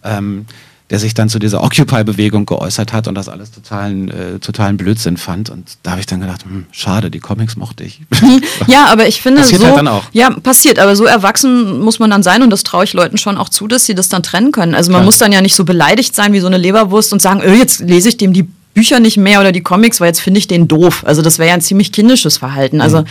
Ähm, 0.04 0.46
der 0.92 0.98
sich 0.98 1.14
dann 1.14 1.30
zu 1.30 1.38
dieser 1.38 1.64
Occupy-Bewegung 1.64 2.44
geäußert 2.44 2.92
hat 2.92 3.08
und 3.08 3.14
das 3.14 3.30
alles 3.30 3.50
totalen, 3.50 4.10
äh, 4.10 4.38
totalen 4.40 4.76
Blödsinn 4.76 5.16
fand. 5.16 5.48
Und 5.48 5.78
da 5.82 5.92
habe 5.92 6.00
ich 6.00 6.06
dann 6.06 6.20
gedacht, 6.20 6.44
hm, 6.44 6.66
schade, 6.70 7.10
die 7.10 7.18
Comics 7.18 7.56
mochte 7.56 7.82
ich. 7.82 8.02
Ja, 8.66 8.86
aber 8.86 9.08
ich 9.08 9.22
finde 9.22 9.40
passiert 9.40 9.62
so, 9.62 9.66
halt 9.66 9.78
dann 9.78 9.88
auch. 9.88 10.04
ja, 10.12 10.30
passiert, 10.30 10.78
aber 10.78 10.94
so 10.94 11.04
erwachsen 11.04 11.80
muss 11.80 11.98
man 11.98 12.10
dann 12.10 12.22
sein 12.22 12.42
und 12.42 12.50
das 12.50 12.62
traue 12.62 12.84
ich 12.84 12.92
Leuten 12.92 13.16
schon 13.16 13.38
auch 13.38 13.48
zu, 13.48 13.66
dass 13.66 13.86
sie 13.86 13.94
das 13.94 14.08
dann 14.08 14.22
trennen 14.22 14.52
können. 14.52 14.74
Also 14.74 14.92
man 14.92 14.98
Klar. 15.00 15.06
muss 15.06 15.18
dann 15.18 15.32
ja 15.32 15.40
nicht 15.40 15.56
so 15.56 15.64
beleidigt 15.64 16.14
sein 16.14 16.32
wie 16.32 16.40
so 16.40 16.46
eine 16.46 16.58
Leberwurst 16.58 17.12
und 17.12 17.22
sagen, 17.22 17.40
öh, 17.42 17.54
jetzt 17.54 17.80
lese 17.80 18.10
ich 18.10 18.18
dem 18.18 18.32
die 18.34 18.46
Bücher 18.74 19.00
nicht 19.00 19.16
mehr 19.16 19.40
oder 19.40 19.52
die 19.52 19.62
Comics, 19.62 20.00
weil 20.00 20.08
jetzt 20.08 20.20
finde 20.20 20.38
ich 20.38 20.48
den 20.48 20.68
doof. 20.68 21.04
Also 21.06 21.22
das 21.22 21.38
wäre 21.38 21.48
ja 21.48 21.54
ein 21.54 21.60
ziemlich 21.60 21.92
kindisches 21.92 22.38
Verhalten. 22.38 22.80
Also 22.80 23.00
mhm 23.02 23.06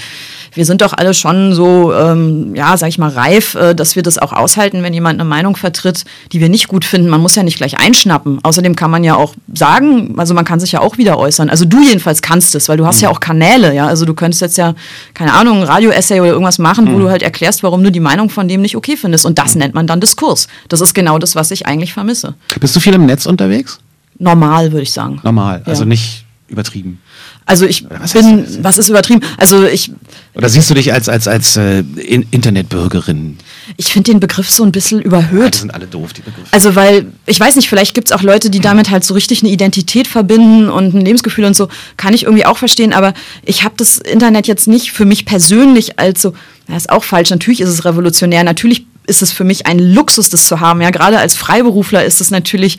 wir 0.54 0.66
sind 0.66 0.82
doch 0.82 0.94
alle 0.94 1.14
schon 1.14 1.54
so, 1.54 1.94
ähm, 1.94 2.54
ja, 2.56 2.76
sag 2.76 2.90
ich 2.90 2.98
mal, 2.98 3.10
reif, 3.10 3.56
äh, 3.56 3.74
dass 3.74 3.96
wir 3.96 4.04
das 4.04 4.18
auch 4.18 4.34
aushalten, 4.34 4.84
wenn 4.84 4.94
jemand 4.94 5.20
eine 5.20 5.28
Meinung 5.28 5.56
vertritt, 5.56 6.04
die 6.32 6.40
wir 6.40 6.50
nicht 6.50 6.68
gut 6.68 6.84
finden. 6.84 7.10
Man 7.10 7.22
muss 7.22 7.36
ja 7.36 7.44
nicht 7.44 7.58
gleich 7.58 7.80
einschnappen. 7.80 8.40
Außerdem 8.44 8.76
kann 8.76 8.92
man 8.92 9.04
ja 9.04 9.16
auch 9.16 9.34
sagen, 9.54 10.16
also 10.18 10.34
man 10.34 10.44
kann 10.44 10.60
sich 10.60 10.74
ja 10.74 10.82
auch 10.82 10.98
wieder 10.98 11.18
äußern. 11.18 11.50
Also 11.50 11.66
du 11.66 11.82
jedenfalls 11.82 12.22
kannst 12.22 12.54
es, 12.56 12.68
weil 12.68 12.78
du 12.78 12.86
hast 12.86 12.98
mhm. 12.98 13.04
ja 13.04 13.10
auch 13.10 13.20
Kanäle, 13.20 13.74
ja. 13.74 13.88
Also 13.88 14.06
du 14.06 14.14
könntest 14.14 14.42
jetzt 14.42 14.58
ja, 14.58 14.76
keine 15.14 15.34
Ahnung, 15.34 15.60
ein 15.60 15.64
Radio-Essay 15.64 16.20
oder 16.20 16.32
irgendwas 16.32 16.60
machen, 16.60 16.86
mhm. 16.86 16.94
wo 16.94 17.00
du 17.00 17.10
halt 17.10 17.22
erklärst, 17.22 17.64
warum 17.64 17.84
du 17.84 17.92
die 17.92 18.00
Meinung 18.00 18.30
von 18.30 18.48
dem 18.48 18.62
nicht 18.62 18.76
okay 18.76 18.98
findest. 18.98 19.26
Und 19.26 19.40
das 19.40 19.56
mhm. 19.56 19.62
nennt 19.62 19.74
man 19.74 19.88
dann 19.88 20.02
Diskurs. 20.02 20.48
Das 20.68 20.82
ist 20.82 20.94
genau 20.94 21.18
das, 21.18 21.36
was 21.36 21.52
ich 21.52 21.66
eigentlich 21.66 21.94
vermisse. 21.94 22.34
Bist 22.60 22.76
du 22.76 22.80
viel 22.80 22.94
im 22.94 23.06
Netz 23.06 23.26
unterwegs? 23.26 23.80
Normal, 24.22 24.72
würde 24.72 24.84
ich 24.84 24.92
sagen. 24.92 25.20
Normal, 25.24 25.64
also 25.66 25.82
ja. 25.82 25.88
nicht 25.88 26.26
übertrieben. 26.48 27.00
Also 27.46 27.66
ich 27.66 27.86
was 27.90 28.14
bin, 28.14 28.46
was 28.62 28.78
ist 28.78 28.88
übertrieben? 28.90 29.22
Also 29.38 29.66
ich. 29.66 29.92
Oder 30.36 30.48
siehst 30.48 30.70
du 30.70 30.76
dich 30.76 30.94
als, 30.94 31.10
als, 31.10 31.28
als 31.28 31.58
äh, 31.58 31.84
Internetbürgerin? 32.30 33.40
Ich 33.78 33.92
finde 33.92 34.12
den 34.12 34.20
Begriff 34.20 34.50
so 34.50 34.64
ein 34.64 34.72
bisschen 34.72 35.02
überhöht. 35.02 35.42
Ja, 35.42 35.50
die 35.50 35.58
sind 35.58 35.74
alle 35.74 35.88
doof, 35.88 36.14
die 36.14 36.22
Begriffe. 36.22 36.48
Also 36.52 36.76
weil, 36.76 37.08
ich 37.26 37.40
weiß 37.40 37.56
nicht, 37.56 37.68
vielleicht 37.68 37.96
gibt 37.96 38.10
es 38.10 38.12
auch 38.12 38.22
Leute, 38.22 38.52
die 38.52 38.60
damit 38.60 38.92
halt 38.92 39.04
so 39.04 39.16
richtig 39.16 39.42
eine 39.42 39.52
Identität 39.52 40.08
verbinden 40.08 40.70
und 40.70 40.94
ein 40.94 41.02
Lebensgefühl 41.02 41.46
und 41.46 41.56
so, 41.56 41.68
kann 41.98 42.14
ich 42.14 42.24
irgendwie 42.24 42.46
auch 42.46 42.58
verstehen, 42.58 42.94
aber 42.94 43.14
ich 43.44 43.64
habe 43.64 43.74
das 43.78 43.98
Internet 43.98 44.48
jetzt 44.48 44.68
nicht 44.68 44.92
für 44.92 45.06
mich 45.06 45.26
persönlich 45.26 46.00
als 46.00 46.22
so, 46.22 46.34
das 46.68 46.84
ist 46.84 46.90
auch 46.90 47.04
falsch, 47.04 47.32
natürlich 47.32 47.62
ist 47.62 47.70
es 47.70 47.86
revolutionär, 47.86 48.44
natürlich 48.44 48.86
ist 49.08 49.22
es 49.22 49.32
für 49.32 49.44
mich 49.44 49.66
ein 49.66 49.80
Luxus, 49.80 50.30
das 50.30 50.48
zu 50.48 50.60
haben. 50.60 50.80
Ja, 50.82 50.92
gerade 50.92 51.18
als 51.18 51.36
Freiberufler 51.36 52.06
ist 52.06 52.22
es 52.22 52.32
natürlich 52.32 52.78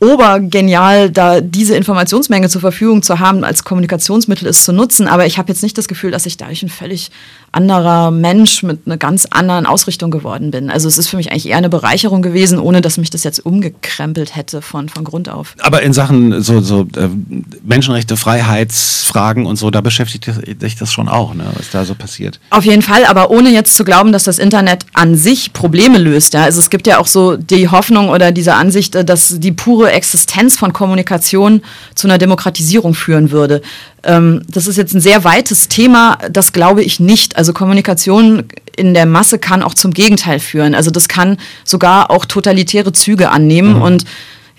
obergenial, 0.00 1.10
da 1.10 1.40
diese 1.40 1.76
Informationsmenge 1.76 2.48
zur 2.48 2.62
Verfügung 2.62 3.02
zu 3.02 3.18
haben, 3.18 3.44
als 3.44 3.64
Kommunikationsmittel 3.64 4.48
ist 4.48 4.64
zu 4.64 4.72
nutzen. 4.72 5.06
Aber 5.06 5.26
ich 5.26 5.38
habe 5.38 5.48
jetzt 5.48 5.62
nicht 5.62 5.76
das 5.76 5.88
Gefühl, 5.88 6.10
dass 6.10 6.26
ich 6.26 6.38
dadurch 6.38 6.62
ein 6.62 6.70
völlig 6.70 7.10
anderer 7.52 8.10
Mensch 8.10 8.62
mit 8.62 8.86
einer 8.86 8.96
ganz 8.96 9.26
anderen 9.26 9.66
Ausrichtung 9.66 10.10
geworden 10.10 10.50
bin. 10.52 10.70
Also 10.70 10.86
es 10.88 10.98
ist 10.98 11.08
für 11.08 11.16
mich 11.16 11.30
eigentlich 11.30 11.48
eher 11.48 11.56
eine 11.56 11.68
Bereicherung 11.68 12.22
gewesen, 12.22 12.58
ohne 12.60 12.80
dass 12.80 12.96
mich 12.96 13.10
das 13.10 13.24
jetzt 13.24 13.44
umgekrempelt 13.44 14.36
hätte 14.36 14.62
von, 14.62 14.88
von 14.88 15.04
Grund 15.04 15.28
auf. 15.28 15.54
Aber 15.60 15.82
in 15.82 15.92
Sachen 15.92 16.42
so, 16.42 16.60
so 16.60 16.82
äh, 16.96 17.08
Menschenrechte, 17.64 18.16
Freiheitsfragen 18.16 19.46
und 19.46 19.56
so, 19.56 19.70
da 19.70 19.80
beschäftigt 19.80 20.30
sich 20.60 20.76
das 20.76 20.92
schon 20.92 21.08
auch, 21.08 21.34
ne, 21.34 21.44
was 21.54 21.70
da 21.70 21.84
so 21.84 21.94
passiert. 21.94 22.38
Auf 22.50 22.64
jeden 22.64 22.82
Fall, 22.82 23.04
aber 23.04 23.30
ohne 23.30 23.50
jetzt 23.50 23.76
zu 23.76 23.84
glauben, 23.84 24.12
dass 24.12 24.24
das 24.24 24.38
Internet 24.38 24.86
an 24.94 25.16
sich 25.16 25.52
Probleme 25.52 25.98
löst. 25.98 26.34
Ja? 26.34 26.44
Also 26.44 26.60
es 26.60 26.70
gibt 26.70 26.86
ja 26.86 26.98
auch 26.98 27.08
so 27.08 27.36
die 27.36 27.68
Hoffnung 27.68 28.10
oder 28.10 28.30
diese 28.30 28.54
Ansicht, 28.54 28.94
äh, 28.94 29.04
dass 29.04 29.40
die 29.40 29.52
pure 29.52 29.89
Existenz 29.92 30.58
von 30.58 30.72
Kommunikation 30.72 31.62
zu 31.94 32.06
einer 32.06 32.18
Demokratisierung 32.18 32.94
führen 32.94 33.30
würde. 33.30 33.62
Ähm, 34.02 34.42
das 34.48 34.66
ist 34.66 34.76
jetzt 34.76 34.94
ein 34.94 35.00
sehr 35.00 35.24
weites 35.24 35.68
Thema, 35.68 36.18
das 36.30 36.52
glaube 36.52 36.82
ich 36.82 37.00
nicht. 37.00 37.36
Also 37.36 37.52
Kommunikation 37.52 38.44
in 38.76 38.94
der 38.94 39.06
Masse 39.06 39.38
kann 39.38 39.62
auch 39.62 39.74
zum 39.74 39.92
Gegenteil 39.92 40.40
führen. 40.40 40.74
Also 40.74 40.90
das 40.90 41.08
kann 41.08 41.36
sogar 41.64 42.10
auch 42.10 42.24
totalitäre 42.24 42.92
Züge 42.92 43.30
annehmen 43.30 43.76
mhm. 43.76 43.82
und 43.82 44.04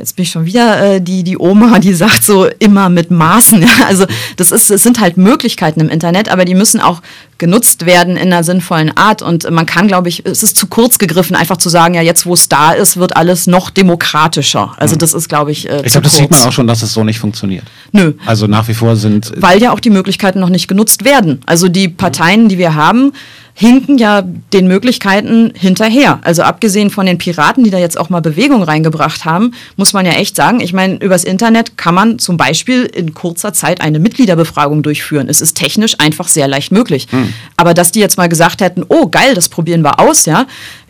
jetzt 0.02 0.16
bin 0.16 0.24
ich 0.24 0.32
schon 0.32 0.46
wieder 0.46 0.96
äh, 0.96 1.02
die, 1.02 1.24
die 1.24 1.38
Oma, 1.38 1.80
die 1.80 1.94
sagt 1.94 2.24
so 2.24 2.48
immer 2.60 2.90
mit 2.90 3.12
Maßen. 3.12 3.62
Ja? 3.62 3.70
Also 3.88 4.06
das 4.36 4.52
ist, 4.52 4.70
es 4.70 4.84
sind 4.84 5.00
halt 5.00 5.18
Möglichkeiten 5.18 5.80
im 5.80 5.90
Internet, 5.90 6.30
aber 6.30 6.44
die 6.44 6.56
müssen 6.56 6.82
auch 6.82 7.02
genutzt 7.38 7.86
werden 7.86 8.18
in 8.18 8.34
einer 8.34 8.44
sinnvollen 8.44 8.96
Art. 8.96 9.22
Und 9.22 9.50
man 9.50 9.66
kann, 9.66 9.88
glaube 9.88 10.10
ich, 10.10 10.26
es 10.26 10.44
ist 10.44 10.58
zu 10.58 10.68
kurz 10.68 11.00
gegriffen, 11.00 11.36
einfach 11.36 11.58
zu 11.58 11.70
sagen, 11.70 11.94
ja, 11.94 12.02
jetzt 12.02 12.26
wo 12.26 12.34
es 12.34 12.50
da 12.50 12.72
ist, 12.72 12.98
wird 12.98 13.16
alles 13.16 13.48
noch 13.48 13.70
demokratischer. 13.70 14.74
Also 14.78 14.96
das 14.96 15.14
ist, 15.14 15.30
glaube 15.30 15.52
ich, 15.52 15.70
äh, 15.70 15.82
Ich 15.86 15.94
glaube, 15.94 16.04
das 16.04 16.18
sieht 16.18 16.30
man 16.30 16.42
auch 16.42 16.52
schon, 16.52 16.68
dass 16.68 16.82
es 16.82 16.94
so 16.94 17.04
nicht 17.04 17.20
funktioniert. 17.20 17.64
Nö. 17.92 18.14
Also 18.26 18.48
nach 18.48 18.68
wie 18.68 18.74
vor 18.74 18.96
sind... 18.96 19.32
Weil 19.38 19.62
ja 19.62 19.72
auch 19.72 19.80
die 19.80 19.90
Möglichkeiten 19.90 20.40
noch 20.40 20.50
nicht 20.50 20.68
genutzt 20.68 21.04
werden. 21.04 21.42
Also 21.46 21.68
die 21.68 21.88
Parteien, 21.88 22.50
die 22.50 22.58
wir 22.58 22.76
haben, 22.76 23.14
hinken 23.54 23.98
ja 23.98 24.22
den 24.22 24.68
Möglichkeiten 24.68 25.52
hinterher. 25.56 26.20
Also 26.24 26.44
abgesehen 26.44 26.90
von 26.90 27.06
den 27.06 27.18
Piraten, 27.18 27.64
die 27.64 27.70
da 27.70 27.78
jetzt 27.78 27.98
auch 27.98 28.10
mal 28.10 28.22
Bewegung 28.22 28.64
reingebracht 28.64 29.26
haben, 29.26 29.54
muss 29.76 29.94
man 29.94 30.06
ja 30.06 30.14
echt 30.14 30.36
sagen, 30.36 30.62
ich 30.62 30.74
meine, 30.74 30.96
übers 30.96 31.24
Internet 31.24 31.78
kann 31.78 31.96
man 31.96 32.20
zum 32.20 32.38
Beispiel 32.38 32.84
in 32.84 33.14
kurzer 33.14 33.54
Zeit 33.54 33.82
eine 33.82 34.00
Mitgliederbefragung 34.00 34.84
durchführen. 34.84 35.30
Es 35.30 35.42
ist 35.42 35.56
technisch 35.56 36.00
einfach 36.00 36.28
sehr 36.28 36.48
leicht 36.48 36.72
möglich. 36.72 37.08
Hm. 37.12 37.34
Aber 37.58 37.74
dass 37.74 37.92
die 37.92 38.00
jetzt 38.00 38.18
mal 38.18 38.30
gesagt 38.30 38.62
hätten, 38.62 38.84
oh 38.88 39.08
geil, 39.08 39.36
das 39.36 39.50
probieren 39.50 39.84
wir 39.84 40.00
aus, 40.00 40.26
ja, 40.26 40.46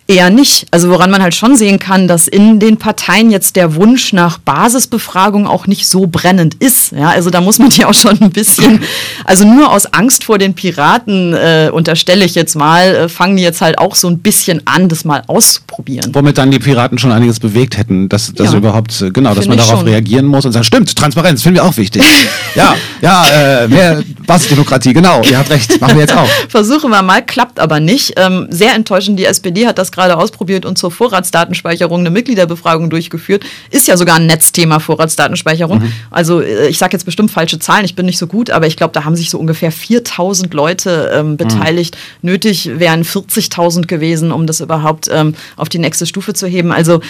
Eher 0.08 0.30
nicht. 0.30 0.66
Also 0.72 0.90
woran 0.90 1.10
man 1.10 1.22
halt 1.22 1.36
schon 1.36 1.56
sehen 1.56 1.80
kann, 1.80 2.08
dass 2.08 2.28
in 2.28 2.60
den 2.60 2.78
Parteien 2.78 3.32
jetzt 3.32 3.56
der 3.56 3.76
Wunsch 3.76 4.14
nach 4.14 4.40
Basisbefragung 4.40 5.48
auch 5.48 5.68
nicht 5.68 5.88
so 5.88 6.08
brennend 6.08 6.56
ist. 6.56 6.92
Ja, 6.92 7.10
also 7.10 7.30
da 7.30 7.40
muss 7.40 7.60
man 7.60 7.70
ja 7.78 7.88
auch 7.88 7.94
schon 7.94 8.20
ein 8.22 8.32
bisschen, 8.32 8.82
also 9.26 9.46
nur 9.46 9.72
aus 9.72 9.86
Angst 9.94 10.24
vor 10.24 10.38
den 10.38 10.54
Piraten, 10.54 11.34
äh, 11.34 11.70
unterstelle 11.72 12.26
ich 12.26 12.36
jetzt 12.36 12.56
mal, 12.56 12.96
äh, 12.96 13.10
fangen 13.10 13.38
die 13.38 13.44
jetzt 13.44 13.62
halt 13.62 13.78
auch 13.78 13.96
so 13.96 14.10
ein 14.10 14.20
bisschen 14.20 14.62
an, 14.66 14.90
das 14.90 15.06
mal 15.06 15.24
auszuprobieren. 15.28 16.14
Womit 16.14 16.38
dann 16.38 16.52
die 16.52 16.60
Piraten 16.60 16.98
schon 16.98 17.12
einiges 17.12 17.40
bewegt 17.40 17.78
hätten, 17.78 18.10
dass, 18.10 18.34
dass 18.34 18.52
ja. 18.52 18.58
überhaupt, 18.58 19.02
äh, 19.02 19.12
genau, 19.12 19.34
dass 19.34 19.48
man 19.48 19.58
darauf 19.58 19.80
schon. 19.80 19.88
reagieren 19.88 20.26
muss 20.26 20.46
und 20.46 20.52
sagen, 20.52 20.66
stimmt, 20.66 20.94
Transparenz 20.96 21.44
finden 21.44 21.58
wir 21.58 21.66
auch 21.66 21.78
wichtig. 21.78 22.04
ja, 22.56 22.76
ja, 23.02 23.26
äh, 23.26 23.68
mehr 23.68 24.04
Basisdemokratie, 24.26 24.94
genau, 24.94 25.22
ihr 25.30 25.38
habt 25.38 25.50
recht, 25.50 25.80
machen 25.80 25.96
wir 25.96 26.02
jetzt 26.02 26.16
auch. 26.16 26.28
Versuchen 26.50 26.90
wir 26.90 27.02
mal, 27.02 27.22
klappt 27.22 27.60
aber 27.60 27.80
nicht. 27.80 28.14
Ähm, 28.18 28.48
sehr 28.50 28.76
enttäuschend, 28.76 29.20
die 29.20 29.26
SPD 29.26 29.68
hat 29.68 29.78
das 29.78 29.91
das 29.92 30.02
gerade 30.04 30.18
ausprobiert 30.18 30.66
und 30.66 30.78
zur 30.78 30.92
Vorratsdatenspeicherung 30.92 32.00
eine 32.00 32.10
Mitgliederbefragung 32.10 32.90
durchgeführt. 32.90 33.44
Ist 33.70 33.88
ja 33.88 33.98
sogar 33.98 34.16
ein 34.16 34.26
Netzthema 34.26 34.80
Vorratsdatenspeicherung. 34.80 35.80
Mhm. 35.80 35.92
Also 36.10 36.42
äh, 36.42 36.68
ich 36.68 36.78
sage 36.78 36.94
jetzt 36.94 37.04
bestimmt 37.04 37.32
falsche 37.32 37.60
Zahlen, 37.60 37.86
ich 37.86 37.96
bin 37.96 38.06
nicht 38.06 38.18
so 38.18 38.28
gut, 38.28 38.50
aber 38.50 38.68
ich 38.68 38.78
glaube, 38.78 38.94
da 38.94 39.04
haben 39.04 39.16
sich 39.16 39.30
so 39.30 39.38
ungefähr 39.38 39.72
4000 39.72 40.54
Leute 40.54 41.12
ähm, 41.14 41.38
beteiligt. 41.38 41.98
Mhm. 42.22 42.32
Nötig 42.32 42.80
wären 42.80 43.04
40.000 43.04 43.88
gewesen, 43.88 44.32
um 44.32 44.48
das 44.48 44.62
überhaupt 44.62 45.10
ähm, 45.12 45.36
auf 45.58 45.70
die 45.70 45.80
nächste 45.80 46.06
Stufe 46.06 46.34
zu 46.34 46.48
heben. 46.48 46.72
Also 46.72 47.02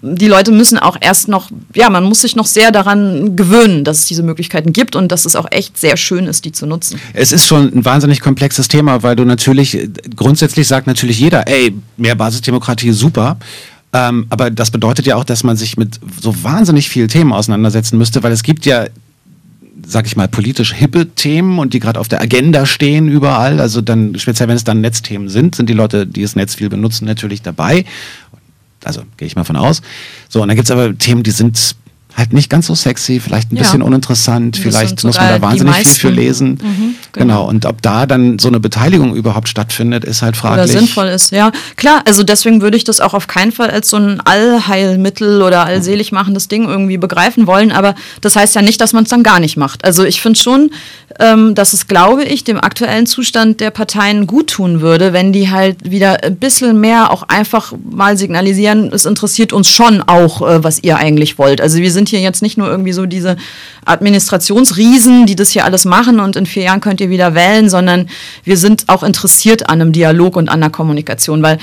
die 0.00 0.28
Leute 0.28 0.52
müssen 0.52 0.78
auch 0.78 0.96
erst 1.00 1.28
noch, 1.28 1.50
ja, 1.74 1.90
man 1.90 2.04
muss 2.04 2.22
sich 2.22 2.36
noch 2.36 2.46
sehr 2.46 2.70
daran 2.70 3.36
gewöhnen, 3.36 3.84
dass 3.84 3.98
es 3.98 4.06
diese 4.06 4.22
Möglichkeiten 4.22 4.72
gibt 4.72 4.96
und 4.96 5.12
dass 5.12 5.24
es 5.24 5.36
auch 5.36 5.46
echt 5.50 5.78
sehr 5.78 5.96
schön 5.96 6.26
ist, 6.26 6.44
die 6.44 6.52
zu 6.52 6.66
nutzen. 6.66 6.98
Es 7.12 7.32
ist 7.32 7.46
schon 7.46 7.72
ein 7.74 7.84
wahnsinnig 7.84 8.20
komplexes 8.20 8.68
Thema, 8.68 9.02
weil 9.02 9.16
du 9.16 9.24
natürlich, 9.24 9.78
grundsätzlich 10.16 10.66
sagt 10.66 10.86
natürlich 10.86 11.18
jeder, 11.18 11.46
ey, 11.46 11.74
mehr 11.96 12.18
Basisdemokratie, 12.22 12.92
super. 12.92 13.36
Ähm, 13.92 14.26
aber 14.30 14.50
das 14.50 14.70
bedeutet 14.70 15.06
ja 15.06 15.16
auch, 15.16 15.24
dass 15.24 15.44
man 15.44 15.56
sich 15.56 15.76
mit 15.76 16.00
so 16.20 16.42
wahnsinnig 16.42 16.88
vielen 16.88 17.08
Themen 17.08 17.32
auseinandersetzen 17.32 17.98
müsste, 17.98 18.22
weil 18.22 18.32
es 18.32 18.42
gibt 18.42 18.64
ja 18.64 18.86
sag 19.84 20.06
ich 20.06 20.16
mal, 20.16 20.28
politisch 20.28 20.74
hippe 20.74 21.08
Themen 21.08 21.58
und 21.58 21.74
die 21.74 21.80
gerade 21.80 21.98
auf 21.98 22.08
der 22.08 22.20
Agenda 22.20 22.66
stehen 22.66 23.08
überall. 23.08 23.60
Also 23.60 23.80
dann, 23.80 24.16
speziell 24.18 24.48
wenn 24.48 24.56
es 24.56 24.64
dann 24.64 24.80
Netzthemen 24.80 25.28
sind, 25.28 25.54
sind 25.54 25.68
die 25.68 25.74
Leute, 25.74 26.06
die 26.06 26.22
das 26.22 26.36
Netz 26.36 26.54
viel 26.54 26.68
benutzen, 26.68 27.04
natürlich 27.04 27.42
dabei. 27.42 27.84
Also 28.84 29.02
gehe 29.16 29.26
ich 29.26 29.36
mal 29.36 29.44
von 29.44 29.56
aus. 29.56 29.82
So, 30.28 30.40
und 30.42 30.48
dann 30.48 30.56
gibt 30.56 30.66
es 30.66 30.70
aber 30.70 30.96
Themen, 30.96 31.22
die 31.22 31.30
sind 31.30 31.76
halt 32.16 32.32
nicht 32.32 32.50
ganz 32.50 32.66
so 32.66 32.74
sexy, 32.74 33.20
vielleicht 33.20 33.52
ein 33.52 33.56
ja. 33.56 33.62
bisschen 33.62 33.82
uninteressant, 33.82 34.56
vielleicht 34.56 35.02
muss 35.04 35.16
man 35.16 35.28
da 35.28 35.40
wahnsinnig 35.40 35.74
viel 35.74 35.86
für 35.86 36.10
lesen. 36.10 36.58
Mhm, 36.62 36.94
genau. 37.12 37.24
genau. 37.24 37.48
Und 37.48 37.64
ob 37.64 37.80
da 37.80 38.06
dann 38.06 38.38
so 38.38 38.48
eine 38.48 38.60
Beteiligung 38.60 39.16
überhaupt 39.16 39.48
stattfindet, 39.48 40.04
ist 40.04 40.20
halt 40.20 40.36
fraglich. 40.36 40.70
Oder 40.70 40.78
sinnvoll 40.78 41.06
ist, 41.06 41.32
ja. 41.32 41.50
Klar, 41.76 42.02
also 42.06 42.22
deswegen 42.22 42.60
würde 42.60 42.76
ich 42.76 42.84
das 42.84 43.00
auch 43.00 43.14
auf 43.14 43.26
keinen 43.26 43.50
Fall 43.50 43.70
als 43.70 43.88
so 43.88 43.96
ein 43.96 44.20
Allheilmittel 44.20 45.42
oder 45.42 45.64
allselig 45.64 46.12
machendes 46.12 46.48
Ding 46.48 46.68
irgendwie 46.68 46.98
begreifen 46.98 47.46
wollen, 47.46 47.72
aber 47.72 47.94
das 48.20 48.36
heißt 48.36 48.54
ja 48.54 48.62
nicht, 48.62 48.80
dass 48.80 48.92
man 48.92 49.04
es 49.04 49.10
dann 49.10 49.22
gar 49.22 49.40
nicht 49.40 49.56
macht. 49.56 49.84
Also 49.84 50.04
ich 50.04 50.20
finde 50.20 50.38
schon, 50.38 50.70
ähm, 51.18 51.54
dass 51.54 51.72
es, 51.72 51.88
glaube 51.88 52.24
ich, 52.24 52.44
dem 52.44 52.60
aktuellen 52.60 53.06
Zustand 53.06 53.60
der 53.60 53.70
Parteien 53.70 54.26
gut 54.26 54.50
tun 54.50 54.80
würde, 54.80 55.12
wenn 55.14 55.32
die 55.32 55.50
halt 55.50 55.90
wieder 55.90 56.22
ein 56.22 56.36
bisschen 56.36 56.78
mehr 56.80 57.10
auch 57.10 57.22
einfach 57.24 57.72
mal 57.90 58.18
signalisieren, 58.18 58.90
es 58.92 59.06
interessiert 59.06 59.52
uns 59.52 59.70
schon 59.70 60.02
auch, 60.02 60.42
äh, 60.42 60.62
was 60.62 60.82
ihr 60.82 60.98
eigentlich 60.98 61.38
wollt. 61.38 61.60
Also 61.60 61.78
wir 61.78 61.90
sind 61.90 62.02
sind 62.02 62.08
hier 62.08 62.20
jetzt 62.20 62.42
nicht 62.42 62.58
nur 62.58 62.68
irgendwie 62.68 62.92
so 62.92 63.06
diese 63.06 63.36
Administrationsriesen, 63.84 65.26
die 65.26 65.36
das 65.36 65.50
hier 65.50 65.64
alles 65.64 65.84
machen 65.84 66.18
und 66.18 66.34
in 66.34 66.46
vier 66.46 66.64
Jahren 66.64 66.80
könnt 66.80 67.00
ihr 67.00 67.01
wieder 67.10 67.34
wählen, 67.34 67.68
sondern 67.68 68.08
wir 68.44 68.56
sind 68.56 68.84
auch 68.88 69.02
interessiert 69.02 69.68
an 69.68 69.80
einem 69.80 69.92
Dialog 69.92 70.36
und 70.36 70.48
an 70.48 70.60
der 70.60 70.70
Kommunikation, 70.70 71.42
weil 71.42 71.58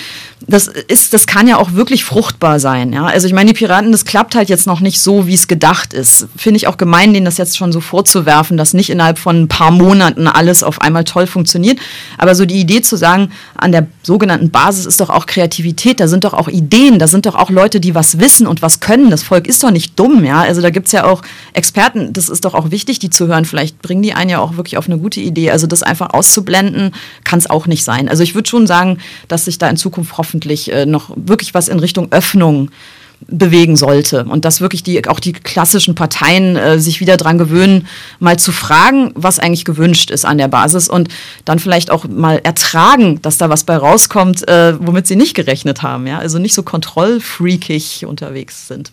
das 0.48 0.68
ist, 0.68 1.14
das 1.14 1.28
kann 1.28 1.48
ja 1.48 1.58
auch 1.58 1.74
wirklich 1.74 2.04
fruchtbar 2.04 2.60
sein. 2.60 2.94
Ja? 2.94 3.06
Also 3.06 3.28
ich 3.28 3.34
meine, 3.34 3.52
die 3.52 3.58
Piraten, 3.58 3.92
das 3.92 4.06
klappt 4.06 4.36
halt 4.36 4.50
jetzt 4.50 4.68
noch 4.68 4.80
nicht 4.80 5.00
so, 5.00 5.28
wie 5.28 5.34
es 5.34 5.48
gedacht 5.48 5.94
ist. 5.94 6.28
Finde 6.36 6.58
ich 6.58 6.68
auch 6.68 6.78
gemein, 6.78 7.14
denen 7.14 7.26
das 7.26 7.38
jetzt 7.38 7.58
schon 7.58 7.72
so 7.72 7.82
vorzuwerfen, 7.82 8.58
dass 8.58 8.74
nicht 8.74 8.90
innerhalb 8.90 9.20
von 9.20 9.44
ein 9.44 9.48
paar 9.48 9.72
Monaten 9.72 10.28
alles 10.28 10.64
auf 10.64 10.82
einmal 10.82 11.04
toll 11.04 11.28
funktioniert. 11.28 11.80
Aber 12.18 12.36
so 12.36 12.46
die 12.46 12.60
Idee 12.60 12.82
zu 12.82 12.96
sagen, 12.96 13.32
an 13.56 13.72
der 13.72 13.88
sogenannten 14.02 14.50
Basis 14.50 14.86
ist 14.86 15.02
doch 15.02 15.10
auch 15.10 15.26
Kreativität, 15.26 16.00
da 16.00 16.08
sind 16.08 16.24
doch 16.24 16.34
auch 16.34 16.48
Ideen, 16.48 17.00
da 17.00 17.08
sind 17.08 17.26
doch 17.26 17.36
auch 17.36 17.50
Leute, 17.50 17.80
die 17.80 17.94
was 17.94 18.20
wissen 18.20 18.48
und 18.48 18.62
was 18.62 18.80
können. 18.80 19.10
Das 19.10 19.24
Volk 19.24 19.48
ist 19.48 19.64
doch 19.64 19.72
nicht 19.72 20.00
dumm, 20.00 20.24
ja. 20.24 20.42
Also 20.42 20.62
da 20.62 20.70
gibt 20.70 20.88
es 20.88 20.94
ja 20.94 21.06
auch 21.06 21.22
Experten, 21.54 22.14
das 22.14 22.30
ist 22.30 22.46
doch 22.46 22.54
auch 22.54 22.72
wichtig, 22.72 23.00
die 23.00 23.10
zu 23.10 23.28
hören. 23.28 23.46
Vielleicht 23.46 23.82
bringen 23.82 24.02
die 24.02 24.14
einen 24.14 24.30
ja 24.30 24.40
auch 24.40 24.58
wirklich 24.58 24.78
auf 24.78 24.88
eine 24.88 24.98
gute 24.98 25.20
Idee. 25.20 25.29
Also 25.52 25.68
das 25.68 25.84
einfach 25.84 26.12
auszublenden, 26.14 26.92
kann 27.24 27.40
es 27.40 27.50
auch 27.50 27.68
nicht 27.68 27.84
sein. 27.84 28.10
Also 28.10 28.24
ich 28.24 28.36
würde 28.36 28.50
schon 28.50 28.68
sagen, 28.68 29.00
dass 29.28 29.46
sich 29.46 29.58
da 29.58 29.70
in 29.70 29.78
Zukunft 29.78 30.18
hoffentlich 30.18 30.72
äh, 30.72 30.86
noch 30.86 31.12
wirklich 31.16 31.54
was 31.54 31.68
in 31.68 31.80
Richtung 31.80 32.12
Öffnung 32.12 32.70
bewegen 33.28 33.76
sollte 33.76 34.24
und 34.24 34.46
dass 34.46 34.62
wirklich 34.62 34.84
die 34.84 35.06
auch 35.08 35.20
die 35.20 35.34
klassischen 35.34 35.94
Parteien 35.94 36.56
äh, 36.56 36.80
sich 36.80 37.02
wieder 37.02 37.18
dran 37.18 37.38
gewöhnen, 37.38 37.88
mal 38.20 38.40
zu 38.40 38.52
fragen, 38.52 39.12
was 39.16 39.40
eigentlich 39.40 39.66
gewünscht 39.66 40.10
ist 40.10 40.26
an 40.26 40.38
der 40.38 40.48
Basis 40.48 40.88
und 40.88 41.10
dann 41.46 41.60
vielleicht 41.60 41.92
auch 41.92 42.06
mal 42.08 42.40
ertragen, 42.44 43.22
dass 43.22 43.38
da 43.38 43.50
was 43.50 43.66
bei 43.66 43.76
rauskommt, 43.76 44.48
äh, 44.48 44.74
womit 44.80 45.06
sie 45.08 45.16
nicht 45.16 45.36
gerechnet 45.36 45.82
haben, 45.82 46.08
ja, 46.08 46.18
also 46.18 46.40
nicht 46.40 46.54
so 46.54 46.64
kontrollfreakig 46.64 48.06
unterwegs 48.06 48.68
sind. 48.68 48.92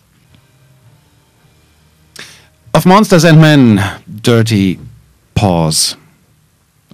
Auf 2.73 2.85
Monsters 2.85 3.25
and 3.25 3.39
Men, 3.39 3.79
Dirty 4.05 4.77
Pause. 5.33 5.95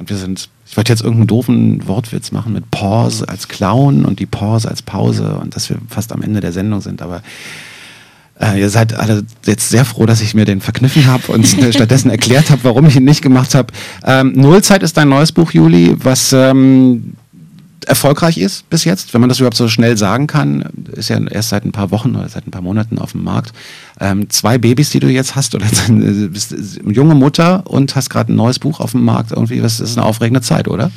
Und 0.03 0.09
wir 0.09 0.17
sind, 0.17 0.49
ich 0.67 0.75
wollte 0.75 0.91
jetzt 0.91 1.01
irgendeinen 1.01 1.27
doofen 1.27 1.87
Wortwitz 1.87 2.33
machen 2.33 2.51
mit 2.51 2.69
Pause 2.71 3.29
als 3.29 3.47
Clown 3.47 4.03
und 4.03 4.19
die 4.19 4.25
Pause 4.25 4.67
als 4.67 4.81
Pause 4.81 5.37
und 5.41 5.55
dass 5.55 5.69
wir 5.69 5.77
fast 5.87 6.11
am 6.11 6.21
Ende 6.21 6.41
der 6.41 6.51
Sendung 6.51 6.81
sind, 6.81 7.01
aber 7.01 7.21
äh, 8.37 8.59
ihr 8.59 8.69
seid 8.69 8.93
alle 8.95 9.23
jetzt 9.45 9.69
sehr 9.69 9.85
froh, 9.85 10.05
dass 10.05 10.19
ich 10.19 10.33
mir 10.33 10.43
den 10.43 10.59
verkniffen 10.59 11.05
habe 11.05 11.31
und 11.31 11.47
stattdessen 11.73 12.11
erklärt 12.11 12.49
habe, 12.49 12.65
warum 12.65 12.85
ich 12.85 12.97
ihn 12.97 13.05
nicht 13.05 13.21
gemacht 13.21 13.55
habe. 13.55 13.71
Ähm, 14.03 14.33
Nullzeit 14.35 14.83
ist 14.83 14.97
dein 14.97 15.07
neues 15.07 15.31
Buch, 15.31 15.51
Juli, 15.51 15.95
was 15.97 16.33
ähm, 16.33 17.13
erfolgreich 17.83 18.37
ist 18.37 18.69
bis 18.69 18.83
jetzt, 18.83 19.13
wenn 19.13 19.21
man 19.21 19.29
das 19.29 19.39
überhaupt 19.39 19.57
so 19.57 19.67
schnell 19.67 19.97
sagen 19.97 20.27
kann, 20.27 20.63
ist 20.91 21.09
ja 21.09 21.19
erst 21.19 21.49
seit 21.49 21.65
ein 21.65 21.71
paar 21.71 21.91
Wochen 21.91 22.15
oder 22.15 22.27
seit 22.29 22.47
ein 22.47 22.51
paar 22.51 22.61
Monaten 22.61 22.99
auf 22.99 23.11
dem 23.11 23.23
Markt. 23.23 23.53
Ähm, 23.99 24.29
zwei 24.29 24.57
Babys, 24.57 24.89
die 24.89 24.99
du 24.99 25.07
jetzt 25.07 25.35
hast, 25.35 25.55
oder 25.55 25.65
bist 25.87 26.55
junge 26.85 27.15
Mutter 27.15 27.63
und 27.65 27.95
hast 27.95 28.09
gerade 28.09 28.33
ein 28.33 28.35
neues 28.35 28.59
Buch 28.59 28.79
auf 28.79 28.91
dem 28.91 29.05
Markt. 29.05 29.31
Irgendwie, 29.31 29.59
das 29.59 29.79
ist 29.79 29.97
eine 29.97 30.05
aufregende 30.05 30.41
Zeit, 30.41 30.67
oder? 30.67 30.91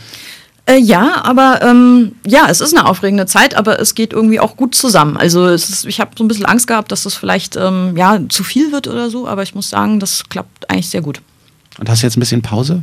Äh, 0.68 0.78
ja, 0.78 1.24
aber 1.24 1.62
ähm, 1.62 2.12
ja, 2.26 2.46
es 2.48 2.60
ist 2.60 2.76
eine 2.76 2.86
aufregende 2.88 3.26
Zeit, 3.26 3.56
aber 3.56 3.78
es 3.78 3.94
geht 3.94 4.12
irgendwie 4.12 4.40
auch 4.40 4.56
gut 4.56 4.74
zusammen. 4.74 5.16
Also 5.16 5.46
ist, 5.46 5.84
ich 5.86 6.00
habe 6.00 6.10
so 6.18 6.24
ein 6.24 6.28
bisschen 6.28 6.46
Angst 6.46 6.66
gehabt, 6.66 6.90
dass 6.90 7.04
das 7.04 7.14
vielleicht 7.14 7.54
ähm, 7.54 7.96
ja 7.96 8.18
zu 8.28 8.42
viel 8.42 8.72
wird 8.72 8.88
oder 8.88 9.08
so, 9.08 9.28
aber 9.28 9.44
ich 9.44 9.54
muss 9.54 9.70
sagen, 9.70 10.00
das 10.00 10.24
klappt 10.28 10.68
eigentlich 10.68 10.90
sehr 10.90 11.02
gut. 11.02 11.20
Und 11.78 11.90
hast 11.90 12.02
du 12.02 12.06
jetzt 12.06 12.16
ein 12.16 12.20
bisschen 12.20 12.42
Pause? 12.42 12.82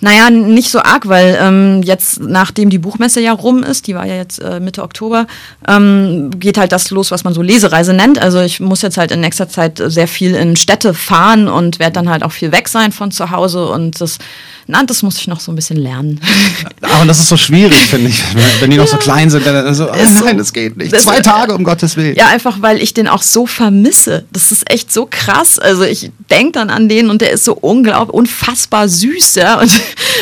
Naja, 0.00 0.30
nicht 0.30 0.70
so 0.70 0.80
arg, 0.80 1.06
weil 1.06 1.38
ähm, 1.40 1.82
jetzt, 1.82 2.20
nachdem 2.20 2.70
die 2.70 2.78
Buchmesse 2.78 3.20
ja 3.20 3.32
rum 3.32 3.62
ist, 3.62 3.86
die 3.86 3.94
war 3.94 4.06
ja 4.06 4.16
jetzt 4.16 4.38
äh, 4.38 4.58
Mitte 4.58 4.82
Oktober, 4.82 5.26
ähm, 5.68 6.30
geht 6.38 6.56
halt 6.56 6.72
das 6.72 6.90
los, 6.90 7.10
was 7.10 7.24
man 7.24 7.34
so 7.34 7.42
Lesereise 7.42 7.92
nennt. 7.92 8.18
Also 8.18 8.40
ich 8.40 8.60
muss 8.60 8.80
jetzt 8.82 8.96
halt 8.96 9.10
in 9.10 9.20
nächster 9.20 9.48
Zeit 9.48 9.82
sehr 9.84 10.08
viel 10.08 10.34
in 10.34 10.56
Städte 10.56 10.94
fahren 10.94 11.48
und 11.48 11.78
werde 11.78 11.92
dann 11.92 12.08
halt 12.08 12.22
auch 12.22 12.32
viel 12.32 12.52
weg 12.52 12.68
sein 12.68 12.92
von 12.92 13.10
zu 13.10 13.30
Hause 13.30 13.68
und 13.68 14.00
das 14.00 14.18
na, 14.66 14.82
das 14.84 15.02
muss 15.02 15.18
ich 15.18 15.26
noch 15.26 15.40
so 15.40 15.50
ein 15.50 15.56
bisschen 15.56 15.76
lernen. 15.76 16.20
Aber 16.82 17.04
das 17.04 17.18
ist 17.18 17.28
so 17.28 17.36
schwierig, 17.36 17.74
finde 17.74 18.10
ich, 18.10 18.22
wenn 18.60 18.70
die 18.70 18.76
noch 18.76 18.86
so 18.86 18.96
klein 18.96 19.28
sind. 19.28 19.44
Dann 19.44 19.74
so, 19.74 19.86
nein, 20.24 20.38
das 20.38 20.52
geht 20.52 20.76
nicht. 20.76 20.98
Zwei 21.00 21.20
Tage, 21.20 21.54
um 21.54 21.64
Gottes 21.64 21.96
Willen. 21.96 22.14
Ja, 22.14 22.28
einfach, 22.28 22.62
weil 22.62 22.80
ich 22.80 22.94
den 22.94 23.08
auch 23.08 23.22
so 23.22 23.46
vermisse. 23.46 24.24
Das 24.32 24.52
ist 24.52 24.70
echt 24.70 24.92
so 24.92 25.08
krass. 25.10 25.58
Also 25.58 25.82
ich 25.82 26.10
denke 26.30 26.52
dann 26.52 26.70
an 26.70 26.88
den 26.88 27.10
und 27.10 27.20
der 27.22 27.32
ist 27.32 27.44
so 27.44 27.54
unglaublich, 27.54 28.14
unfassbar 28.22 28.88
süß. 28.88 29.36
Ja? 29.36 29.58
Und 29.60 29.72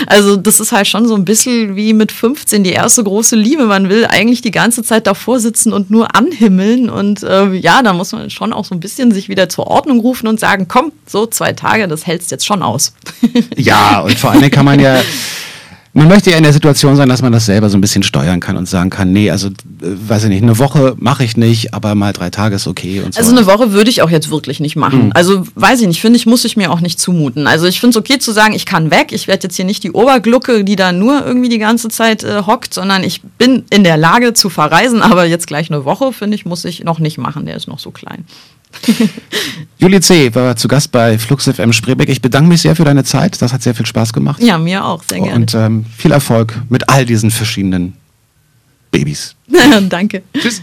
also 0.06 0.36
das 0.36 0.60
ist 0.60 0.72
halt 0.72 0.88
schon 0.88 1.06
so 1.06 1.14
ein 1.14 1.24
bisschen 1.24 1.76
wie 1.76 1.92
mit 1.92 2.12
15 2.12 2.64
die 2.64 2.72
erste 2.72 3.04
große 3.04 3.36
Liebe. 3.36 3.66
Man 3.66 3.88
will 3.88 4.06
eigentlich 4.06 4.40
die 4.42 4.50
ganze 4.50 4.82
Zeit 4.82 5.06
davor 5.06 5.40
sitzen 5.40 5.72
und 5.72 5.90
nur 5.90 6.14
anhimmeln. 6.14 6.90
Und 6.90 7.22
äh, 7.22 7.52
ja, 7.52 7.82
da 7.82 7.92
muss 7.92 8.12
man 8.12 8.30
schon 8.30 8.52
auch 8.52 8.64
so 8.64 8.74
ein 8.74 8.80
bisschen 8.80 9.12
sich 9.12 9.28
wieder 9.28 9.48
zur 9.48 9.66
Ordnung 9.66 10.00
rufen 10.00 10.26
und 10.26 10.40
sagen, 10.40 10.66
komm, 10.68 10.92
so 11.06 11.26
zwei 11.26 11.52
Tage, 11.52 11.88
das 11.88 12.06
hältst 12.06 12.30
jetzt 12.30 12.46
schon 12.46 12.62
aus. 12.62 12.94
Ja, 13.56 14.00
und 14.00 14.18
vor 14.18 14.30
allem 14.30 14.50
kann 14.50 14.64
man 14.64 14.80
ja, 14.80 15.02
man 15.92 16.06
möchte 16.06 16.30
ja 16.30 16.36
in 16.36 16.44
der 16.44 16.52
Situation 16.52 16.94
sein, 16.94 17.08
dass 17.08 17.20
man 17.20 17.32
das 17.32 17.46
selber 17.46 17.68
so 17.68 17.76
ein 17.76 17.80
bisschen 17.80 18.04
steuern 18.04 18.38
kann 18.38 18.56
und 18.56 18.68
sagen 18.68 18.90
kann, 18.90 19.12
nee, 19.12 19.30
also 19.30 19.48
äh, 19.48 19.52
weiß 19.80 20.24
ich 20.24 20.28
nicht, 20.28 20.42
eine 20.42 20.58
Woche 20.58 20.94
mache 20.98 21.24
ich 21.24 21.36
nicht, 21.36 21.74
aber 21.74 21.96
mal 21.96 22.12
drei 22.12 22.30
Tage 22.30 22.54
ist 22.54 22.68
okay. 22.68 23.00
Und 23.00 23.14
so. 23.14 23.18
Also 23.20 23.32
eine 23.32 23.46
Woche 23.46 23.72
würde 23.72 23.90
ich 23.90 24.02
auch 24.02 24.10
jetzt 24.10 24.30
wirklich 24.30 24.60
nicht 24.60 24.76
machen. 24.76 25.06
Mhm. 25.06 25.12
Also 25.14 25.44
weiß 25.56 25.80
ich 25.80 25.88
nicht, 25.88 26.00
finde 26.00 26.16
ich, 26.16 26.26
muss 26.26 26.44
ich 26.44 26.56
mir 26.56 26.70
auch 26.70 26.80
nicht 26.80 27.00
zumuten. 27.00 27.48
Also 27.48 27.66
ich 27.66 27.80
finde 27.80 27.98
es 27.98 28.04
okay 28.04 28.18
zu 28.18 28.30
sagen, 28.30 28.54
ich 28.54 28.66
kann 28.66 28.92
weg, 28.92 29.08
ich 29.10 29.26
werde 29.26 29.44
jetzt 29.44 29.56
hier 29.56 29.64
nicht 29.64 29.82
die 29.82 29.90
Oberglucke, 29.90 30.62
die 30.62 30.76
da 30.76 30.92
nur 30.92 31.26
irgendwie 31.26 31.48
die 31.48 31.58
ganze 31.58 31.88
Zeit 31.88 32.22
äh, 32.22 32.42
hockt, 32.46 32.72
sondern 32.72 33.02
ich 33.02 33.22
bin 33.22 33.64
in 33.70 33.82
der 33.82 33.96
Lage 33.96 34.32
zu 34.32 34.48
verreisen, 34.48 35.02
aber 35.02 35.24
jetzt 35.24 35.48
gleich 35.48 35.70
eine 35.70 35.84
Woche, 35.84 36.12
finde 36.12 36.36
ich, 36.36 36.46
muss 36.46 36.64
ich 36.64 36.84
noch 36.84 37.00
nicht 37.00 37.18
machen, 37.18 37.46
der 37.46 37.56
ist 37.56 37.66
noch 37.66 37.80
so 37.80 37.90
klein. 37.90 38.24
Juli 39.78 40.00
C. 40.00 40.34
war 40.34 40.56
zu 40.56 40.68
Gast 40.68 40.92
bei 40.92 41.18
Flux 41.18 41.44
FM 41.44 41.72
Spreebeck. 41.72 42.08
Ich 42.08 42.22
bedanke 42.22 42.48
mich 42.48 42.62
sehr 42.62 42.76
für 42.76 42.84
deine 42.84 43.04
Zeit. 43.04 43.40
Das 43.42 43.52
hat 43.52 43.62
sehr 43.62 43.74
viel 43.74 43.86
Spaß 43.86 44.12
gemacht. 44.12 44.42
Ja, 44.42 44.58
mir 44.58 44.84
auch, 44.84 45.02
sehr 45.02 45.20
gerne. 45.20 45.34
Und 45.34 45.54
ähm, 45.54 45.86
viel 45.96 46.12
Erfolg 46.12 46.60
mit 46.68 46.88
all 46.88 47.04
diesen 47.04 47.30
verschiedenen 47.30 47.94
Babys. 48.90 49.34
Danke. 49.88 50.22
Tschüss. 50.38 50.62